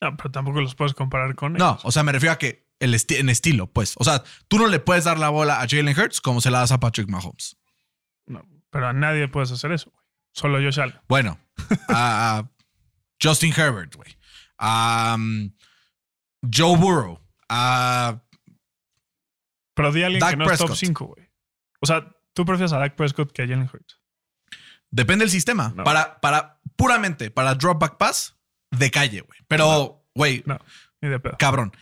No, 0.00 0.16
pero 0.16 0.30
tampoco 0.30 0.60
los 0.60 0.74
puedes 0.74 0.94
comparar 0.94 1.34
con 1.34 1.52
no, 1.54 1.70
ellos. 1.72 1.80
o 1.84 1.92
sea, 1.92 2.02
me 2.02 2.12
refiero 2.12 2.32
a 2.32 2.38
que 2.38 2.69
el 2.80 2.94
esti- 2.94 3.16
en 3.18 3.28
estilo, 3.28 3.66
pues. 3.72 3.94
O 3.98 4.04
sea, 4.04 4.22
tú 4.48 4.58
no 4.58 4.66
le 4.66 4.80
puedes 4.80 5.04
dar 5.04 5.18
la 5.18 5.28
bola 5.28 5.60
a 5.60 5.68
Jalen 5.68 5.96
Hurts 5.98 6.20
como 6.20 6.40
se 6.40 6.50
la 6.50 6.60
das 6.60 6.72
a 6.72 6.80
Patrick 6.80 7.08
Mahomes. 7.08 7.56
No, 8.26 8.42
pero 8.70 8.88
a 8.88 8.92
nadie 8.92 9.28
puedes 9.28 9.52
hacer 9.52 9.72
eso, 9.72 9.90
güey. 9.90 10.04
Solo 10.32 10.58
Josh 10.58 10.80
Allen. 10.80 10.98
Bueno, 11.08 11.38
a, 11.88 12.48
Justin 13.22 13.52
Herbert, 13.56 13.94
güey. 13.96 14.16
A 14.58 15.14
um, 15.18 15.52
Joe 16.52 16.76
Burrow. 16.76 17.20
A 17.48 18.22
Pero 19.74 19.92
di 19.92 20.02
a 20.02 20.06
alguien 20.06 20.20
Dak 20.20 20.30
que 20.30 20.36
no 20.36 20.44
es 20.44 20.58
top 20.58 20.68
Prescott. 20.68 20.78
5, 20.78 21.04
güey. 21.06 21.28
O 21.80 21.86
sea, 21.86 22.16
tú 22.32 22.44
prefieres 22.44 22.72
a 22.72 22.78
Dak 22.78 22.94
Prescott 22.96 23.32
que 23.32 23.42
a 23.42 23.46
Jalen 23.46 23.68
Hurts. 23.72 24.00
Depende 24.90 25.24
del 25.24 25.30
sistema. 25.30 25.72
No. 25.76 25.84
Para, 25.84 26.20
para, 26.20 26.60
puramente, 26.76 27.30
para 27.30 27.54
drop 27.54 27.80
back 27.80 27.96
pass, 27.96 28.36
de 28.70 28.90
calle, 28.90 29.20
güey. 29.22 29.38
Pero, 29.48 30.04
güey, 30.14 30.42
No, 30.46 30.58
ni 31.00 31.08
de 31.08 31.18
pedo. 31.20 31.36
cabrón. 31.38 31.72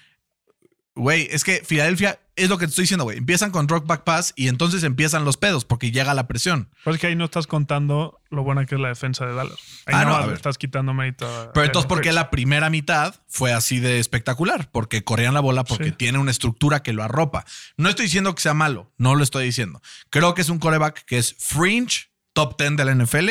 Güey, 0.99 1.29
es 1.31 1.45
que 1.45 1.63
Filadelfia 1.65 2.19
es 2.35 2.49
lo 2.49 2.59
que 2.59 2.67
te 2.67 2.71
estoy 2.71 2.83
diciendo, 2.83 3.05
güey. 3.05 3.19
Empiezan 3.19 3.51
con 3.53 3.67
drop 3.69 3.87
back 3.87 4.03
pass 4.05 4.33
y 4.37 4.49
entonces 4.49 4.83
empiezan 4.83 5.25
los 5.25 5.37
pedos 5.37 5.65
porque 5.65 5.91
llega 5.93 6.13
la 6.13 6.27
presión. 6.27 6.69
Pues 6.85 6.95
es 6.97 7.01
que 7.01 7.07
ahí 7.07 7.15
no 7.17 7.25
estás 7.25 7.47
contando 7.47 8.21
lo 8.31 8.43
buena 8.43 8.67
que 8.67 8.75
es 8.75 8.81
la 8.81 8.89
defensa 8.89 9.25
de 9.25 9.35
Dallas. 9.35 9.57
Ahí 9.87 9.95
Ah, 9.97 10.05
no, 10.05 10.27
no, 10.27 10.33
estás 10.33 10.59
quitando 10.59 10.93
mérito 10.95 11.27
a 11.27 11.53
Pero 11.53 11.67
entonces, 11.67 11.89
¿por 11.89 12.01
qué 12.01 12.13
la 12.13 12.31
primera 12.31 12.69
mitad 12.69 13.15
fue 13.29 13.53
así 13.53 13.79
de 13.79 14.01
espectacular? 14.01 14.71
Porque 14.73 15.05
corrían 15.05 15.35
la 15.35 15.41
bola 15.41 15.65
porque 15.65 15.87
Sí. 15.91 15.93
tiene 15.93 16.19
una 16.19 16.31
estructura 16.33 16.83
que 16.83 16.93
lo 16.93 17.03
arropa. 17.05 17.45
No 17.77 17.89
estoy 17.89 18.07
diciendo 18.07 18.35
que 18.35 18.43
sea 18.43 18.55
malo, 18.55 18.93
no 18.99 19.15
lo 19.15 19.23
estoy 19.23 19.45
diciendo. 19.45 19.81
Creo 20.11 20.35
que 20.35 20.43
es 20.43 20.49
un 20.49 20.59
coreback 20.59 21.05
que 21.05 21.19
es 21.19 21.35
fringe, 21.39 22.11
top 22.33 22.57
10 22.59 22.77
de 22.77 22.85
la 22.85 22.93
NFL. 22.93 23.31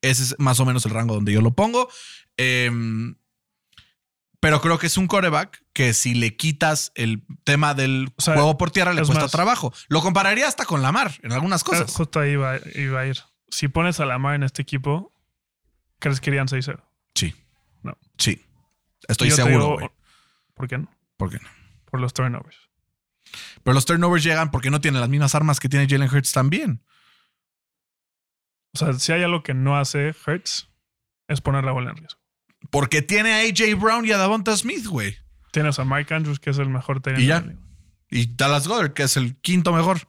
Ese 0.00 0.22
es 0.22 0.34
más 0.38 0.58
o 0.60 0.64
menos 0.64 0.84
el 0.86 0.92
rango 0.92 1.14
donde 1.14 1.32
yo 1.32 1.40
lo 1.42 1.52
pongo. 1.54 1.88
Em, 2.36 3.14
pero 4.44 4.60
creo 4.60 4.78
que 4.78 4.86
es 4.86 4.96
un 4.98 5.06
coreback 5.06 5.64
que 5.72 5.94
si 5.94 6.14
le 6.14 6.36
quitas 6.36 6.92
el 6.94 7.24
tema 7.44 7.74
del 7.74 8.12
O 8.16 8.22
sea, 8.22 8.34
juego 8.34 8.58
por 8.58 8.70
tierra 8.70 8.92
le 8.92 9.00
es 9.00 9.06
cuesta 9.08 9.24
más- 9.24 9.32
trabajo. 9.32 9.72
Lo 9.88 10.00
compararía 10.02 10.46
hasta 10.46 10.64
con 10.66 10.82
Lamar 10.82 11.12
en 11.22 11.32
algunas 11.32 11.64
cosas. 11.64 11.90
Justo 11.94 12.20
ahí 12.20 12.32
iba, 12.32 12.58
iba 12.74 13.00
a 13.00 13.06
ir. 13.06 13.16
Si 13.48 13.68
pones 13.68 14.00
a 14.00 14.04
Lamar 14.04 14.34
en 14.34 14.42
este 14.42 14.62
equipo, 14.62 15.12
¿crees 15.98 16.20
que 16.20 16.30
irían 16.30 16.46
6-0? 16.48 16.82
Sí. 17.14 17.34
No. 17.82 17.96
Sí. 18.18 18.44
Estoy 19.08 19.30
Yo 19.30 19.36
seguro, 19.36 19.52
digo, 19.54 19.74
güey. 19.78 19.90
¿Por 20.54 20.68
qué 20.68 20.78
no? 20.78 20.90
¿Por 21.16 21.30
qué 21.30 21.38
no? 21.38 21.48
Por 21.90 22.00
los 22.00 22.12
turnovers. 22.12 22.58
Pero 23.62 23.74
los 23.74 23.86
turnovers 23.86 24.22
llegan 24.24 24.50
porque 24.50 24.70
no 24.70 24.80
tiene 24.80 25.00
las 25.00 25.08
mismas 25.08 25.34
armas 25.34 25.58
que 25.58 25.68
tiene 25.68 25.88
Jalen 25.88 26.08
Hurts 26.14 26.32
también. 26.32 26.84
O 28.74 28.78
sea, 28.78 28.92
si 28.94 29.12
hay 29.12 29.22
algo 29.22 29.42
que 29.42 29.54
no 29.54 29.76
hace 29.78 30.14
Hurts, 30.26 30.68
es 31.28 31.40
poner 31.40 31.64
la 31.64 31.72
bola 31.72 31.90
en 31.90 31.96
riesgo. 31.96 32.20
Porque 32.70 33.02
tiene 33.02 33.32
a 33.32 33.38
AJ 33.48 33.78
Brown 33.78 34.06
y 34.06 34.12
a 34.12 34.16
Davonta 34.18 34.56
Smith, 34.56 34.86
güey. 34.86 35.16
Tienes 35.52 35.78
a 35.78 35.84
Mike 35.84 36.12
Andrews, 36.14 36.40
que 36.40 36.50
es 36.50 36.58
el 36.58 36.68
mejor. 36.68 37.00
Y 37.16 37.26
ya. 37.26 37.44
Y 38.10 38.34
Dallas 38.34 38.66
Goddard, 38.68 38.92
que 38.92 39.04
es 39.04 39.16
el 39.16 39.36
quinto 39.40 39.72
mejor. 39.72 40.00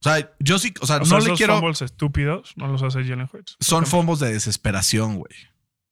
O 0.00 0.02
sea, 0.02 0.34
yo 0.40 0.58
sí, 0.58 0.74
o 0.80 0.86
sea, 0.86 0.96
O 0.96 1.00
no 1.00 1.04
sea, 1.06 1.18
le 1.18 1.24
esos 1.26 1.38
quiero. 1.38 1.54
fumbles 1.58 1.80
estúpidos 1.82 2.52
no 2.56 2.66
los 2.66 2.82
hace 2.82 3.04
Jalen 3.04 3.28
Hurts. 3.32 3.56
Son 3.60 3.86
fumbles 3.86 4.18
de 4.18 4.32
desesperación, 4.32 5.16
güey. 5.16 5.32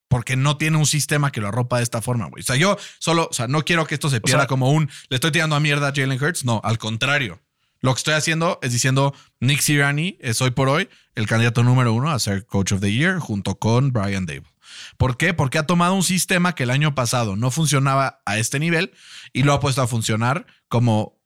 Porque 0.09 0.35
no 0.35 0.57
tiene 0.57 0.77
un 0.79 0.87
sistema 0.87 1.31
que 1.31 1.41
lo 1.41 1.47
arropa 1.49 1.77
de 1.77 1.85
esta 1.85 2.03
forma, 2.03 2.27
güey. 2.27 2.43
O 2.43 2.45
sea, 2.45 2.57
yo 2.57 2.77
solo, 2.99 3.29
o 3.31 3.33
sea, 3.33 3.47
no 3.47 3.65
quiero 3.65 3.87
que 3.87 3.95
esto 3.95 4.11
se 4.11 4.21
pierda 4.21 4.43
sea- 4.43 4.49
como 4.49 4.73
un 4.73 4.91
le 5.09 5.15
estoy 5.15 5.31
tirando 5.31 5.55
a 5.55 5.61
mierda 5.61 5.89
a 5.89 5.93
Jalen 5.95 6.21
Hurts. 6.21 6.45
No, 6.45 6.61
al 6.65 6.79
contrario. 6.79 7.41
Lo 7.83 7.95
que 7.95 7.99
estoy 7.99 8.15
haciendo 8.15 8.59
es 8.63 8.73
diciendo 8.73 9.15
Nick 9.39 9.61
Sirianni 9.61 10.19
es 10.21 10.43
hoy 10.43 10.51
por 10.51 10.69
hoy 10.69 10.89
el 11.21 11.27
candidato 11.27 11.63
número 11.63 11.93
uno 11.93 12.11
a 12.11 12.19
ser 12.19 12.47
Coach 12.47 12.73
of 12.73 12.81
the 12.81 12.93
Year 12.93 13.19
junto 13.19 13.59
con 13.59 13.93
Brian 13.93 14.27
Dable. 14.27 14.49
¿Por 14.97 15.17
qué? 15.17 15.35
Porque 15.35 15.59
ha 15.59 15.67
tomado 15.67 15.95
un 15.95 16.03
sistema 16.03 16.55
que 16.55 16.63
el 16.63 16.71
año 16.71 16.95
pasado 16.95 17.37
no 17.37 17.51
funcionaba 17.51 18.23
a 18.25 18.39
este 18.39 18.59
nivel 18.59 18.93
y 19.33 19.43
lo 19.43 19.53
ha 19.53 19.61
puesto 19.61 19.83
a 19.83 19.87
funcionar 19.87 20.47
como, 20.69 21.21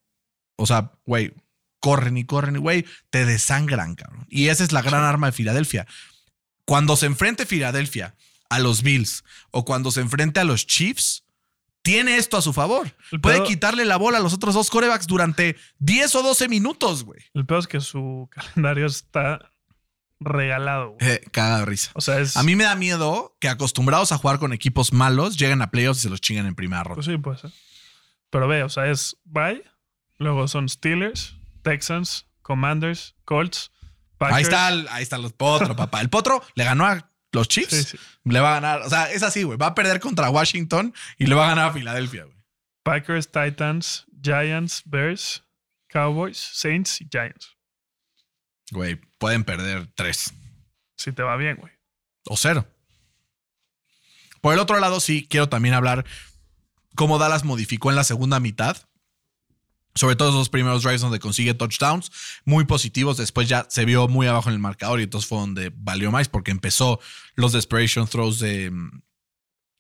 o 0.57 0.67
sea, 0.67 0.93
güey, 1.07 1.35
corren 1.81 2.17
y 2.17 2.25
corren 2.25 2.57
y, 2.57 2.59
güey, 2.59 2.87
te 3.11 3.25
desangran, 3.25 3.95
cabrón. 3.95 4.27
Y 4.29 4.49
esa 4.49 4.65
es 4.65 4.73
la 4.73 4.83
gran 4.83 5.03
arma 5.03 5.27
de 5.27 5.33
Filadelfia. 5.33 5.87
Cuando 6.65 6.97
se 6.97 7.07
enfrente 7.07 7.47
Filadelfia 7.47 8.17
a 8.49 8.59
los 8.59 8.83
Bills 8.83 9.25
o 9.51 9.65
cuando 9.65 9.91
se 9.91 10.01
enfrente 10.01 10.41
a 10.41 10.45
los 10.45 10.67
Chiefs, 10.67 11.25
tiene 11.83 12.17
esto 12.17 12.39
a 12.39 12.43
su 12.43 12.55
favor. 12.55 12.97
El 13.13 13.21
Puede 13.21 13.43
quitarle 13.43 13.85
la 13.85 13.99
bola 13.99 14.17
a 14.17 14.21
los 14.23 14.33
otros 14.33 14.55
dos 14.55 14.71
corebacks 14.71 15.07
durante 15.07 15.57
10 15.81 16.15
o 16.15 16.23
12 16.23 16.49
minutos, 16.49 17.05
güey. 17.05 17.21
El 17.35 17.45
peor 17.45 17.61
es 17.61 17.67
que 17.67 17.81
su 17.81 18.29
calendario 18.33 18.87
está 18.87 19.51
regalado. 20.25 20.97
Eh, 21.01 21.23
de 21.33 21.65
risa. 21.65 21.91
O 21.95 22.01
sea, 22.01 22.19
es. 22.21 22.37
A 22.37 22.43
mí 22.43 22.57
me 22.57 22.65
da 22.65 22.75
miedo 22.75 23.37
que 23.41 23.49
acostumbrados 23.49 24.13
a 24.13 24.19
jugar 24.19 24.39
con 24.39 24.53
equipos 24.53 24.93
malos 24.93 25.37
lleguen 25.37 25.63
a 25.63 25.71
playoffs 25.71 26.01
y 26.01 26.03
se 26.03 26.11
los 26.11 26.21
chingan 26.21 26.47
en 26.47 26.55
primera 26.55 26.83
ronda. 26.83 26.97
Pues 26.97 27.07
sí, 27.07 27.17
puede 27.19 27.39
ser. 27.39 27.51
Pero 28.31 28.49
ve, 28.49 28.63
o 28.63 28.69
sea, 28.69 28.87
es 28.91 29.17
bye. 29.25 29.63
Luego 30.19 30.49
son 30.49 30.69
Steelers, 30.69 31.37
Texans, 31.63 32.27
Commanders, 32.43 33.15
Colts, 33.25 33.71
Packers. 34.19 34.37
Ahí 34.37 34.43
está, 34.45 34.69
el- 34.69 34.89
ahí 34.91 35.03
está 35.03 35.19
los 35.19 35.33
potro, 35.33 35.75
papá. 35.77 36.01
El 36.01 36.09
potro 36.11 36.43
le 36.55 36.65
ganó 36.65 36.87
a 36.87 37.11
los 37.33 37.49
Chiefs. 37.49 37.71
Sí, 37.77 37.83
sí. 37.85 37.99
Le 38.25 38.41
va 38.41 38.53
a 38.53 38.61
ganar. 38.61 38.83
O 38.83 38.89
sea, 38.91 39.11
es 39.11 39.23
así, 39.23 39.43
güey. 39.43 39.59
Va 39.59 39.67
a 39.67 39.75
perder 39.75 40.01
contra 40.01 40.31
Washington 40.31 40.95
y 41.19 41.27
le 41.27 41.35
va 41.35 41.47
a 41.47 41.49
ganar 41.49 41.71
a 41.71 41.73
Filadelfia, 41.73 42.25
güey. 42.25 42.37
Packers, 42.85 43.31
Titans, 43.31 44.07
Giants, 44.23 44.83
Bears, 44.85 45.43
Cowboys, 45.89 46.39
Saints 46.39 47.01
y 47.01 47.09
Giants. 47.11 47.54
Güey, 48.71 48.97
pueden 49.19 49.45
perder 49.45 49.89
tres 49.95 50.33
Si 50.97 51.13
te 51.13 51.23
va 51.23 51.37
bien, 51.37 51.57
güey. 51.57 51.73
o 52.27 52.37
cero. 52.37 52.67
Por 54.41 54.53
el 54.55 54.61
otro 54.61 54.79
lado, 54.79 55.01
sí, 55.01 55.27
quiero 55.29 55.49
también 55.49 55.75
hablar 55.75 56.05
cómo 56.95 57.19
Dallas 57.19 57.45
modificó 57.45 57.91
en 57.91 57.97
la 57.97 58.05
segunda 58.05 58.41
mitad. 58.41 58.77
Sobre 59.95 60.17
todo 60.17 60.31
esos 60.31 60.49
primeros 60.49 60.83
drives 60.83 61.03
donde 61.03 61.21
consigue 61.21 61.55
touchdowns 61.55 62.11
muy 62.45 62.65
positivos. 62.65 63.17
Después 63.17 63.49
ya 63.49 63.67
se 63.71 63.85
vio 63.85 64.09
muy 64.09 64.27
abajo 64.27 64.49
en 64.49 64.55
el 64.55 64.59
marcador 64.59 64.99
y 65.01 65.05
entonces 65.05 65.29
fue 65.29 65.39
donde 65.39 65.71
valió 65.75 66.11
más 66.11 66.29
porque 66.29 66.51
empezó 66.51 67.01
los 67.37 67.53
desperation 67.53 68.09
throws 68.09 68.41
de, 68.41 68.73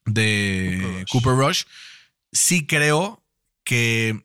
de 0.05 1.05
Cooper 1.11 1.35
Cooper 1.35 1.47
Rush. 1.47 1.64
Sí 2.31 2.66
creo 2.66 3.24
que 3.65 4.24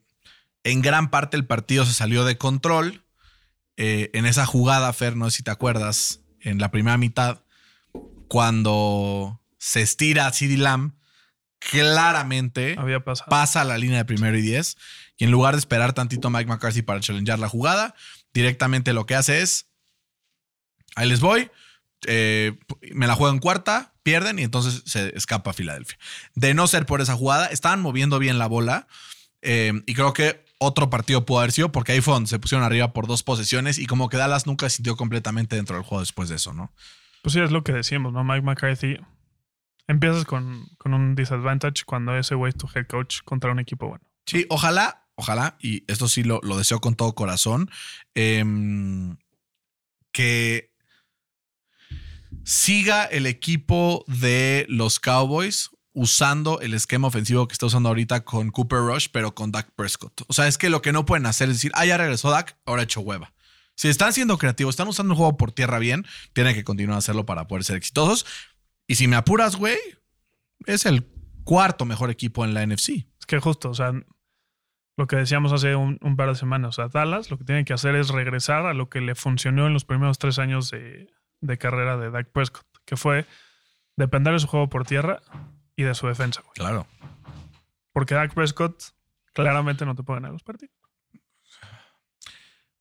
en 0.62 0.80
gran 0.80 1.10
parte 1.10 1.36
el 1.36 1.46
partido 1.46 1.84
se 1.84 1.92
salió 1.92 2.24
de 2.24 2.38
control. 2.38 3.02
Eh, 3.82 4.10
en 4.12 4.26
esa 4.26 4.44
jugada, 4.44 4.92
Fer, 4.92 5.16
no 5.16 5.30
sé 5.30 5.38
si 5.38 5.42
te 5.42 5.50
acuerdas, 5.50 6.20
en 6.40 6.58
la 6.58 6.70
primera 6.70 6.98
mitad, 6.98 7.44
cuando 8.28 9.40
se 9.56 9.80
estira 9.80 10.30
CD 10.34 10.58
Lamb, 10.58 10.92
claramente 11.58 12.76
Había 12.78 13.02
pasa 13.02 13.62
a 13.62 13.64
la 13.64 13.78
línea 13.78 13.96
de 13.96 14.04
primero 14.04 14.36
y 14.36 14.42
diez. 14.42 14.76
Y 15.16 15.24
en 15.24 15.30
lugar 15.30 15.54
de 15.54 15.60
esperar 15.60 15.94
tantito 15.94 16.28
a 16.28 16.30
Mike 16.30 16.44
McCarthy 16.44 16.82
para 16.82 17.00
challengear 17.00 17.38
la 17.38 17.48
jugada, 17.48 17.94
directamente 18.34 18.92
lo 18.92 19.06
que 19.06 19.14
hace 19.14 19.40
es: 19.40 19.70
ahí 20.94 21.08
les 21.08 21.20
voy, 21.20 21.50
eh, 22.06 22.58
me 22.92 23.06
la 23.06 23.14
juego 23.14 23.32
en 23.32 23.40
cuarta, 23.40 23.94
pierden 24.02 24.38
y 24.38 24.42
entonces 24.42 24.82
se 24.84 25.16
escapa 25.16 25.52
a 25.52 25.54
Filadelfia. 25.54 25.98
De 26.34 26.52
no 26.52 26.66
ser 26.66 26.84
por 26.84 27.00
esa 27.00 27.16
jugada, 27.16 27.46
estaban 27.46 27.80
moviendo 27.80 28.18
bien 28.18 28.38
la 28.38 28.46
bola. 28.46 28.88
eh, 29.40 29.72
y 29.86 29.94
creo 29.94 30.12
que 30.12 30.49
otro 30.60 30.90
partido 30.90 31.24
pudo 31.24 31.38
haber 31.38 31.52
sido 31.52 31.72
porque 31.72 31.92
ahí 31.92 32.00
fue 32.02 32.12
donde 32.12 32.28
se 32.28 32.38
pusieron 32.38 32.64
arriba 32.64 32.92
por 32.92 33.06
dos 33.06 33.22
posesiones 33.22 33.78
y 33.78 33.86
como 33.86 34.08
que 34.10 34.18
Dallas 34.18 34.46
nunca 34.46 34.68
se 34.68 34.76
sintió 34.76 34.94
completamente 34.94 35.56
dentro 35.56 35.76
del 35.76 35.84
juego 35.84 36.00
después 36.00 36.28
de 36.28 36.36
eso, 36.36 36.52
¿no? 36.52 36.70
Pues 37.22 37.32
sí, 37.32 37.40
es 37.40 37.50
lo 37.50 37.64
que 37.64 37.72
decíamos, 37.72 38.12
¿no? 38.12 38.22
Mike 38.22 38.42
McCarthy. 38.42 38.98
Empiezas 39.88 40.24
con, 40.26 40.68
con 40.78 40.92
un 40.92 41.14
disadvantage 41.14 41.84
cuando 41.84 42.16
ese 42.16 42.34
güey 42.34 42.50
es 42.50 42.56
tu 42.56 42.68
head 42.74 42.86
coach 42.86 43.22
contra 43.24 43.50
un 43.50 43.58
equipo 43.58 43.88
bueno. 43.88 44.04
Sí, 44.26 44.46
ojalá, 44.50 45.08
ojalá, 45.14 45.56
y 45.60 45.82
esto 45.90 46.08
sí 46.08 46.22
lo, 46.22 46.40
lo 46.42 46.58
deseo 46.58 46.80
con 46.80 46.94
todo 46.94 47.14
corazón, 47.14 47.70
em, 48.14 49.16
que 50.12 50.72
siga 52.44 53.04
el 53.04 53.26
equipo 53.26 54.04
de 54.06 54.66
los 54.68 55.00
Cowboys 55.00 55.70
usando 56.00 56.60
el 56.60 56.72
esquema 56.72 57.08
ofensivo 57.08 57.46
que 57.46 57.52
está 57.52 57.66
usando 57.66 57.90
ahorita 57.90 58.24
con 58.24 58.50
Cooper 58.50 58.78
Rush, 58.78 59.08
pero 59.12 59.34
con 59.34 59.52
Dak 59.52 59.70
Prescott. 59.76 60.22
O 60.28 60.32
sea, 60.32 60.48
es 60.48 60.56
que 60.56 60.70
lo 60.70 60.80
que 60.80 60.92
no 60.92 61.04
pueden 61.04 61.26
hacer 61.26 61.50
es 61.50 61.56
decir, 61.56 61.72
ah, 61.74 61.84
ya 61.84 61.98
regresó 61.98 62.30
Dak, 62.30 62.56
ahora 62.64 62.84
hecho 62.84 63.02
hueva. 63.02 63.34
Si 63.74 63.88
están 63.88 64.14
siendo 64.14 64.38
creativos, 64.38 64.72
están 64.72 64.88
usando 64.88 65.12
el 65.12 65.18
juego 65.18 65.36
por 65.36 65.52
tierra 65.52 65.78
bien, 65.78 66.06
tienen 66.32 66.54
que 66.54 66.64
continuar 66.64 66.94
a 66.94 67.00
hacerlo 67.00 67.26
para 67.26 67.46
poder 67.46 67.64
ser 67.64 67.76
exitosos. 67.76 68.24
Y 68.86 68.94
si 68.94 69.08
me 69.08 69.16
apuras, 69.16 69.56
güey, 69.56 69.76
es 70.64 70.86
el 70.86 71.06
cuarto 71.44 71.84
mejor 71.84 72.08
equipo 72.08 72.46
en 72.46 72.54
la 72.54 72.64
NFC. 72.64 73.06
Es 73.18 73.26
que 73.26 73.38
justo, 73.38 73.68
o 73.68 73.74
sea, 73.74 73.92
lo 74.96 75.06
que 75.06 75.16
decíamos 75.16 75.52
hace 75.52 75.76
un, 75.76 75.98
un 76.00 76.16
par 76.16 76.30
de 76.30 76.34
semanas. 76.34 76.70
O 76.70 76.72
sea, 76.72 76.88
Dallas 76.88 77.30
lo 77.30 77.36
que 77.36 77.44
tiene 77.44 77.66
que 77.66 77.74
hacer 77.74 77.94
es 77.94 78.08
regresar 78.08 78.64
a 78.64 78.72
lo 78.72 78.88
que 78.88 79.02
le 79.02 79.14
funcionó 79.14 79.66
en 79.66 79.74
los 79.74 79.84
primeros 79.84 80.18
tres 80.18 80.38
años 80.38 80.70
de, 80.70 81.12
de 81.42 81.58
carrera 81.58 81.98
de 81.98 82.10
Dak 82.10 82.30
Prescott, 82.32 82.64
que 82.86 82.96
fue 82.96 83.26
depender 83.96 84.32
de 84.32 84.38
su 84.38 84.46
juego 84.46 84.70
por 84.70 84.86
tierra 84.86 85.20
y 85.80 85.84
de 85.84 85.94
su 85.94 86.06
defensa. 86.06 86.40
güey. 86.42 86.52
Claro. 86.54 86.86
Porque 87.92 88.14
Dak 88.14 88.34
Prescott 88.34 88.82
claramente 89.32 89.84
no 89.86 89.94
te 89.94 90.02
puede 90.02 90.18
ganar 90.18 90.32
los 90.32 90.42
partidos. 90.42 90.74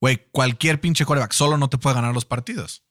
Güey, 0.01 0.27
cualquier 0.31 0.79
pinche 0.79 1.05
coreback 1.05 1.33
solo 1.33 1.57
no 1.57 1.69
te 1.69 1.77
puede 1.77 1.95
ganar 1.95 2.13
los 2.13 2.25
partidos. 2.25 2.83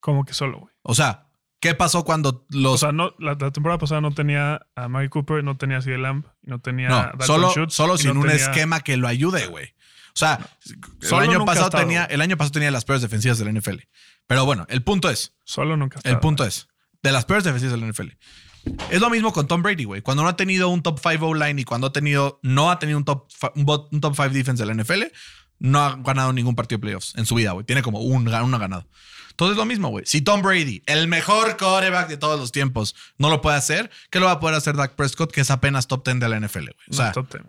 Como 0.00 0.24
que 0.24 0.32
solo, 0.32 0.60
güey. 0.60 0.74
O 0.82 0.94
sea, 0.94 1.26
¿qué 1.60 1.74
pasó 1.74 2.04
cuando 2.04 2.30
O 2.30 2.46
los. 2.50 2.80
sea, 2.80 2.92
no, 2.92 3.14
la, 3.18 3.36
la 3.38 3.50
temporada 3.50 3.78
pasada 3.78 4.00
no 4.00 4.12
tenía 4.12 4.66
a 4.74 4.88
Mike 4.88 5.10
Cooper, 5.10 5.44
no 5.44 5.56
tenía 5.58 5.76
a 5.78 5.82
CD 5.82 5.98
Lamb, 5.98 6.24
no 6.42 6.58
tenía 6.60 6.88
a 6.88 7.12
no, 7.12 7.24
solo, 7.26 7.52
solo 7.68 7.98
sin 7.98 8.14
no 8.14 8.20
un 8.20 8.28
tenía- 8.28 8.36
esquema 8.42 8.80
que 8.80 8.96
lo 8.96 9.08
ayude, 9.08 9.46
güey. 9.46 9.74
O 10.14 10.18
sea, 10.20 10.40
el 11.02 11.14
año, 11.14 11.44
pasado 11.44 11.70
tenía, 11.70 12.04
el 12.06 12.20
año 12.20 12.36
pasado 12.36 12.52
tenía 12.52 12.70
las 12.70 12.84
peores 12.84 13.02
defensivas 13.02 13.38
del 13.38 13.54
NFL. 13.54 13.78
Pero 14.26 14.44
bueno, 14.44 14.66
el 14.68 14.82
punto 14.82 15.08
es, 15.10 15.36
Solo 15.44 15.76
nunca. 15.76 16.00
el 16.02 16.18
punto 16.18 16.44
es, 16.44 16.68
de 17.02 17.12
las 17.12 17.24
peores 17.26 17.44
defensivas 17.44 17.78
del 17.78 17.88
NFL. 17.92 18.08
Es 18.90 19.00
lo 19.00 19.10
mismo 19.10 19.32
con 19.32 19.46
Tom 19.46 19.62
Brady, 19.62 19.84
güey. 19.84 20.02
Cuando 20.02 20.22
no 20.22 20.28
ha 20.28 20.36
tenido 20.36 20.68
un 20.68 20.82
top 20.82 20.98
5 21.00 21.26
O-line 21.26 21.60
y 21.60 21.64
cuando 21.64 21.86
ha 21.88 21.92
tenido, 21.92 22.40
no 22.42 22.70
ha 22.70 22.78
tenido 22.78 22.98
un 22.98 23.04
top, 23.04 23.28
un 23.54 24.00
top 24.00 24.14
5 24.14 24.28
defense 24.30 24.64
de 24.64 24.72
la 24.74 24.82
NFL, 24.82 25.04
no 25.58 25.80
ha 25.80 25.96
ganado 25.96 26.32
ningún 26.32 26.54
partido 26.54 26.78
de 26.78 26.82
playoffs 26.82 27.14
en 27.16 27.26
su 27.26 27.34
vida, 27.34 27.52
güey. 27.52 27.64
Tiene 27.64 27.82
como 27.82 28.00
un, 28.00 28.28
uno 28.28 28.58
ganado. 28.58 28.86
Entonces 29.30 29.52
es 29.52 29.58
lo 29.58 29.64
mismo, 29.64 29.88
güey. 29.88 30.04
Si 30.06 30.20
Tom 30.20 30.42
Brady, 30.42 30.82
el 30.86 31.08
mejor 31.08 31.56
quarterback 31.56 32.08
de 32.08 32.16
todos 32.18 32.38
los 32.38 32.52
tiempos, 32.52 32.94
no 33.16 33.30
lo 33.30 33.40
puede 33.40 33.56
hacer, 33.56 33.90
¿qué 34.10 34.20
lo 34.20 34.26
va 34.26 34.32
a 34.32 34.40
poder 34.40 34.56
hacer 34.56 34.76
Dak 34.76 34.94
Prescott, 34.96 35.32
que 35.32 35.40
es 35.40 35.50
apenas 35.50 35.86
top 35.86 36.04
10 36.04 36.20
de 36.20 36.28
la 36.28 36.38
NFL, 36.40 36.58
güey? 36.60 36.70
O 36.72 36.90
No 36.90 36.96
sea, 36.96 37.08
es 37.08 37.14
top 37.14 37.32
10. 37.32 37.44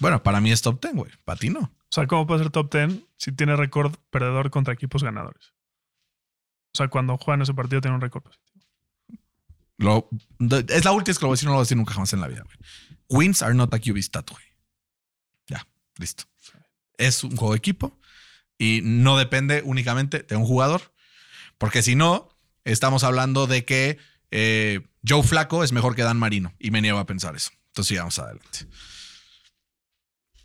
bueno, 0.00 0.22
para 0.22 0.40
mí 0.42 0.52
es 0.52 0.60
top 0.60 0.80
10, 0.82 0.94
güey. 0.94 1.10
Para 1.24 1.38
ti 1.38 1.48
no. 1.48 1.60
O 1.60 1.70
sea, 1.94 2.06
¿cómo 2.06 2.26
puede 2.26 2.42
ser 2.42 2.50
top 2.50 2.70
10 2.74 3.00
si 3.16 3.32
tiene 3.32 3.56
récord 3.56 3.94
perdedor 4.10 4.50
contra 4.50 4.74
equipos 4.74 5.02
ganadores? 5.02 5.52
O 6.74 6.76
sea, 6.78 6.88
cuando 6.88 7.16
juegan 7.18 7.42
ese 7.42 7.54
partido 7.54 7.80
tiene 7.80 7.94
un 7.94 8.00
récord 8.00 8.22
positivo. 8.22 8.51
Es 9.82 10.84
la 10.84 10.92
última 10.92 11.10
vez 11.10 11.18
que 11.18 11.22
lo 11.22 11.28
voy 11.28 11.34
a 11.34 11.36
decir, 11.36 11.46
no 11.46 11.52
lo 11.52 11.56
voy 11.56 11.62
a 11.62 11.64
decir 11.64 11.76
nunca 11.76 11.94
jamás 11.94 12.12
en 12.12 12.20
la 12.20 12.28
vida, 12.28 12.42
güey. 12.42 12.56
Wins 13.08 13.42
are 13.42 13.54
not 13.54 13.72
a 13.74 13.78
QB 13.78 13.98
stat. 13.98 14.30
Ya, 15.46 15.66
listo. 15.98 16.24
Es 16.96 17.24
un 17.24 17.36
juego 17.36 17.52
de 17.52 17.58
equipo 17.58 17.98
y 18.58 18.80
no 18.82 19.16
depende 19.16 19.62
únicamente 19.64 20.22
de 20.22 20.36
un 20.36 20.44
jugador. 20.44 20.92
Porque 21.58 21.82
si 21.82 21.94
no, 21.94 22.28
estamos 22.64 23.04
hablando 23.04 23.46
de 23.46 23.64
que 23.64 23.98
eh, 24.30 24.80
Joe 25.06 25.22
Flaco 25.22 25.64
es 25.64 25.72
mejor 25.72 25.94
que 25.94 26.02
Dan 26.02 26.18
Marino 26.18 26.54
y 26.58 26.70
me 26.70 26.80
niego 26.80 26.98
a 26.98 27.06
pensar 27.06 27.36
eso. 27.36 27.50
Entonces 27.68 27.88
sigamos 27.88 28.18
adelante. 28.18 28.66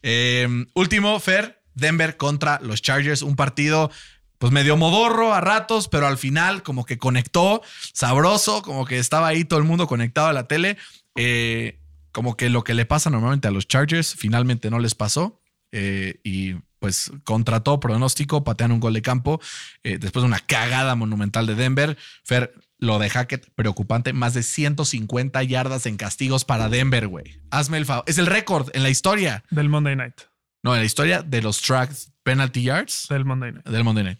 Eh, 0.01 0.65
último, 0.73 1.19
Fer, 1.19 1.64
Denver 1.73 2.18
contra 2.18 2.59
los 2.61 2.81
Chargers, 2.81 3.22
un 3.22 3.35
partido 3.35 3.91
pues 4.38 4.51
medio 4.51 4.77
modorro 4.77 5.34
a 5.34 5.41
ratos, 5.41 5.88
pero 5.88 6.07
al 6.07 6.18
final 6.18 6.64
como 6.64 6.85
que 6.85 6.97
conectó, 6.97 7.61
sabroso, 7.93 8.61
como 8.61 8.85
que 8.85 8.99
estaba 8.99 9.27
ahí 9.27 9.43
todo 9.45 9.59
el 9.59 9.65
mundo 9.65 9.88
conectado 9.88 10.27
a 10.27 10.34
la 10.34 10.47
tele. 10.47 10.77
Eh, 11.15 11.80
como 12.11 12.35
que 12.38 12.49
lo 12.49 12.64
que 12.64 12.73
le 12.73 12.85
pasa 12.85 13.09
normalmente 13.09 13.47
a 13.47 13.51
los 13.51 13.68
Chargers 13.68 14.15
finalmente 14.15 14.69
no 14.69 14.80
les 14.80 14.95
pasó. 14.95 15.41
eh, 15.72 16.19
y 16.23 16.55
pues 16.80 17.11
contra 17.23 17.61
todo 17.61 17.80
pronóstico, 17.80 18.43
patean 18.43 18.72
un 18.72 18.80
gol 18.80 18.93
de 18.93 19.01
campo 19.01 19.41
eh, 19.84 19.97
después 19.97 20.22
de 20.22 20.27
una 20.27 20.39
cagada 20.39 20.95
monumental 20.95 21.47
de 21.47 21.55
Denver. 21.55 21.97
Fer, 22.23 22.53
lo 22.80 22.99
de 22.99 23.09
Hackett, 23.09 23.49
preocupante, 23.55 24.14
más 24.14 24.34
de 24.34 24.43
150 24.43 25.41
yardas 25.43 25.85
en 25.85 25.97
castigos 25.97 26.45
para 26.45 26.69
Denver, 26.69 27.07
güey. 27.07 27.41
Hazme 27.49 27.77
el 27.77 27.85
favor. 27.85 28.03
Es 28.07 28.18
el 28.19 28.27
récord 28.27 28.69
en 28.73 28.84
la 28.84 28.89
historia. 28.89 29.43
Del 29.49 29.69
Monday 29.69 29.95
Night. 29.95 30.22
No, 30.68 30.73
en 30.76 30.81
la 30.81 30.85
historia 30.85 31.22
de 31.23 31.41
los 31.41 31.61
tracks 31.61 32.11
penalty 32.23 32.61
yards 32.64 33.07
Del 33.10 33.23
Monday 33.26 33.53
Night. 33.53 33.65
del 33.65 33.84
Monday 33.84 34.03
Night. 34.03 34.19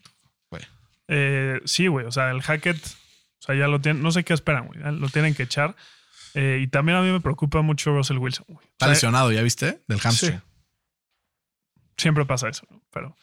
Güey. 0.50 0.64
Eh, 1.10 1.60
sí, 1.66 1.88
güey. 1.88 2.06
O 2.06 2.12
sea, 2.12 2.32
el 2.32 2.42
Hackett, 2.42 2.78
o 2.86 3.42
sea, 3.42 3.56
ya 3.56 3.68
lo 3.68 3.82
tienen. 3.82 4.02
No 4.02 4.12
sé 4.12 4.24
qué 4.24 4.34
esperan, 4.34 4.68
güey. 4.68 4.80
Lo 4.98 5.10
tienen 5.10 5.34
que 5.36 5.44
echar. 5.44 5.76
Eh, 6.34 6.60
y 6.62 6.68
también 6.68 6.98
a 6.98 7.02
mí 7.02 7.12
me 7.12 7.20
preocupa 7.20 7.62
mucho 7.62 7.92
Russell 7.96 8.18
Wilson, 8.18 8.46
güey. 8.48 8.66
O 8.66 8.72
Está 8.72 8.86
sea, 8.86 8.94
lesionado, 8.94 9.32
¿ya 9.32 9.42
viste? 9.42 9.82
Del 9.88 10.00
hamstring. 10.00 10.34
Sí. 10.40 10.40
Siempre 11.98 12.26
pasa 12.26 12.48
eso, 12.50 12.66
¿no? 12.70 12.82
Pero 12.94 13.16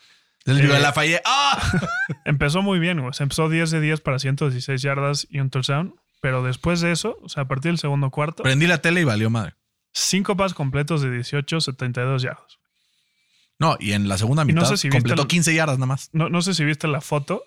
Del 0.44 0.60
Eh, 0.60 0.66
de 0.66 0.80
la 0.80 0.92
fallé. 0.92 1.20
¡Ah! 1.24 1.58
empezó 2.24 2.60
muy 2.62 2.78
bien, 2.78 3.00
güey. 3.00 3.12
Se 3.14 3.22
empezó 3.22 3.48
10 3.48 3.70
de 3.70 3.80
10 3.80 4.00
para 4.00 4.18
116 4.18 4.82
yardas 4.82 5.26
y 5.30 5.40
un 5.40 5.50
touchdown. 5.50 5.94
Pero 6.20 6.42
después 6.42 6.80
de 6.80 6.90
eso, 6.92 7.16
o 7.22 7.28
sea, 7.28 7.44
a 7.44 7.48
partir 7.48 7.70
del 7.70 7.78
segundo 7.78 8.10
cuarto, 8.10 8.42
Prendí 8.42 8.66
la 8.66 8.78
tele 8.78 9.02
y 9.02 9.04
valió 9.04 9.30
madre. 9.30 9.54
cinco 9.92 10.36
pases 10.36 10.54
completos 10.54 11.02
de 11.02 11.10
18, 11.10 11.60
72 11.60 12.22
yardas. 12.22 12.58
No, 13.58 13.76
y 13.78 13.92
en 13.92 14.08
la 14.08 14.18
segunda 14.18 14.42
no 14.44 14.46
mitad 14.46 14.64
sé 14.68 14.76
si 14.76 14.88
viste 14.88 14.98
completó 14.98 15.22
el- 15.22 15.28
15 15.28 15.54
yardas 15.54 15.78
nada 15.78 15.86
más. 15.86 16.10
No, 16.12 16.28
no 16.28 16.42
sé 16.42 16.54
si 16.54 16.64
viste 16.64 16.88
la 16.88 17.00
foto 17.00 17.44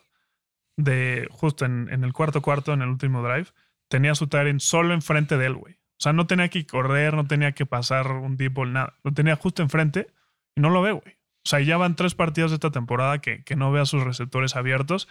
de 0.77 1.27
justo 1.31 1.65
en, 1.65 1.89
en 1.91 2.03
el 2.03 2.13
cuarto 2.13 2.41
cuarto, 2.41 2.73
en 2.73 2.81
el 2.81 2.89
último 2.89 3.21
drive, 3.23 3.47
tenía 3.87 4.15
su 4.15 4.27
Tyrant 4.27 4.59
solo 4.61 4.93
enfrente 4.93 5.37
de 5.37 5.47
él, 5.47 5.55
güey. 5.55 5.73
O 5.73 5.99
sea, 5.99 6.13
no 6.13 6.27
tenía 6.27 6.49
que 6.49 6.65
correr, 6.67 7.15
no 7.15 7.25
tenía 7.25 7.53
que 7.53 7.65
pasar 7.65 8.11
un 8.11 8.37
deep 8.37 8.53
ball, 8.53 8.71
nada. 8.73 8.93
Lo 9.03 9.11
tenía 9.13 9.35
justo 9.35 9.63
enfrente 9.63 10.07
y 10.55 10.61
no 10.61 10.69
lo 10.69 10.81
ve, 10.81 10.91
güey. 10.91 11.13
O 11.43 11.49
sea, 11.49 11.59
ya 11.61 11.77
van 11.77 11.95
tres 11.95 12.13
partidos 12.13 12.51
de 12.51 12.55
esta 12.55 12.71
temporada 12.71 13.19
que, 13.19 13.43
que 13.43 13.55
no 13.55 13.71
ve 13.71 13.79
a 13.81 13.85
sus 13.85 14.03
receptores 14.03 14.55
abiertos. 14.55 15.07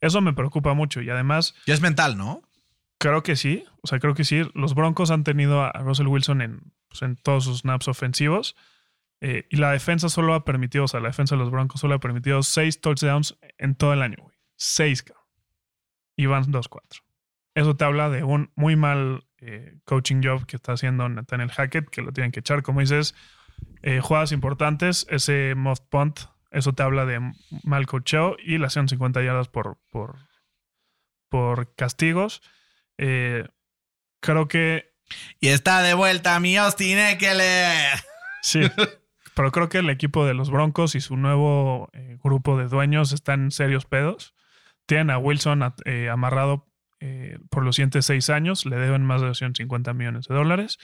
Eso 0.00 0.20
me 0.20 0.34
preocupa 0.34 0.74
mucho. 0.74 1.00
Y 1.00 1.08
además, 1.08 1.54
Ya 1.66 1.72
es 1.74 1.80
mental, 1.80 2.18
¿no? 2.18 2.42
creo 2.98 3.22
que 3.22 3.36
sí. 3.36 3.64
O 3.82 3.86
sea, 3.86 3.98
creo 3.98 4.14
que 4.14 4.24
sí. 4.24 4.42
Los 4.54 4.74
Broncos 4.74 5.10
han 5.10 5.24
tenido 5.24 5.62
a 5.62 5.70
Russell 5.72 6.06
Wilson 6.08 6.42
en, 6.42 6.72
pues, 6.88 7.00
en 7.02 7.16
todos 7.16 7.44
sus 7.44 7.60
snaps 7.60 7.88
ofensivos. 7.88 8.56
Eh, 9.20 9.46
y 9.50 9.56
la 9.56 9.72
defensa 9.72 10.08
solo 10.08 10.34
ha 10.34 10.44
permitido, 10.44 10.84
o 10.84 10.88
sea, 10.88 11.00
la 11.00 11.08
defensa 11.08 11.34
de 11.34 11.40
los 11.40 11.50
Broncos 11.50 11.80
solo 11.80 11.94
ha 11.94 12.00
permitido 12.00 12.42
seis 12.42 12.80
touchdowns 12.80 13.38
en 13.58 13.74
todo 13.74 13.92
el 13.92 14.02
año, 14.02 14.16
güey. 14.20 14.36
Seis, 14.56 15.02
cabrón. 15.02 15.24
Y 16.16 16.26
van 16.26 16.44
2-4. 16.44 16.80
Eso 17.54 17.76
te 17.76 17.84
habla 17.84 18.10
de 18.10 18.22
un 18.22 18.52
muy 18.54 18.76
mal 18.76 19.26
eh, 19.38 19.78
coaching 19.84 20.20
job 20.22 20.46
que 20.46 20.56
está 20.56 20.72
haciendo 20.72 21.08
Nathaniel 21.08 21.50
Hackett, 21.50 21.88
que 21.88 22.02
lo 22.02 22.12
tienen 22.12 22.32
que 22.32 22.40
echar. 22.40 22.62
Como 22.62 22.80
dices, 22.80 23.14
eh, 23.82 24.00
jugadas 24.00 24.32
importantes, 24.32 25.06
ese 25.10 25.54
muff 25.54 25.80
punt, 25.90 26.20
eso 26.50 26.72
te 26.72 26.82
habla 26.82 27.06
de 27.06 27.20
mal 27.64 27.86
coacheo 27.86 28.36
y 28.42 28.58
las 28.58 28.74
150 28.74 29.22
yardas 29.22 29.48
por, 29.48 29.78
por, 29.90 30.16
por 31.28 31.74
castigos. 31.74 32.42
Eh, 32.98 33.46
creo 34.20 34.48
que 34.48 34.94
Y 35.40 35.48
está 35.48 35.82
de 35.82 35.94
vuelta 35.94 36.38
mi 36.40 36.56
Austin 36.56 36.98
Eckler. 36.98 37.98
Sí. 38.42 38.60
Pero 39.36 39.52
creo 39.52 39.68
que 39.68 39.78
el 39.78 39.90
equipo 39.90 40.24
de 40.24 40.32
los 40.34 40.50
Broncos 40.50 40.94
y 40.94 41.00
su 41.00 41.16
nuevo 41.16 41.90
eh, 41.92 42.16
grupo 42.24 42.56
de 42.58 42.68
dueños 42.68 43.12
están 43.12 43.50
serios 43.50 43.84
pedos. 43.84 44.34
Tienen 44.86 45.10
a 45.10 45.18
Wilson 45.18 45.60
eh, 45.84 46.08
amarrado 46.08 46.66
eh, 47.00 47.38
por 47.50 47.62
los 47.62 47.76
siguientes 47.76 48.06
seis 48.06 48.30
años. 48.30 48.64
Le 48.64 48.76
deben 48.76 49.04
más 49.04 49.20
de 49.20 49.26
250 49.28 49.92
millones 49.92 50.26
de 50.26 50.34
dólares. 50.34 50.78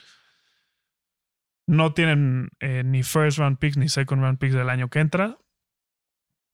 No 1.67 1.93
tienen 1.93 2.49
ni 2.85 3.03
first 3.03 3.39
round 3.39 3.57
picks 3.57 3.77
ni 3.77 3.89
second 3.89 4.21
round 4.21 4.37
picks 4.37 4.53
del 4.53 4.69
año 4.69 4.89
que 4.89 4.99
entra. 4.99 5.37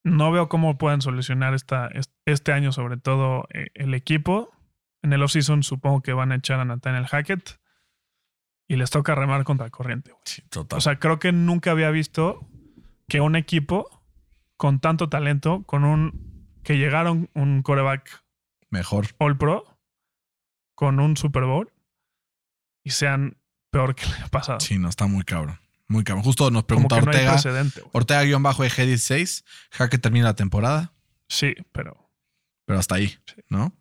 No 0.06 0.32
veo 0.32 0.48
cómo 0.48 0.78
puedan 0.78 1.02
solucionar 1.02 1.54
esta, 1.54 1.88
est- 1.88 2.14
este 2.26 2.54
año, 2.54 2.72
sobre 2.72 2.96
todo 2.98 3.46
el 3.74 3.94
equipo. 3.94 4.52
En 5.02 5.12
el 5.12 5.22
offseason 5.24 5.64
supongo 5.64 6.02
que 6.02 6.14
van 6.14 6.32
a 6.32 6.36
echar 6.36 6.60
a 6.60 6.66
Nathaniel 6.66 7.08
Hackett 7.08 7.59
y 8.70 8.78
les 8.78 8.90
toca 8.92 9.16
remar 9.16 9.44
contra 9.44 9.70
corriente. 9.70 10.12
güey. 10.12 10.22
Sí, 10.24 10.44
total. 10.44 10.78
O 10.78 10.82
sea, 10.82 11.00
creo 11.00 11.20
que 11.20 11.34
nunca 11.34 11.72
había 11.72 11.90
visto 11.90 12.48
que 13.10 13.20
un 13.20 13.36
equipo 13.36 14.02
con 14.56 14.80
tanto 14.80 15.10
talento, 15.10 15.64
con 15.64 15.84
un 15.84 16.48
que 16.64 16.78
llegaron 16.78 17.30
un 17.34 17.64
coreback 17.64 18.24
Mejor. 18.70 19.08
All 19.18 19.38
Pro, 19.38 19.80
con 20.76 21.00
un 21.00 21.18
Super 21.18 21.44
Bowl 21.44 21.74
y 22.84 22.92
sean 22.92 23.38
peor 23.72 23.96
que 23.96 24.06
el 24.06 24.30
pasado. 24.30 24.60
Sí, 24.60 24.78
no, 24.78 24.88
está 24.88 25.08
muy 25.08 25.24
cabrón. 25.24 25.60
Muy 25.88 26.04
cabrón. 26.04 26.24
Justo 26.24 26.52
nos 26.52 26.66
pregunta 26.66 27.02
no 27.02 27.08
Ortega. 27.08 27.38
güey. 27.42 27.86
Ortega-EG16. 27.94 29.44
Hackett 29.72 30.02
termina 30.02 30.26
la 30.26 30.36
temporada. 30.36 30.94
Sí, 31.28 31.56
pero 31.72 32.10
pero 32.66 32.78
hasta 32.78 32.96
ahí, 32.96 33.18
¿no? 33.50 33.74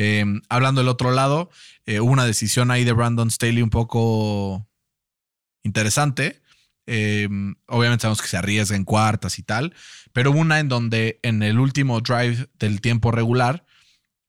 Eh, 0.00 0.24
hablando 0.48 0.80
del 0.80 0.86
otro 0.86 1.10
lado, 1.10 1.50
eh, 1.84 1.98
hubo 1.98 2.12
una 2.12 2.24
decisión 2.24 2.70
ahí 2.70 2.84
de 2.84 2.92
Brandon 2.92 3.32
Staley 3.32 3.62
un 3.62 3.70
poco 3.70 4.64
interesante. 5.64 6.40
Eh, 6.86 7.28
obviamente 7.66 8.02
sabemos 8.02 8.22
que 8.22 8.28
se 8.28 8.36
arriesga 8.36 8.76
en 8.76 8.84
cuartas 8.84 9.40
y 9.40 9.42
tal, 9.42 9.74
pero 10.12 10.30
hubo 10.30 10.38
una 10.38 10.60
en 10.60 10.68
donde 10.68 11.18
en 11.24 11.42
el 11.42 11.58
último 11.58 12.00
drive 12.00 12.48
del 12.60 12.80
tiempo 12.80 13.10
regular, 13.10 13.66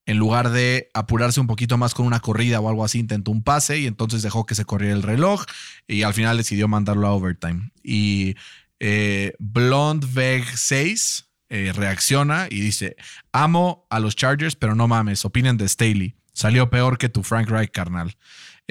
en 0.06 0.18
lugar 0.18 0.50
de 0.50 0.90
apurarse 0.92 1.38
un 1.38 1.46
poquito 1.46 1.78
más 1.78 1.94
con 1.94 2.04
una 2.04 2.18
corrida 2.18 2.58
o 2.58 2.68
algo 2.68 2.84
así, 2.84 2.98
intentó 2.98 3.30
un 3.30 3.44
pase 3.44 3.78
y 3.78 3.86
entonces 3.86 4.22
dejó 4.22 4.46
que 4.46 4.56
se 4.56 4.64
corriera 4.64 4.96
el 4.96 5.04
reloj 5.04 5.44
y 5.86 6.02
al 6.02 6.14
final 6.14 6.36
decidió 6.36 6.66
mandarlo 6.66 7.06
a 7.06 7.12
overtime. 7.12 7.70
Y 7.84 8.34
eh, 8.80 9.34
Blonde 9.38 10.08
Veg 10.10 10.44
6 10.52 11.29
eh, 11.50 11.72
reacciona 11.74 12.46
y 12.50 12.60
dice: 12.60 12.96
Amo 13.32 13.86
a 13.90 14.00
los 14.00 14.16
Chargers, 14.16 14.56
pero 14.56 14.74
no 14.74 14.88
mames, 14.88 15.24
opinen 15.24 15.56
de 15.56 15.68
Staley. 15.68 16.16
Salió 16.32 16.70
peor 16.70 16.96
que 16.96 17.08
tu 17.08 17.22
Frank 17.22 17.50
Reich, 17.50 17.70
carnal. 17.70 18.16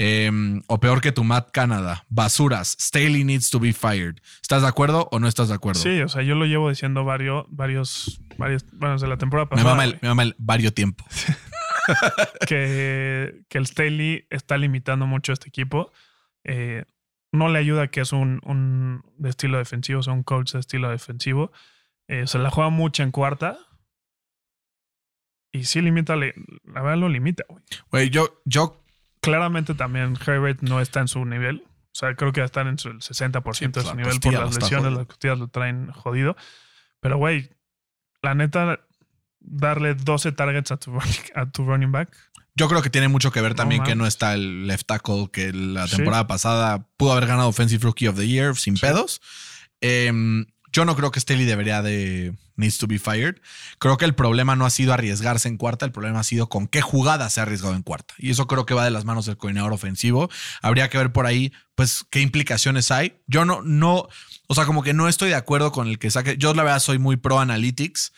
Em, 0.01 0.61
o 0.67 0.79
peor 0.79 1.01
que 1.01 1.11
tu 1.11 1.25
Matt 1.25 1.51
Canada. 1.51 2.05
Basuras. 2.07 2.77
Staley 2.79 3.25
needs 3.25 3.49
to 3.49 3.59
be 3.59 3.73
fired. 3.73 4.15
¿Estás 4.41 4.61
de 4.61 4.69
acuerdo 4.69 5.09
o 5.11 5.19
no 5.19 5.27
estás 5.27 5.49
de 5.49 5.55
acuerdo? 5.55 5.81
Sí, 5.81 5.99
o 6.01 6.07
sea, 6.07 6.23
yo 6.23 6.35
lo 6.35 6.45
llevo 6.45 6.69
diciendo 6.69 7.03
varios, 7.03 7.45
varios, 7.49 8.21
varios, 8.37 8.65
bueno, 8.71 8.93
desde 8.93 9.07
la 9.07 9.17
temporada 9.17 9.45
Me 9.47 9.57
pasada. 9.57 9.69
mama 9.71 9.83
el, 9.83 9.89
güey, 9.91 9.99
me 10.01 10.07
mama 10.07 10.23
el 10.23 10.35
vario 10.37 10.73
tiempo. 10.73 11.05
que, 12.47 13.41
que 13.49 13.57
el 13.57 13.67
Staley 13.67 14.25
está 14.29 14.57
limitando 14.57 15.05
mucho 15.05 15.31
a 15.31 15.33
este 15.33 15.49
equipo. 15.49 15.91
Eh, 16.45 16.85
no 17.31 17.49
le 17.49 17.59
ayuda 17.59 17.89
que 17.89 18.01
es 18.01 18.13
un, 18.13 18.39
un 18.45 19.03
de 19.17 19.29
estilo 19.29 19.57
defensivo, 19.57 19.99
o 19.99 20.03
sea, 20.03 20.13
un 20.13 20.23
coach 20.23 20.53
de 20.53 20.59
estilo 20.59 20.89
defensivo. 20.89 21.51
Eh, 22.09 22.27
se 22.27 22.37
la 22.39 22.49
juega 22.51 22.69
mucho 22.69 23.03
en 23.03 23.11
cuarta. 23.11 23.57
Y 25.51 25.63
sí 25.63 25.81
limita, 25.81 26.15
la 26.15 26.31
verdad 26.65 26.97
lo 26.97 27.09
limita, 27.09 27.43
güey. 27.47 27.63
Güey, 27.91 28.09
yo, 28.09 28.41
yo 28.45 28.75
Claramente 29.21 29.73
también 29.73 30.15
Herbert 30.25 30.61
no 30.61 30.79
está 30.79 30.99
en 31.01 31.07
su 31.07 31.25
nivel. 31.25 31.63
O 31.67 31.95
sea, 31.99 32.15
creo 32.15 32.31
que 32.31 32.41
va 32.41 32.45
a 32.45 32.47
estar 32.47 32.67
en 32.67 32.77
su, 32.77 32.89
el 32.89 32.99
60% 32.99 33.53
Sí, 33.53 33.67
pues, 33.67 33.83
de 33.85 33.89
su 33.91 33.95
nivel 33.95 34.11
por 34.19 34.21
costilla 34.21 34.39
las 34.45 34.55
lesiones. 34.55 34.93
Las 34.93 35.05
costillas 35.07 35.39
lo 35.39 35.47
traen 35.49 35.91
jodido. 35.91 36.35
Pero, 37.01 37.17
güey, 37.17 37.49
la 38.21 38.35
neta, 38.35 38.79
darle 39.39 39.95
12 39.95 40.31
targets 40.33 40.71
a 40.71 40.77
tu, 40.77 40.91
running- 40.91 41.31
a 41.35 41.51
tu 41.51 41.65
running 41.65 41.91
back. 41.91 42.15
Yo 42.55 42.67
creo 42.69 42.81
que 42.81 42.89
tiene 42.89 43.07
mucho 43.07 43.31
que 43.31 43.41
ver 43.41 43.51
No 43.51 43.55
también 43.55 43.83
que 43.83 43.95
no 43.95 44.05
está 44.05 44.33
el 44.33 44.67
left 44.67 44.85
tackle 44.85 45.29
que 45.31 45.51
la 45.53 45.87
Sí. 45.87 45.97
temporada 45.97 46.27
pasada 46.27 46.87
pudo 46.97 47.11
haber 47.13 47.27
ganado 47.27 47.49
Offensive 47.49 47.83
Rookie 47.83 48.07
of 48.07 48.15
the 48.17 48.27
Year 48.27 48.55
sin 48.55 48.75
pedos. 48.75 49.21
Em, 49.81 50.45
yo 50.71 50.85
no 50.85 50.95
creo 50.95 51.11
que 51.11 51.19
Staley 51.19 51.45
debería 51.45 51.81
de 51.81 52.33
needs 52.55 52.77
to 52.77 52.87
be 52.87 52.99
fired. 52.99 53.35
Creo 53.79 53.97
que 53.97 54.05
el 54.05 54.13
problema 54.13 54.55
no 54.55 54.65
ha 54.65 54.69
sido 54.69 54.93
arriesgarse 54.93 55.47
en 55.47 55.57
cuarta, 55.57 55.85
el 55.85 55.91
problema 55.91 56.19
ha 56.19 56.23
sido 56.23 56.49
con 56.49 56.67
qué 56.67 56.81
jugada 56.81 57.29
se 57.29 57.39
ha 57.39 57.43
arriesgado 57.43 57.75
en 57.75 57.81
cuarta. 57.81 58.13
Y 58.17 58.29
eso 58.29 58.47
creo 58.47 58.65
que 58.65 58.73
va 58.73 58.83
de 58.83 58.91
las 58.91 59.05
manos 59.05 59.25
del 59.25 59.37
coordinador 59.37 59.73
ofensivo. 59.73 60.29
Habría 60.61 60.89
que 60.89 60.97
ver 60.97 61.11
por 61.11 61.25
ahí, 61.25 61.51
pues, 61.75 62.05
qué 62.09 62.21
implicaciones 62.21 62.91
hay. 62.91 63.21
Yo 63.27 63.45
no, 63.45 63.61
no, 63.61 64.07
o 64.47 64.55
sea, 64.55 64.65
como 64.65 64.83
que 64.83 64.93
no 64.93 65.07
estoy 65.07 65.29
de 65.29 65.35
acuerdo 65.35 65.71
con 65.71 65.87
el 65.87 65.99
que 65.99 66.11
saque. 66.11 66.37
Yo 66.37 66.53
la 66.53 66.63
verdad 66.63 66.79
soy 66.79 66.99
muy 66.99 67.17
pro 67.17 67.39
analytics. 67.39 68.11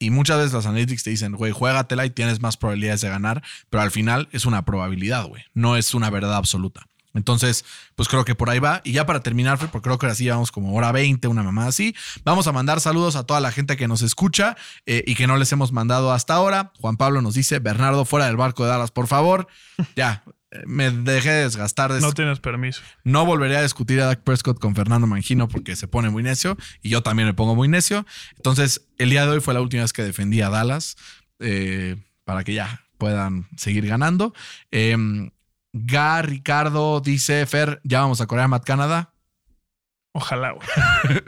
Y 0.00 0.10
muchas 0.10 0.36
veces 0.38 0.52
los 0.52 0.64
analytics 0.64 1.02
te 1.02 1.10
dicen, 1.10 1.32
güey, 1.32 1.50
juégatela 1.50 2.06
y 2.06 2.10
tienes 2.10 2.40
más 2.40 2.56
probabilidades 2.56 3.00
de 3.00 3.08
ganar, 3.08 3.42
pero 3.68 3.82
al 3.82 3.90
final 3.90 4.28
es 4.30 4.46
una 4.46 4.64
probabilidad, 4.64 5.26
güey, 5.26 5.42
no 5.54 5.76
es 5.76 5.92
una 5.92 6.08
verdad 6.08 6.36
absoluta. 6.36 6.86
Entonces, 7.14 7.64
pues 7.94 8.08
creo 8.08 8.24
que 8.24 8.34
por 8.34 8.50
ahí 8.50 8.58
va. 8.58 8.80
Y 8.84 8.92
ya 8.92 9.06
para 9.06 9.20
terminar, 9.20 9.58
porque 9.58 9.80
creo 9.80 9.98
que 9.98 10.06
ahora 10.06 10.14
sí 10.14 10.24
llevamos 10.24 10.52
como 10.52 10.74
hora 10.74 10.92
20, 10.92 11.28
una 11.28 11.42
mamá 11.42 11.66
así. 11.66 11.94
Vamos 12.24 12.46
a 12.46 12.52
mandar 12.52 12.80
saludos 12.80 13.16
a 13.16 13.24
toda 13.24 13.40
la 13.40 13.50
gente 13.50 13.76
que 13.76 13.88
nos 13.88 14.02
escucha 14.02 14.56
eh, 14.86 15.02
y 15.06 15.14
que 15.14 15.26
no 15.26 15.36
les 15.36 15.50
hemos 15.52 15.72
mandado 15.72 16.12
hasta 16.12 16.34
ahora. 16.34 16.72
Juan 16.80 16.96
Pablo 16.96 17.22
nos 17.22 17.34
dice, 17.34 17.58
Bernardo, 17.58 18.04
fuera 18.04 18.26
del 18.26 18.36
barco 18.36 18.64
de 18.64 18.70
Dallas, 18.70 18.90
por 18.90 19.06
favor. 19.06 19.48
Ya, 19.96 20.22
eh, 20.50 20.62
me 20.66 20.90
dejé 20.90 21.30
de 21.30 21.42
desgastar. 21.44 21.92
de 21.92 22.00
No 22.00 22.12
tienes 22.12 22.40
permiso. 22.40 22.82
no 23.04 23.24
volveré 23.26 23.56
a 23.56 23.62
discutir 23.62 24.00
a 24.00 24.06
Dak 24.06 24.22
Prescott 24.22 24.58
con 24.58 24.74
Fernando 24.74 25.06
Mangino 25.06 25.48
porque 25.48 25.76
se 25.76 25.88
pone 25.88 26.10
muy 26.10 26.22
necio 26.22 26.56
y 26.82 26.90
yo 26.90 27.02
también 27.02 27.26
me 27.26 27.34
pongo 27.34 27.54
muy 27.54 27.68
necio. 27.68 28.06
Entonces, 28.36 28.86
el 28.98 29.10
día 29.10 29.24
de 29.24 29.32
hoy 29.32 29.40
fue 29.40 29.54
la 29.54 29.60
última 29.60 29.82
vez 29.82 29.92
que 29.92 30.02
defendí 30.02 30.40
a 30.40 30.50
Dallas 30.50 30.96
eh, 31.40 31.96
para 32.24 32.44
que 32.44 32.54
ya 32.54 32.84
puedan 32.98 33.48
seguir 33.56 33.86
ganando. 33.86 34.34
Eh, 34.70 34.96
Ga 35.72 36.22
Ricardo 36.22 37.00
dice: 37.00 37.44
Fer, 37.46 37.80
ya 37.84 38.00
vamos 38.00 38.20
a 38.20 38.26
Corea 38.26 38.48
Mat 38.48 38.64
Canadá. 38.64 39.12
Ojalá, 40.12 40.52
güey. 40.52 40.66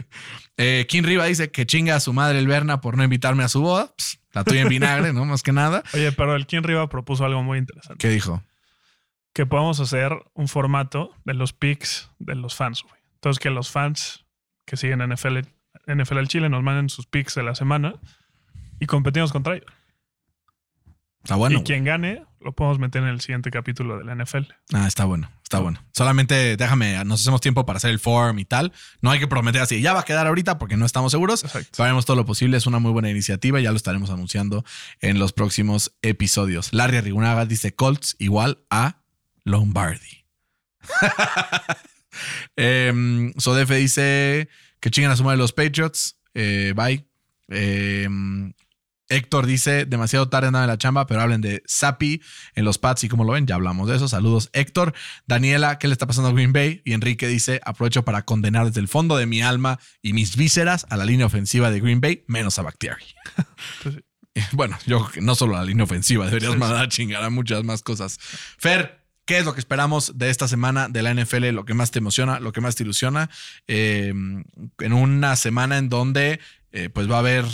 Eh, 0.62 0.87
Kim 0.91 1.07
Riva 1.07 1.25
dice 1.25 1.51
que 1.51 1.65
chinga 1.65 1.97
a 1.97 2.01
su 2.01 2.12
madre 2.12 2.39
el 2.39 2.47
Berna 2.47 2.83
por 2.83 2.99
no 2.99 3.03
invitarme 3.03 3.43
a 3.43 3.49
su 3.49 3.62
boda. 3.62 3.95
Pss, 3.97 4.21
la 4.35 4.45
tuya 4.45 4.61
en 4.61 4.69
vinagre, 4.69 5.15
¿no? 5.15 5.25
Más 5.25 5.43
que 5.43 5.53
nada. 5.53 5.83
Oye, 5.95 6.12
pero 6.12 6.37
el 6.37 6.47
King 6.47 6.61
Riva 6.62 6.87
propuso 6.91 7.25
algo 7.25 7.43
muy 7.43 7.57
interesante. 7.57 7.97
¿Qué 7.97 8.12
dijo? 8.12 8.43
Que 9.33 9.47
podamos 9.47 9.81
hacer 9.81 10.12
un 10.35 10.49
formato 10.49 11.15
de 11.25 11.33
los 11.33 11.55
picks 11.55 12.11
de 12.19 12.35
los 12.35 12.55
fans, 12.57 12.83
güey. 12.83 13.01
Entonces, 13.15 13.41
que 13.41 13.49
los 13.49 13.71
fans 13.71 14.27
que 14.67 14.77
siguen 14.77 14.99
NFL, 14.99 15.39
NFL 15.87 16.19
al 16.19 16.29
Chile 16.29 16.51
nos 16.51 16.62
manden 16.62 16.91
sus 16.91 17.07
picks 17.07 17.35
de 17.35 17.43
la 17.43 17.55
semana 17.55 17.95
y 18.81 18.85
competimos 18.85 19.33
contra 19.33 19.55
ellos. 19.55 19.73
Está 21.23 21.37
bueno. 21.37 21.61
y 21.61 21.62
quien 21.62 21.85
gane, 21.85 22.23
lo 22.41 22.53
podemos 22.53 22.79
meter 22.79 23.03
en 23.03 23.09
el 23.09 23.21
siguiente 23.21 23.51
capítulo 23.51 23.99
de 23.99 24.05
la 24.05 24.15
NFL. 24.15 24.45
Ah, 24.73 24.87
está 24.87 25.05
bueno, 25.05 25.31
está 25.43 25.59
bueno. 25.59 25.83
Solamente 25.93 26.57
déjame, 26.57 27.05
nos 27.05 27.21
hacemos 27.21 27.41
tiempo 27.41 27.67
para 27.67 27.77
hacer 27.77 27.91
el 27.91 27.99
form 27.99 28.39
y 28.39 28.45
tal. 28.45 28.73
No 29.03 29.11
hay 29.11 29.19
que 29.19 29.29
prometer 29.29 29.61
así, 29.61 29.81
ya 29.81 29.93
va 29.93 30.01
a 30.01 30.05
quedar 30.05 30.27
ahorita 30.27 30.59
porque 30.59 30.77
no 30.77 30.87
estamos 30.87 31.12
seguros. 31.12 31.45
Exacto. 31.45 31.83
Haremos 31.83 32.07
todo 32.07 32.17
lo 32.17 32.25
posible, 32.25 32.57
es 32.57 32.67
una 32.67 32.79
muy 32.79 32.93
buena 32.93 33.11
iniciativa 33.11 33.61
y 33.61 33.65
ya 33.65 33.71
lo 33.71 33.77
estaremos 33.77 34.11
anunciando 34.11 34.65
en 35.01 35.19
los 35.19 35.33
próximos 35.33 35.93
episodios. 36.03 36.73
Larry 36.73 36.97
Arrigunaga 36.99 37.47
dice 37.47 37.75
Colts 37.75 38.17
igual 38.19 38.59
a 38.71 39.03
Lombardi. 39.45 40.25
Em, 42.57 43.33
Sodefe 43.39 43.77
dice 43.77 44.49
que 44.81 44.91
chingan 44.91 45.12
a 45.12 45.17
suma 45.17 45.31
de 45.31 45.37
los 45.37 45.53
Patriots. 45.53 46.17
Eh, 46.35 46.75
bye. 46.75 47.07
Em, 47.49 48.53
Héctor 49.11 49.47
dice, 49.47 49.85
demasiado 49.85 50.28
tarde 50.28 50.47
andaba 50.47 50.65
en 50.65 50.70
la 50.70 50.78
chamba, 50.78 51.07
pero 51.07 51.20
hablen 51.20 51.41
de 51.41 51.62
Sapi 51.66 52.23
en 52.55 52.65
los 52.65 52.78
Pats 52.78 53.05
y 53.05 53.09
cómo 53.09 53.24
lo 53.24 53.32
ven, 53.32 53.47
ya 53.47 53.57
hablamos 53.57 53.89
de 53.89 53.97
eso. 53.97 54.09
Saludos, 54.09 54.49
Héctor. 54.53 54.95
Daniela, 55.27 55.78
¿qué 55.78 55.89
le 55.89 55.93
está 55.93 56.07
pasando 56.07 56.31
a 56.31 56.32
Green 56.32 56.53
Bay? 56.53 56.81
Y 56.85 56.93
Enrique 56.93 57.27
dice, 57.27 57.61
aprovecho 57.65 58.05
para 58.05 58.24
condenar 58.24 58.66
desde 58.66 58.81
el 58.81 58.89
fondo 58.89 59.16
de 59.16 59.27
mi 59.27 59.43
alma 59.43 59.78
y 60.01 60.12
mis 60.12 60.37
vísceras 60.37 60.87
a 60.89 60.97
la 60.97 61.05
línea 61.05 61.27
ofensiva 61.27 61.70
de 61.70 61.81
Green 61.81 62.01
Bay, 62.01 62.24
menos 62.28 62.59
a 62.59 62.62
Bactiari. 62.62 63.05
Pues. 63.82 63.97
Bueno, 64.53 64.78
yo 64.87 65.01
creo 65.01 65.11
que 65.11 65.20
no 65.20 65.35
solo 65.35 65.57
a 65.57 65.59
la 65.59 65.65
línea 65.65 65.85
ofensiva, 65.85 66.24
deberías 66.27 66.53
sí. 66.53 66.59
mandar 66.59 66.85
a 66.85 66.89
chingar 66.89 67.23
a 67.24 67.31
muchas 67.31 67.65
más 67.65 67.82
cosas. 67.82 68.19
Fer, 68.59 69.05
¿qué 69.24 69.39
es 69.39 69.45
lo 69.45 69.55
que 69.55 69.61
esperamos 69.61 70.19
de 70.19 70.31
esta 70.31 70.47
semana 70.47 70.89
de 70.89 71.03
la 71.03 71.12
NFL? 71.12 71.47
Lo 71.51 71.65
que 71.65 71.74
más 71.74 71.91
te 71.91 71.99
emociona, 71.99 72.39
lo 72.39 72.53
que 72.53 72.61
más 72.61 72.77
te 72.77 72.85
ilusiona. 72.85 73.28
Eh, 73.66 74.15
en 74.78 74.93
una 74.93 75.35
semana 75.35 75.78
en 75.78 75.89
donde 75.89 76.41
eh, 76.73 76.89
pues 76.91 77.11
va 77.11 77.16
a 77.16 77.19
haber 77.19 77.45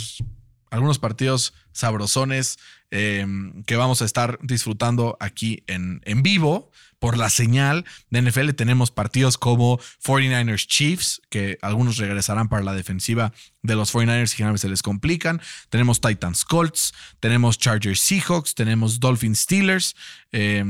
algunos 0.71 0.99
partidos 0.99 1.53
sabrosones 1.71 2.57
eh, 2.91 3.25
que 3.65 3.75
vamos 3.75 4.01
a 4.01 4.05
estar 4.05 4.39
disfrutando 4.41 5.17
aquí 5.19 5.63
en, 5.67 6.01
en 6.05 6.23
vivo 6.23 6.71
por 6.99 7.17
la 7.17 7.29
señal 7.29 7.85
de 8.09 8.21
NFL. 8.23 8.49
Tenemos 8.51 8.89
partidos 8.91 9.37
como 9.37 9.77
49ers 10.03 10.65
Chiefs, 10.65 11.21
que 11.29 11.59
algunos 11.61 11.97
regresarán 11.97 12.49
para 12.49 12.63
la 12.63 12.73
defensiva 12.73 13.33
de 13.61 13.75
los 13.75 13.93
49ers 13.93 14.33
y 14.33 14.35
generalmente 14.37 14.61
se 14.61 14.69
les 14.69 14.81
complican. 14.81 15.39
Tenemos 15.69 16.01
Titans 16.01 16.43
Colts, 16.43 16.93
tenemos 17.19 17.59
Chargers 17.59 17.99
Seahawks, 17.99 18.55
tenemos 18.55 18.99
Dolphins 18.99 19.41
Steelers. 19.41 19.95
Eh, 20.31 20.63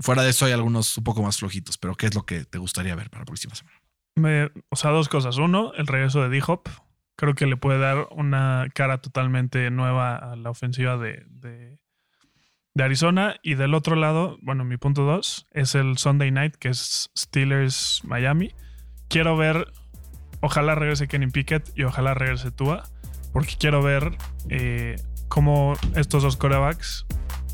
fuera 0.00 0.22
de 0.24 0.30
eso 0.30 0.46
hay 0.46 0.52
algunos 0.52 0.96
un 0.98 1.04
poco 1.04 1.22
más 1.22 1.38
flojitos, 1.38 1.78
pero 1.78 1.94
¿qué 1.94 2.06
es 2.06 2.14
lo 2.14 2.24
que 2.26 2.44
te 2.44 2.58
gustaría 2.58 2.94
ver 2.96 3.10
para 3.10 3.20
la 3.22 3.26
próxima 3.26 3.54
semana? 3.54 3.76
Me- 4.16 4.50
o 4.70 4.76
sea, 4.76 4.90
dos 4.90 5.08
cosas. 5.08 5.36
Uno, 5.36 5.72
el 5.76 5.86
regreso 5.86 6.20
de 6.22 6.30
D-Hop. 6.30 6.68
Creo 7.20 7.34
que 7.34 7.44
le 7.44 7.58
puede 7.58 7.78
dar 7.78 8.08
una 8.12 8.68
cara 8.74 8.96
totalmente 9.02 9.70
nueva 9.70 10.16
a 10.16 10.36
la 10.36 10.48
ofensiva 10.48 10.96
de, 10.96 11.22
de, 11.28 11.78
de 12.72 12.82
Arizona. 12.82 13.36
Y 13.42 13.56
del 13.56 13.74
otro 13.74 13.94
lado, 13.94 14.38
bueno, 14.40 14.64
mi 14.64 14.78
punto 14.78 15.02
dos 15.02 15.46
es 15.50 15.74
el 15.74 15.98
Sunday 15.98 16.30
night, 16.30 16.56
que 16.56 16.70
es 16.70 17.10
Steelers 17.14 18.00
Miami. 18.04 18.54
Quiero 19.10 19.36
ver, 19.36 19.70
ojalá 20.40 20.74
regrese 20.74 21.08
Kenny 21.08 21.26
Pickett 21.26 21.70
y 21.76 21.82
ojalá 21.82 22.14
regrese 22.14 22.52
Tua, 22.52 22.84
porque 23.34 23.56
quiero 23.60 23.82
ver 23.82 24.16
eh, 24.48 24.96
cómo 25.28 25.74
estos 25.96 26.22
dos 26.22 26.38
corebacks, 26.38 27.04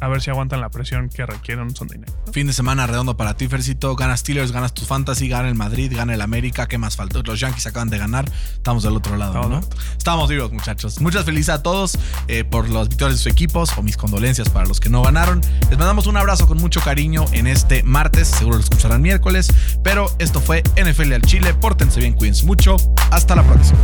a 0.01 0.09
ver 0.09 0.23
si 0.23 0.31
aguantan 0.31 0.61
la 0.61 0.71
presión 0.71 1.09
que 1.09 1.25
requiere 1.25 1.63
un 1.63 1.75
Sunday 1.75 1.99
night. 1.99 2.13
¿no? 2.27 2.33
Fin 2.33 2.47
de 2.47 2.53
semana 2.53 2.87
redondo 2.87 3.17
para 3.17 3.37
ti, 3.37 3.49
Fercito. 3.49 3.95
Ganas 3.97 4.21
Steelers, 4.21 4.53
ganas 4.53 4.75
tu 4.75 4.85
fantasy, 4.85 5.29
gana 5.29 5.49
el 5.49 5.55
Madrid, 5.55 5.93
gana 5.95 6.15
el 6.15 6.21
América. 6.21 6.67
¿Qué 6.67 6.79
más 6.79 6.97
faltó? 6.97 7.23
Los 7.23 7.41
Yankees 7.41 7.67
acaban 7.67 7.91
de 7.91 7.99
ganar. 7.99 8.31
Estamos 8.53 8.83
del 8.83 8.97
otro 8.97 9.17
lado, 9.17 9.49
¿no? 9.49 9.61
Estamos 9.97 10.29
vivos, 10.29 10.53
muchachos. 10.53 11.01
Muchas 11.01 11.25
felicidades 11.25 11.61
a 11.61 11.63
todos 11.63 11.99
eh, 12.29 12.45
por 12.45 12.69
las 12.69 12.89
victorias 12.89 13.19
de 13.19 13.23
sus 13.23 13.33
equipos 13.33 13.77
o 13.77 13.83
mis 13.83 13.97
condolencias 13.97 14.49
para 14.51 14.67
los 14.67 14.81
que 14.81 14.89
no 14.89 15.03
ganaron. 15.03 15.41
Les 15.71 15.79
mandamos 15.79 16.07
un 16.07 16.17
abrazo 16.17 16.47
con 16.47 16.59
mucho 16.59 16.81
cariño 16.81 17.25
en 17.33 17.47
este 17.47 17.83
martes. 17.83 18.29
Seguro 18.29 18.57
lo 18.57 18.63
escucharán 18.63 19.03
miércoles. 19.03 19.53
Pero 19.83 20.07
esto 20.19 20.41
fue 20.41 20.63
NFL 20.77 21.13
al 21.13 21.23
Chile. 21.23 21.55
Pórtense 21.55 22.01
bien, 22.01 22.15
cuídense 22.15 22.45
mucho. 22.45 22.77
Hasta 23.11 23.35
la 23.35 23.43
próxima. 23.43 23.79